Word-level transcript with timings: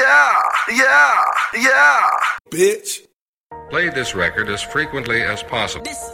Yeah, 0.00 0.42
yeah, 0.72 1.24
yeah. 1.54 2.10
Bitch. 2.50 3.06
Play 3.68 3.90
this 3.90 4.14
record 4.14 4.48
as 4.48 4.62
frequently 4.62 5.20
as 5.20 5.42
possible. 5.42 5.84
This, 5.84 6.10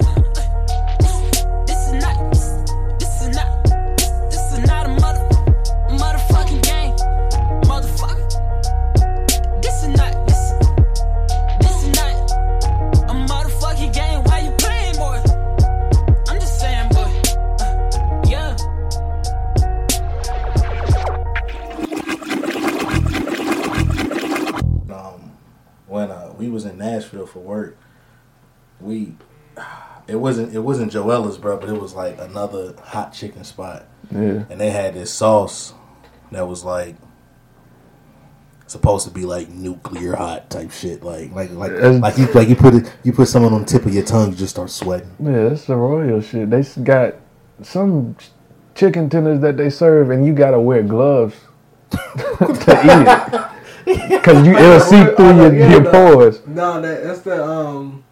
wasn't 30.26 30.54
it 30.54 30.58
wasn't 30.58 30.92
Joella's, 30.92 31.38
bro, 31.38 31.56
but 31.58 31.68
it 31.68 31.80
was 31.80 31.94
like 31.94 32.18
another 32.20 32.74
hot 32.82 33.12
chicken 33.12 33.44
spot, 33.44 33.84
Yeah. 34.10 34.44
and 34.50 34.60
they 34.60 34.70
had 34.70 34.94
this 34.94 35.12
sauce 35.12 35.72
that 36.32 36.46
was 36.48 36.64
like 36.64 36.96
supposed 38.66 39.06
to 39.06 39.14
be 39.14 39.24
like 39.24 39.48
nuclear 39.48 40.16
hot 40.16 40.50
type 40.50 40.72
shit, 40.72 41.02
like 41.04 41.32
like 41.32 41.50
like 41.52 41.70
It's- 41.72 42.00
like 42.00 42.18
you 42.18 42.26
like 42.32 42.48
you 42.48 42.56
put 42.56 42.74
it 42.74 42.92
you 43.04 43.12
put 43.12 43.28
someone 43.28 43.52
on 43.52 43.60
the 43.60 43.66
tip 43.66 43.86
of 43.86 43.94
your 43.94 44.04
tongue, 44.04 44.30
you 44.30 44.36
just 44.36 44.54
start 44.54 44.70
sweating. 44.70 45.10
Yeah, 45.20 45.48
that's 45.48 45.64
the 45.66 45.76
royal 45.76 46.20
shit. 46.20 46.50
They 46.50 46.62
got 46.82 47.14
some 47.62 48.16
chicken 48.74 49.08
tenders 49.08 49.40
that 49.40 49.56
they 49.56 49.70
serve, 49.70 50.10
and 50.10 50.26
you 50.26 50.32
gotta 50.34 50.58
wear 50.60 50.82
gloves 50.82 51.36
to 51.90 52.80
eat 52.84 53.06
it. 53.06 54.22
Cause 54.24 54.44
you 54.44 54.56
it'll 54.56 54.80
see 54.80 55.04
through 55.14 55.36
your, 55.36 55.70
your 55.70 55.84
pores. 55.92 56.44
No, 56.46 56.80
that 56.80 57.04
that's 57.04 57.20
the 57.20 57.42
um, 57.44 58.02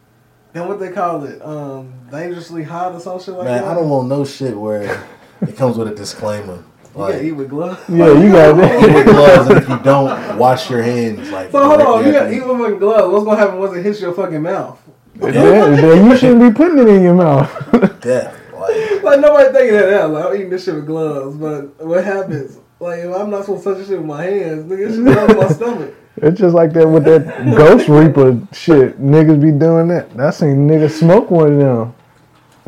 and 0.54 0.68
what 0.68 0.78
they 0.80 0.90
call 0.92 1.24
it, 1.24 1.42
um, 1.42 1.92
dangerously 2.10 2.62
hot 2.62 2.92
or 2.92 3.00
some 3.00 3.20
shit 3.20 3.34
like 3.34 3.44
Man, 3.44 3.62
that. 3.62 3.70
I 3.70 3.74
don't 3.74 3.88
want 3.88 4.08
no 4.08 4.24
shit 4.24 4.56
where 4.56 5.04
it 5.42 5.56
comes 5.56 5.76
with 5.76 5.88
a 5.88 5.94
disclaimer. 5.94 6.62
You 6.94 7.00
Like, 7.00 7.12
gotta 7.14 7.24
eat 7.26 7.32
with 7.32 7.50
gloves. 7.50 7.80
Yeah, 7.88 8.12
you 8.12 8.32
got 8.32 8.54
to 8.54 8.78
eat 8.88 8.94
with 8.94 9.06
gloves, 9.06 9.48
and 9.48 9.58
if 9.58 9.68
you 9.68 9.78
don't 9.80 10.38
wash 10.38 10.70
your 10.70 10.82
hands, 10.82 11.28
like 11.30 11.50
So 11.50 11.66
hold 11.66 11.80
on, 11.80 12.06
you 12.06 12.12
gotta 12.12 12.26
after 12.26 12.34
eat 12.36 12.46
with 12.48 12.58
fucking 12.60 12.78
gloves. 12.78 13.12
What's 13.12 13.24
gonna 13.24 13.36
happen 13.38 13.58
once 13.58 13.76
it 13.76 13.82
hits 13.82 14.00
your 14.00 14.14
fucking 14.14 14.42
mouth? 14.42 14.80
then, 15.16 15.32
then 15.76 16.10
you 16.10 16.16
shouldn't 16.16 16.40
be 16.40 16.50
putting 16.56 16.78
it 16.78 16.88
in 16.88 17.02
your 17.02 17.14
mouth. 17.14 17.50
death, 18.00 18.36
like. 18.52 19.02
Like 19.02 19.20
nobody 19.20 19.52
thinking 19.52 19.74
that 19.74 19.92
out. 19.92 20.10
Like 20.10 20.24
I'm 20.24 20.34
eating 20.36 20.50
this 20.50 20.64
shit 20.64 20.74
with 20.74 20.86
gloves, 20.86 21.36
but 21.36 21.84
what 21.84 22.04
happens? 22.04 22.58
Like 22.80 23.00
if 23.00 23.14
I'm 23.14 23.30
not 23.30 23.44
supposed 23.44 23.64
to 23.64 23.70
touch 23.70 23.78
this 23.78 23.88
shit 23.88 23.98
with 23.98 24.06
my 24.06 24.22
hands, 24.24 24.64
nigga, 24.64 24.86
this 24.88 24.96
shit 24.96 25.04
goes 25.04 25.30
in 25.30 25.36
my 25.36 25.48
stomach. 25.48 25.94
It's 26.16 26.38
just 26.38 26.54
like 26.54 26.72
that 26.74 26.86
with 26.88 27.04
that 27.04 27.26
Ghost 27.56 27.88
Reaper 27.88 28.40
shit. 28.52 29.00
Niggas 29.00 29.40
be 29.40 29.50
doing 29.50 29.88
that. 29.88 30.08
I 30.18 30.30
seen 30.30 30.68
niggas 30.68 30.92
smoke 30.98 31.30
one 31.30 31.52
of 31.54 31.58
them. 31.58 31.94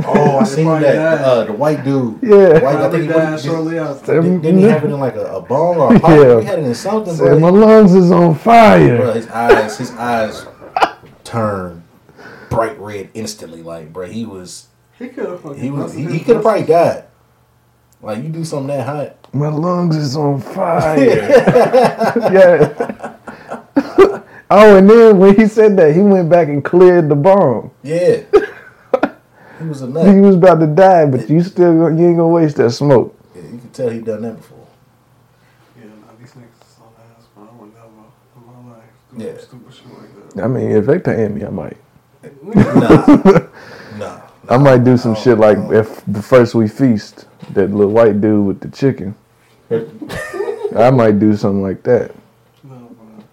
Oh, 0.05 0.39
I 0.41 0.45
seen 0.45 0.67
that. 0.67 1.21
Uh, 1.23 1.45
the 1.45 1.53
white 1.55 1.83
dude. 1.83 2.19
Yeah. 2.23 2.37
White, 2.37 2.55
I 2.57 2.61
Probably 2.61 2.99
think 2.99 3.11
he 3.13 3.19
died 3.19 3.33
was, 3.33 3.45
shortly 3.45 3.79
after. 3.79 4.21
didn't, 4.21 4.43
didn't 4.43 4.61
he 4.61 4.67
have 4.67 4.85
it 4.85 4.91
in 4.91 5.01
like 5.01 5.15
a, 5.15 5.37
a 5.37 5.41
bong 5.41 5.77
or 5.79 5.95
a 5.95 6.01
pipe? 6.01 6.19
Yeah. 6.21 6.41
He 6.41 6.47
had 6.47 6.59
it 6.59 6.65
in 6.67 6.75
something, 6.75 7.15
Said, 7.15 7.41
my 7.41 7.49
lungs 7.49 7.95
is 7.95 8.11
on 8.11 8.35
fire. 8.35 8.99
Bro, 8.99 9.13
his 9.15 9.29
eyes, 9.29 9.79
his 9.79 9.91
eyes 9.93 10.45
turned 11.25 11.83
bright 12.51 12.79
red 12.79 13.09
instantly. 13.15 13.63
Like, 13.63 13.91
bro, 13.93 14.07
he 14.07 14.27
was, 14.27 14.67
He 14.99 15.09
could 15.09 15.27
have 15.43 15.57
he 15.59 15.71
was, 15.71 15.95
he, 15.95 16.05
he 16.05 16.19
could 16.21 16.37
have 16.37 16.43
probably 16.43 16.61
nuts. 16.61 16.71
died. 16.71 17.05
Like, 18.03 18.23
you 18.23 18.29
do 18.29 18.45
something 18.45 18.77
that 18.77 18.87
hot. 18.87 19.17
My 19.33 19.49
lungs 19.49 19.97
is 19.97 20.15
on 20.15 20.41
fire. 20.55 21.07
yeah. 22.33 23.16
Oh, 24.51 24.77
and 24.79 24.89
then 24.89 25.19
when 25.19 25.37
he 25.37 25.47
said 25.47 25.77
that, 25.77 25.95
he 25.95 26.01
went 26.01 26.29
back 26.29 26.49
and 26.49 26.65
cleared 26.65 27.09
the 27.09 27.15
bong. 27.17 27.71
Yeah. 27.83 28.23
he 29.59 29.65
was 29.65 29.83
a 29.83 30.13
He 30.13 30.21
was 30.21 30.37
about 30.37 30.61
to 30.61 30.67
die, 30.67 31.07
but 31.07 31.29
you 31.29 31.43
still 31.43 31.73
you 31.75 32.07
ain't 32.09 32.17
gonna 32.17 32.29
waste 32.29 32.57
that 32.57 32.71
smoke. 32.71 33.19
Yeah, 33.35 33.43
you 33.43 33.59
can 33.59 33.71
tell 33.71 33.91
he 33.91 34.01
done 34.01 34.23
that 34.23 34.37
before. 34.37 34.67
Yeah, 35.79 35.85
nah, 35.87 36.13
these 36.19 36.33
niggas 36.33 36.63
is 36.63 36.79
on 36.81 36.89
ass, 37.19 37.27
bro. 37.35 37.45
I 37.51 37.55
would 37.63 37.75
never 37.75 37.87
in 37.87 38.47
my 38.47 38.75
life 38.77 38.85
do 39.17 39.25
Yeah. 39.25 39.39
stupid 39.39 39.75
shit 39.75 39.87
like 39.99 40.35
that. 40.35 40.45
I 40.45 40.49
mean, 40.49 40.71
if 40.71 40.87
they 40.87 40.99
paying 40.99 41.35
me, 41.35 41.45
I 41.45 41.51
might. 41.51 41.77
Nah. 42.43 43.49
nah. 43.99 44.21
I 44.49 44.57
might 44.59 44.85
do 44.85 44.97
some 44.97 45.17
shit 45.17 45.39
like 45.39 45.59
if 45.73 46.05
the 46.07 46.23
first 46.23 46.55
we 46.55 46.69
feast, 46.69 47.27
that 47.55 47.71
little 47.73 47.93
white 47.93 48.21
dude 48.21 48.47
with 48.47 48.61
the 48.61 48.69
chicken. 48.69 49.15
I 50.77 50.91
might 50.91 51.19
do 51.19 51.35
something 51.37 51.63
like 51.63 51.83
that. 51.85 52.13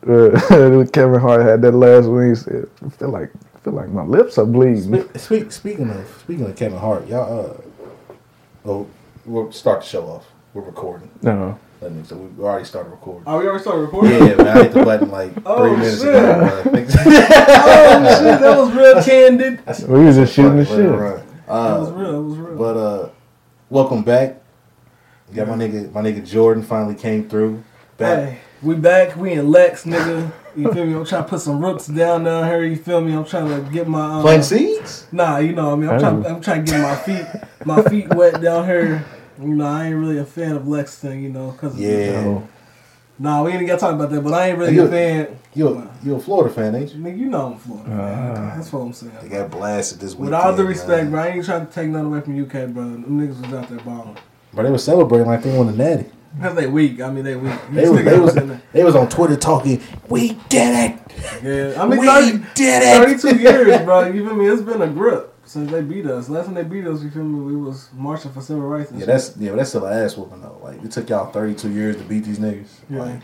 No, 0.06 0.30
bro. 0.30 0.82
Uh, 0.82 0.86
Kevin 0.94 1.20
Hart 1.20 1.42
had 1.42 1.62
that 1.62 1.72
last 1.74 2.08
one. 2.08 2.30
He 2.30 2.36
said, 2.36 2.68
"I 2.86 2.90
feel 2.90 3.10
like, 3.10 3.32
I 3.56 3.60
feel 3.60 3.74
like 3.74 3.90
my 3.90 4.04
lips 4.04 4.38
are 4.38 4.46
bleeding." 4.46 4.82
Speak, 4.84 5.20
speak, 5.20 5.52
speaking 5.52 5.90
of 5.90 6.08
speaking 6.22 6.46
of 6.46 6.56
Kevin 6.56 6.80
Hart, 6.80 7.08
y'all. 7.08 7.52
Uh, 7.52 7.54
well, 8.64 8.88
we'll 9.26 9.52
start 9.52 9.82
the 9.82 9.88
show 9.88 10.06
off. 10.06 10.26
We're 10.54 10.62
recording. 10.64 11.10
No, 11.24 11.58
That 11.80 11.92
means 11.92 12.10
that 12.10 12.16
we 12.18 12.44
already 12.44 12.66
started 12.66 12.90
recording. 12.92 13.24
Oh, 13.26 13.40
we 13.40 13.46
already 13.48 13.62
started 13.62 13.82
recording. 13.82 14.12
Yeah, 14.14 14.36
man, 14.36 14.48
I 14.58 14.64
hit 14.64 14.74
the 14.74 14.84
button 14.86 15.10
like 15.12 15.32
Oh, 15.46 15.68
three 15.68 15.78
minutes 15.78 16.02
shit. 16.02 16.10
ago. 16.16 16.38
man. 16.72 16.86
oh 16.88 18.20
shit, 18.22 18.40
that 18.40 18.58
was 18.58 18.72
real 18.74 19.04
candid. 19.04 19.88
we 19.90 20.06
was 20.06 20.16
just 20.16 20.34
shooting 20.36 20.58
the 20.58 20.64
Let 20.64 20.72
it 20.80 20.84
shit. 20.84 20.90
run. 20.92 21.24
That 21.48 21.80
was 21.80 21.90
Uh, 21.90 21.94
real. 21.94 22.12
That 22.12 22.22
was 22.22 22.38
real. 22.38 22.58
but 22.58 22.78
uh, 22.78 23.10
welcome 23.70 24.04
back. 24.04 24.42
Got 25.34 25.48
my 25.48 25.56
nigga, 25.56 25.92
my 25.92 26.02
nigga 26.02 26.26
Jordan 26.26 26.62
finally 26.62 26.94
came 26.96 27.28
through. 27.28 27.64
Back. 27.98 28.30
Hey, 28.30 28.38
we 28.64 28.76
back. 28.76 29.16
We 29.16 29.34
in 29.34 29.52
Lex, 29.52 29.84
nigga. 29.86 30.32
You 30.56 30.72
feel 30.72 30.86
me? 30.86 30.94
I'm 30.94 31.06
trying 31.06 31.24
to 31.24 31.30
put 31.30 31.42
some 31.42 31.64
roots 31.64 31.88
down 31.88 32.24
down 32.24 32.46
here. 32.48 32.64
You 32.64 32.76
feel 32.76 33.02
me? 33.02 33.14
I'm 33.14 33.26
trying 33.26 33.48
to 33.50 33.72
get 33.72 33.88
my 33.88 34.20
uh, 34.20 34.22
Planting 34.22 34.44
seeds. 34.44 35.08
Nah, 35.12 35.38
you 35.40 35.54
know, 35.54 35.70
what 35.70 35.74
I 35.74 35.76
mean, 35.78 35.90
I'm 35.90 36.00
trying. 36.00 36.26
I'm 36.26 36.42
trying 36.42 36.66
to 36.66 36.72
get 36.72 36.82
my 36.82 36.96
feet, 36.96 37.26
my 37.66 37.82
feet 37.84 38.14
wet 38.14 38.42
down 38.42 38.66
here. 38.66 39.04
You 39.42 39.48
know, 39.56 39.66
I 39.66 39.88
ain't 39.88 39.96
really 39.96 40.20
a 40.20 40.26
fan 40.26 40.56
of 40.56 40.68
Lexington. 40.68 41.24
You 41.24 41.30
know, 41.30 41.52
cause 41.60 41.78
Yeah, 41.80 42.22
No. 42.24 42.48
Nah, 43.20 43.44
we 43.44 43.52
ain't 43.52 43.66
got 43.68 43.76
to 43.76 43.80
talk 43.80 43.94
about 43.96 44.10
that. 44.12 44.22
But 44.22 44.34
I 44.34 44.50
ain't 44.50 44.58
really 44.58 44.74
You- 44.76 44.84
a 44.84 44.88
fan. 44.90 45.40
you 45.54 45.68
a, 45.70 45.88
you 46.04 46.16
a 46.16 46.20
Florida 46.20 46.54
fan, 46.54 46.76
ain't 46.76 46.94
you? 46.94 47.02
Nigga, 47.02 47.18
you 47.18 47.26
know 47.30 47.54
I'm 47.54 47.58
Florida. 47.58 47.90
man. 47.90 48.58
That's 48.58 48.74
what 48.74 48.82
I'm 48.82 48.94
saying. 48.94 49.12
They 49.22 49.30
got 49.30 49.50
blasted 49.52 50.00
this 50.00 50.14
week. 50.16 50.26
With 50.26 50.34
all 50.34 50.54
the 50.54 50.64
respect, 50.64 51.10
bro, 51.12 51.22
I 51.22 51.28
ain't 51.30 51.46
trying 51.46 51.66
to 51.68 51.72
take 51.72 51.90
nothing 51.90 52.08
away 52.08 52.22
from 52.22 52.40
UK, 52.42 52.70
bro. 52.74 52.84
Them 52.84 53.06
niggas 53.20 53.42
was 53.42 53.54
out 53.54 53.70
there 53.70 53.80
balling. 53.80 54.18
But 54.54 54.64
they 54.64 54.72
were 54.72 54.78
celebrating 54.78 55.28
like 55.28 55.42
they 55.44 55.56
won 55.58 55.68
the 55.68 55.74
natty. 55.74 56.06
Cause 56.42 56.56
they 56.56 56.68
weak. 56.68 57.00
I 57.00 57.12
mean, 57.12 57.24
they 57.24 57.36
weak. 57.36 57.54
They 57.72 57.88
was, 57.88 58.04
they 58.04 58.20
was, 58.20 58.36
in 58.38 58.62
they 58.72 58.84
was 58.84 58.96
on 58.96 59.08
Twitter 59.08 59.36
talking. 59.38 59.82
We 60.10 60.34
did 60.50 60.92
it. 60.92 61.00
Yeah, 61.44 61.82
I 61.82 61.86
mean, 61.88 62.00
we 62.00 62.08
30, 62.08 62.38
did 62.56 62.84
it. 62.84 63.22
32 63.22 63.38
years, 63.38 63.82
bro. 63.84 64.08
You 64.08 64.26
feel 64.26 64.36
me? 64.36 64.48
It's 64.48 64.62
been 64.64 64.82
a 64.82 64.88
grip 64.88 65.32
since 65.46 65.70
they 65.70 65.82
beat 65.82 66.08
us. 66.08 66.30
Last 66.30 66.46
time 66.46 66.56
they 66.56 66.64
beat 66.64 66.88
us, 66.88 67.04
you 67.04 67.12
feel 67.12 67.24
me? 67.24 67.40
We 67.40 67.56
was 67.56 67.90
marching 67.94 68.32
for 68.32 68.42
civil 68.42 68.64
rights. 68.64 68.90
And 68.90 69.00
Yeah, 69.00 69.06
shit. 69.06 69.08
that's 69.14 69.38
yeah, 69.38 69.50
but 69.52 69.58
that's 69.58 69.70
still 69.70 69.86
an 69.86 70.04
ass 70.06 70.18
whooping 70.18 70.42
though. 70.42 70.58
Like 70.64 70.84
it 70.84 70.92
took 70.92 71.08
y'all 71.08 71.32
thirty 71.32 71.54
two 71.54 71.72
years 71.72 71.98
to 71.98 72.04
beat 72.04 72.24
these 72.24 72.40
niggas. 72.40 72.68
Yeah. 72.90 73.00
Like, 73.04 73.20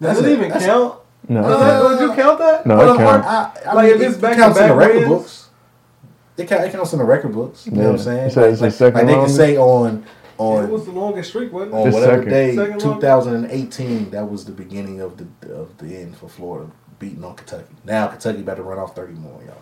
Does 0.00 0.16
that's 0.16 0.20
it 0.20 0.32
even 0.32 0.48
that's 0.48 0.64
a- 0.64 0.68
count? 0.68 0.98
No, 1.28 1.42
Does 1.42 1.60
that- 1.60 1.82
uh, 1.82 1.88
would 1.88 2.00
you 2.00 2.14
count 2.22 2.38
that? 2.38 2.66
no, 2.66 2.76
Well, 2.78 2.94
it 2.94 2.98
counts. 2.98 3.26
I, 3.26 3.52
I 3.70 3.72
Like, 3.74 3.84
mean, 3.92 3.94
if 3.96 4.08
it's 4.08 4.16
it 4.16 4.20
back 4.22 4.32
to 4.36 4.42
counts 4.42 4.58
in 4.60 4.68
the 4.68 4.74
record 4.74 4.96
wins? 4.96 5.08
books. 5.08 5.48
It, 6.38 6.48
count, 6.48 6.64
it 6.64 6.72
counts 6.72 6.92
in 6.92 6.98
the 7.00 7.04
record 7.04 7.32
books. 7.34 7.66
You 7.66 7.72
know 7.72 7.82
what 7.84 7.90
I'm 7.92 7.98
saying? 7.98 8.24
You 8.24 8.30
said 8.30 8.80
like, 8.80 8.94
like 8.94 9.06
they 9.06 9.12
can 9.14 9.28
say 9.28 9.56
on 9.58 10.04
It 10.38 10.70
was 10.70 10.84
the 10.84 10.92
longest 10.92 11.30
streak, 11.30 11.52
wasn't 11.52 11.74
on 11.74 11.80
it? 11.80 11.86
It's 11.88 11.94
whatever 11.94 12.16
second. 12.18 12.30
day, 12.30 12.54
Second 12.56 12.82
longest? 12.82 12.86
2018. 13.00 14.10
That 14.10 14.30
was 14.30 14.44
the 14.44 14.52
beginning 14.52 15.00
of 15.00 15.16
the 15.16 15.54
of 15.54 15.76
the 15.78 15.96
end 15.96 16.16
for 16.16 16.28
Florida 16.28 16.70
beating 16.98 17.24
on 17.24 17.34
Kentucky. 17.36 17.74
Now 17.84 18.06
Kentucky 18.08 18.40
about 18.40 18.56
to 18.56 18.62
run 18.62 18.78
off 18.78 18.94
30 18.96 19.14
more. 19.14 19.40
Y'all 19.42 19.54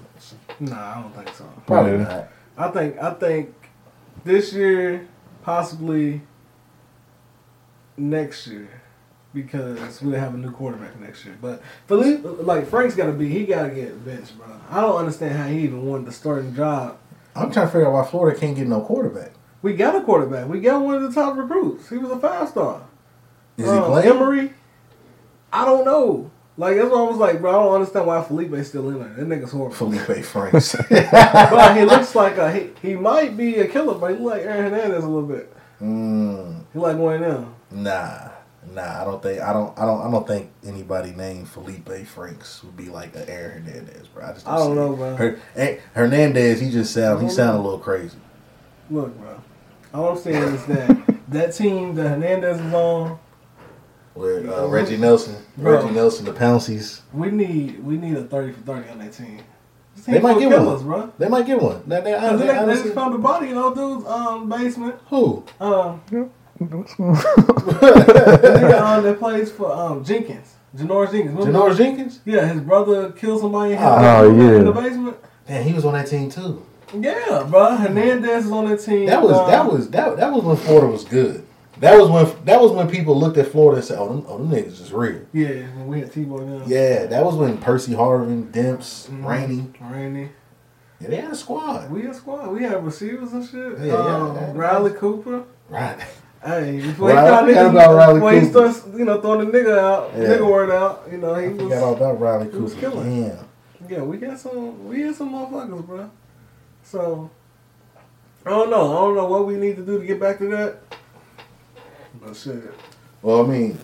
know. 0.61 0.75
Nah, 0.75 0.99
I 0.99 1.03
don't 1.03 1.15
think 1.17 1.35
so. 1.37 1.45
Probably 1.67 1.93
Yeah. 1.93 1.97
not. 2.05 2.29
I 2.57 2.71
think 2.71 2.99
I 3.03 3.11
think 3.15 3.55
this 4.25 4.53
year, 4.53 5.07
possibly 5.43 6.23
next 7.97 8.47
year, 8.47 8.69
because 9.33 10.01
we 10.03 10.13
have 10.15 10.35
a 10.35 10.39
new 10.39 10.51
quarterback 10.51 10.99
next 11.01 11.25
year. 11.25 11.37
But 11.41 11.63
Felipe, 11.87 12.25
like 12.25 12.67
Franks 12.69 12.95
got 12.95 13.07
to 13.07 13.13
be, 13.13 13.29
he 13.29 13.47
got 13.47 13.65
to 13.69 13.75
get 13.75 14.05
benched, 14.05 14.37
bro. 14.37 14.47
I 14.71 14.81
don't 14.81 14.97
understand 14.97 15.37
how 15.37 15.47
he 15.47 15.61
even 15.61 15.85
wanted 15.87 16.07
the 16.07 16.13
starting 16.13 16.55
job. 16.55 16.99
I'm 17.37 17.51
trying 17.51 17.67
to 17.67 17.73
figure 17.73 17.89
out 17.89 17.93
why 17.95 18.05
Florida 18.05 18.39
can't 18.39 18.55
get 18.57 18.69
no 18.69 18.81
quarterback. 18.81 19.33
We 19.65 19.73
got 19.73 19.95
a 19.97 20.03
quarterback. 20.03 20.47
We 20.47 20.61
got 20.61 20.83
one 20.83 20.95
of 20.97 21.03
the 21.03 21.11
top 21.11 21.39
recruits. 21.39 21.89
He 21.89 21.97
was 21.97 22.11
a 22.11 22.19
five 22.19 22.51
star. 22.51 22.83
Is 23.57 23.67
Uh, 23.67 23.73
he 23.73 23.81
playing? 23.81 24.09
Emory? 24.11 24.53
I 25.51 25.65
don't 25.65 25.87
know. 25.87 26.31
Like 26.59 26.77
that's 26.77 26.91
why 26.91 26.99
I 26.99 27.03
was 27.09 27.17
like, 27.17 27.41
bro. 27.41 27.51
I 27.51 27.63
don't 27.65 27.75
understand 27.75 28.07
why 28.07 28.23
Felipe's 28.23 28.69
still 28.69 28.91
in 28.91 28.99
there. 28.99 29.09
That 29.09 29.27
nigga's 29.27 29.53
horrible. 29.53 29.75
Felipe 29.75 30.23
Franks. 30.25 30.77
but 30.91 31.77
he 31.79 31.85
looks 31.87 32.15
like 32.15 32.37
a 32.37 32.53
he, 32.53 32.71
he 32.83 32.95
might 32.95 33.39
be 33.39 33.57
a 33.57 33.67
killer, 33.67 33.95
but 33.95 34.11
he 34.11 34.17
look 34.23 34.35
like 34.35 34.43
Aaron 34.43 34.71
Hernandez 34.71 35.03
a 35.03 35.09
little 35.09 35.27
bit. 35.29 35.51
mm, 35.81 36.63
He 36.75 36.79
like 36.79 36.99
one 36.99 37.15
of 37.15 37.21
them. 37.23 37.55
nah, 37.71 38.29
nah. 38.71 39.01
I 39.01 39.05
don't 39.05 39.23
think. 39.23 39.41
I 39.41 39.53
don't. 39.55 39.77
I 39.79 39.87
don't. 39.87 40.07
I 40.07 40.11
don't 40.11 40.27
think 40.27 40.51
anybody 40.65 41.13
named 41.13 41.49
Felipe 41.49 41.89
Franks 42.07 42.63
would 42.63 42.77
be 42.77 42.91
like 42.91 43.17
an 43.17 43.25
Aaron 43.29 43.65
Hernandez, 43.65 44.09
bro. 44.09 44.27
I 44.27 44.33
just. 44.35 44.47
I 44.47 44.59
don't 44.59 44.77
know, 44.77 44.93
it. 44.93 44.97
bro. 44.97 45.17
Her, 45.17 45.39
eh, 45.57 45.79
Hernandez, 45.95 46.61
he 46.61 46.71
just 46.71 46.93
sound. 46.93 47.21
He 47.21 47.27
don't 47.29 47.35
sound 47.35 47.59
a 47.59 47.63
little 47.63 47.79
crazy. 47.79 48.19
Look, 48.91 49.19
bro. 49.19 49.41
All 49.95 50.11
I'm 50.11 50.19
saying 50.19 50.43
is 50.43 50.67
that 50.67 51.21
that 51.29 51.55
team 51.55 51.95
that 51.95 52.09
Hernandez 52.09 52.61
is 52.61 52.75
on, 52.75 53.19
with 54.15 54.49
uh, 54.49 54.67
Reggie 54.69 54.97
Nelson, 54.97 55.37
Bro. 55.57 55.83
Reggie 55.83 55.95
Nelson, 55.95 56.25
the 56.25 56.33
Pounceys. 56.33 57.01
We 57.13 57.31
need 57.31 57.83
we 57.85 57.97
need 57.97 58.17
a 58.17 58.25
thirty 58.25 58.53
for 58.53 58.61
thirty 58.63 58.89
on 58.91 58.99
that 58.99 59.13
team. 59.13 59.41
This 59.97 60.07
They 60.07 60.19
might 60.21 60.33
full 60.33 60.41
get 60.41 60.49
killers, 60.51 60.83
one. 60.83 61.01
bro. 61.03 61.13
They 61.19 61.29
might 61.29 61.47
get 61.47 61.63
one. 61.63 61.83
They, 61.87 62.01
they, 62.01 62.13
they, 62.13 62.21
they, 62.21 62.37
they 62.47 62.51
honestly- 62.59 62.83
just 62.85 62.95
found 62.97 63.15
the 63.15 63.19
body 63.19 63.51
in 63.51 63.57
old 63.57 63.77
dude's 63.77 64.05
um, 64.07 64.49
basement. 64.49 64.97
who? 65.09 65.45
Um, 65.61 66.03
the 66.11 66.29
nigga 68.53 68.81
um, 68.81 69.05
that 69.05 69.19
plays 69.19 69.51
for 69.53 69.73
um, 69.73 70.05
Jenkins, 70.05 70.55
Janoris 70.77 71.13
Jenkins. 71.13 71.37
Remember? 71.37 71.59
Janoris 71.71 71.77
Jenkins? 71.77 72.21
Yeah, 72.25 72.47
his 72.47 72.61
brother 72.61 73.13
killed 73.13 73.41
somebody 73.41 73.73
in, 73.73 73.79
his 73.79 73.87
Oh, 73.89 74.35
yeah. 74.37 74.59
in 74.59 74.65
the 74.65 74.73
basement. 74.73 75.17
Damn, 75.47 75.63
he 75.65 75.73
was 75.73 75.85
on 75.85 75.93
that 75.95 76.07
team 76.09 76.29
too. 76.31 76.65
Yeah, 77.01 77.47
bro. 77.51 77.77
Hernandez 77.77 78.47
is 78.47 78.53
on 78.53 78.69
that 78.69 78.81
team. 78.81 79.07
That 79.07 79.23
was 79.23 79.33
Um, 79.37 79.51
that 79.51 79.71
was 79.73 79.91
that 79.91 80.17
that 80.17 80.33
was 80.33 80.45
when 80.45 80.57
Florida 80.57 80.87
was 80.89 81.05
good. 81.05 81.45
That 81.81 81.99
was 81.99 82.09
when 82.09 82.45
that 82.45 82.61
was 82.61 82.71
when 82.73 82.89
people 82.89 83.19
looked 83.19 83.37
at 83.37 83.49
Florida 83.49 83.79
and 83.79 83.85
said, 83.85 83.99
"Oh, 83.99 84.09
them, 84.09 84.25
oh, 84.29 84.39
them 84.39 84.51
niggas 84.51 84.81
is 84.81 84.93
real." 84.93 85.21
Yeah, 85.33 85.49
when 85.77 85.89
we 85.89 86.01
had 86.01 86.13
Tebow 86.13 86.47
now. 86.47 86.63
Yeah, 86.67 87.07
that 87.07 87.25
was 87.25 87.35
when 87.35 87.59
Percy 87.59 87.93
Harvin, 87.95 88.51
Demps, 88.53 89.09
Mhm. 89.11 89.25
Rainey, 89.27 89.67
Randy. 89.81 90.29
yeah, 91.01 91.09
they 91.09 91.17
had 91.17 91.33
a 91.33 91.35
squad. 91.35 91.91
We 91.91 92.03
had 92.03 92.11
a 92.13 92.15
squad. 92.15 92.53
We 92.53 92.63
had 92.63 92.85
receivers 92.85 93.33
and 93.33 93.45
shit. 93.45 93.79
Yeah, 93.87 93.95
um, 93.95 94.37
yeah. 94.37 94.53
Riley 94.55 94.93
Cooper. 94.93 95.43
Right. 95.69 95.97
Hey, 96.45 96.77
before 96.83 97.09
he 97.09 97.15
got 97.15 97.47
forgot 97.47 97.49
niggas, 97.67 97.71
about 97.71 97.95
Riley 97.97 98.15
before 98.15 98.33
he 98.33 98.45
starts, 98.45 98.83
you 98.97 99.05
know, 99.07 99.21
throwing 99.21 99.51
the 99.51 99.59
nigga 99.59 99.79
out, 99.79 100.11
Yeah. 100.15 100.25
nigga 100.29 100.47
word 100.53 100.71
out, 100.71 101.09
you 101.11 101.17
know, 101.19 101.35
he 101.37 101.47
I 101.47 101.49
was. 101.49 101.59
forgot 101.63 101.83
all 101.83 101.95
about 101.95 102.21
Riley 102.21 102.51
he 102.53 102.59
was 102.59 102.75
Cooper. 102.75 102.91
killing. 102.93 103.23
Damn. 103.25 103.39
Yeah, 103.89 104.03
we 104.03 104.17
got 104.19 104.39
some. 104.39 104.87
We 104.89 105.03
had 105.03 105.15
some 105.17 105.33
motherfuckers, 105.33 105.85
bro. 105.87 106.11
So 106.85 107.31
I 108.47 108.51
don't 108.51 108.71
know. 108.71 108.93
I 108.97 109.01
don't 109.01 109.17
know 109.17 109.27
what 109.27 109.47
we 109.47 109.57
need 109.57 109.77
to 109.77 109.83
do 109.85 109.99
to 109.99 110.07
get 110.07 110.21
back 110.21 110.39
to 110.39 110.47
that. 110.49 110.77
But 112.23 112.37
shit, 112.37 112.63
Well, 113.23 113.45
I 113.45 113.49
mean, 113.49 113.79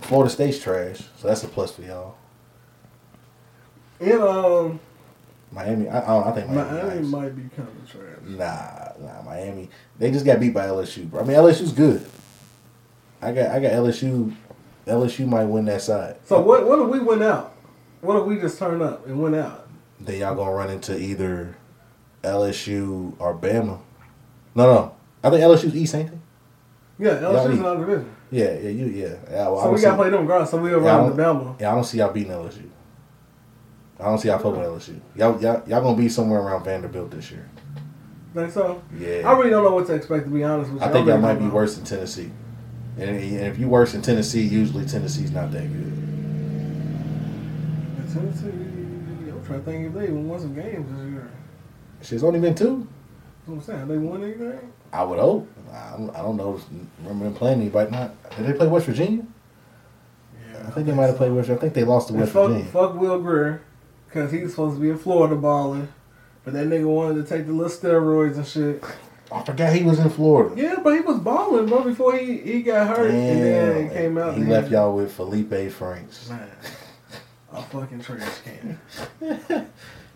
Florida 0.00 0.28
State's 0.30 0.58
trash, 0.58 0.98
so 1.18 1.28
that's 1.28 1.44
a 1.44 1.48
plus 1.48 1.72
for 1.72 1.82
y'all. 1.82 2.16
and 4.00 4.20
um, 4.20 4.80
Miami, 5.52 5.88
I, 5.88 6.00
I, 6.02 6.06
don't, 6.06 6.26
I 6.26 6.32
think 6.32 6.48
Miami. 6.48 6.70
Miami 6.82 7.00
nice. 7.00 7.06
might 7.10 7.36
be 7.36 7.42
kind 7.56 7.68
of 7.68 7.90
trash. 7.90 8.18
Nah, 8.26 8.92
nah, 9.06 9.22
Miami. 9.22 9.68
They 9.98 10.10
just 10.10 10.24
got 10.26 10.40
beat 10.40 10.52
by 10.54 10.66
LSU, 10.66 11.08
bro. 11.08 11.20
I 11.20 11.24
mean, 11.24 11.36
LSU's 11.36 11.72
good. 11.72 12.04
I 13.22 13.32
got, 13.32 13.50
I 13.50 13.60
got 13.60 13.72
LSU. 13.72 14.34
LSU 14.86 15.26
might 15.28 15.44
win 15.44 15.66
that 15.66 15.82
side. 15.82 16.16
So 16.24 16.40
what? 16.40 16.66
What 16.66 16.80
if 16.80 16.88
we 16.88 16.98
went 16.98 17.22
out? 17.22 17.54
What 18.00 18.16
if 18.16 18.24
we 18.26 18.36
just 18.36 18.58
turned 18.58 18.82
up 18.82 19.06
and 19.06 19.20
went 19.22 19.36
out? 19.36 19.68
Then 20.00 20.18
y'all 20.20 20.34
gonna 20.34 20.50
run 20.52 20.70
into 20.70 20.98
either 20.98 21.54
LSU 22.22 23.14
or 23.18 23.34
Bama. 23.34 23.80
No, 24.54 24.66
no. 24.66 24.94
I 25.22 25.30
think 25.30 25.42
LSU's 25.42 25.74
East, 25.76 25.94
ain't 25.94 26.10
they? 26.10 27.06
Yeah, 27.06 27.18
LSU's 27.18 27.58
another 27.58 27.86
division. 27.86 28.14
Yeah, 28.30 28.52
yeah, 28.52 28.68
you, 28.68 28.86
yeah. 28.86 29.14
yeah 29.30 29.48
well, 29.48 29.58
I 29.58 29.64
So 29.64 29.72
we 29.72 29.80
gotta 29.80 29.92
see- 29.92 29.96
play 29.96 30.10
them 30.10 30.26
grounds. 30.26 30.50
So 30.50 30.58
I 30.58 30.70
run 30.72 31.16
the 31.16 31.22
Bama. 31.22 31.60
Yeah, 31.60 31.72
I 31.72 31.74
don't 31.74 31.84
see 31.84 31.98
y'all 31.98 32.12
beating 32.12 32.32
LSU. 32.32 32.68
I 33.98 34.04
don't 34.04 34.18
see 34.18 34.28
y'all 34.28 34.38
fucking 34.38 34.60
with 34.60 34.88
LSU. 34.88 35.00
Y'all, 35.14 35.40
y'all, 35.42 35.62
y'all 35.66 35.82
gonna 35.82 35.96
be 35.96 36.08
somewhere 36.08 36.40
around 36.40 36.64
Vanderbilt 36.64 37.10
this 37.10 37.30
year. 37.30 37.48
Think 38.32 38.50
so? 38.52 38.80
Yeah. 38.96 39.28
I 39.28 39.32
really 39.32 39.50
don't 39.50 39.64
know 39.64 39.74
what 39.74 39.86
to 39.88 39.94
expect. 39.94 40.24
To 40.24 40.30
be 40.30 40.44
honest 40.44 40.70
with 40.70 40.80
you, 40.82 40.88
I 40.88 40.92
think 40.92 41.06
y'all 41.08 41.18
might 41.18 41.34
be 41.34 41.46
know. 41.46 41.54
worse 41.54 41.74
than 41.76 41.84
Tennessee. 41.84 42.30
And, 42.96 43.10
and 43.10 43.46
if 43.46 43.58
you 43.58 43.68
worse 43.68 43.92
than 43.92 44.02
Tennessee, 44.02 44.42
usually 44.42 44.86
Tennessee's 44.86 45.32
not 45.32 45.50
that 45.52 45.62
good. 45.62 45.92
And 47.98 48.12
Tennessee, 48.12 48.48
I'm 49.30 49.42
trying 49.44 49.58
to 49.60 49.64
think 49.64 49.86
if 49.88 49.94
they 49.94 50.04
even 50.04 50.28
won 50.28 50.38
some 50.40 50.54
games 50.54 50.88
this 50.96 51.10
year. 51.12 51.19
Shit's 52.02 52.24
only 52.24 52.40
been 52.40 52.54
two. 52.54 52.86
I'm 53.48 53.60
saying. 53.60 53.78
Have 53.78 53.88
they 53.88 53.98
won 53.98 54.22
anything? 54.22 54.72
I 54.92 55.02
would 55.04 55.18
hope. 55.18 55.48
I 55.72 55.90
don't, 55.96 56.10
I 56.10 56.18
don't 56.22 56.36
know. 56.36 56.60
Remember 57.02 57.24
them 57.24 57.34
playing 57.34 57.60
anybody? 57.60 57.90
Not 57.90 58.36
did 58.36 58.46
they 58.46 58.52
play 58.52 58.66
West 58.66 58.86
Virginia? 58.86 59.24
Yeah, 60.52 60.64
I 60.66 60.70
think 60.70 60.86
they 60.86 60.92
might 60.94 61.06
have 61.06 61.16
played 61.16 61.32
West. 61.32 61.50
I 61.50 61.56
think 61.56 61.74
they 61.74 61.84
lost 61.84 62.08
to 62.08 62.14
And 62.14 62.20
West 62.22 62.32
fuck, 62.32 62.48
Virginia. 62.48 62.70
fuck 62.72 62.94
Will 62.94 63.20
Grier, 63.20 63.62
because 64.08 64.32
he's 64.32 64.50
supposed 64.50 64.76
to 64.76 64.80
be 64.82 64.90
in 64.90 64.98
Florida 64.98 65.36
balling. 65.36 65.88
But 66.44 66.54
that 66.54 66.66
nigga 66.66 66.86
wanted 66.86 67.24
to 67.26 67.28
take 67.36 67.46
the 67.46 67.52
little 67.52 67.70
steroids 67.70 68.36
and 68.36 68.46
shit. 68.46 68.82
I 69.32 69.44
forgot 69.44 69.72
he 69.72 69.84
was 69.84 70.00
in 70.00 70.10
Florida. 70.10 70.60
Yeah, 70.60 70.76
but 70.82 70.94
he 70.94 71.00
was 71.00 71.18
balling, 71.20 71.66
bro, 71.66 71.84
before 71.84 72.16
he, 72.16 72.38
he 72.38 72.62
got 72.62 72.88
hurt. 72.88 73.10
And 73.10 73.42
then 73.42 73.76
it 73.76 73.92
came 73.92 74.18
out. 74.18 74.36
He 74.36 74.42
left 74.44 74.70
y'all 74.70 74.94
with 74.96 75.12
Felipe 75.12 75.70
Franks. 75.70 76.28
Man, 76.28 76.50
a 77.52 77.62
fucking 77.62 78.00
trash 78.00 78.28
can. 78.44 78.80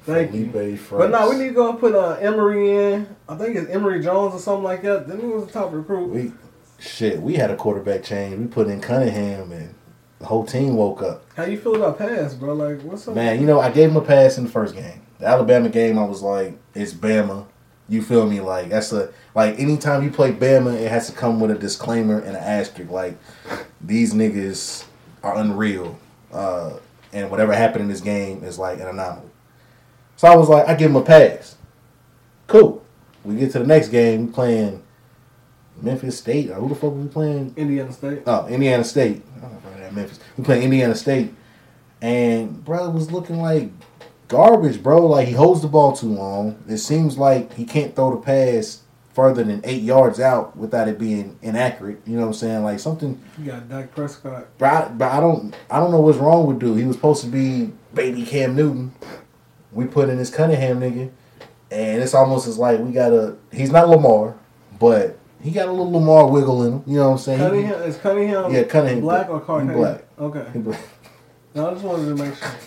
Thank 0.05 0.35
you. 0.35 0.51
Franks. 0.51 0.91
But 0.91 1.11
no, 1.11 1.31
we 1.31 1.37
need 1.37 1.49
to 1.49 1.55
go 1.55 1.71
and 1.71 1.79
put 1.79 1.95
uh, 1.95 2.17
Emory 2.21 2.71
in. 2.71 3.17
I 3.29 3.37
think 3.37 3.57
it's 3.57 3.71
Emory 3.71 4.03
Jones 4.03 4.35
or 4.35 4.39
something 4.39 4.65
like 4.65 4.83
that. 4.83 5.09
Then 5.09 5.21
he 5.21 5.27
was 5.27 5.45
a 5.45 5.53
top 5.53 5.73
recruit. 5.73 6.09
We 6.09 6.33
shit. 6.79 7.21
We 7.21 7.35
had 7.35 7.51
a 7.51 7.57
quarterback 7.57 8.05
change. 8.05 8.39
We 8.39 8.47
put 8.47 8.69
in 8.69 8.81
Cunningham, 8.81 9.53
and 9.53 9.75
the 10.19 10.27
whole 10.27 10.45
team 10.45 10.77
woke 10.77 11.03
up. 11.03 11.25
How 11.37 11.45
you 11.45 11.59
feel 11.59 11.77
about 11.77 11.99
pass, 11.99 12.35
bro? 12.35 12.55
Like, 12.55 12.83
what's 12.83 13.09
up? 13.09 13.15
Man, 13.15 13.41
you 13.41 13.47
know, 13.47 13.61
I 13.61 13.71
gave 13.71 13.91
him 13.91 13.97
a 13.97 14.03
pass 14.03 14.37
in 14.37 14.45
the 14.45 14.51
first 14.51 14.75
game. 14.75 15.01
The 15.19 15.27
Alabama 15.27 15.71
game, 15.71 15.99
I 15.99 16.05
was 16.05 16.21
like, 16.21 16.59
it's 16.75 16.93
Bama. 16.93 17.47
You 17.89 18.03
feel 18.03 18.27
me? 18.27 18.41
Like 18.41 18.69
that's 18.71 18.93
a 18.93 19.11
like 19.35 19.59
anytime 19.59 20.03
you 20.03 20.11
play 20.11 20.33
Bama, 20.33 20.75
it 20.75 20.91
has 20.91 21.07
to 21.07 21.13
come 21.13 21.41
with 21.41 21.51
a 21.51 21.55
disclaimer 21.55 22.19
and 22.19 22.37
an 22.37 22.43
asterisk. 22.43 22.91
Like 22.91 23.19
these 23.81 24.13
niggas 24.15 24.85
are 25.23 25.37
unreal, 25.37 25.99
uh, 26.33 26.75
and 27.13 27.31
whatever 27.31 27.55
happened 27.55 27.83
in 27.83 27.89
this 27.89 28.01
game 28.01 28.43
is 28.45 28.59
like 28.59 28.81
an 28.81 28.89
anomaly. 28.89 29.31
So 30.17 30.29
I 30.29 30.37
was 30.37 30.49
like, 30.49 30.69
I 30.69 30.75
give 30.75 30.91
him 30.91 30.97
a 30.97 31.03
pass. 31.03 31.57
Cool. 32.47 32.85
We 33.25 33.37
get 33.37 33.53
to 33.53 33.59
the 33.59 33.67
next 33.67 33.89
game, 33.89 34.33
playing 34.33 34.83
Memphis 35.81 36.19
State. 36.19 36.51
Or 36.51 36.55
who 36.55 36.69
the 36.69 36.75
fuck 36.75 36.85
are 36.85 36.91
we 36.91 37.09
playing? 37.09 37.55
Indiana 37.57 37.93
State. 37.93 38.23
Oh, 38.27 38.47
Indiana 38.47 38.85
State. 38.85 39.23
I 39.39 39.41
don't 39.41 39.65
know 39.65 39.79
that 39.79 39.95
Memphis. 39.95 40.21
We 40.37 40.45
playing 40.45 40.63
Indiana 40.63 40.95
State, 40.95 41.35
and 42.03 42.65
bro 42.65 42.91
was 42.91 43.11
looking 43.11 43.41
like 43.41 43.71
garbage, 44.29 44.83
bro. 44.83 45.07
Like 45.07 45.29
he 45.29 45.35
holds 45.35 45.63
the 45.63 45.69
ball 45.69 45.97
too 45.97 46.09
long. 46.09 46.63
It 46.69 46.79
seems 46.79 47.17
like 47.19 47.53
he 47.55 47.65
can't 47.65 47.97
throw 47.97 48.15
the 48.15 48.21
pass 48.21 48.83
further 49.15 49.45
than 49.45 49.61
eight 49.65 49.83
yards 49.83 50.19
out 50.21 50.57
without 50.57 50.89
it 50.89 50.99
being 50.99 51.39
inaccurate. 51.41 52.01
You 52.05 52.17
know 52.17 52.23
what 52.23 52.29
I'm 52.29 52.35
saying? 52.35 52.65
Like 52.65 52.81
something. 52.81 53.21
You 53.39 53.47
got 53.47 53.69
Dak 53.69 53.95
Prescott. 53.95 54.47
But 54.59 54.67
I, 54.67 54.89
but 54.89 55.13
I 55.13 55.21
don't 55.21 55.55
I 55.71 55.79
don't 55.79 55.91
know 55.91 56.01
what's 56.01 56.19
wrong 56.19 56.47
with 56.47 56.59
dude. 56.59 56.79
He 56.79 56.85
was 56.85 56.97
supposed 56.97 57.23
to 57.25 57.29
be 57.31 57.73
baby 57.95 58.25
Cam 58.27 58.55
Newton. 58.55 58.93
We 59.75 59.87
put 59.87 60.09
in 60.09 60.17
this 60.19 60.31
Cunningham 60.31 60.81
nigga, 60.81 61.11
and 61.71 62.03
it's 62.03 62.15
almost 62.15 62.47
as 62.47 62.59
like 62.59 62.79
we 62.81 62.93
got 62.93 63.13
a. 63.13 63.37
He's 63.53 63.71
not 63.71 63.89
Lamar, 63.89 64.35
but 64.79 65.19
he 65.43 65.51
got 65.51 65.69
a 65.69 65.71
little 65.73 65.91
Lamar 65.93 66.27
wiggle 66.29 66.63
in 66.65 66.73
him. 66.75 66.83
You 66.87 66.97
know 66.99 67.07
what 67.07 67.13
I'm 67.13 67.19
saying? 67.19 67.39
Cunningham 67.41 67.83
is 67.83 67.97
Cunningham. 67.99 68.53
Yeah, 68.53 68.63
Cunningham. 68.65 69.01
Black 69.03 69.29
or 69.29 69.41
Caucasian? 69.41 69.75
black. 69.75 70.05
Okay. 70.19 70.47
he 70.53 70.59
black. 70.61 70.81
No, 71.55 71.69
I 71.71 71.73
just 71.75 71.85
wanted 71.85 72.17
to 72.17 72.25
make 72.25 72.35
sure. 72.35 72.49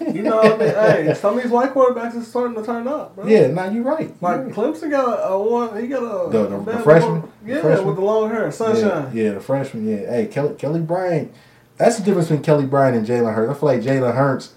You 0.00 0.22
know, 0.22 0.36
what 0.36 0.46
I 0.62 0.96
mean, 0.96 1.06
hey, 1.06 1.14
some 1.14 1.36
of 1.36 1.42
these 1.42 1.52
white 1.52 1.74
quarterbacks 1.74 2.16
is 2.16 2.26
starting 2.26 2.56
to 2.56 2.64
turn 2.64 2.88
up, 2.88 3.14
bro. 3.14 3.26
Yeah, 3.26 3.48
nah, 3.48 3.68
you're 3.68 3.82
right. 3.82 4.06
You're 4.08 4.16
Like 4.22 4.40
right. 4.46 4.50
Clemson 4.54 4.90
got 4.90 5.06
a, 5.20 5.28
a 5.32 5.38
one. 5.42 5.78
He 5.78 5.88
got 5.88 6.02
a 6.02 6.30
The- 6.30 6.46
the- 6.46 6.72
the 6.72 6.78
freshman? 6.78 7.20
one. 7.20 7.32
Yeah, 7.44 7.54
The 7.56 7.60
freshman? 7.60 7.86
with 7.86 7.96
the 7.96 8.02
long 8.02 8.30
hair, 8.30 8.50
sunshine. 8.50 9.10
Yeah, 9.14 9.22
yeah, 9.24 9.32
the 9.32 9.40
freshman. 9.40 9.86
Yeah, 9.86 10.10
hey, 10.10 10.26
Kelly 10.26 10.54
Kelly 10.54 10.80
Bryant. 10.80 11.32
That's 11.76 11.98
the 11.98 12.02
difference 12.04 12.28
between 12.28 12.42
Kelly 12.42 12.64
Bryant 12.64 12.96
and 12.96 13.06
Jalen 13.06 13.34
Hurts. 13.34 13.50
I 13.50 13.60
feel 13.60 13.66
like 13.68 13.80
Jalen 13.82 14.14
Hurts. 14.14 14.54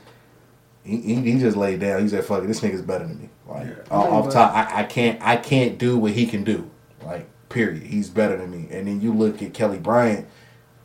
He, 0.83 0.97
he, 0.97 1.15
he 1.15 1.39
just 1.39 1.55
laid 1.55 1.79
down. 1.79 2.01
He 2.01 2.09
said, 2.09 2.25
"Fuck 2.25 2.43
it, 2.43 2.47
this 2.47 2.59
nigga's 2.59 2.81
better 2.81 3.05
than 3.07 3.19
me." 3.19 3.29
Like 3.47 3.67
Yeah, 3.67 3.73
I 3.91 3.95
off, 3.95 4.25
off 4.27 4.33
top, 4.33 4.53
I, 4.53 4.81
I 4.81 4.83
can't 4.83 5.21
I 5.21 5.37
can't 5.37 5.77
do 5.77 5.97
what 5.97 6.11
he 6.11 6.25
can 6.25 6.43
do. 6.43 6.69
Like 7.03 7.27
period, 7.49 7.83
he's 7.83 8.09
better 8.09 8.35
than 8.37 8.51
me. 8.51 8.67
And 8.71 8.87
then 8.87 8.99
you 9.01 9.13
look 9.13 9.41
at 9.41 9.53
Kelly 9.53 9.77
Bryant. 9.79 10.27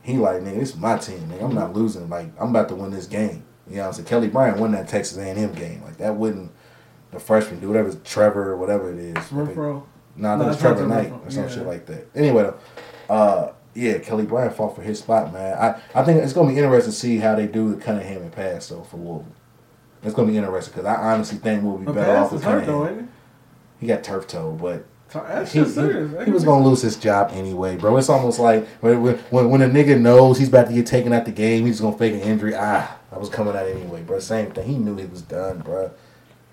He 0.02 0.17
like, 0.17 0.40
nigga, 0.43 0.61
this 0.61 0.71
is 0.71 0.76
my 0.76 0.97
team. 0.99 1.19
Nigga. 1.28 1.43
I'm 1.45 1.55
not 1.55 1.75
losing. 1.75 2.09
Like 2.09 2.28
I'm 2.40 2.50
about 2.50 2.69
to 2.69 2.75
win 2.75 2.90
this 2.90 3.07
game. 3.07 3.45
You 3.69 3.76
know 3.76 3.83
what 3.83 3.87
I'm 3.88 3.93
saying? 3.95 4.07
Kelly 4.07 4.28
Bryant 4.28 4.59
won 4.59 4.73
that 4.73 4.88
Texas 4.88 5.19
A&M 5.19 5.52
game. 5.55 5.83
Like 5.83 5.99
that 5.99 6.14
wouldn't 6.17 6.50
the 7.11 7.19
freshman 7.19 7.59
do 7.61 7.69
whatever 7.69 7.93
Trevor 8.05 8.52
or 8.52 8.57
whatever 8.57 8.93
it 8.93 8.99
is. 8.99 9.14
Renfro. 9.26 9.83
Nah, 10.17 10.37
No, 10.37 10.45
that 10.45 10.49
was 10.50 10.59
Trevor 10.61 10.87
Knight 10.87 11.12
or 11.12 11.31
some 11.31 11.45
Yeah. 11.45 11.49
shit 11.50 11.67
like 11.67 11.87
that. 11.87 12.07
Anyway, 12.14 12.43
though, 12.45 13.14
uh, 13.14 13.52
yeah, 13.75 13.99
Kelly 13.99 14.25
Bryant 14.25 14.55
fought 14.57 14.75
for 14.75 14.83
his 14.83 14.99
spot, 14.99 15.33
man. 15.33 15.57
I, 15.59 15.81
I 15.99 16.05
think 16.05 16.23
it's 16.23 16.33
gonna 16.33 16.49
be 16.49 16.59
interesting 16.59 16.93
to 16.93 16.99
see 16.99 17.19
how 17.19 17.35
they 17.35 17.47
do 17.47 17.75
the 17.75 17.81
Cunningham 17.81 18.23
and 18.23 18.33
pass 18.33 18.69
though 18.69 18.83
for 18.83 18.97
Louisville. 18.97 19.26
It's 20.02 20.14
gonna 20.14 20.28
be 20.28 20.37
interesting 20.37 20.73
because 20.75 20.87
I 20.87 21.12
honestly 21.12 21.38
think 21.38 21.62
we'll 21.64 21.78
be 21.78 21.93
better 21.93 22.17
off 22.17 22.33
with 22.33 22.43
Cunningham. 22.43 23.09
He 23.81 23.87
got 23.87 24.02
turf 24.05 24.26
toe, 24.26 24.52
but? 24.61 24.85
That's 25.11 25.52
he, 25.52 25.61
he, 25.64 26.25
he 26.25 26.31
was 26.31 26.45
gonna 26.45 26.62
lose 26.67 26.83
his 26.83 26.97
job 26.97 27.31
anyway, 27.33 27.76
bro. 27.76 27.97
It's 27.97 28.11
almost 28.11 28.38
like 28.38 28.67
when, 28.83 29.02
when 29.02 29.49
when 29.50 29.62
a 29.62 29.69
nigga 29.69 29.99
knows 29.99 30.38
he's 30.38 30.49
about 30.49 30.67
to 30.69 30.75
get 30.75 30.87
taken 30.87 31.14
out 31.14 31.25
the 31.25 31.31
game, 31.33 31.64
he's 31.64 31.81
gonna 31.81 31.97
fake 31.97 32.12
an 32.12 32.21
injury. 32.21 32.52
Ah, 32.55 32.99
I 33.11 33.17
was 33.17 33.31
coming 33.31 33.57
out 33.57 33.67
anyway, 33.67 34.02
bro. 34.02 34.19
Same 34.19 34.50
thing. 34.50 34.67
He 34.69 34.76
knew 34.76 34.97
he 34.97 35.07
was 35.07 35.23
done, 35.23 35.61
bro. 35.61 35.90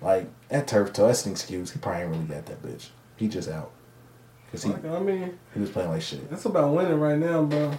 Like 0.00 0.28
that 0.48 0.66
turf 0.66 0.94
toe, 0.94 1.06
that's 1.08 1.26
an 1.26 1.32
excuse. 1.32 1.70
He 1.72 1.78
probably 1.78 2.02
ain't 2.02 2.10
really 2.12 2.24
got 2.24 2.46
that 2.46 2.62
bitch. 2.62 2.88
He 3.16 3.28
just 3.28 3.50
out 3.50 3.72
because 4.46 4.62
he, 4.62 4.70
Like, 4.70 4.86
I 4.86 5.00
mean, 5.00 5.38
he 5.52 5.60
was 5.60 5.68
playing 5.68 5.90
like 5.90 6.00
shit. 6.00 6.20
it's 6.30 6.46
about 6.46 6.72
winning 6.72 6.98
right 6.98 7.18
now, 7.18 7.42
bro. 7.42 7.72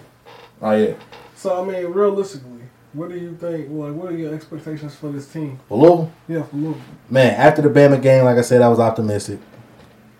Oh 0.61 0.71
yeah, 0.75 0.93
So 1.35 1.59
I 1.63 1.65
mean, 1.65 1.87
realistically, 1.87 2.56
what 2.97 3.09
do 3.09 3.17
you 3.17 3.35
think? 3.35 3.69
Like, 3.69 3.93
what 3.93 4.11
are 4.11 4.17
your 4.17 4.33
expectations 4.33 4.95
for 4.95 5.11
this 5.11 5.27
team? 5.27 5.59
well, 5.69 5.79
Louisville, 5.79 6.11
Yeah, 6.27 6.43
for 6.43 6.55
Louisville. 6.57 6.81
man. 7.09 7.33
After 7.35 7.61
the 7.61 7.69
Bama 7.69 8.01
game, 8.01 8.25
like 8.25 8.37
I 8.37 8.41
said, 8.41 8.61
I 8.61 8.69
was 8.69 8.79
optimistic. 8.79 9.39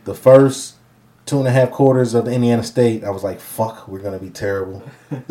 The 0.06 0.14
first 0.14 0.76
two 1.26 1.40
and 1.40 1.48
a 1.48 1.52
half 1.52 1.72
quarters 1.72 2.14
of 2.14 2.28
Indiana 2.28 2.64
State, 2.64 3.04
I 3.04 3.10
was 3.10 3.24
like, 3.24 3.40
"Fuck, 3.40 3.88
we're 3.88 4.00
gonna 4.00 4.20
be 4.20 4.30
terrible." 4.30 4.82
like, 5.12 5.28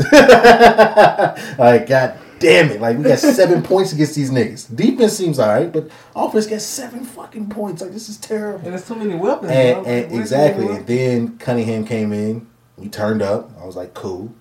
god 1.86 2.18
damn 2.38 2.70
it! 2.70 2.80
Like, 2.80 2.98
we 2.98 3.04
got 3.04 3.18
seven 3.18 3.62
points 3.70 3.92
against 3.92 4.14
these 4.14 4.30
niggas. 4.30 4.74
Defense 4.74 5.14
seems 5.14 5.38
alright, 5.38 5.72
but 5.72 5.90
offense 6.14 6.46
got 6.46 6.60
seven 6.60 7.04
fucking 7.04 7.48
points. 7.48 7.82
Like, 7.82 7.92
this 7.92 8.08
is 8.08 8.18
terrible. 8.18 8.60
And 8.64 8.72
there's 8.72 8.86
too 8.86 8.94
many 8.96 9.14
weapons. 9.14 9.52
And, 9.52 9.86
and 9.86 10.12
exactly, 10.14 10.66
and 10.68 10.86
then 10.86 11.38
Cunningham 11.38 11.86
came 11.86 12.12
in. 12.12 12.46
We 12.76 12.88
turned 12.88 13.22
up. 13.22 13.50
I 13.60 13.64
was 13.64 13.76
like, 13.76 13.94
cool. 13.94 14.34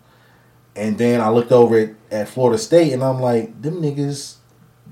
And 0.75 0.97
then 0.97 1.21
I 1.21 1.29
looked 1.29 1.51
over 1.51 1.77
at, 1.77 1.89
at 2.11 2.27
Florida 2.27 2.57
State, 2.57 2.91
and 2.91 3.03
I'm 3.03 3.21
like, 3.21 3.61
them 3.61 3.81
niggas, 3.81 4.35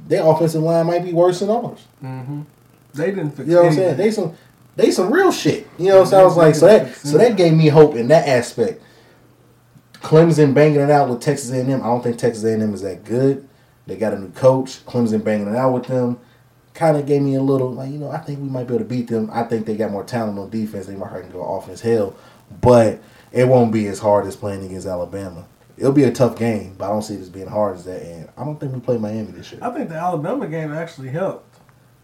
their 0.08 0.26
offensive 0.26 0.62
line 0.62 0.88
might 0.88 1.04
be 1.04 1.14
worse 1.14 1.40
than 1.40 1.50
ours. 1.50 1.86
Mm-hmm. 2.02 2.42
They 2.94 3.08
didn't 3.08 3.32
fix 3.32 3.50
You 3.50 3.56
know 3.56 3.64
what 3.64 3.70
I'm 3.70 3.76
saying? 3.76 3.98
They 3.98 4.12
some 4.12 4.36
they 4.76 4.92
some 4.92 5.12
real 5.12 5.32
shit. 5.32 5.68
You 5.78 5.90
know 5.90 5.98
what 5.98 6.04
I'm 6.06 6.10
saying? 6.10 6.22
I 6.22 6.26
was 6.26 6.38
like, 6.38 6.56
so 6.56 6.68
that 6.68 6.96
so 6.96 7.18
that 7.18 7.38
gave 7.38 7.54
me 7.54 7.68
hope 7.68 7.96
in 7.96 8.08
that 8.10 8.28
aspect. 8.28 8.82
Clemson 9.96 10.54
banging 10.54 10.82
it 10.82 10.90
out 10.90 11.10
with 11.10 11.22
Texas 11.22 11.52
A&M. 11.52 11.82
I 11.82 11.86
don't 11.86 12.04
think 12.04 12.18
Texas 12.18 12.44
A&M 12.44 12.74
is 12.74 12.82
that 12.82 13.06
good. 13.06 13.48
They 13.88 13.96
got 13.96 14.14
a 14.14 14.20
new 14.20 14.32
coach. 14.32 14.86
Clemson 14.86 15.24
banging 15.24 15.48
it 15.48 15.56
out 15.56 15.74
with 15.74 15.86
them. 15.86 16.20
Kind 16.74 16.98
of 16.98 17.06
gave 17.06 17.22
me 17.22 17.36
a 17.36 17.42
little 17.42 17.72
like 17.72 17.92
you 17.92 18.00
know 18.00 18.10
I 18.10 18.18
think 18.18 18.40
we 18.40 18.50
might 18.50 18.68
be 18.68 18.76
able 18.76 18.86
to 18.86 18.90
beat 18.90 19.08
them. 19.08 19.30
I 19.32 19.44
think 19.44 19.66
they 19.66 19.76
got 19.76 19.92
more 19.92 20.04
talent 20.04 20.40
on 20.40 20.50
defense. 20.50 20.88
They 20.88 20.96
might 20.96 21.10
hurt 21.10 21.24
and 21.24 21.34
go 21.34 21.44
offense 21.44 21.82
hell, 21.82 22.16
but 22.62 23.00
it 23.32 23.48
won't 23.48 23.72
be 23.72 23.88
as 23.88 24.00
hard 24.00 24.26
as 24.26 24.36
playing 24.36 24.66
against 24.66 24.88
Alabama. 24.88 25.46
It'll 25.84 25.92
be 25.92 26.06
a 26.06 26.12
tough 26.12 26.38
game, 26.38 26.76
but 26.78 26.86
I 26.86 26.88
don't 26.92 27.02
see 27.02 27.16
it 27.16 27.20
as 27.20 27.28
being 27.28 27.46
hard 27.46 27.76
as 27.76 27.84
that. 27.84 28.02
And 28.02 28.30
I 28.38 28.46
don't 28.46 28.58
think 28.58 28.74
we 28.74 28.80
play 28.80 28.98
Miami 28.98 29.32
this 29.34 29.52
year. 29.52 29.60
I 29.62 29.70
think 29.70 29.90
the 29.90 29.96
Alabama 29.96 30.48
game 30.48 30.72
actually 30.72 31.10
helped. 31.10 31.58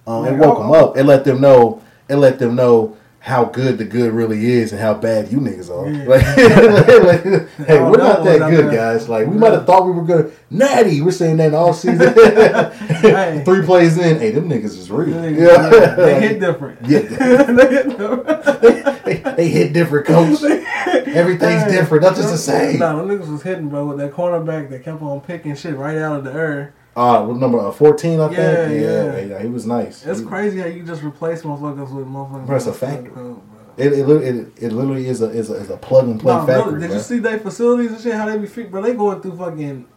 Um, 0.06 0.24
Like, 0.24 0.34
it 0.34 0.38
woke 0.38 0.58
them 0.58 0.72
up. 0.74 0.98
It 0.98 1.06
let 1.06 1.24
them 1.24 1.40
know. 1.40 1.82
It 2.10 2.18
let 2.18 2.40
them 2.40 2.56
know 2.56 2.98
how 3.22 3.44
good 3.46 3.78
the 3.78 3.84
good 3.86 4.14
really 4.14 4.46
is 4.50 4.72
and 4.72 4.80
how 4.82 4.94
bad 4.94 5.30
you 5.32 5.40
niggas 5.40 5.70
are. 5.70 5.90
Yeah. 5.90 6.06
Like, 6.06 6.24
like, 7.26 7.68
hey, 7.68 7.78
Oh, 7.80 7.92
we're 7.92 7.98
not 7.98 8.24
that 8.24 8.50
good, 8.50 8.72
guys. 8.74 9.10
Like 9.10 9.28
we 9.28 9.36
might 9.38 9.52
have 9.52 9.66
thought 9.66 9.86
we 9.86 9.92
were 9.92 10.04
good. 10.06 10.34
Natty, 10.50 11.02
we're 11.02 11.12
saying 11.12 11.38
that 11.38 11.54
all 11.54 11.74
season. 11.74 12.14
Hey. 13.00 13.42
Three 13.46 13.62
plays 13.66 13.98
in, 13.98 14.20
hey, 14.20 14.32
them 14.32 14.50
niggas 14.50 14.78
is 14.78 14.92
real. 14.92 15.22
They, 15.22 15.34
Yeah. 15.42 15.96
they 15.96 16.20
hit 16.28 16.40
different. 16.42 16.80
Yeah. 16.86 17.00
they 17.00 17.70
hit 17.70 17.98
different. 17.98 19.04
they, 19.06 19.16
they 19.38 19.48
hit 19.48 19.74
different, 19.74 20.06
coach. 20.06 20.44
Everything's 20.44 21.64
Hey, 21.64 21.72
different. 21.72 22.04
Nothing's 22.04 22.32
the 22.32 22.38
same. 22.38 22.80
Nah, 22.80 22.96
them 22.98 23.08
niggas 23.08 23.32
was 23.32 23.42
hitting, 23.42 23.70
bro, 23.70 23.86
with 23.88 23.98
that 24.00 24.12
cornerback 24.12 24.70
that 24.70 24.84
kept 24.84 25.02
on 25.02 25.22
picking 25.22 25.56
shit 25.56 25.76
right 25.78 25.98
out 25.98 26.18
of 26.18 26.24
the 26.26 26.34
air. 26.34 26.74
Uh, 27.00 27.26
number 27.34 27.72
fourteen? 27.72 28.20
I 28.20 28.28
think. 28.28 28.38
Yeah, 28.40 28.70
Yeah, 28.70 29.16
yeah. 29.16 29.22
yeah, 29.26 29.42
he 29.42 29.48
was 29.48 29.66
nice. 29.66 30.06
It's 30.06 30.20
He- 30.20 30.26
crazy 30.26 30.60
how 30.60 30.68
you 30.68 30.84
just 30.84 31.02
replace 31.04 31.44
motherfuckers 31.44 31.94
with 31.94 32.06
motherfuckers. 32.08 32.46
Bro, 32.48 32.56
it's 32.58 32.68
a 32.68 32.74
factory. 32.74 33.10
code. 33.12 33.42
It, 33.78 33.94
it, 33.94 34.10
it, 34.10 34.48
it 34.58 34.72
literally 34.74 35.08
is 35.08 35.22
a 35.22 35.30
is 35.30 35.50
a, 35.50 35.54
is 35.54 35.70
a 35.70 35.78
plug 35.78 36.06
and 36.10 36.20
play 36.20 36.36
No, 36.36 36.46
factory. 36.46 36.74
really, 36.74 36.80
did 36.82 36.88
bro. 36.88 36.98
you 36.98 37.02
see 37.04 37.20
their 37.20 37.40
facilities 37.40 37.92
and 37.94 38.02
shit? 38.02 38.14
How 38.14 38.26
they 38.26 38.38
be 38.38 38.46
fit, 38.48 38.70
bro? 38.70 38.82
They 38.82 38.94
going 38.94 39.22
through 39.22 39.38
fucking 39.38 39.88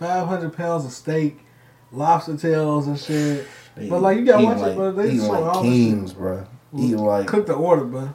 five 0.00 0.26
hundred 0.26 0.54
pounds 0.56 0.84
of 0.84 0.90
steak, 0.90 1.38
lobster 1.92 2.36
tails 2.36 2.88
and 2.88 2.98
shit. 2.98 3.46
They 3.76 3.88
but 3.88 4.02
like 4.02 4.18
you 4.18 4.24
gotta 4.24 4.44
watch 4.44 4.58
like, 4.58 4.72
it, 4.72 4.76
bro. 4.76 4.90
They 4.90 5.16
show 5.16 5.30
like 5.30 5.44
all 5.44 5.62
kings, 5.62 6.12
bro. 6.12 6.44
Eating 6.74 6.90
shit. 6.90 6.98
like 6.98 7.26
cook 7.28 7.46
the 7.46 7.54
order, 7.54 7.84
bro. 7.84 8.12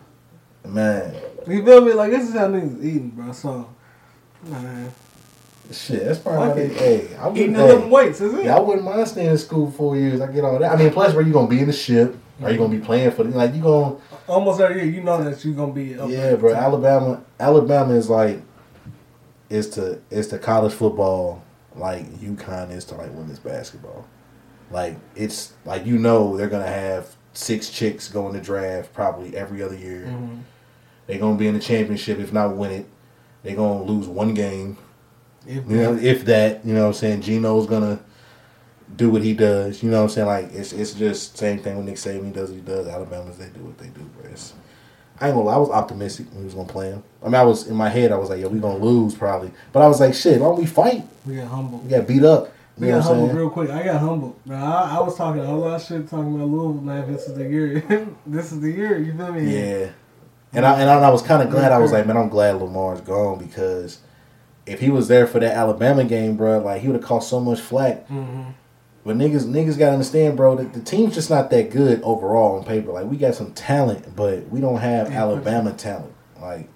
man. 0.67 1.15
You 1.47 1.63
feel 1.63 1.81
me? 1.85 1.93
Like 1.93 2.11
this 2.11 2.27
is 2.27 2.33
how 2.35 2.47
niggas 2.49 2.83
eating, 2.83 3.09
bro. 3.11 3.31
So, 3.31 3.69
man, 4.45 4.91
Shit, 5.71 6.03
that's 6.03 6.19
probably 6.19 6.41
how 6.41 6.47
Fuck 6.47 6.55
they. 6.55 6.65
it. 6.65 7.07
Hey, 7.09 7.15
I 7.15 7.31
eating 7.31 7.53
wouldn't. 7.53 7.81
the 7.81 7.87
weights, 7.87 8.21
is 8.21 8.33
it? 8.33 8.45
yeah, 8.45 8.57
I 8.57 8.59
wouldn't 8.59 8.83
mind 8.83 9.07
staying 9.07 9.29
in 9.29 9.37
school 9.37 9.71
four 9.71 9.95
years. 9.95 10.19
I 10.21 10.31
get 10.31 10.43
all 10.43 10.59
that. 10.59 10.71
I 10.71 10.75
mean, 10.75 10.91
plus, 10.91 11.13
where 11.13 11.25
you 11.25 11.31
gonna 11.33 11.47
be 11.47 11.59
in 11.59 11.67
the 11.67 11.73
ship? 11.73 12.17
Are 12.41 12.51
you 12.51 12.57
gonna 12.57 12.75
be 12.77 12.83
playing 12.83 13.11
for 13.11 13.23
the 13.23 13.29
like 13.35 13.53
you 13.55 13.61
gonna? 13.61 13.95
Almost 14.27 14.59
every 14.59 14.83
year, 14.83 14.91
you 14.91 15.01
know 15.01 15.23
that 15.23 15.43
you 15.45 15.53
gonna 15.53 15.71
be. 15.71 15.97
Up 15.97 16.09
Yeah, 16.09 16.35
bro. 16.35 16.53
Alabama, 16.53 17.23
Alabama 17.39 17.93
is 17.93 18.09
like, 18.09 18.41
is 19.49 19.69
to 19.71 20.01
is 20.09 20.27
to 20.29 20.39
college 20.39 20.73
football 20.73 21.43
like 21.75 22.05
UConn 22.15 22.71
is 22.71 22.85
to 22.85 22.95
like 22.95 23.13
women's 23.13 23.39
basketball. 23.39 24.05
Like 24.71 24.97
it's 25.15 25.53
like 25.65 25.85
you 25.85 25.97
know 25.97 26.35
they're 26.37 26.49
gonna 26.49 26.67
have 26.67 27.15
six 27.33 27.69
chicks 27.69 28.09
going 28.09 28.33
to 28.33 28.41
draft 28.41 28.93
probably 28.93 29.35
every 29.35 29.61
other 29.63 29.75
year. 29.77 30.05
Mm-hmm. 30.07 30.39
They're 31.07 31.19
gonna 31.19 31.37
be 31.37 31.47
in 31.47 31.53
the 31.53 31.59
championship 31.59 32.19
if 32.19 32.33
not 32.33 32.55
win 32.55 32.71
it. 32.71 32.85
They're 33.43 33.55
gonna 33.55 33.83
lose 33.83 34.07
one 34.07 34.33
game. 34.33 34.77
If- 35.47 35.69
You 35.69 35.77
know, 35.77 35.95
if 35.95 36.25
that, 36.25 36.65
you 36.65 36.73
know 36.73 36.81
what 36.81 36.87
I'm 36.87 36.93
saying, 36.93 37.21
Gino's 37.21 37.65
gonna 37.67 37.99
do 38.95 39.09
what 39.09 39.21
he 39.23 39.33
does. 39.33 39.81
You 39.83 39.89
know 39.89 39.97
what 39.97 40.03
I'm 40.03 40.09
saying? 40.09 40.27
Like 40.27 40.53
it's 40.53 40.71
it's 40.73 40.93
just 40.93 41.37
same 41.37 41.59
thing 41.59 41.75
when 41.77 41.85
Nick 41.85 41.95
Saban 41.95 42.25
he 42.25 42.31
does 42.31 42.49
what 42.49 42.55
he 42.55 42.61
does. 42.61 42.87
Alabama's 42.87 43.37
they 43.37 43.47
do 43.49 43.61
what 43.61 43.77
they 43.77 43.87
do, 43.87 44.01
bro. 44.01 44.29
It's, 44.31 44.53
I 45.19 45.27
ain't 45.27 45.35
gonna 45.35 45.45
lie, 45.47 45.53
I 45.55 45.57
was 45.57 45.69
optimistic 45.69 46.27
when 46.31 46.39
he 46.39 46.45
was 46.45 46.53
gonna 46.53 46.67
play 46.67 46.89
him. 46.89 47.03
I 47.21 47.25
mean 47.25 47.35
I 47.35 47.43
was 47.43 47.67
in 47.67 47.75
my 47.75 47.89
head 47.89 48.11
I 48.11 48.17
was 48.17 48.29
like, 48.29 48.39
yeah, 48.39 48.47
we 48.47 48.59
gonna 48.59 48.83
lose 48.83 49.15
probably. 49.15 49.51
But 49.71 49.81
I 49.83 49.87
was 49.87 49.99
like, 49.99 50.13
shit, 50.13 50.39
why 50.39 50.47
don't 50.47 50.59
we 50.59 50.65
fight? 50.65 51.03
we 51.25 51.35
got 51.35 51.47
humbled. 51.47 51.83
We 51.83 51.89
got 51.89 52.07
beat 52.07 52.23
up. 52.23 52.53
We 52.77 52.87
You 52.87 52.93
know 52.93 52.99
got 52.99 53.05
what 53.05 53.11
I'm 53.11 53.17
humbled 53.19 53.29
saying? 53.29 53.37
real 53.39 53.49
quick. 53.49 53.69
I 53.69 53.83
got 53.83 53.99
humbled. 54.01 54.35
Now, 54.45 54.65
I, 54.75 54.97
I 54.97 54.99
was 55.01 55.15
talking 55.15 55.41
a 55.41 55.57
lot 55.57 55.75
of 55.75 55.83
shit 55.87 56.09
talking 56.09 56.33
about 56.35 56.47
Louisville. 56.47 56.81
Man, 56.81 57.11
this 57.13 57.27
is 57.27 57.35
the 57.35 57.43
year. 57.47 57.79
this 58.27 58.51
is 58.51 58.59
the 58.61 58.71
year. 58.71 58.97
You 58.99 59.15
feel 59.15 59.31
me? 59.31 59.55
Yeah. 59.55 59.89
And 60.53 60.65
I 60.65 60.79
and 60.81 60.89
I, 60.89 60.95
and 60.97 61.05
I 61.05 61.09
was 61.09 61.21
kind 61.21 61.41
of 61.43 61.49
glad. 61.51 61.71
I 61.71 61.77
was 61.79 61.91
like, 61.91 62.05
man, 62.07 62.17
I'm 62.17 62.29
glad 62.29 62.55
Lamar's 62.57 63.01
gone 63.01 63.37
because 63.39 63.99
if 64.65 64.79
he 64.79 64.89
was 64.89 65.07
there 65.07 65.27
for 65.27 65.39
that 65.39 65.55
Alabama 65.55 66.03
game, 66.03 66.37
bro, 66.37 66.59
like 66.59 66.81
he 66.81 66.87
would 66.87 66.95
have 66.95 67.03
caught 67.03 67.23
so 67.23 67.39
much 67.39 67.59
flack. 67.59 68.07
Mm-hmm. 68.07 68.51
But 69.05 69.17
niggas, 69.17 69.45
niggas 69.45 69.77
gotta 69.77 69.93
understand, 69.93 70.37
bro, 70.37 70.55
that 70.55 70.73
the 70.73 70.79
team's 70.79 71.13
just 71.13 71.29
not 71.29 71.49
that 71.49 71.71
good 71.71 72.01
overall 72.03 72.57
on 72.57 72.63
paper. 72.63 72.91
Like 72.91 73.05
we 73.05 73.17
got 73.17 73.35
some 73.35 73.53
talent, 73.53 74.15
but 74.15 74.47
we 74.49 74.61
don't 74.61 74.79
have 74.79 75.11
Yeah, 75.11 75.19
Alabama 75.23 75.73
talent. 75.73 76.13
Like 76.41 76.69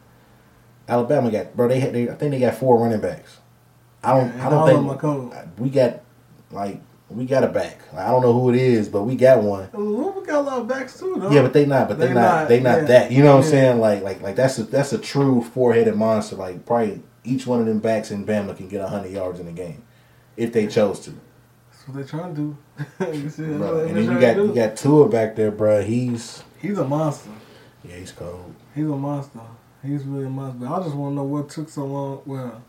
Alabama 0.90 1.32
got, 1.32 1.56
bro. 1.56 1.70
They, 1.70 1.80
had, 1.80 1.94
they 1.94 2.10
I 2.10 2.16
think 2.16 2.32
they 2.32 2.40
got 2.40 2.56
four 2.56 2.78
running 2.78 3.00
backs. 3.00 3.38
I 4.04 4.14
don't, 4.14 4.32
And 4.32 4.42
I 4.42 4.50
don't 4.50 5.28
think 5.30 5.60
we 5.60 5.70
got 5.70 6.02
like 6.52 6.82
we 7.10 7.26
got 7.26 7.44
a 7.44 7.48
back. 7.48 7.80
Like, 7.94 8.06
I 8.06 8.12
don't 8.12 8.22
know 8.22 8.34
who 8.34 8.50
it 8.50 8.58
is, 8.58 8.90
but 8.90 9.04
we 9.04 9.16
got 9.16 9.42
one. 9.42 9.70
Louisville 9.74 10.26
got 10.26 10.40
a 10.40 10.42
lot 10.42 10.60
of 10.60 10.68
backs 10.68 11.00
too, 11.00 11.16
though. 11.18 11.32
Yeah, 11.32 11.42
but 11.42 11.54
they 11.54 11.66
not. 11.66 11.88
But 11.88 12.00
they, 12.00 12.08
They 12.08 12.14
not, 12.14 12.22
not, 12.22 12.48
They 12.50 12.60
not 12.60 12.78
yeah. 12.80 12.84
that. 12.86 13.12
You 13.12 13.24
know 13.24 13.38
what 13.38 13.46
I'm 13.46 13.50
saying? 13.50 13.80
Like, 13.80 14.04
like, 14.04 14.22
like 14.22 14.36
that's 14.36 14.60
a 14.60 14.64
that's 14.64 14.92
a 14.92 14.98
true 14.98 15.42
four 15.42 15.74
headed 15.74 15.96
monster. 15.96 16.36
Like, 16.36 16.66
probably 16.66 17.02
each 17.28 17.46
one 17.48 17.60
of 17.60 17.66
them 17.66 17.80
backs 17.80 18.12
in 18.12 18.26
Bama 18.26 18.56
can 18.56 18.68
get 18.68 18.88
hundred 18.88 19.12
yards 19.12 19.40
in 19.40 19.48
a 19.48 19.52
game 19.52 19.84
if 20.36 20.54
they 20.54 20.68
chose 20.68 21.00
to. 21.02 21.12
That's 21.72 21.88
what 21.88 21.96
they're 21.96 22.06
trying 22.06 22.36
to 22.36 22.42
do. 22.42 22.58
you 23.14 23.30
see, 23.30 23.44
Bro. 23.46 23.86
And 23.88 23.96
then 23.98 24.04
you 24.12 24.20
got 24.20 24.38
you 24.38 24.54
got 24.54 24.78
Tua 24.78 25.10
back 25.10 25.36
there, 25.36 25.52
bro. 25.52 25.84
He's 25.84 26.44
He's 26.60 26.78
a 26.78 26.86
monster. 26.88 27.30
yeah, 27.84 27.96
he's 27.96 28.12
cold. 28.12 28.54
He's 28.74 28.86
a 28.86 28.90
monster. 28.90 29.40
He's 29.84 30.04
really 30.04 30.26
a 30.26 30.30
monster. 30.30 30.66
But 30.66 30.74
I 30.74 30.84
just 30.84 30.96
want 30.96 31.12
to 31.12 31.16
know 31.18 31.24
what 31.24 31.50
took 31.50 31.70
so 31.70 31.86
long. 31.86 32.22
Well, 32.26 32.62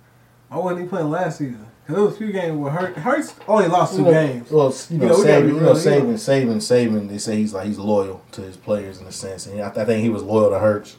I 0.50 0.59
wasn't 0.59 0.81
even 0.81 0.88
playing 0.91 1.11
last 1.11 1.38
season. 1.38 1.67
Because 1.83 1.97
there 1.97 2.05
was 2.05 2.15
a 2.15 2.19
few 2.19 2.33
games 2.33 2.59
where 2.59 2.71
Hurt, 2.71 2.97
Hurts 2.97 3.35
only 3.49 3.67
lost 3.67 3.93
two 3.93 4.00
You 4.00 4.05
know, 4.05 4.11
games. 4.12 4.50
Well, 4.50 4.75
you 4.91 4.99
know, 4.99 5.05
You 5.05 5.09
know, 5.09 5.17
saving, 5.17 5.25
gotta 5.25 5.41
Saban, 5.41 5.47
be 5.47 5.55
you 5.55 5.61
know, 5.61 5.69
you 5.69 6.17
Saban, 6.59 6.91
Saban. 7.00 7.09
They 7.09 7.19
say 7.19 7.37
he's 7.37 7.55
like 7.55 7.67
he's 7.67 7.79
loyal 7.79 8.23
to 8.33 8.43
his 8.43 8.57
players 8.59 9.00
in 9.00 9.07
a 9.07 9.12
sense, 9.12 9.47
and 9.47 9.61
I, 9.62 9.69
I 9.69 9.85
think 9.87 10.03
he 10.03 10.11
was 10.11 10.23
loyal 10.23 10.50
to 10.50 10.59
Hurts. 10.59 10.97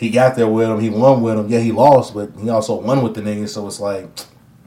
He 0.00 0.08
got 0.08 0.34
there 0.34 0.48
with 0.48 0.66
him. 0.70 0.80
He 0.80 0.88
won 0.88 1.20
with 1.20 1.36
him. 1.38 1.48
Yeah, 1.50 1.58
he 1.58 1.72
lost, 1.72 2.14
but 2.14 2.30
he 2.40 2.48
also 2.48 2.80
won 2.80 3.02
with 3.02 3.14
the 3.14 3.20
niggas. 3.20 3.50
So 3.50 3.66
it's 3.66 3.78
like, 3.80 4.08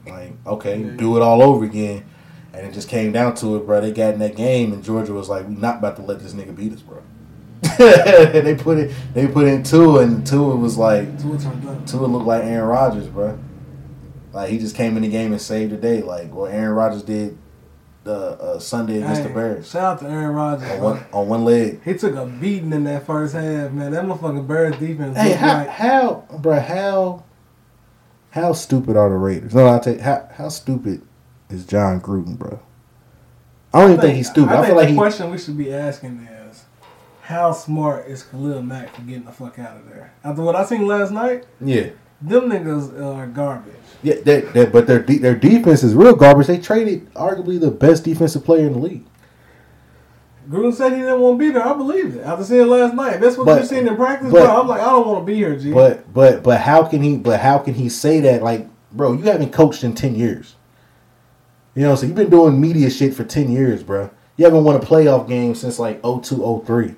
like 0.05 0.33
okay, 0.45 0.79
Yeah. 0.79 0.91
do 0.91 1.17
it 1.17 1.23
all 1.23 1.41
over 1.41 1.65
again. 1.65 2.05
And 2.53 2.67
it 2.67 2.71
just 2.71 2.87
came 2.87 3.11
down 3.11 3.33
to 3.37 3.55
it, 3.55 3.65
bro. 3.65 3.81
They 3.81 3.91
got 3.91 4.13
in 4.13 4.19
that 4.19 4.35
game, 4.35 4.73
and 4.73 4.83
Georgia 4.83 5.11
was 5.11 5.29
like, 5.29 5.47
"We 5.47 5.55
not 5.55 5.79
about 5.79 5.95
to 5.95 6.03
let 6.03 6.19
this 6.19 6.33
nigga 6.33 6.55
beat 6.55 6.71
us, 6.73 6.81
bro." 6.81 7.01
and 7.63 8.45
they 8.45 8.53
put 8.53 8.77
it, 8.77 8.91
they 9.15 9.25
put 9.25 9.47
in 9.47 9.63
Tua, 9.63 10.03
and 10.03 10.23
Tua 10.27 10.53
it 10.53 10.57
was 10.59 10.77
like, 10.77 11.19
Two. 11.19 11.35
Tua 11.87 12.05
looked 12.05 12.27
like 12.27 12.43
Aaron 12.43 12.67
Rodgers, 12.67 13.07
bro. 13.07 13.39
Like 14.33 14.51
he 14.51 14.59
just 14.59 14.75
came 14.75 14.97
in 14.97 15.01
the 15.01 15.09
game 15.09 15.31
and 15.31 15.41
saved 15.41 15.71
the 15.71 15.77
day, 15.77 16.03
like 16.03 16.31
what 16.31 16.51
Aaron 16.51 16.75
Rodgers 16.75 17.01
did 17.01 17.35
the 18.03 18.13
uh, 18.13 18.59
Sunday 18.59 18.97
against 18.97 19.21
Hey, 19.21 19.27
the 19.27 19.33
Bears 19.33 19.69
Shout 19.69 19.83
out 19.83 19.99
to 19.99 20.07
Aaron 20.09 20.35
Rodgers. 20.35 20.69
on 20.71 20.81
one 20.81 21.05
on 21.13 21.27
one 21.27 21.45
leg. 21.45 21.81
He 21.83 21.93
took 21.93 22.15
a 22.15 22.25
beating 22.25 22.73
in 22.73 22.83
that 22.85 23.05
first 23.05 23.33
half, 23.33 23.71
man. 23.71 23.91
That 23.91 24.03
motherfucking 24.05 24.47
Bears 24.47 24.77
defense. 24.77 25.17
Hey, 25.17 25.29
looked 25.29 25.39
how 25.41 25.57
like, 25.57 25.69
how 25.69 26.25
bro 26.39 26.59
how 26.59 27.23
how 28.31 28.53
stupid 28.53 28.97
are 28.97 29.09
the 29.09 29.15
Raiders? 29.15 29.53
No, 29.53 29.67
I 29.69 29.79
tell 29.79 29.93
you, 29.95 30.01
how 30.01 30.27
how 30.33 30.49
stupid 30.49 31.01
is 31.49 31.65
Jon 31.65 32.01
Gruden, 32.01 32.37
bro? 32.37 32.59
I 33.73 33.81
don't 33.81 33.91
even 33.91 34.01
think, 34.01 34.17
he's 34.17 34.29
stupid. 34.29 34.51
I, 34.51 34.55
think 34.57 34.67
feel 34.67 34.75
like 34.75 34.85
the 34.87 34.91
he. 34.91 34.97
question 34.97 35.31
we 35.31 35.37
should 35.39 35.57
be 35.57 35.73
asking 35.73 36.27
is, 36.49 36.65
how 37.21 37.51
smart 37.53 38.07
is 38.07 38.21
Khalil 38.21 38.61
Mack 38.61 38.93
for 38.95 39.01
getting 39.01 39.23
the 39.25 39.31
fuck 39.31 39.57
out 39.57 39.77
of 39.77 39.89
there? 39.89 40.13
After 40.23 40.43
what 40.43 40.55
I 40.55 40.63
seen 40.65 40.85
last 40.85 41.11
night, 41.11 41.45
Yeah, 41.59 41.89
them 42.23 42.49
niggas 42.49 42.99
are 43.01 43.27
garbage. 43.27 43.73
yeah, 44.01 44.15
that, 44.25 44.53
that, 44.53 44.71
but 44.71 44.87
their 44.87 45.01
de- 45.01 45.17
their 45.17 45.35
defense 45.35 45.83
is 45.83 45.93
real 45.95 46.15
garbage. 46.15 46.47
They 46.47 46.57
traded 46.57 47.13
arguably 47.13 47.59
the 47.59 47.71
best 47.71 48.03
defensive 48.03 48.43
player 48.45 48.67
in 48.67 48.73
the 48.73 48.79
league. 48.79 49.05
Gruden 50.49 50.73
said 50.73 50.91
he 50.91 50.99
didn't 50.99 51.21
want 51.21 51.39
to 51.39 51.45
be 51.45 51.51
there. 51.51 51.65
I 51.65 51.73
believe 51.73 52.15
it. 52.17 52.21
After 52.21 52.43
seeing 52.43 52.61
it 52.61 52.65
last 52.65 52.93
night, 52.93 53.21
that's 53.21 53.37
what 53.37 53.45
But- 53.45 53.61
you 53.61 53.67
seen 53.67 53.87
in 53.87 53.95
practice, 53.95 54.31
but- 54.31 54.45
bro. 54.45 54.61
I'm 54.61 54.67
like, 54.67 54.81
I 54.81 54.89
don't 54.89 55.07
want 55.07 55.21
to 55.21 55.25
be 55.25 55.35
here, 55.35 55.55
G. 55.57 55.71
But 55.71 56.13
but 56.13 56.43
but 56.43 56.59
how 56.59 56.83
can 56.83 57.01
he? 57.01 57.17
But 57.17 57.39
how 57.39 57.59
can 57.59 57.73
he 57.75 57.87
say 57.89 58.19
that? 58.21 58.43
Like, 58.43 58.67
bro, 58.91 59.13
you 59.13 59.23
haven't 59.23 59.53
coached 59.53 59.83
in 59.83 59.93
ten 59.95 60.15
years. 60.15 60.55
You 61.75 61.83
know, 61.83 61.95
so 61.95 62.05
you've 62.05 62.15
been 62.15 62.29
doing 62.29 62.59
media 62.59 62.89
shit 62.89 63.13
for 63.15 63.23
ten 63.23 63.49
years, 63.51 63.83
bro. 63.83 64.09
You 64.35 64.45
haven't 64.45 64.63
won 64.63 64.75
a 64.75 64.79
playoff 64.79 65.27
game 65.27 65.55
since 65.55 65.77
like 65.79 66.01
02, 66.03 66.61
03. 66.65 66.95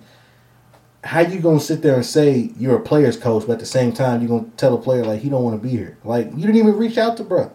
How 1.05 1.19
you 1.19 1.39
gonna 1.39 1.59
sit 1.59 1.83
there 1.83 1.95
and 1.95 2.05
say 2.05 2.51
you're 2.57 2.77
a 2.77 2.81
player's 2.81 3.15
coach, 3.15 3.45
but 3.45 3.53
at 3.53 3.59
the 3.59 3.65
same 3.65 3.93
time 3.93 4.21
you're 4.21 4.39
gonna 4.39 4.51
tell 4.57 4.74
a 4.74 4.81
player 4.81 5.05
like 5.05 5.21
he 5.21 5.29
don't 5.29 5.43
want 5.43 5.62
to 5.62 5.65
be 5.65 5.69
here? 5.69 5.97
Like 6.03 6.31
you 6.31 6.41
didn't 6.41 6.55
even 6.55 6.75
reach 6.75 6.97
out 6.97 7.15
to 7.17 7.24
bruh. 7.24 7.51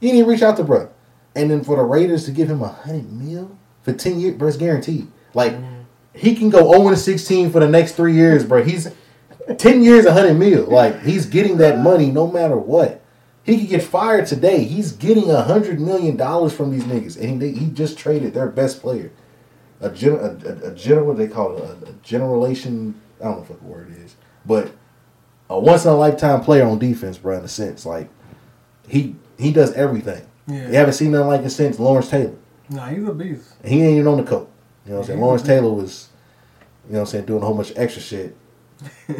You 0.00 0.08
didn't 0.08 0.18
even 0.18 0.30
reach 0.30 0.42
out 0.42 0.56
to 0.56 0.64
bruh. 0.64 0.90
And 1.36 1.50
then 1.50 1.62
for 1.62 1.76
the 1.76 1.84
Raiders 1.84 2.24
to 2.24 2.32
give 2.32 2.50
him 2.50 2.60
a 2.60 2.68
hundred 2.68 3.12
mil 3.12 3.56
for 3.82 3.92
ten 3.92 4.18
years, 4.18 4.36
bro, 4.36 4.48
it's 4.48 4.56
guaranteed. 4.56 5.06
Like 5.34 5.52
mm-hmm. 5.52 5.82
he 6.14 6.34
can 6.34 6.50
go 6.50 6.72
0 6.72 6.94
16 6.94 7.52
for 7.52 7.60
the 7.60 7.68
next 7.68 7.92
three 7.92 8.14
years, 8.14 8.44
bro. 8.44 8.64
He's 8.64 8.92
ten 9.56 9.82
years, 9.82 10.04
a 10.04 10.12
hundred 10.12 10.34
mil. 10.34 10.64
Like 10.64 11.02
he's 11.02 11.26
getting 11.26 11.58
that 11.58 11.78
money 11.78 12.10
no 12.10 12.26
matter 12.26 12.56
what. 12.56 13.02
He 13.44 13.58
could 13.58 13.68
get 13.68 13.82
fired 13.82 14.26
today. 14.26 14.64
He's 14.64 14.92
getting 14.92 15.30
a 15.30 15.42
hundred 15.42 15.80
million 15.80 16.16
dollars 16.16 16.52
from 16.52 16.72
these 16.72 16.84
niggas, 16.84 17.20
and 17.20 17.40
he, 17.40 17.52
he 17.52 17.70
just 17.70 17.96
traded 17.96 18.34
their 18.34 18.48
best 18.48 18.80
player, 18.80 19.12
a 19.82 19.90
gen, 19.90 20.12
a, 20.14 20.36
a, 20.48 20.70
a 20.70 20.74
general. 20.74 21.14
They 21.14 21.28
call 21.28 21.56
it, 21.56 21.62
a, 21.62 21.88
a 21.90 21.92
generation. 22.02 23.00
I 23.20 23.24
don't 23.24 23.34
know 23.36 23.42
what 23.42 23.60
the 23.60 23.66
word 23.66 23.94
is, 24.04 24.16
but 24.46 24.72
a 25.50 25.58
once 25.58 25.84
in 25.84 25.90
a 25.90 25.94
lifetime 25.94 26.40
player 26.40 26.64
on 26.66 26.78
defense, 26.78 27.18
bro. 27.18 27.38
In 27.38 27.44
a 27.44 27.48
sense, 27.48 27.84
like 27.86 28.08
he 28.88 29.16
he 29.38 29.52
does 29.52 29.72
everything. 29.74 30.26
Yeah. 30.46 30.68
You 30.68 30.74
haven't 30.74 30.94
seen 30.94 31.12
nothing 31.12 31.28
like 31.28 31.42
it 31.42 31.50
since 31.50 31.78
Lawrence 31.78 32.08
Taylor. 32.10 32.34
Nah, 32.70 32.86
he's 32.86 33.06
a 33.06 33.12
beast. 33.12 33.52
He 33.64 33.82
ain't 33.82 33.92
even 33.98 34.06
on 34.08 34.16
the 34.18 34.24
coat. 34.24 34.50
You 34.86 34.92
know 34.92 34.98
what 34.98 35.02
I'm 35.04 35.06
saying? 35.08 35.20
Lawrence 35.20 35.42
Taylor 35.42 35.72
was, 35.72 36.08
you 36.88 36.94
know 36.94 37.00
what 37.00 37.08
I'm 37.08 37.10
saying, 37.12 37.26
doing 37.26 37.42
a 37.42 37.46
whole 37.46 37.54
bunch 37.54 37.70
of 37.70 37.78
extra 37.78 38.02
shit. 38.02 38.36
and, 39.08 39.18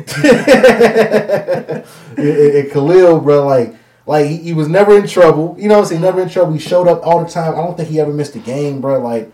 and- 2.16 2.54
and 2.57 2.71
Khalil, 2.71 3.21
bro, 3.21 3.47
like, 3.47 3.75
like 4.07 4.26
he, 4.26 4.37
he 4.38 4.52
was 4.52 4.69
never 4.69 4.97
in 4.97 5.07
trouble. 5.07 5.57
You 5.59 5.69
know 5.69 5.76
what 5.76 5.83
I'm 5.83 5.88
saying? 5.88 6.00
Never 6.00 6.21
in 6.23 6.28
trouble. 6.28 6.52
He 6.52 6.59
showed 6.59 6.88
up 6.88 7.07
all 7.07 7.23
the 7.25 7.31
time. 7.31 7.54
I 7.54 7.59
don't 7.59 7.76
think 7.76 7.88
he 7.88 8.00
ever 8.00 8.12
missed 8.12 8.35
a 8.35 8.40
game, 8.40 8.81
bro. 8.81 8.99
Like, 9.00 9.31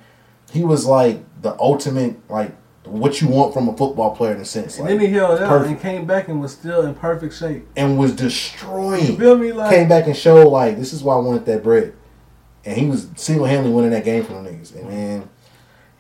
he 0.51 0.65
was 0.65 0.87
like 0.87 1.21
the 1.43 1.59
ultimate, 1.61 2.17
like, 2.31 2.53
what 2.85 3.21
you 3.21 3.29
want 3.29 3.53
from 3.53 3.69
a 3.69 3.77
football 3.77 4.17
player 4.17 4.35
in 4.35 4.41
a 4.41 4.45
sense. 4.47 4.79
And 4.79 4.89
Like, 4.89 4.99
then 4.99 5.07
he 5.07 5.13
held 5.13 5.39
out 5.41 5.49
perfect. 5.49 5.71
and 5.73 5.81
came 5.81 6.07
back 6.07 6.29
and 6.29 6.41
was 6.41 6.53
still 6.53 6.87
in 6.87 6.95
perfect 6.95 7.35
shape. 7.35 7.67
and 7.77 7.99
was 7.99 8.13
destroying. 8.13 9.05
You 9.07 9.17
feel 9.19 9.37
me? 9.37 9.53
Like 9.53 9.71
Came 9.75 9.89
back 9.89 10.07
and 10.07 10.17
showed 10.17 10.49
like 10.49 10.79
this 10.79 10.93
is 10.93 11.03
why 11.03 11.15
I 11.15 11.19
wanted 11.19 11.45
that 11.47 11.63
bread. 11.63 11.93
And 12.65 12.77
he 12.79 12.87
was 12.87 13.09
single 13.17 13.47
handedly 13.47 13.73
winning 13.73 13.91
that 13.91 14.05
game 14.05 14.25
for 14.25 14.33
the 14.35 14.49
niggas. 14.49 14.75
And 14.75 14.91
then 14.91 15.29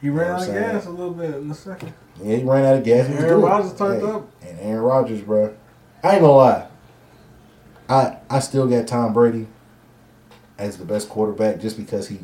he 0.01 0.09
ran 0.09 0.31
out 0.33 0.49
of 0.49 0.55
gas 0.55 0.87
a 0.87 0.91
little 0.91 1.13
bit 1.15 1.35
in 1.35 1.49
the 1.49 1.55
second. 1.55 1.93
Yeah, 2.23 2.37
he 2.37 2.43
ran 2.45 2.65
out 2.65 2.77
of 2.77 2.85
gas. 2.85 3.09
Was 3.09 3.19
Aaron. 3.25 3.41
Rodgers 3.43 3.75
turned 3.75 4.03
Hey, 4.03 4.09
up. 4.11 4.29
And 4.43 4.61
Aaron 4.61 4.83
Rodgers, 4.83 5.21
bro. 5.23 5.55
I 6.03 6.13
ain't 6.13 6.21
gonna 6.23 6.33
lie. 6.33 6.67
I 7.89 8.17
I 8.31 8.39
still 8.41 8.67
got 8.67 8.87
Tom 8.87 9.13
Brady 9.13 9.47
as 10.59 10.77
the 10.79 10.85
best 10.85 11.09
quarterback 11.09 11.61
just 11.61 11.77
because 11.77 12.09
he 12.09 12.21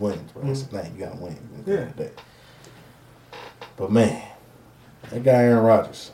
wins, 0.00 0.32
bro. 0.32 0.42
That's 0.42 0.62
the 0.62 0.82
thing. 0.82 0.94
You 0.96 1.04
gotta 1.06 1.20
win. 1.20 1.36
at 1.58 1.64
the 1.64 1.80
end 1.80 1.90
of 1.90 1.96
the 1.96 2.04
day. 2.04 2.10
But 3.76 3.92
man, 3.92 4.22
that 5.10 5.22
guy 5.22 5.32
Aaron 5.44 5.64
Rodgers, 5.64 6.10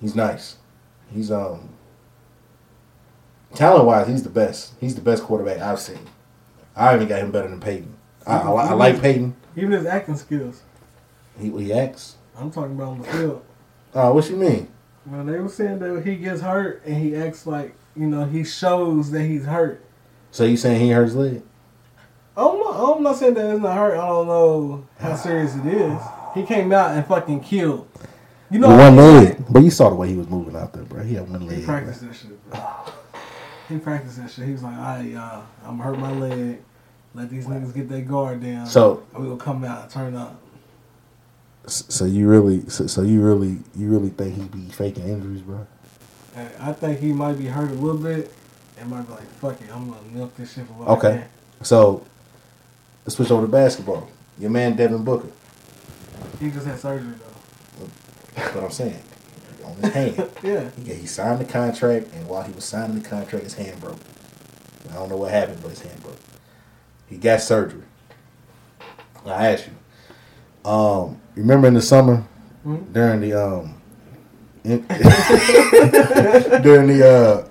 he's 0.00 0.14
nice. 0.14 0.56
He's 1.12 1.30
um 1.30 1.70
talent 3.54 3.84
wise, 3.84 4.08
he's 4.08 4.22
the 4.22 4.30
best. 4.30 4.74
He's 4.80 4.94
the 4.94 5.00
best 5.00 5.22
quarterback 5.22 5.58
I've 5.58 5.80
seen. 5.80 6.00
I 6.74 6.94
even 6.94 7.08
got 7.08 7.20
him 7.20 7.30
better 7.30 7.48
than 7.48 7.60
Peyton. 7.60 7.94
I, 8.26 8.38
I, 8.38 8.66
I 8.66 8.72
like 8.72 9.00
Peyton. 9.00 9.36
Even 9.56 9.72
his 9.72 9.84
acting 9.84 10.16
skills. 10.16 10.62
He 11.38 11.50
he 11.50 11.72
acts. 11.72 12.16
I'm 12.36 12.50
talking 12.50 12.72
about 12.72 12.88
on 12.88 12.98
the 13.02 13.08
field. 13.08 13.44
Uh, 13.94 14.10
what 14.10 14.28
you 14.30 14.36
mean? 14.36 14.68
Well, 15.04 15.24
they 15.24 15.38
were 15.38 15.48
saying 15.48 15.80
that 15.80 16.02
he 16.04 16.16
gets 16.16 16.40
hurt 16.40 16.82
and 16.86 16.96
he 16.96 17.14
acts 17.14 17.46
like 17.46 17.74
you 17.94 18.06
know 18.06 18.24
he 18.24 18.44
shows 18.44 19.10
that 19.10 19.22
he's 19.24 19.44
hurt. 19.44 19.84
So 20.30 20.44
you 20.44 20.56
saying 20.56 20.80
he 20.80 20.90
hurts 20.90 21.12
his 21.12 21.16
leg? 21.16 21.42
I'm 22.36 22.58
not, 22.58 22.96
I'm 22.96 23.02
not 23.02 23.16
saying 23.16 23.34
that 23.34 23.50
it's 23.54 23.62
not 23.62 23.76
hurt. 23.76 23.92
I 23.94 24.06
don't 24.06 24.26
know 24.26 24.86
how 24.98 25.16
serious 25.16 25.54
it 25.56 25.66
is. 25.66 26.00
He 26.34 26.44
came 26.44 26.72
out 26.72 26.92
and 26.92 27.06
fucking 27.06 27.40
killed. 27.40 27.88
You 28.50 28.58
know, 28.58 28.68
one 28.68 28.96
leg. 28.96 29.44
But 29.50 29.62
you 29.62 29.70
saw 29.70 29.88
the 29.90 29.94
way 29.94 30.08
he 30.08 30.16
was 30.16 30.28
moving 30.28 30.56
out 30.56 30.72
there, 30.72 30.84
bro. 30.84 31.02
He 31.02 31.14
had 31.14 31.28
one 31.30 31.46
leg. 31.46 31.58
He 31.58 31.64
bro. 31.64 31.74
practiced 31.74 32.00
that 32.00 32.14
shit. 32.14 32.50
Bro. 32.50 32.60
He 33.68 33.78
practiced 33.78 34.16
that 34.18 34.30
shit. 34.30 34.46
He 34.46 34.52
was 34.52 34.62
like, 34.62 34.76
"I, 34.76 35.14
uh, 35.14 35.42
I'm 35.66 35.78
gonna 35.78 35.82
hurt 35.84 35.98
my 35.98 36.12
leg. 36.12 36.58
Let 37.14 37.30
these 37.30 37.46
niggas 37.46 37.74
get 37.74 37.88
their 37.88 38.00
guard 38.02 38.42
down. 38.42 38.66
So 38.66 39.02
we 39.16 39.26
will 39.26 39.36
come 39.36 39.64
out 39.64 39.82
and 39.82 39.90
turn 39.90 40.16
up." 40.16 40.38
so 41.66 42.04
you 42.04 42.28
really 42.28 42.68
so, 42.68 42.86
so 42.88 43.02
you 43.02 43.22
really 43.22 43.58
you 43.76 43.88
really 43.88 44.08
think 44.10 44.34
he 44.34 44.42
be 44.48 44.68
faking 44.72 45.08
injuries, 45.08 45.42
bro? 45.42 45.66
And 46.34 46.50
I 46.60 46.72
think 46.72 46.98
he 46.98 47.12
might 47.12 47.38
be 47.38 47.46
hurt 47.46 47.70
a 47.70 47.74
little 47.74 48.00
bit, 48.00 48.32
and 48.78 48.90
might 48.90 49.06
be 49.06 49.12
like, 49.12 49.30
"Fuck 49.34 49.60
it, 49.60 49.68
I'm 49.72 49.88
gonna 49.90 50.00
milk 50.12 50.36
this 50.36 50.54
shit 50.54 50.66
for 50.66 50.72
what 50.72 50.88
I 50.88 50.92
Okay. 50.92 51.18
can." 51.20 51.64
So 51.64 52.02
let's 53.04 53.16
switch 53.16 53.30
over 53.30 53.46
to 53.46 53.50
basketball. 53.50 54.08
Your 54.38 54.50
man 54.50 54.76
Devin 54.76 55.04
Booker. 55.04 55.28
He 56.40 56.50
just 56.50 56.66
had 56.66 56.78
surgery 56.78 57.12
though. 57.18 57.86
That's 58.34 58.54
what 58.54 58.64
I'm 58.64 58.70
saying. 58.70 59.02
On 59.64 59.76
his 59.76 59.92
hand. 59.92 60.30
Yeah. 60.42 60.70
Yeah, 60.84 60.94
he 60.94 61.06
signed 61.06 61.40
the 61.40 61.44
contract, 61.44 62.08
and 62.14 62.26
while 62.28 62.42
he 62.42 62.52
was 62.52 62.64
signing 62.64 63.00
the 63.00 63.08
contract, 63.08 63.44
his 63.44 63.54
hand 63.54 63.80
broke. 63.80 63.98
I 64.90 64.94
don't 64.94 65.08
know 65.08 65.16
what 65.16 65.30
happened, 65.30 65.58
but 65.62 65.70
his 65.70 65.80
hand 65.82 66.02
broke. 66.02 66.16
He 67.08 67.16
got 67.16 67.40
surgery. 67.40 67.82
I 69.24 69.52
asked 69.52 69.68
you. 69.68 70.68
Um, 70.70 71.20
remember 71.36 71.68
in 71.68 71.74
the 71.74 71.82
summer 71.82 72.24
Mhm. 72.66 72.92
during 72.92 73.20
the 73.20 73.32
um 73.34 73.74
in- 74.64 74.84
during 76.62 76.86
the 76.88 77.46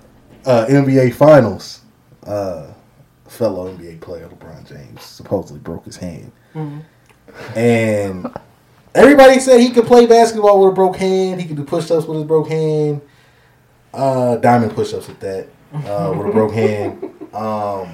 uh, 0.46 0.48
uh, 0.48 0.66
NBA 0.66 1.14
finals, 1.14 1.80
uh, 2.26 2.71
fellow 3.32 3.68
NBA 3.72 4.00
player 4.00 4.28
LeBron 4.28 4.66
James 4.68 5.02
supposedly 5.02 5.60
broke 5.60 5.84
his 5.84 5.96
hand, 5.96 6.32
Mhm. 6.54 6.82
and 7.56 8.30
everybody 8.94 9.40
said 9.40 9.60
he 9.60 9.70
could 9.70 9.86
play 9.86 10.06
basketball 10.06 10.60
with 10.62 10.72
a 10.72 10.74
broke 10.74 10.96
hand. 10.96 11.40
He 11.40 11.46
could 11.46 11.56
do 11.56 11.64
push-ups 11.64 12.06
with 12.06 12.18
his 12.18 12.26
broke 12.26 12.48
hand. 12.48 13.00
Uh, 13.94 14.36
diamond 14.36 14.74
push-ups 14.74 15.08
with 15.08 15.20
that 15.20 15.46
uh, 15.74 16.12
with 16.16 16.26
a 16.26 16.30
broke 16.32 16.52
hand. 16.52 17.10
Um, 17.34 17.88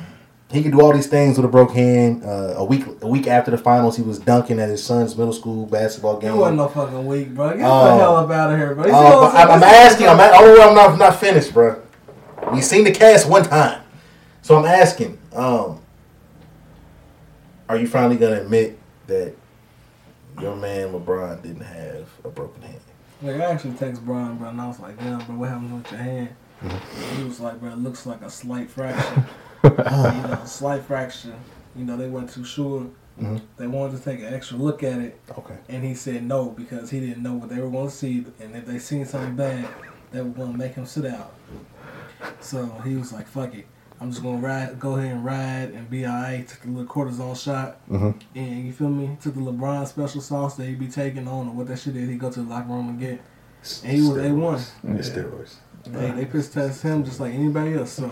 he 0.50 0.62
could 0.62 0.72
do 0.72 0.80
all 0.80 0.92
these 0.92 1.06
things 1.08 1.36
with 1.36 1.44
a 1.44 1.48
broke 1.48 1.72
hand. 1.72 2.24
Uh, 2.24 2.54
a 2.56 2.64
week 2.64 2.84
a 3.02 3.06
week 3.08 3.26
after 3.26 3.50
the 3.50 3.58
finals, 3.58 3.96
he 3.96 4.02
was 4.02 4.18
dunking 4.18 4.58
at 4.60 4.68
his 4.68 4.82
son's 4.82 5.16
middle 5.16 5.32
school 5.32 5.66
basketball 5.66 6.18
game. 6.18 6.34
It 6.34 6.36
wasn't 6.36 6.56
no 6.58 6.68
fucking 6.68 7.06
week, 7.06 7.34
bro. 7.34 7.50
Get 7.50 7.58
the 7.58 7.64
hell 7.64 8.16
up 8.16 8.30
out 8.30 8.52
of 8.52 8.58
here, 8.58 8.74
bro. 8.74 8.84
Uh, 8.90 9.30
I'm, 9.34 9.50
I'm 9.50 9.62
asking. 9.62 10.08
I'm, 10.08 10.18
a- 10.18 10.30
oh, 10.34 10.68
I'm 10.68 10.74
not, 10.74 10.90
I'm 10.90 10.98
not 10.98 11.16
finished, 11.20 11.52
bro. 11.52 11.80
We 12.52 12.60
seen 12.62 12.84
the 12.84 12.92
cast 12.92 13.28
one 13.28 13.42
time, 13.42 13.82
so 14.48 14.56
I'm 14.56 14.64
asking. 14.64 15.18
Um, 15.34 15.78
are 17.68 17.76
you 17.76 17.86
finally 17.86 18.16
gonna 18.16 18.40
admit 18.40 18.78
that 19.06 19.34
your 20.40 20.56
man 20.56 20.90
LeBron 20.94 21.42
didn't 21.42 21.60
have 21.60 22.08
a 22.24 22.30
broken 22.30 22.62
hand? 22.62 22.80
Like 23.20 23.36
I 23.36 23.44
actually 23.44 23.74
text 23.74 24.02
Brian, 24.06 24.38
bro, 24.38 24.48
and 24.48 24.58
I 24.58 24.66
was 24.66 24.80
like, 24.80 24.98
"Damn, 24.98 25.18
bro, 25.26 25.34
what 25.36 25.50
happened 25.50 25.74
with 25.82 25.92
your 25.92 26.00
hand?" 26.00 26.30
Mm-hmm. 26.64 27.16
He 27.18 27.24
was 27.24 27.40
like, 27.40 27.60
"Bro, 27.60 27.72
it 27.72 27.78
looks 27.80 28.06
like 28.06 28.22
a 28.22 28.30
slight 28.30 28.70
fracture. 28.70 29.26
you 29.64 29.70
know, 29.70 30.40
slight 30.46 30.82
fracture. 30.82 31.34
You 31.76 31.84
know, 31.84 31.98
they 31.98 32.08
weren't 32.08 32.30
too 32.30 32.44
sure. 32.44 32.86
Mhm. 33.20 33.42
They 33.58 33.66
wanted 33.66 33.98
to 33.98 34.02
take 34.02 34.20
an 34.20 34.32
extra 34.32 34.56
look 34.56 34.82
at 34.82 34.98
it, 34.98 35.20
Okay. 35.36 35.58
and 35.68 35.84
he 35.84 35.92
said 35.94 36.24
no 36.24 36.46
because 36.52 36.88
he 36.88 37.00
didn't 37.00 37.22
know 37.22 37.34
what 37.34 37.50
they 37.50 37.60
were 37.60 37.68
going 37.68 37.88
to 37.90 37.94
see, 37.94 38.24
and 38.40 38.56
if 38.56 38.64
they 38.64 38.78
seen 38.78 39.04
something 39.04 39.36
bad, 39.36 39.68
they 40.10 40.22
were 40.22 40.30
going 40.30 40.52
to 40.52 40.58
make 40.58 40.72
him 40.72 40.86
sit 40.86 41.04
out. 41.04 41.34
So 42.40 42.64
he 42.82 42.96
was 42.96 43.12
like, 43.12 43.26
"Fuck 43.26 43.54
it." 43.54 43.66
I'm 44.00 44.10
just 44.10 44.22
gonna 44.22 44.38
ride, 44.38 44.78
go 44.78 44.96
ahead 44.96 45.12
and 45.12 45.24
ride 45.24 45.72
and 45.74 45.90
be 45.90 46.06
alright. 46.06 46.46
Took 46.46 46.60
the 46.62 46.68
little 46.68 46.86
cortisone 46.86 47.36
shot, 47.36 47.78
Mhm. 47.90 48.14
and 48.36 48.64
you 48.66 48.72
feel 48.72 48.88
me? 48.90 49.16
Took 49.20 49.34
the 49.34 49.40
LeBron 49.40 49.86
special 49.88 50.20
sauce 50.20 50.54
that 50.56 50.66
he 50.66 50.74
be 50.74 50.86
taking 50.86 51.26
on, 51.26 51.48
or 51.48 51.52
what 51.54 51.66
that 51.66 51.78
shit 51.80 51.96
is. 51.96 52.08
He 52.08 52.16
go 52.16 52.30
to 52.30 52.40
the 52.42 52.48
locker 52.48 52.68
room 52.68 52.90
and 52.90 53.00
get. 53.00 53.20
And 53.84 53.92
he 53.92 54.00
was 54.00 54.16
A1. 54.18 54.60
Yeah, 54.84 54.94
steroids. 54.98 55.54
They 55.84 56.10
they 56.12 56.24
piss 56.26 56.48
test 56.50 56.82
him 56.82 57.02
just 57.04 57.18
like 57.18 57.34
anybody 57.34 57.74
else. 57.74 57.90
So, 57.92 58.08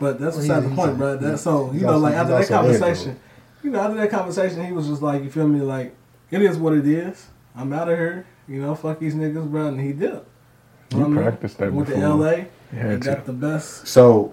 but 0.00 0.18
that's 0.20 0.36
Well, 0.36 0.42
beside 0.42 0.62
he- 0.62 0.68
the 0.70 0.74
point, 0.74 0.88
he's- 0.90 0.96
bro. 0.98 1.16
That 1.16 1.38
so 1.38 1.68
he's 1.68 1.80
you 1.82 1.86
know, 1.86 1.98
like 1.98 2.14
after 2.14 2.32
that 2.32 2.36
also 2.38 2.48
there, 2.48 2.78
conversation, 2.78 3.16
you 3.62 3.70
know, 3.70 3.80
after 3.80 3.96
that 3.96 4.10
conversation, 4.10 4.64
he 4.64 4.72
was 4.72 4.86
just 4.88 5.02
like, 5.02 5.22
you 5.22 5.30
feel 5.30 5.48
me? 5.48 5.60
Like 5.60 5.94
it 6.30 6.40
is 6.42 6.56
what 6.56 6.72
it 6.72 6.86
is. 6.86 7.26
I'm 7.54 7.72
out 7.72 7.88
of 7.90 7.98
here. 7.98 8.24
You 8.48 8.62
know, 8.62 8.74
fuck 8.74 9.00
these 9.00 9.14
niggas, 9.14 9.50
bro. 9.50 9.66
And 9.66 9.80
he 9.80 9.92
did. 9.92 10.20
You 10.94 11.12
practiced 11.14 11.58
that 11.58 11.72
Went 11.72 11.88
to 11.88 11.94
before. 11.94 12.08
L.A. 12.10 12.36
You 12.72 12.78
and 12.80 13.02
got 13.04 13.24
the 13.26 13.32
best. 13.32 13.86
So, 13.88 14.32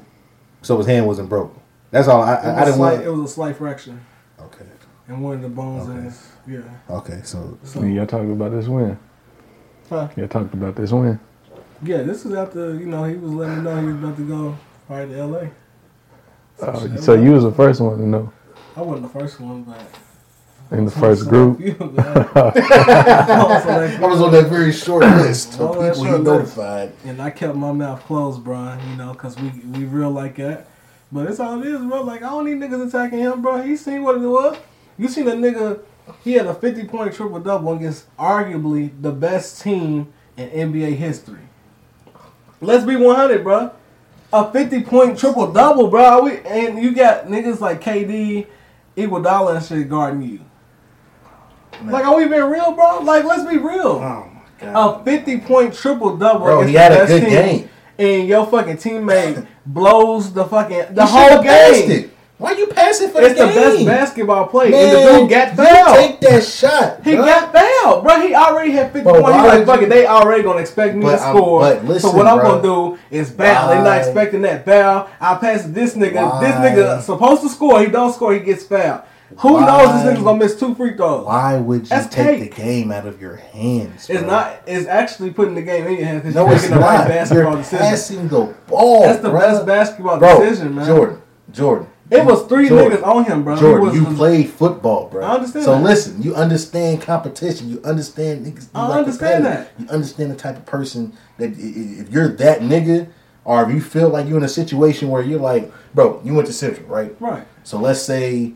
so 0.63 0.77
his 0.77 0.87
hand 0.87 1.05
wasn't 1.05 1.29
broken. 1.29 1.59
That's 1.91 2.07
all. 2.07 2.23
I, 2.23 2.33
It 2.33 2.37
was, 2.37 2.45
I, 2.45 2.49
I 2.49 2.61
a 2.61 2.65
didn't 2.65 2.75
slight, 2.77 2.93
want. 2.93 3.03
it 3.05 3.09
was 3.11 3.31
a 3.31 3.33
slight 3.33 3.55
fracture, 3.57 3.99
Okay. 4.39 4.65
and 5.07 5.23
one 5.23 5.35
of 5.35 5.41
the 5.43 5.49
bones 5.49 5.87
in 5.87 5.91
Okay. 5.97 6.03
his 6.05 6.27
yeah. 6.47 6.61
Okay. 6.89 7.21
So, 7.23 7.57
So, 7.63 7.81
Yeah, 7.81 7.87
y'all 7.87 8.07
talked 8.07 8.25
about 8.29 8.51
this 8.51 8.67
win. 8.67 8.97
huh? 9.89 10.07
Y'all 10.17 10.27
talked 10.27 10.53
about 10.55 10.75
this 10.75 10.91
win. 10.91 11.19
yeah, 11.83 12.01
this 12.01 12.25
was 12.25 12.33
after 12.33 12.73
you 12.75 12.85
know 12.87 13.03
he 13.03 13.15
was 13.15 13.31
letting 13.31 13.57
me 13.57 13.61
know 13.63 13.79
he 13.79 13.85
was 13.87 13.95
about 13.95 14.17
to 14.17 14.27
go 14.27 14.57
right 14.89 15.07
to 15.07 15.17
L.A. 15.19 15.51
Uh, 16.61 16.97
so 16.97 17.13
you 17.13 17.31
was 17.31 17.43
the 17.43 17.51
first 17.51 17.81
one 17.81 17.97
to 17.97 18.05
know 18.07 18.31
I 18.75 18.81
wasn't 18.81 19.11
the 19.13 19.19
first 19.19 19.39
one, 19.39 19.63
but 19.63 19.79
in 20.73 20.85
the 20.85 20.91
first 20.91 21.27
group. 21.29 21.59
I 22.35 23.99
was 24.01 24.21
on 24.21 24.31
that 24.33 24.47
very 24.49 24.71
short 24.73 25.03
list 25.17 25.59
of 25.59 25.77
On 25.77 25.79
people 25.79 26.05
he 26.05 26.09
short 26.09 26.23
list. 26.23 26.57
notified. 26.57 26.93
And 27.05 27.21
I 27.21 27.29
kept 27.31 27.55
my 27.55 27.71
mouth 27.71 28.01
closed, 28.03 28.43
bro. 28.43 28.77
You 28.89 28.95
know, 28.97 29.13
cause 29.13 29.37
we 29.39 29.49
we 29.49 29.85
real 29.85 30.11
like 30.11 30.37
that. 30.37 30.67
But 31.11 31.29
it's 31.29 31.39
all 31.39 31.61
it 31.61 31.67
is, 31.67 31.81
bro. 31.81 32.01
Like 32.03 32.23
I 32.23 32.29
don't 32.29 32.45
need 32.45 32.57
niggas 32.57 32.87
attacking 32.89 33.19
him, 33.19 33.41
bro. 33.41 33.61
He 33.61 33.77
seen 33.77 34.03
what 34.03 34.15
it 34.15 34.27
was. 34.27 34.57
You 34.97 35.07
seen 35.07 35.27
a 35.27 35.33
nigga 35.33 35.81
He 36.23 36.33
had 36.33 36.47
a 36.47 36.53
50 36.55 36.85
point 36.85 37.13
triple 37.13 37.39
double 37.39 37.73
against 37.73 38.15
arguably 38.17 38.91
the 39.01 39.11
best 39.11 39.61
team 39.61 40.11
in 40.37 40.49
NBA 40.73 40.95
history. 40.95 41.41
Let's 42.61 42.85
be 42.85 42.95
100, 42.95 43.43
bro. 43.43 43.71
A 44.31 44.51
50 44.51 44.81
point 44.83 45.19
triple 45.19 45.51
double, 45.51 45.87
bro. 45.89 46.23
We, 46.23 46.39
and 46.39 46.81
you 46.81 46.93
got 46.95 47.27
niggas 47.27 47.59
like 47.59 47.81
KD, 47.81 48.47
Iguodala, 48.97 49.57
and 49.57 49.65
shit 49.65 49.89
guarding 49.89 50.23
you. 50.23 50.39
Like, 51.85 52.05
are 52.05 52.15
we 52.15 52.27
being 52.27 52.43
real, 52.43 52.71
bro? 52.73 52.99
Like, 52.99 53.23
let's 53.25 53.43
be 53.49 53.57
real. 53.57 53.99
Oh 54.03 54.29
my 54.33 54.41
god. 54.73 55.01
A 55.01 55.03
50 55.03 55.39
point 55.41 55.73
triple 55.73 56.17
double. 56.17 56.45
Bro, 56.45 56.61
he 56.67 56.73
had 56.75 56.91
a 56.93 57.05
good 57.05 57.21
team, 57.21 57.29
game. 57.29 57.69
And 57.97 58.27
your 58.27 58.45
fucking 58.45 58.77
teammate 58.77 59.45
blows 59.65 60.33
the 60.33 60.45
fucking 60.45 60.95
the 60.95 61.01
You 61.03 61.07
whole 61.07 61.29
should've 61.29 61.43
passed 61.43 61.87
game. 61.87 61.91
it. 61.91 62.09
Why 62.39 62.51
you 62.53 62.67
passing 62.67 63.09
for 63.09 63.21
It's 63.21 63.39
the 63.39 63.45
the 63.45 63.53
game? 63.53 63.63
It's 63.63 63.77
the 63.79 63.85
best 63.85 63.99
basketball 63.99 64.47
play. 64.47 64.69
Man, 64.71 64.95
and 64.95 65.07
the 65.07 65.19
dude 65.21 65.29
got 65.29 65.49
you 65.51 65.63
fouled. 65.63 65.95
Take 65.97 66.19
that 66.21 66.43
shot. 66.43 67.03
He 67.03 67.11
bruh. 67.11 67.25
got 67.25 67.53
fouled, 67.53 68.03
bro. 68.03 68.19
He 68.27 68.33
already 68.35 68.71
had 68.71 68.87
50 68.91 69.03
Bro, 69.03 69.13
points. 69.13 69.23
why 69.23 69.33
He's 69.37 69.47
like, 69.47 69.57
would 69.59 69.67
fuck 69.67 69.81
it, 69.83 69.89
they 69.89 70.07
already 70.07 70.43
gonna 70.43 70.59
expect 70.59 70.95
me 70.95 71.03
But 71.03 71.17
to 71.17 71.21
I'm- 71.21 71.35
score. 71.37 71.59
but 71.61 71.85
listen, 71.85 72.09
so 72.09 72.17
what 72.17 72.27
I'm 72.27 72.39
gonna 72.39 72.61
do 72.61 72.97
is 73.11 73.31
foul. 73.31 73.69
They're 73.69 73.83
not 73.83 73.97
expecting 73.99 74.41
that 74.41 74.65
foul. 74.65 75.09
I 75.21 75.35
pass 75.35 75.63
this 75.65 75.93
nigga. 75.95 76.41
This 76.41 76.55
nigga 76.55 77.01
supposed 77.01 77.43
to 77.43 77.49
score. 77.49 77.79
He 77.79 77.85
don't 77.87 78.11
score. 78.13 78.33
He 78.33 78.39
gets 78.39 78.63
fouled. 78.65 79.03
Who 79.39 79.53
Why? 79.53 79.65
knows 79.65 80.03
this 80.03 80.13
nigga's 80.13 80.23
gonna 80.23 80.37
miss 80.39 80.59
two 80.59 80.75
free 80.75 80.95
throws? 80.95 81.25
Why 81.25 81.57
would 81.57 81.83
you 81.83 81.87
That's 81.89 82.13
take 82.13 82.39
cake. 82.39 82.55
the 82.55 82.61
game 82.61 82.91
out 82.91 83.05
of 83.05 83.21
your 83.21 83.35
hands? 83.37 84.09
It's 84.09 84.21
not. 84.23 84.61
It's 84.67 84.87
actually 84.87 85.31
putting 85.31 85.55
the 85.55 85.61
game 85.61 85.85
in 85.87 85.93
your 85.97 86.05
hands 86.05 86.21
because 86.21 86.35
No, 86.35 86.45
you're 86.45 86.53
it's 86.55 86.63
making 86.63 86.77
the 86.77 86.83
right 86.83 87.07
basketball 87.07 87.53
You're 87.53 87.61
decision. 87.61 87.85
passing 87.85 88.27
the 88.27 88.53
ball. 88.67 89.01
That's 89.03 89.21
the 89.21 89.29
bruh. 89.29 89.39
best 89.39 89.65
basketball 89.65 90.19
bro, 90.19 90.39
decision, 90.43 90.75
man. 90.75 90.85
Jordan, 90.85 91.21
Jordan. 91.51 91.87
It 92.11 92.23
was 92.25 92.45
three 92.47 92.69
Jordan, 92.69 92.99
niggas 92.99 93.07
on 93.07 93.23
him, 93.25 93.43
bro. 93.43 93.55
Jordan, 93.55 93.87
was- 93.87 93.95
you 93.95 94.05
played 94.15 94.49
football, 94.49 95.07
bro. 95.09 95.25
I 95.25 95.35
understand 95.35 95.65
So 95.65 95.71
that. 95.75 95.81
listen, 95.83 96.21
you 96.21 96.35
understand 96.35 97.01
competition. 97.01 97.69
You 97.69 97.81
understand 97.83 98.45
niggas. 98.45 98.63
You 98.65 98.69
I 98.75 98.87
like 98.87 98.97
understand 98.99 99.45
that. 99.45 99.69
You 99.79 99.87
understand 99.89 100.29
the 100.31 100.35
type 100.35 100.57
of 100.57 100.65
person 100.65 101.13
that 101.39 101.51
if 101.57 102.09
you're 102.11 102.27
that 102.27 102.59
nigga, 102.59 103.07
or 103.45 103.63
if 103.63 103.73
you 103.73 103.81
feel 103.81 104.09
like 104.09 104.27
you're 104.27 104.37
in 104.37 104.43
a 104.43 104.47
situation 104.49 105.09
where 105.09 105.23
you're 105.23 105.39
like, 105.39 105.71
bro, 105.95 106.21
you 106.23 106.33
went 106.35 106.45
to 106.47 106.53
Central, 106.53 106.87
right? 106.87 107.15
Right. 107.19 107.45
So 107.63 107.79
let's 107.79 108.01
say, 108.01 108.53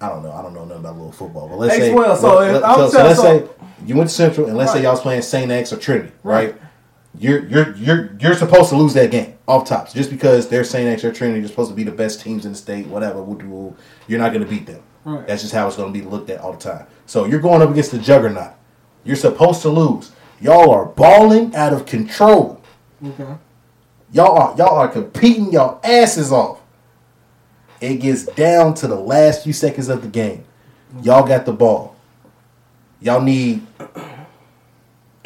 I 0.00 0.08
don't 0.08 0.22
know, 0.22 0.32
I 0.32 0.42
don't 0.42 0.52
know 0.54 0.64
nothing 0.64 0.80
about 0.84 0.96
little 0.96 1.12
football, 1.12 1.48
but 1.48 1.56
let's 1.58 1.74
say, 1.74 1.92
well, 1.94 2.16
so 2.16 2.36
let- 2.36 2.48
if- 2.48 2.62
let- 2.62 2.64
I'm 2.68 2.76
so, 2.76 2.88
so 2.90 3.02
let's 3.04 3.16
so- 3.16 3.22
say 3.22 3.44
you 3.86 3.96
went 3.96 4.10
to 4.10 4.14
Central, 4.14 4.46
and 4.46 4.56
let's 4.56 4.72
say 4.72 4.82
y'all 4.82 4.92
was 4.92 5.00
playing 5.00 5.22
Saint 5.22 5.50
X 5.50 5.72
or 5.72 5.76
Trinity, 5.78 6.12
Right. 6.22 6.48
right? 6.52 6.62
You're 7.18 7.46
you're 7.46 7.74
you're 7.76 8.10
you're 8.20 8.34
supposed 8.34 8.68
to 8.70 8.76
lose 8.76 8.92
that 8.92 9.10
game 9.10 9.34
off 9.48 9.66
tops 9.66 9.94
just 9.94 10.10
because 10.10 10.48
they're 10.48 10.64
Saint 10.64 10.86
X 10.86 11.02
or 11.02 11.12
Trinity. 11.12 11.40
You're 11.40 11.48
supposed 11.48 11.70
to 11.70 11.74
be 11.76 11.82
the 11.84 11.90
best 11.92 12.20
teams 12.20 12.44
in 12.44 12.52
the 12.52 12.58
state, 12.58 12.86
whatever. 12.88 13.22
woo 13.22 13.38
doo 13.38 13.48
woo. 13.48 13.76
You're 14.06 14.18
not 14.20 14.32
going 14.34 14.44
to 14.44 14.50
beat 14.50 14.66
them. 14.66 14.82
Right. 15.06 15.26
That's 15.26 15.40
just 15.40 15.54
how 15.54 15.66
it's 15.66 15.76
going 15.76 15.90
to 15.94 15.98
be 15.98 16.04
looked 16.04 16.28
at 16.28 16.40
all 16.42 16.52
the 16.52 16.58
time. 16.58 16.86
So 17.06 17.24
you're 17.24 17.40
going 17.40 17.62
up 17.62 17.70
against 17.70 17.92
the 17.92 17.98
juggernaut. 17.98 18.50
You're 19.04 19.16
supposed 19.16 19.62
to 19.62 19.70
lose. 19.70 20.10
Y'all 20.42 20.70
are 20.72 20.84
balling 20.84 21.54
out 21.56 21.72
of 21.72 21.86
control. 21.86 22.60
Okay. 23.02 23.24
Y'all 24.12 24.36
are 24.36 24.54
y'all 24.58 24.76
are 24.76 24.88
competing 24.88 25.52
y'all 25.52 25.80
asses 25.82 26.32
off. 26.32 26.58
It 27.80 27.96
gets 27.96 28.26
down 28.26 28.74
to 28.74 28.86
the 28.86 28.96
last 28.96 29.44
few 29.44 29.52
seconds 29.52 29.88
of 29.88 30.02
the 30.02 30.08
game. 30.08 30.44
Y'all 31.02 31.26
got 31.26 31.44
the 31.44 31.52
ball. 31.52 31.96
Y'all 33.00 33.20
need 33.20 33.66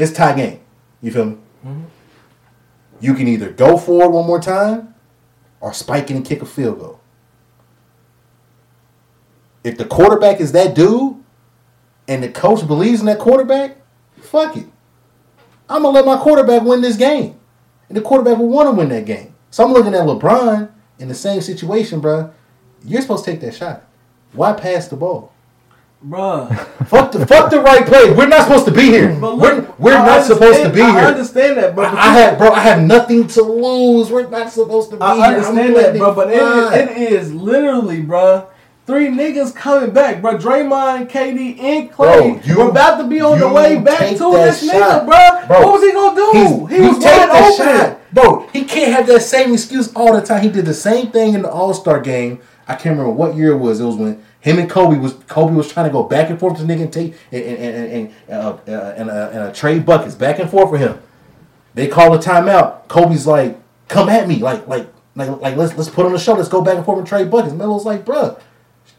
it's 0.01 0.13
tie 0.13 0.35
game. 0.35 0.61
You 1.03 1.13
feel 1.13 1.25
me? 1.27 1.37
Mm-hmm. 1.65 1.85
You 3.01 3.15
can 3.15 3.29
either 3.29 3.51
go 3.51 3.77
for 3.77 4.05
it 4.05 4.11
one 4.11 4.27
more 4.27 4.41
time 4.41 4.95
or 5.61 5.73
spike 5.73 6.11
it 6.11 6.17
and 6.17 6.25
kick 6.25 6.43
a 6.43 6.47
field 6.47 6.79
goal. 6.79 7.01
If 9.63 9.77
the 9.77 9.85
quarterback 9.85 10.41
is 10.41 10.53
that 10.53 10.75
dude 10.75 11.23
and 12.09 12.23
the 12.23 12.31
coach 12.31 12.67
believes 12.67 13.01
in 13.01 13.07
that 13.07 13.19
quarterback, 13.19 13.77
fuck 14.21 14.57
it. 14.57 14.67
I'm 15.69 15.83
gonna 15.83 15.95
let 15.95 16.07
my 16.07 16.17
quarterback 16.17 16.63
win 16.63 16.81
this 16.81 16.97
game. 16.97 17.39
And 17.89 17.97
the 17.97 18.01
quarterback 18.01 18.39
will 18.39 18.49
want 18.49 18.69
to 18.69 18.73
win 18.73 18.89
that 18.89 19.05
game. 19.05 19.35
So 19.51 19.65
I'm 19.65 19.73
looking 19.73 19.95
at 19.95 20.07
LeBron 20.07 20.71
in 20.99 21.09
the 21.09 21.15
same 21.15 21.41
situation, 21.41 22.01
bruh. 22.01 22.33
You're 22.85 23.03
supposed 23.03 23.25
to 23.25 23.31
take 23.33 23.41
that 23.41 23.55
shot. 23.55 23.83
Why 24.33 24.53
pass 24.53 24.89
the 24.89 24.97
ball? 24.97 25.33
Bruh. 26.07 26.49
Fuck 26.87 27.13
the 27.13 27.27
fuck 27.27 27.51
the 27.51 27.61
right 27.61 27.85
play. 27.85 28.11
We're 28.13 28.27
not 28.27 28.45
supposed 28.45 28.65
to 28.65 28.73
be 28.73 28.85
here. 28.85 29.15
But 29.21 29.37
We're, 29.37 29.69
we're 29.79 29.97
I 29.97 30.07
not 30.07 30.25
supposed 30.25 30.63
to 30.63 30.71
be 30.71 30.81
I 30.81 30.91
here. 30.93 31.01
I 31.01 31.05
understand 31.07 31.59
that, 31.59 31.77
but, 31.77 31.87
I, 31.95 31.99
I 31.99 32.13
have, 32.15 32.39
bro. 32.39 32.51
I 32.53 32.61
have 32.61 32.81
nothing 32.83 33.27
to 33.29 33.43
lose. 33.43 34.11
We're 34.11 34.29
not 34.31 34.51
supposed 34.51 34.91
to 34.91 34.97
be 34.97 35.03
I 35.03 35.17
here. 35.17 35.25
understand 35.27 35.59
I'm 35.69 35.75
that, 35.75 35.97
bro. 35.99 36.15
But 36.15 36.31
it, 36.33 36.89
it 36.91 37.13
is 37.13 37.35
literally, 37.35 38.01
bro. 38.01 38.47
Three 38.87 39.09
niggas 39.09 39.55
coming 39.55 39.91
back, 39.93 40.23
bro. 40.23 40.39
Draymond, 40.39 41.11
KD, 41.11 41.61
and 41.61 41.91
Klay. 41.93 41.97
Bro, 41.97 42.41
you- 42.45 42.59
We're 42.59 42.71
about 42.71 42.97
to 42.97 43.07
be 43.07 43.21
on 43.21 43.39
the 43.39 43.49
way 43.49 43.79
back 43.79 44.17
to 44.17 44.33
this 44.33 44.65
shot. 44.67 44.73
nigga, 44.73 45.07
bro. 45.07 45.47
Bro, 45.49 45.67
What 45.67 45.73
was 45.75 45.83
he 45.83 45.93
gonna 45.93 46.17
do? 46.17 46.31
He's- 46.33 46.81
he 46.81 46.89
was 46.89 46.99
take 46.99 47.19
wide 47.19 47.29
that 47.29 47.53
open. 47.53 47.67
shot. 47.91 48.01
Bro, 48.13 48.47
he 48.55 48.65
can't 48.65 48.93
have 48.95 49.07
that 49.09 49.21
same 49.21 49.53
excuse 49.53 49.93
all 49.95 50.15
the 50.15 50.23
time. 50.23 50.43
He 50.43 50.49
did 50.49 50.65
the 50.65 50.75
same 50.75 51.11
thing 51.11 51.35
in 51.35 51.43
the 51.43 51.51
All 51.51 51.75
Star 51.75 52.01
game. 52.01 52.41
I 52.71 52.75
can't 52.75 52.97
remember 52.97 53.11
what 53.11 53.35
year 53.35 53.51
it 53.51 53.59
was. 53.59 53.81
It 53.81 53.85
was 53.85 53.97
when 53.97 54.23
him 54.39 54.61
and 54.61 54.71
Kobe 54.71 54.97
was 54.97 55.15
Kobe 55.27 55.55
was 55.55 55.73
trying 55.73 55.87
to 55.87 55.93
go 55.93 56.05
back 56.05 56.31
and 56.31 56.39
forth 56.39 56.57
to 56.59 56.63
nigga 56.63 56.83
and 56.83 56.93
take 56.93 57.15
and 57.33 57.43
and 57.43 58.15
and, 58.29 58.33
uh, 58.33 58.59
uh, 58.69 58.71
uh, 58.71 59.53
trade 59.53 59.85
buckets 59.85 60.15
back 60.15 60.39
and 60.39 60.49
forth 60.49 60.71
for 60.71 60.79
him. 60.79 60.97
They 61.75 61.89
call 61.89 62.15
a 62.15 62.19
timeout. 62.19 62.87
Kobe's 62.87 63.27
like, 63.27 63.61
"Come 63.89 64.09
at 64.09 64.29
me, 64.29 64.37
like 64.37 64.69
like 64.69 64.87
like 65.17 65.41
like 65.41 65.57
let's 65.57 65.77
let's 65.77 65.91
put 65.91 66.07
on 66.07 66.13
the 66.13 66.19
show. 66.19 66.35
Let's 66.35 66.49
go 66.49 66.63
back 66.63 66.77
and 66.77 66.85
forth 66.85 66.99
and 67.01 67.09
trade 67.09 67.29
buckets." 67.29 67.55
Melo's 67.55 67.85
like, 67.85 68.05
"Bruh, 68.05 68.41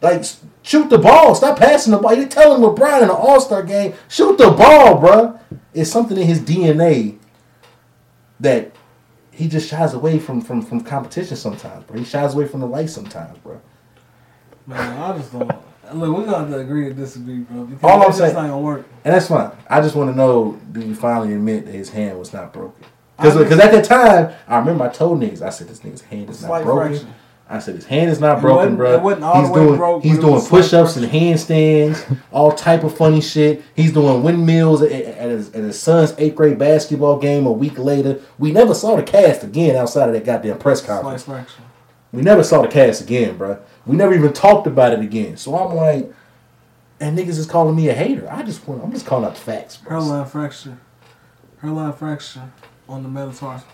like 0.02 0.26
shoot 0.64 0.90
the 0.90 0.98
ball. 0.98 1.34
Stop 1.34 1.58
passing 1.58 1.92
the 1.92 1.98
ball. 1.98 2.14
You're 2.14 2.28
telling 2.28 2.62
LeBron 2.62 2.98
in 2.98 3.04
an 3.06 3.10
All 3.10 3.40
Star 3.40 3.64
game, 3.64 3.94
shoot 4.10 4.38
the 4.38 4.52
ball, 4.52 5.02
bruh. 5.02 5.40
It's 5.74 5.90
something 5.90 6.18
in 6.18 6.28
his 6.28 6.42
DNA 6.42 7.18
that 8.42 8.71
he 9.42 9.48
just 9.48 9.68
shies 9.68 9.96
away 9.96 10.20
from 10.20 10.40
from 10.40 10.62
from 10.62 10.82
competition 10.82 11.36
sometimes, 11.36 11.84
bro. 11.86 11.98
He 11.98 12.06
shies 12.06 12.36
away 12.36 12.48
from 12.48 12.60
the 12.60 12.68
light 12.68 12.92
sometimes, 12.92 13.40
bro. 13.40 13.60
Man, 14.68 15.02
I 15.02 15.18
just 15.18 15.32
don't. 15.32 15.48
Look, 15.94 16.16
we're 16.16 16.26
gonna 16.26 16.38
have 16.38 16.50
to 16.50 16.60
agree 16.60 16.86
to 16.86 16.94
disagree, 16.94 17.40
bro. 17.40 17.64
Because 17.64 17.84
All 17.84 18.06
I'm 18.06 18.14
saying- 18.14 18.36
not 18.36 18.42
gonna 18.42 18.60
work. 18.60 18.86
And 19.04 19.16
that's 19.16 19.28
fine. 19.28 19.52
I 19.68 19.82
just 19.82 19.96
want 19.96 20.12
to 20.12 20.16
know, 20.16 20.60
do 20.72 20.80
you 20.80 20.94
finally 20.94 21.34
admit 21.34 21.66
that 21.66 21.74
his 21.74 21.90
hand 21.90 22.20
was 22.20 22.32
not 22.32 22.54
broken? 22.54 22.86
Because 23.18 23.36
at 23.60 23.72
that 23.72 23.84
time, 23.84 24.32
I 24.48 24.60
remember 24.60 24.84
I 24.86 24.90
told 24.90 25.20
niggas, 25.20 25.42
I 25.42 25.50
said 25.50 25.68
this 25.68 25.80
nigga's 25.80 26.02
hand 26.02 26.30
is 26.30 26.44
not 26.44 26.64
broken. 26.64 26.98
fraction. 26.98 27.14
I 27.52 27.60
said 27.60 27.76
his 27.76 27.86
hand 27.86 28.10
is 28.10 28.22
not 28.22 28.40
broken, 28.40 28.78
bro. 28.78 28.94
it 28.94 29.02
wasn't 29.02 29.26
all 29.26 29.42
he's 29.42 29.52
doing 29.52 29.76
broke, 29.76 30.04
he's 30.04 30.20
doing 30.20 30.42
push-ups 30.42 30.96
and 30.96 31.06
handstands, 31.06 32.18
all 32.32 32.54
type 32.54 32.86
of 32.86 32.96
funny 32.96 33.20
shit. 33.20 33.62
He's 33.76 33.92
doing 33.92 34.24
windmills 34.24 34.82
at, 34.82 34.90
at, 34.92 35.30
his, 35.30 35.50
at 35.50 35.62
his 35.62 35.78
son's 35.78 36.16
eighth 36.18 36.36
grade 36.36 36.58
basketball 36.58 37.20
game 37.20 37.46
a 37.46 37.52
week 37.52 37.78
later. 37.78 38.22
We 38.40 38.54
never 38.54 38.74
saw 38.74 38.96
the 38.96 39.04
cast 39.04 39.44
again 39.44 39.76
outside 39.76 40.08
of 40.08 40.14
that 40.14 40.24
goddamn 40.24 40.60
press 40.60 40.80
Slight 40.80 41.02
conference. 41.02 41.24
fraction. 41.24 41.66
We 42.14 42.22
never 42.22 42.42
saw 42.42 42.62
the 42.62 42.70
cast 42.70 43.02
again, 43.02 43.38
bro. 43.38 43.60
We 43.86 43.98
never 43.98 44.14
even 44.14 44.32
talked 44.32 44.66
about 44.66 44.94
it 44.94 45.00
again. 45.00 45.36
So 45.36 45.58
I'm 45.58 45.76
like, 45.76 46.10
and 47.02 47.18
niggas 47.18 47.38
is 47.38 47.46
calling 47.48 47.76
me 47.76 47.90
a 47.90 47.94
hater. 47.94 48.32
I 48.32 48.44
just 48.44 48.66
want, 48.66 48.82
I'm 48.82 48.94
just 48.94 49.06
calling 49.06 49.26
out 49.26 49.36
the 49.36 49.42
facts, 49.42 49.76
bro. 49.76 50.00
Hairline 50.00 50.26
fracture. 50.26 50.78
Hairline 51.62 51.92
fracture 51.94 52.50
on 52.88 53.04
the 53.04 53.10
metatarsal. 53.10 53.68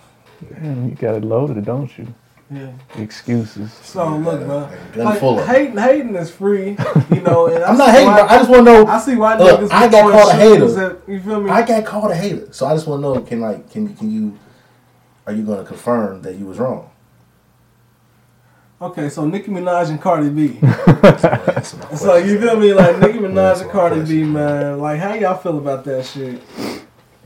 Damn, 0.50 0.90
you 0.90 0.96
got 0.96 1.16
it 1.16 1.24
loaded, 1.24 1.64
don't 1.64 1.96
you? 1.98 2.08
Yeah. 2.50 2.72
Excuses. 2.96 3.74
So 3.74 4.16
look, 4.18 4.40
bro. 4.46 4.70
Like, 4.96 5.20
full 5.20 5.44
hating, 5.44 5.78
hating 5.78 6.16
is 6.16 6.32
free, 6.32 6.78
you 7.12 7.20
know. 7.22 7.48
And 7.48 7.62
I 7.64 7.70
I'm 7.72 7.78
not 7.78 7.90
hating, 7.92 8.08
why- 8.08 8.18
bro. 8.20 8.28
I 8.28 8.38
just 8.38 8.50
want 8.50 8.66
to 8.66 8.72
know. 8.74 8.88
I 8.88 9.00
see 9.00 9.16
why 9.16 9.38
Look, 9.38 9.60
niggas. 9.60 9.72
I 9.72 9.88
got 9.90 10.12
called 10.12 10.30
a 10.30 10.34
hater. 10.36 10.60
shoes 10.60 10.78
At, 10.78 10.98
you 11.10 11.20
feel 11.22 11.42
me? 11.42 11.50
I 11.52 11.66
got 11.68 11.86
called 11.86 12.12
a 12.12 12.16
hater, 12.16 12.48
so 12.54 12.66
I 12.66 12.74
just 12.74 12.88
want 12.88 13.00
to 13.00 13.02
know: 13.02 13.22
can 13.22 13.42
like, 13.42 13.70
can 13.70 13.94
can 13.96 14.10
you, 14.12 14.40
are 15.26 15.34
you 15.34 15.44
going 15.44 15.60
to 15.60 15.66
confirm 15.66 16.22
that 16.22 16.36
you 16.36 16.46
was 16.46 16.58
wrong? 16.58 16.90
okay, 18.80 19.10
so 19.10 19.26
Nicki 19.26 19.50
Minaj 19.52 19.90
and 19.90 20.00
Cardi 20.02 20.30
B. 20.30 20.60
Answer 20.62 21.78
my 21.78 21.94
so 21.96 22.16
you 22.16 22.40
feel 22.40 22.58
me? 22.58 22.74
Like 22.74 23.00
Nicki 23.00 23.18
Minaj 23.18 23.58
and 23.60 23.68
my 23.68 23.74
Cardi 23.74 24.06
B, 24.06 24.24
man. 24.24 24.80
Like 24.80 25.00
how 25.00 25.16
y'all 25.16 25.36
feel 25.38 25.58
about 25.58 25.84
that 25.86 26.06
shit? 26.06 26.42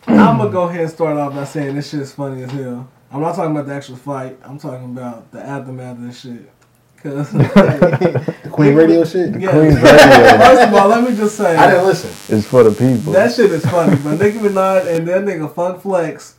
I'm 0.08 0.38
gonna 0.38 0.50
go 0.50 0.64
ahead 0.64 0.82
and 0.82 0.90
start 0.90 1.18
off 1.18 1.36
by 1.36 1.44
saying 1.44 1.76
this 1.76 1.90
shit's 1.92 2.12
funny 2.14 2.42
as 2.44 2.52
hell. 2.52 2.90
I'm 3.12 3.22
not 3.22 3.36
talking 3.36 3.52
about 3.52 3.68
the 3.68 3.74
actual 3.74 3.98
fight. 3.98 4.38
I'm 4.44 4.58
talking 4.58 4.86
about 4.86 5.32
the 5.32 5.42
aftermath 5.42 5.98
of 5.98 6.04
this 6.04 6.20
shit. 6.22 6.50
Cause 6.98 7.32
The 7.34 8.50
Queen 8.52 8.76
Radio 8.76 9.04
shit. 9.04 9.40
Yeah. 9.40 9.52
Queen's 9.52 9.76
Radio 9.76 9.88
First 9.88 10.62
of 10.68 10.74
all, 10.76 10.88
let 10.88 11.10
me 11.10 11.16
just 11.18 11.36
say 11.36 11.56
I 11.56 11.72
didn't 11.72 11.88
listen. 11.88 12.38
It's 12.38 12.48
for 12.48 12.64
the 12.64 12.72
people. 12.72 13.12
that 13.14 13.34
shit 13.34 13.52
is 13.52 13.66
funny. 13.66 13.98
But 14.04 14.20
Nicki 14.20 14.38
Minaj 14.38 14.88
and 14.96 15.08
that 15.08 15.24
nigga 15.24 15.54
Funk 15.54 15.82
Flex. 15.82 16.36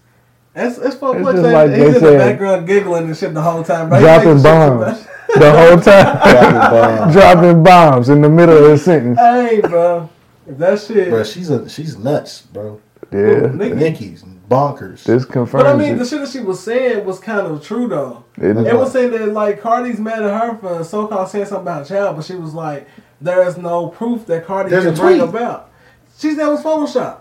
It's, 0.55 0.79
it's 0.79 0.95
Funk 0.97 1.17
It's 1.19 1.25
Flex. 1.25 1.41
just 1.41 1.53
like 1.53 1.71
he's 1.71 1.79
they 1.79 1.87
in 1.87 2.13
the 2.19 2.19
background 2.19 2.67
giggling 2.67 3.05
and 3.05 3.17
shit 3.17 3.35
the 3.35 3.43
whole 3.43 3.65
time. 3.65 3.89
Bro. 3.89 3.99
He 3.99 4.05
Dropping 4.05 4.43
bombs. 4.43 5.07
the 5.35 5.53
whole 5.53 5.81
time. 5.81 7.13
Dropping 7.13 7.13
Dropping 7.13 7.63
bombs 7.65 8.09
in 8.09 8.23
the 8.23 8.29
middle 8.29 8.57
of 8.57 8.71
the 8.71 8.79
sentence. 8.79 9.19
Hey, 9.19 9.61
bro. 9.63 10.09
If 10.47 10.59
that 10.59 10.81
shit. 10.81 11.11
Bro, 11.11 11.25
she's 11.25 11.51
a 11.51 11.69
she's 11.69 11.99
nuts, 11.99 12.43
bro. 12.43 12.81
Yeah. 13.11 13.49
Nicki. 13.53 13.75
Nikki's 13.75 14.25
bonkers. 14.49 15.05
This 15.05 15.25
But 15.25 15.67
I 15.67 15.77
mean, 15.77 15.97
the 15.99 16.05
shit 16.05 16.21
that 16.21 16.29
she 16.29 16.41
was 16.41 16.61
saying 16.61 17.05
was 17.05 17.19
kind 17.19 17.47
of 17.47 17.65
true 17.65 17.89
though. 17.89 18.25
It 18.37 18.57
is 18.57 18.67
It 18.67 18.77
was 18.77 18.93
saying 18.93 19.11
that 19.13 19.29
like 19.29 19.61
Cardi's 19.61 19.99
mad 19.99 20.23
at 20.23 20.41
her 20.41 20.57
for 20.59 20.85
so 20.85 21.07
called 21.07 21.29
saying 21.29 21.47
something 21.47 21.63
about 21.63 21.87
a 21.87 21.89
child, 21.89 22.17
but 22.17 22.25
she 22.25 22.35
was 22.35 22.55
like, 22.55 22.87
there 23.21 23.47
is 23.47 23.57
no 23.57 23.89
proof 23.89 24.27
that 24.27 24.45
Cardi 24.47 24.71
There's 24.71 24.85
can 24.85 24.95
bring 24.95 25.21
about. 25.21 25.71
She 26.19 26.35
said 26.35 26.47
it 26.47 26.51
was 26.51 26.63
Photoshop. 26.63 27.21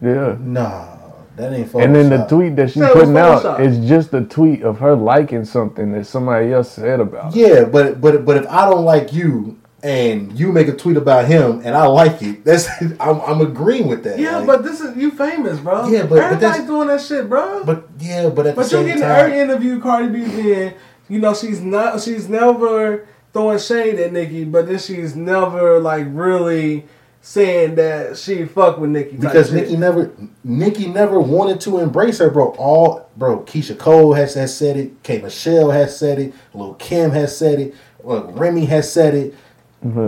Yeah. 0.00 0.36
Nah, 0.40 0.96
that 1.36 1.52
ain't. 1.52 1.70
Photoshopped. 1.70 1.84
And 1.84 1.94
then 1.96 2.10
the 2.10 2.26
tweet 2.26 2.56
that 2.56 2.70
she's 2.70 2.82
That 2.82 2.92
putting 2.92 3.16
out 3.16 3.42
Photoshop. 3.42 3.60
is 3.60 3.88
just 3.88 4.14
a 4.14 4.22
tweet 4.24 4.62
of 4.62 4.78
her 4.78 4.94
liking 4.94 5.44
something 5.44 5.92
that 5.92 6.06
somebody 6.06 6.52
else 6.52 6.70
said 6.70 7.00
about. 7.00 7.34
her. 7.34 7.40
Yeah, 7.40 7.64
but 7.64 8.00
but 8.00 8.24
but 8.24 8.36
if 8.36 8.46
I 8.48 8.68
don't 8.70 8.84
like 8.84 9.12
you 9.12 9.58
and 9.82 10.36
you 10.38 10.50
make 10.52 10.66
a 10.68 10.74
tweet 10.74 10.96
about 10.96 11.26
him 11.26 11.62
and 11.64 11.76
I 11.76 11.86
like 11.86 12.20
it, 12.22 12.44
that's 12.44 12.68
I'm, 13.00 13.20
I'm 13.20 13.40
agreeing 13.40 13.86
with 13.86 14.02
that. 14.04 14.18
Yeah, 14.18 14.38
Like, 14.38 14.46
but 14.46 14.62
this 14.64 14.80
is 14.80 14.96
you 14.96 15.10
famous, 15.12 15.58
bro. 15.60 15.88
Yeah, 15.88 16.00
but- 16.02 16.10
but 16.10 16.18
everybody's 16.18 16.40
that's- 16.40 16.66
doing 16.66 16.88
that 16.88 17.00
shit, 17.00 17.28
bro. 17.28 17.64
But, 17.64 17.96
but 17.96 18.04
yeah, 18.04 18.28
but 18.28 18.46
at 18.46 18.56
the 18.56 18.68
you're 18.70 18.84
getting 18.84 19.02
time, 19.02 19.10
every 19.26 19.38
interview 19.40 19.80
Cardi 19.80 20.08
B's 20.08 20.36
in. 20.38 20.74
You 21.08 21.20
know, 21.20 21.32
she's 21.32 21.60
not. 21.60 22.02
She's 22.02 22.28
never 22.28 23.06
throwing 23.32 23.58
shade 23.58 23.98
at 23.98 24.12
Nicki, 24.12 24.44
but 24.44 24.66
then 24.66 24.78
she's 24.78 25.16
never 25.16 25.80
like 25.80 26.06
really 26.10 26.84
saying 27.22 27.76
that 27.76 28.16
she 28.18 28.44
fuck 28.44 28.78
with 28.78 28.90
Nicki. 28.90 29.16
because. 29.16 29.50
Nicki 29.52 29.76
never 29.76 30.10
Nicki 30.44 30.86
never 30.88 31.18
wanted 31.18 31.60
to 31.62 31.78
embrace 31.78 32.18
her, 32.18 32.28
bro. 32.30 32.48
All 32.58 33.08
bro, 33.16 33.40
Keyshia 33.40 33.78
Cole 33.78 34.12
has, 34.14 34.34
has 34.34 34.54
said 34.54 34.76
it, 34.76 35.02
K 35.02 35.20
Michelle 35.22 35.70
has 35.70 35.96
said 35.98 36.18
it, 36.18 36.34
Lil 36.52 36.74
Kim 36.74 37.10
has 37.12 37.34
said 37.36 37.58
it, 37.58 37.74
well, 38.02 38.24
Remy 38.32 38.66
has 38.66 38.92
said 38.92 39.14
it. 39.14 39.34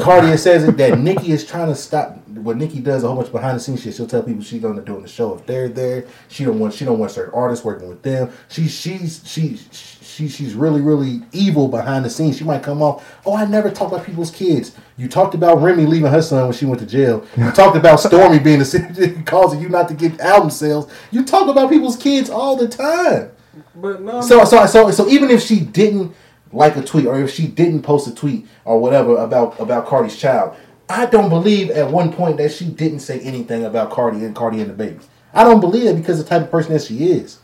Cardi 0.00 0.36
says 0.36 0.64
it 0.64 0.76
that 0.78 0.98
Nikki 0.98 1.30
is 1.30 1.46
trying 1.46 1.68
to 1.68 1.76
stop. 1.76 2.16
What 2.28 2.56
Nikki 2.56 2.80
does 2.80 3.04
a 3.04 3.06
whole 3.06 3.16
bunch 3.16 3.30
behind 3.30 3.56
the 3.56 3.60
scenes 3.60 3.82
shit. 3.82 3.94
She'll 3.94 4.06
tell 4.06 4.22
people 4.22 4.42
she's 4.42 4.60
gonna 4.60 4.82
do 4.82 4.96
in 4.96 5.02
the 5.02 5.08
show 5.08 5.34
if 5.36 5.46
they're 5.46 5.68
there. 5.68 6.06
She 6.28 6.44
don't 6.44 6.58
want 6.58 6.74
she 6.74 6.84
don't 6.84 6.98
want 6.98 7.12
certain 7.12 7.32
artists 7.34 7.64
working 7.64 7.88
with 7.88 8.02
them. 8.02 8.32
She's 8.48 8.72
she's 8.74 9.22
she's 9.24 9.68
she, 10.02 10.28
she's 10.28 10.54
really 10.54 10.80
really 10.80 11.22
evil 11.32 11.68
behind 11.68 12.04
the 12.04 12.10
scenes. 12.10 12.36
She 12.36 12.42
might 12.44 12.64
come 12.64 12.82
off. 12.82 13.20
Oh, 13.24 13.36
I 13.36 13.44
never 13.46 13.70
talk 13.70 13.92
about 13.92 14.04
people's 14.04 14.32
kids. 14.32 14.74
You 14.96 15.08
talked 15.08 15.34
about 15.36 15.62
Remy 15.62 15.86
leaving 15.86 16.10
her 16.10 16.22
son 16.22 16.44
when 16.44 16.52
she 16.52 16.66
went 16.66 16.80
to 16.80 16.86
jail. 16.86 17.24
You 17.36 17.52
talked 17.52 17.76
about 17.76 18.00
Stormi 18.00 18.42
being 18.42 18.58
the 18.58 19.22
causing 19.26 19.60
you 19.60 19.68
not 19.68 19.86
to 19.88 19.94
get 19.94 20.18
album 20.18 20.50
sales. 20.50 20.90
You 21.12 21.24
talk 21.24 21.48
about 21.48 21.70
people's 21.70 21.96
kids 21.96 22.28
all 22.28 22.56
the 22.56 22.66
time. 22.66 23.30
but 23.76 24.02
no, 24.02 24.20
So 24.20 24.44
so 24.44 24.66
so 24.66 24.90
so 24.90 25.08
even 25.08 25.30
if 25.30 25.42
she 25.42 25.60
didn't 25.60 26.12
like 26.52 26.76
a 26.76 26.82
tweet 26.82 27.06
or 27.06 27.20
if 27.20 27.30
she 27.30 27.46
didn't 27.46 27.82
post 27.82 28.08
a 28.08 28.14
tweet 28.14 28.46
or 28.64 28.78
whatever 28.78 29.16
about 29.16 29.58
about 29.60 29.86
Cardi's 29.86 30.16
child, 30.16 30.56
I 30.88 31.06
don't 31.06 31.28
believe 31.28 31.70
at 31.70 31.90
one 31.90 32.12
point 32.12 32.38
that 32.38 32.52
she 32.52 32.66
didn't 32.66 33.00
say 33.00 33.20
anything 33.20 33.64
about 33.64 33.90
Cardi 33.90 34.24
and 34.24 34.34
Cardi 34.34 34.60
and 34.60 34.70
the 34.70 34.74
babies. 34.74 35.08
I 35.32 35.44
don't 35.44 35.60
believe 35.60 35.86
it 35.86 35.96
because 35.96 36.18
of 36.18 36.26
the 36.26 36.30
type 36.30 36.42
of 36.42 36.50
person 36.50 36.72
that 36.72 36.82
she 36.82 37.10
is. 37.10 37.38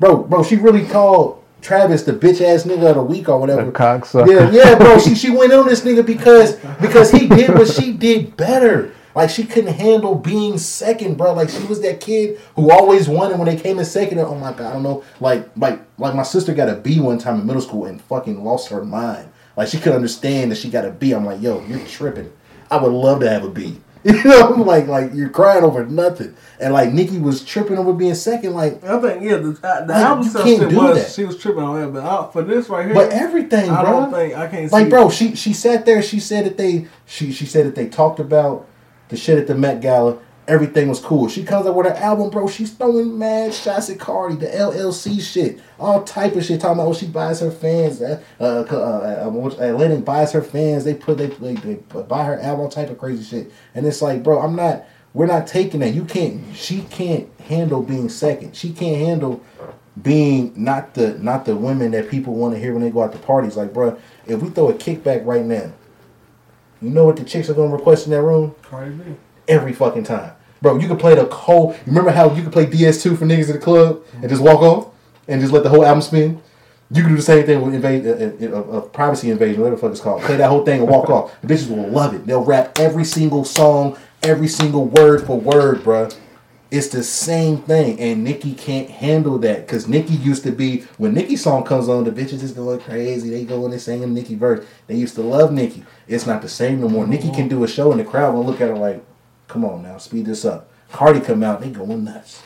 Bro, 0.00 0.24
bro, 0.24 0.42
she 0.42 0.56
really 0.56 0.86
called 0.86 1.42
Travis 1.60 2.02
the 2.04 2.12
bitch 2.12 2.40
ass 2.40 2.64
nigga 2.64 2.90
of 2.90 2.96
the 2.96 3.02
week 3.02 3.28
or 3.28 3.38
whatever. 3.38 3.64
The 3.64 3.72
cocksucker. 3.72 4.28
Yeah, 4.28 4.50
yeah, 4.50 4.78
bro. 4.78 4.98
She 4.98 5.14
she 5.14 5.30
went 5.30 5.52
on 5.52 5.66
this 5.66 5.82
nigga 5.82 6.04
because 6.04 6.56
because 6.80 7.10
he 7.10 7.28
did 7.28 7.50
what 7.50 7.68
she 7.68 7.92
did 7.92 8.36
better. 8.36 8.94
Like 9.16 9.30
she 9.30 9.44
couldn't 9.44 9.72
handle 9.72 10.14
being 10.14 10.58
second, 10.58 11.16
bro. 11.16 11.32
Like 11.32 11.48
she 11.48 11.64
was 11.64 11.80
that 11.80 12.00
kid 12.00 12.38
who 12.54 12.70
always 12.70 13.08
won, 13.08 13.30
and 13.30 13.40
when 13.40 13.48
they 13.48 13.56
came 13.60 13.78
in 13.78 13.84
second, 13.86 14.18
oh 14.20 14.34
my 14.34 14.52
god, 14.52 14.60
I 14.66 14.72
don't 14.74 14.82
know. 14.82 15.02
Like 15.20 15.48
like 15.56 15.80
like 15.98 16.14
my 16.14 16.22
sister 16.22 16.52
got 16.52 16.68
a 16.68 16.74
B 16.76 17.00
one 17.00 17.16
time 17.18 17.40
in 17.40 17.46
middle 17.46 17.62
school 17.62 17.86
and 17.86 18.00
fucking 18.02 18.44
lost 18.44 18.68
her 18.68 18.84
mind. 18.84 19.32
Like 19.56 19.68
she 19.68 19.78
could 19.78 19.94
understand 19.94 20.52
that 20.52 20.56
she 20.56 20.68
got 20.68 20.84
a 20.84 20.90
B. 20.90 21.12
I'm 21.12 21.24
like, 21.24 21.40
yo, 21.40 21.64
you're 21.64 21.78
tripping. 21.86 22.30
I 22.70 22.76
would 22.76 22.92
love 22.92 23.20
to 23.20 23.30
have 23.30 23.42
a 23.42 23.48
B. 23.48 23.78
You 24.04 24.22
know, 24.22 24.52
I'm 24.54 24.60
like 24.66 24.86
like 24.86 25.14
you're 25.14 25.30
crying 25.30 25.64
over 25.64 25.84
nothing. 25.86 26.36
And 26.60 26.74
like 26.74 26.92
Nikki 26.92 27.18
was 27.18 27.42
tripping 27.42 27.78
over 27.78 27.92
being 27.94 28.14
second. 28.14 28.52
Like, 28.52 28.84
I 28.84 29.00
think 29.00 29.22
yeah, 29.22 29.36
the, 29.38 29.50
the 29.52 29.86
Like, 29.88 29.90
album 29.90 30.28
stuff 30.28 30.44
can't 30.44 30.60
shit 30.60 30.68
do 30.70 30.76
was 30.76 30.96
that. 30.98 31.10
she 31.12 31.24
was 31.24 31.38
tripping 31.40 31.62
on 31.62 31.80
that, 31.80 31.92
but 31.92 32.04
uh, 32.04 32.28
for 32.28 32.42
this 32.42 32.68
right 32.68 32.84
here, 32.84 32.94
but 32.94 33.10
everything, 33.12 33.68
I 33.70 33.82
bro. 33.82 33.92
don't 33.92 34.12
think 34.12 34.34
I 34.36 34.46
can't 34.46 34.70
like 34.70 34.90
bro 34.90 35.08
she 35.10 35.34
she 35.34 35.52
sat 35.54 35.86
there 35.86 36.02
she 36.02 36.20
said 36.20 36.44
that 36.44 36.56
they 36.58 36.86
she 37.06 37.32
she 37.32 37.46
said 37.46 37.66
that 37.66 37.74
they 37.74 37.88
talked 37.88 38.20
about 38.20 38.68
the 39.08 39.16
shit 39.16 39.38
at 39.38 39.46
the 39.46 39.54
met 39.54 39.80
gala 39.80 40.18
everything 40.48 40.88
was 40.88 41.00
cool. 41.00 41.28
She 41.28 41.42
comes 41.42 41.66
up 41.66 41.74
with 41.74 41.86
her 41.86 41.94
album 41.94 42.30
bro. 42.30 42.46
She's 42.48 42.72
throwing 42.72 43.18
mad 43.18 43.52
shots 43.52 43.90
at 43.90 43.98
cardi 43.98 44.36
the 44.36 44.46
llc 44.46 45.20
shit. 45.20 45.60
All 45.78 46.04
type 46.04 46.36
of 46.36 46.44
shit. 46.44 46.60
Talking 46.60 46.78
about 46.78 46.88
what 46.88 46.98
she 46.98 47.06
buys 47.06 47.40
her 47.40 47.50
fans 47.50 48.00
uh 48.00 48.22
uh, 48.40 48.44
uh, 48.44 49.26
uh, 49.26 49.30
uh 49.30 49.54
Atlantic 49.58 50.04
buys 50.04 50.32
her 50.32 50.42
fans. 50.42 50.84
They 50.84 50.94
put 50.94 51.18
they, 51.18 51.26
they 51.26 51.54
they 51.54 51.74
buy 51.74 52.24
her 52.24 52.38
album 52.40 52.70
type 52.70 52.90
of 52.90 52.98
crazy 52.98 53.24
shit. 53.24 53.52
And 53.74 53.86
it's 53.86 54.02
like 54.02 54.22
bro 54.22 54.40
i'm 54.40 54.56
not 54.56 54.86
we're 55.16 55.26
not 55.26 55.46
taking 55.46 55.80
that. 55.80 55.94
You 55.94 56.04
can't 56.04 56.54
she 56.54 56.82
can't 56.82 57.28
handle 57.40 57.82
being 57.82 58.10
second. 58.10 58.54
She 58.54 58.72
can't 58.72 58.98
handle 58.98 59.42
being 60.02 60.52
not 60.54 60.92
the 60.92 61.18
not 61.18 61.46
the 61.46 61.56
women 61.56 61.92
that 61.92 62.10
people 62.10 62.34
want 62.34 62.52
to 62.52 62.60
hear 62.60 62.74
when 62.74 62.82
they 62.82 62.90
go 62.90 63.02
out 63.02 63.12
to 63.12 63.18
parties. 63.18 63.56
Like, 63.56 63.72
bro, 63.72 63.98
if 64.26 64.42
we 64.42 64.50
throw 64.50 64.68
a 64.68 64.74
kickback 64.74 65.24
right 65.24 65.44
now, 65.44 65.72
you 66.82 66.90
know 66.90 67.04
what 67.04 67.16
the 67.16 67.24
chicks 67.24 67.48
are 67.50 67.54
gonna 67.54 67.72
request 67.72 68.06
in 68.06 68.12
that 68.12 68.22
room 68.22 68.54
Cardi 68.62 68.90
B. 68.92 69.02
every 69.48 69.72
fucking 69.72 70.04
time, 70.04 70.32
bro. 70.62 70.78
You 70.78 70.88
can 70.88 70.96
play 70.96 71.14
the 71.14 71.24
whole. 71.24 71.76
Remember 71.86 72.10
how 72.10 72.32
you 72.34 72.42
could 72.42 72.52
play 72.52 72.66
DS2 72.66 73.18
for 73.18 73.24
niggas 73.24 73.46
in 73.46 73.52
the 73.54 73.58
club 73.58 74.02
and 74.20 74.28
just 74.28 74.42
walk 74.42 74.60
off 74.62 74.88
and 75.28 75.40
just 75.40 75.52
let 75.52 75.62
the 75.62 75.68
whole 75.68 75.84
album 75.84 76.02
spin. 76.02 76.42
You 76.90 77.02
can 77.02 77.10
do 77.10 77.16
the 77.16 77.22
same 77.22 77.44
thing 77.44 77.60
with 77.62 77.74
invade, 77.74 78.06
a, 78.06 78.56
uh, 78.56 78.60
uh, 78.60 78.80
privacy 78.82 79.30
invasion, 79.30 79.60
whatever 79.60 79.74
the 79.74 79.82
fuck 79.82 79.90
it's 79.90 80.00
called. 80.00 80.22
Play 80.22 80.36
that 80.36 80.48
whole 80.48 80.64
thing 80.64 80.80
and 80.80 80.88
walk 80.88 81.10
off. 81.10 81.32
The 81.42 81.48
bitches 81.52 81.68
will 81.68 81.88
love 81.88 82.14
it. 82.14 82.26
They'll 82.26 82.44
rap 82.44 82.78
every 82.78 83.04
single 83.04 83.44
song, 83.44 83.96
every 84.22 84.46
single 84.46 84.84
word 84.84 85.26
for 85.26 85.38
word, 85.40 85.78
bruh. 85.82 86.16
It's 86.70 86.88
the 86.88 87.02
same 87.02 87.58
thing, 87.58 87.98
and 88.00 88.22
Nicki 88.24 88.52
can't 88.52 88.90
handle 88.90 89.38
that 89.38 89.66
because 89.66 89.86
Nicki 89.88 90.14
used 90.14 90.42
to 90.44 90.52
be 90.52 90.80
when 90.98 91.14
Nicki 91.14 91.36
song 91.36 91.64
comes 91.64 91.88
on, 91.88 92.04
the 92.04 92.10
bitches 92.10 92.42
is 92.42 92.52
going 92.52 92.80
crazy. 92.80 93.30
They 93.30 93.44
go 93.44 93.64
in 93.66 93.72
and 93.72 93.80
singing 93.80 94.12
Nicki 94.12 94.34
verse. 94.34 94.66
They 94.88 94.96
used 94.96 95.14
to 95.14 95.22
love 95.22 95.52
Nicki. 95.52 95.84
It's 96.08 96.26
not 96.26 96.42
the 96.42 96.48
same 96.48 96.80
no 96.80 96.88
more. 96.88 97.06
Nicki 97.06 97.30
can 97.30 97.48
do 97.48 97.64
a 97.64 97.68
show, 97.68 97.90
and 97.90 98.00
the 98.00 98.04
crowd 98.04 98.34
will 98.34 98.44
look 98.44 98.60
at 98.60 98.68
her 98.68 98.76
like, 98.76 99.04
"Come 99.48 99.64
on 99.64 99.82
now, 99.82 99.98
speed 99.98 100.26
this 100.26 100.44
up." 100.44 100.68
Cardi 100.92 101.20
come 101.20 101.42
out, 101.42 101.60
they 101.60 101.70
going 101.70 102.04
nuts. 102.04 102.42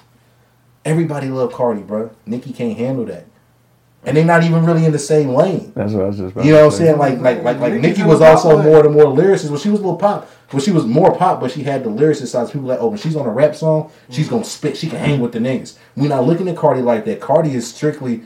Everybody 0.84 1.28
love 1.28 1.52
Cardi, 1.52 1.82
bro. 1.82 2.10
Nicki 2.24 2.52
can't 2.52 2.78
handle 2.78 3.04
that, 3.04 3.26
and 4.04 4.16
they're 4.16 4.24
not 4.24 4.44
even 4.44 4.64
really 4.64 4.86
in 4.86 4.92
the 4.92 4.98
same 4.98 5.28
lane. 5.28 5.72
That's 5.74 5.92
what 5.92 6.04
I 6.04 6.06
was 6.06 6.16
just 6.16 6.32
about 6.32 6.44
You 6.44 6.52
know 6.52 6.66
what 6.66 6.72
I'm 6.72 6.78
saying? 6.78 6.98
Like 6.98 7.18
like 7.18 7.42
like 7.42 7.58
like 7.58 7.74
Nicki 7.74 7.88
Nicki 7.88 8.02
was 8.04 8.22
also 8.22 8.56
one. 8.56 8.64
more 8.64 8.82
the 8.82 8.88
more 8.88 9.04
lyricist. 9.04 9.50
Well, 9.50 9.58
she 9.58 9.68
was 9.68 9.80
a 9.80 9.82
little 9.82 9.98
pop. 9.98 10.28
Well, 10.52 10.62
she 10.62 10.70
was 10.70 10.86
more 10.86 11.14
pop, 11.14 11.40
but 11.40 11.50
she 11.50 11.62
had 11.62 11.84
the 11.84 11.90
lyricist 11.90 12.28
side. 12.28 12.50
People 12.50 12.68
like, 12.68 12.80
oh, 12.80 12.88
when 12.88 12.98
she's 12.98 13.14
on 13.14 13.26
a 13.26 13.30
rap 13.30 13.54
song, 13.54 13.92
she's 14.08 14.26
mm-hmm. 14.26 14.36
gonna 14.36 14.44
spit. 14.44 14.76
She 14.78 14.88
can 14.88 14.98
hang 14.98 15.20
with 15.20 15.32
the 15.32 15.38
niggas. 15.38 15.76
We're 15.96 16.08
not 16.08 16.24
looking 16.24 16.48
at 16.48 16.56
Cardi 16.56 16.80
like 16.80 17.04
that. 17.04 17.20
Cardi 17.20 17.54
is 17.54 17.72
strictly 17.72 18.22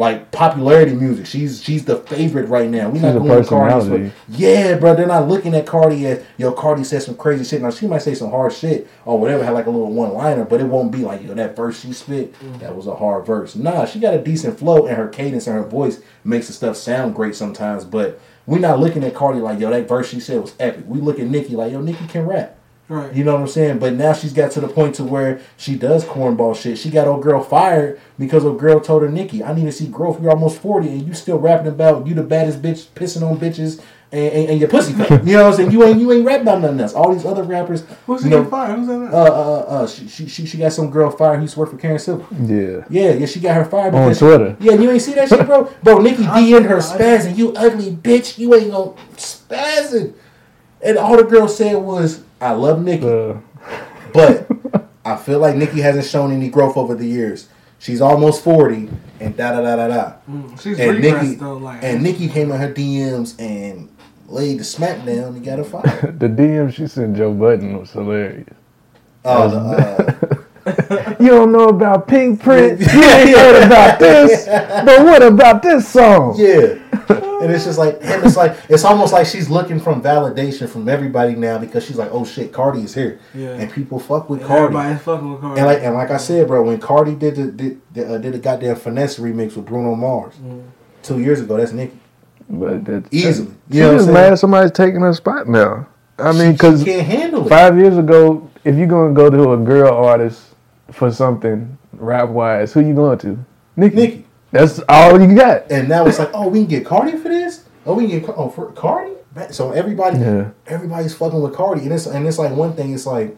like 0.00 0.30
popularity 0.30 0.94
music. 0.94 1.26
She's 1.26 1.62
she's 1.62 1.84
the 1.84 1.96
favorite 1.96 2.48
right 2.48 2.70
now. 2.70 2.88
We're 2.88 3.02
not 3.02 3.08
She's 3.12 3.16
a 3.16 3.18
going 3.18 3.42
to 3.42 3.48
Cardi. 3.48 3.74
as 3.74 3.84
personality. 3.84 4.02
well. 4.04 4.12
Yeah, 4.30 4.76
bro. 4.78 4.96
They're 4.96 5.06
not 5.06 5.28
looking 5.28 5.54
at 5.54 5.66
Cardi 5.66 6.06
as 6.06 6.24
yo. 6.38 6.52
Cardi 6.52 6.84
said 6.84 7.02
some 7.02 7.16
crazy 7.16 7.44
shit. 7.44 7.60
Now 7.60 7.70
she 7.70 7.86
might 7.86 8.00
say 8.00 8.14
some 8.14 8.30
hard 8.30 8.54
shit 8.54 8.88
or 9.04 9.18
whatever, 9.18 9.44
have 9.44 9.52
like 9.52 9.66
a 9.66 9.70
little 9.70 9.92
one 9.92 10.14
liner, 10.14 10.46
but 10.46 10.58
it 10.58 10.64
won't 10.64 10.90
be 10.90 11.00
like 11.00 11.22
yo 11.22 11.34
that 11.34 11.54
verse 11.54 11.78
she 11.80 11.92
spit. 11.92 12.32
Mm. 12.40 12.60
That 12.60 12.74
was 12.74 12.86
a 12.86 12.94
hard 12.96 13.26
verse. 13.26 13.54
Nah, 13.54 13.84
she 13.84 14.00
got 14.00 14.14
a 14.14 14.22
decent 14.22 14.58
flow, 14.58 14.86
and 14.86 14.96
her 14.96 15.06
cadence 15.06 15.46
and 15.46 15.56
her 15.56 15.64
voice 15.68 16.00
makes 16.24 16.46
the 16.46 16.54
stuff 16.54 16.76
sound 16.78 17.14
great 17.14 17.36
sometimes. 17.36 17.84
But 17.84 18.18
we're 18.46 18.58
not 18.58 18.80
looking 18.80 19.04
at 19.04 19.14
Cardi 19.14 19.40
like 19.40 19.60
yo 19.60 19.68
that 19.68 19.86
verse 19.86 20.08
she 20.08 20.18
said 20.18 20.40
was 20.40 20.54
epic. 20.58 20.84
We 20.88 21.00
look 21.02 21.18
at 21.18 21.26
Nicki 21.26 21.54
like 21.56 21.72
yo 21.72 21.82
Nicki 21.82 22.06
can 22.06 22.26
rap. 22.26 22.56
Right. 22.90 23.14
You 23.14 23.22
know 23.22 23.34
what 23.34 23.42
I'm 23.42 23.46
saying? 23.46 23.78
But 23.78 23.92
now 23.92 24.12
she's 24.14 24.32
got 24.32 24.50
to 24.52 24.60
the 24.60 24.66
point 24.66 24.96
to 24.96 25.04
where 25.04 25.40
she 25.56 25.76
does 25.76 26.04
cornball 26.04 26.60
shit. 26.60 26.76
She 26.76 26.90
got 26.90 27.06
old 27.06 27.22
girl 27.22 27.40
fired 27.40 28.00
because 28.18 28.44
old 28.44 28.58
girl 28.58 28.80
told 28.80 29.02
her, 29.02 29.08
Nikki, 29.08 29.44
I 29.44 29.54
need 29.54 29.66
to 29.66 29.72
see 29.72 29.86
growth. 29.86 30.20
You're 30.20 30.32
almost 30.32 30.60
40 30.60 30.88
and 30.88 31.06
you 31.06 31.14
still 31.14 31.38
rapping 31.38 31.68
about 31.68 32.08
you 32.08 32.14
the 32.14 32.24
baddest 32.24 32.60
bitch 32.60 32.86
pissing 32.88 33.22
on 33.22 33.38
bitches 33.38 33.80
and, 34.10 34.32
and, 34.34 34.50
and 34.50 34.60
your 34.60 34.68
pussy 34.68 34.92
fat. 34.92 35.24
You 35.24 35.34
know 35.34 35.44
what 35.44 35.50
I'm 35.50 35.56
saying? 35.56 35.70
You 35.70 35.84
ain't 35.84 36.00
you 36.00 36.10
ain't 36.10 36.26
rapping 36.26 36.48
about 36.48 36.62
nothing 36.62 36.80
else. 36.80 36.92
All 36.92 37.14
these 37.14 37.24
other 37.24 37.44
rappers, 37.44 37.84
Who's 38.06 38.24
you 38.24 38.30
he 38.30 38.34
know, 38.34 38.42
get 38.42 38.50
fired? 38.50 38.76
Who's 38.76 38.88
that? 38.88 39.14
uh, 39.14 39.16
uh, 39.16 39.64
uh, 39.68 39.86
she, 39.86 40.08
she, 40.08 40.26
she, 40.26 40.46
she 40.46 40.58
got 40.58 40.72
some 40.72 40.90
girl 40.90 41.12
fired 41.12 41.36
who 41.36 41.42
used 41.42 41.54
to 41.54 41.60
work 41.60 41.70
for 41.70 41.76
Karen 41.76 42.00
Civil. 42.00 42.26
Yeah. 42.42 42.84
Yeah, 42.90 43.12
yeah, 43.12 43.26
she 43.26 43.38
got 43.38 43.54
her 43.54 43.64
fired 43.64 43.94
On 43.94 44.08
because 44.08 44.18
Twitter. 44.18 44.56
Yeah, 44.58 44.72
you 44.72 44.90
ain't 44.90 45.02
see 45.02 45.14
that 45.14 45.28
shit, 45.28 45.46
bro. 45.46 45.72
Bro, 45.84 45.98
Nikki 46.00 46.24
DM'd 46.24 46.66
her 46.66 46.78
spazzing. 46.78 47.36
You 47.36 47.52
ugly 47.52 47.92
bitch. 47.92 48.36
You 48.36 48.52
ain't 48.56 48.72
gonna 48.72 48.92
spazzing. 49.12 50.14
And 50.82 50.98
all 50.98 51.16
the 51.16 51.22
girl 51.22 51.46
said 51.46 51.76
was, 51.76 52.24
"I 52.40 52.52
love 52.52 52.82
Nikki." 52.82 53.06
Uh, 53.08 53.34
But 54.12 54.48
I 55.04 55.14
feel 55.16 55.38
like 55.38 55.54
Nikki 55.54 55.80
hasn't 55.80 56.04
shown 56.04 56.32
any 56.32 56.48
growth 56.48 56.76
over 56.76 56.96
the 56.96 57.06
years. 57.06 57.48
She's 57.78 58.00
almost 58.00 58.42
forty, 58.42 58.90
and 59.20 59.36
da 59.36 59.52
da 59.52 59.60
da 59.62 59.76
da 59.76 59.86
da. 59.88 60.12
Mm, 60.28 60.60
She's 60.60 60.80
And 60.80 61.00
Nikki 61.00 61.34
though. 61.36 61.56
Like 61.58 61.82
and 61.84 62.02
Nikki 62.02 62.28
came 62.28 62.50
in 62.50 62.58
her 62.58 62.72
DMs 62.72 63.38
and 63.40 63.88
laid 64.26 64.58
the 64.58 64.64
smack 64.64 65.04
down 65.06 65.34
and 65.36 65.44
got 65.44 65.58
her 65.58 65.64
fired. 65.64 66.18
the 66.20 66.26
DM 66.28 66.72
she 66.74 66.88
sent 66.88 67.16
Joe 67.16 67.32
Budden 67.32 67.78
was 67.78 67.92
hilarious. 67.92 68.48
Oh, 69.24 69.48
the, 69.48 70.46
uh, 70.66 71.14
You 71.20 71.28
don't 71.28 71.52
know 71.52 71.68
about 71.68 72.08
Pinkprint. 72.08 72.80
You 72.80 72.86
ain't 73.04 73.36
heard 73.38 73.62
about 73.66 73.98
this. 74.00 74.46
But 74.46 75.04
what 75.04 75.22
about 75.22 75.62
this 75.62 75.88
song? 75.88 76.34
yeah. 76.36 76.79
And 77.40 77.50
it's 77.50 77.64
just 77.64 77.78
like, 77.78 77.94
and 78.02 78.22
it's 78.24 78.36
like, 78.36 78.54
it's 78.68 78.84
almost 78.84 79.12
like 79.14 79.26
she's 79.26 79.48
looking 79.48 79.80
from 79.80 80.02
validation 80.02 80.68
from 80.68 80.88
everybody 80.90 81.34
now 81.34 81.56
because 81.56 81.84
she's 81.86 81.96
like, 81.96 82.10
oh 82.12 82.24
shit, 82.24 82.52
Cardi 82.52 82.82
is 82.82 82.94
here, 82.94 83.18
Yeah. 83.34 83.50
and 83.54 83.72
people 83.72 83.98
fuck 83.98 84.28
with 84.28 84.42
Cardi. 84.42 84.64
everybody's 84.64 85.00
fucking 85.00 85.32
with 85.32 85.40
Cardi. 85.40 85.58
And 85.60 85.66
like 85.66 85.82
and 85.82 85.94
like 85.94 86.10
I 86.10 86.18
said, 86.18 86.46
bro, 86.46 86.62
when 86.62 86.78
Cardi 86.78 87.14
did 87.14 87.36
the 87.36 87.50
did, 87.50 87.80
the, 87.94 88.14
uh, 88.14 88.18
did 88.18 88.34
a 88.34 88.38
goddamn 88.38 88.76
finesse 88.76 89.18
remix 89.18 89.56
with 89.56 89.64
Bruno 89.66 89.94
Mars 89.94 90.34
two 91.02 91.18
years 91.20 91.40
ago, 91.40 91.56
that's 91.56 91.72
Nicki 91.72 91.98
But 92.50 92.84
that, 92.84 93.04
easily. 93.10 93.52
She 93.70 93.78
You 93.78 93.82
know 93.84 93.88
what 93.88 93.94
I'm 94.00 94.00
saying? 94.04 94.14
mad 94.14 94.38
somebody's 94.38 94.72
taking 94.72 95.00
her 95.00 95.14
spot 95.14 95.48
now. 95.48 95.86
I 96.18 96.32
mean, 96.32 96.52
because 96.52 96.80
she 96.80 96.84
can't 96.86 97.06
handle 97.06 97.46
it. 97.46 97.48
five 97.48 97.78
years 97.78 97.96
ago, 97.96 98.50
if 98.64 98.76
you're 98.76 98.86
gonna 98.86 99.14
go 99.14 99.30
to 99.30 99.52
a 99.54 99.56
girl 99.56 99.94
artist 99.94 100.42
for 100.92 101.10
something 101.10 101.78
rap 101.94 102.28
wise, 102.28 102.74
who 102.74 102.80
you 102.80 102.94
going 102.94 103.16
to? 103.20 103.38
Nicki. 103.76 103.96
Nicki. 103.96 104.26
That's 104.52 104.80
all 104.88 105.20
you 105.20 105.34
got. 105.34 105.70
And 105.70 105.88
now 105.88 106.06
it's 106.06 106.18
like, 106.18 106.30
oh, 106.34 106.48
we 106.48 106.60
can 106.60 106.68
get 106.68 106.86
Cardi 106.86 107.16
for 107.16 107.28
this. 107.28 107.64
Oh, 107.86 107.94
we 107.94 108.08
can 108.08 108.20
get 108.20 108.30
oh 108.36 108.48
for 108.48 108.72
Cardi. 108.72 109.12
So 109.50 109.70
everybody, 109.72 110.18
Yeah. 110.18 110.50
everybody's 110.66 111.14
fucking 111.14 111.40
with 111.40 111.54
Cardi, 111.54 111.82
and 111.82 111.92
it's 111.92 112.06
and 112.06 112.26
it's 112.26 112.38
like 112.38 112.52
one 112.52 112.74
thing. 112.74 112.92
It's 112.92 113.06
like 113.06 113.36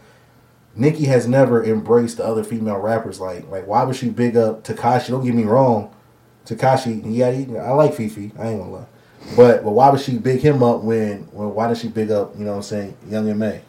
Nicki 0.74 1.04
has 1.04 1.28
never 1.28 1.62
embraced 1.62 2.16
the 2.16 2.24
other 2.24 2.42
female 2.42 2.78
rappers. 2.78 3.20
Like 3.20 3.48
like 3.50 3.66
why 3.66 3.84
would 3.84 3.94
she 3.96 4.08
big 4.08 4.36
up 4.36 4.64
Tekashi? 4.64 5.08
Don't 5.08 5.24
get 5.24 5.34
me 5.34 5.44
wrong, 5.44 5.94
Tekashi. 6.46 7.02
Yeah, 7.04 7.30
he, 7.30 7.56
I 7.58 7.70
like 7.72 7.92
Fifi. 7.94 8.32
I 8.38 8.48
ain't 8.48 8.60
gonna 8.60 8.70
lie. 8.72 8.86
But 9.36 9.62
but 9.64 9.72
why 9.72 9.90
would 9.90 10.00
she 10.00 10.18
big 10.18 10.40
him 10.40 10.62
up 10.62 10.82
when 10.82 11.28
when 11.32 11.54
why 11.54 11.68
did 11.68 11.76
she 11.76 11.88
big 11.88 12.10
up 12.10 12.36
you 12.38 12.44
know 12.44 12.52
what 12.52 12.56
I'm 12.58 12.62
saying 12.62 12.96
Young 13.08 13.28
M.A? 13.28 13.60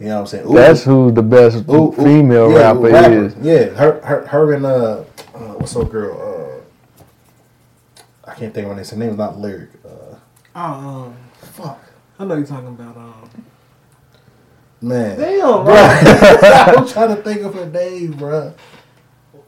You 0.00 0.08
know 0.08 0.14
what 0.16 0.20
I'm 0.22 0.26
saying? 0.26 0.46
Ooh, 0.48 0.54
That's 0.54 0.82
who 0.82 1.12
the 1.12 1.22
best 1.22 1.64
ooh, 1.68 1.74
ooh, 1.74 1.92
female 1.92 2.50
yeah, 2.50 2.58
rapper, 2.58 2.80
rapper. 2.80 3.24
is. 3.26 3.36
Yeah, 3.40 3.66
her 3.66 4.00
her 4.00 4.26
her 4.26 4.52
and 4.54 4.66
uh, 4.66 5.04
uh 5.34 5.38
what's 5.54 5.76
up 5.76 5.90
girl? 5.90 6.12
Uh, 6.20 6.31
can't 8.42 8.54
think 8.54 8.64
of 8.66 8.70
her 8.70 8.76
name. 8.76 8.84
Her 8.90 8.96
name's 8.96 9.18
not 9.18 9.38
lyric. 9.38 9.70
Uh, 9.84 10.16
Oh, 10.54 10.60
um, 10.62 11.16
fuck. 11.40 11.80
I 12.18 12.24
know 12.26 12.34
you're 12.34 12.44
talking 12.46 12.68
about. 12.68 12.96
Um, 12.96 13.30
Man. 14.82 15.18
damn, 15.18 15.38
Bro, 15.40 15.64
bro. 15.64 15.74
I'm 15.74 16.86
trying 16.88 17.16
to 17.16 17.22
think 17.22 17.40
of 17.42 17.54
her 17.54 17.66
name, 17.66 18.12
bro. 18.12 18.52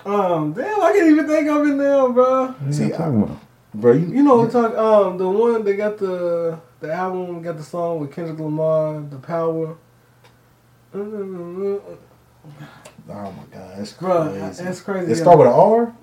um, 0.07 0.53
damn, 0.55 0.81
I 0.81 0.93
can't 0.93 1.11
even 1.11 1.27
think 1.27 1.49
of 1.49 1.67
it 1.67 1.75
now, 1.75 2.09
bro. 2.11 2.55
See, 2.71 2.85
What 2.85 2.91
you 2.91 2.97
talking 2.97 3.23
about? 3.23 3.39
Bro, 3.75 3.93
you, 3.93 4.07
You 4.07 4.23
know, 4.23 4.37
what 4.37 4.55
I'm 4.55 4.63
talking. 4.63 4.79
Um, 4.79 5.19
the 5.19 5.29
one 5.29 5.65
that 5.65 5.75
got 5.75 5.99
the 5.99 6.59
the 6.81 6.93
album 6.93 7.43
got 7.43 7.57
the 7.57 7.63
song 7.65 7.99
with 8.01 8.13
Kendrick 8.13 8.39
Lamar, 8.39 9.01
the 9.01 9.17
Power. 9.19 9.77
Oh 10.95 11.03
my 13.09 13.45
god, 13.53 13.79
that's 13.79 13.93
Bro, 13.95 14.29
crazy. 14.31 14.63
that's 14.65 14.81
crazy. 14.81 15.13
It 15.13 15.17
start 15.17 15.39
with 15.39 15.49
an 15.49 15.53
R. 15.53 15.95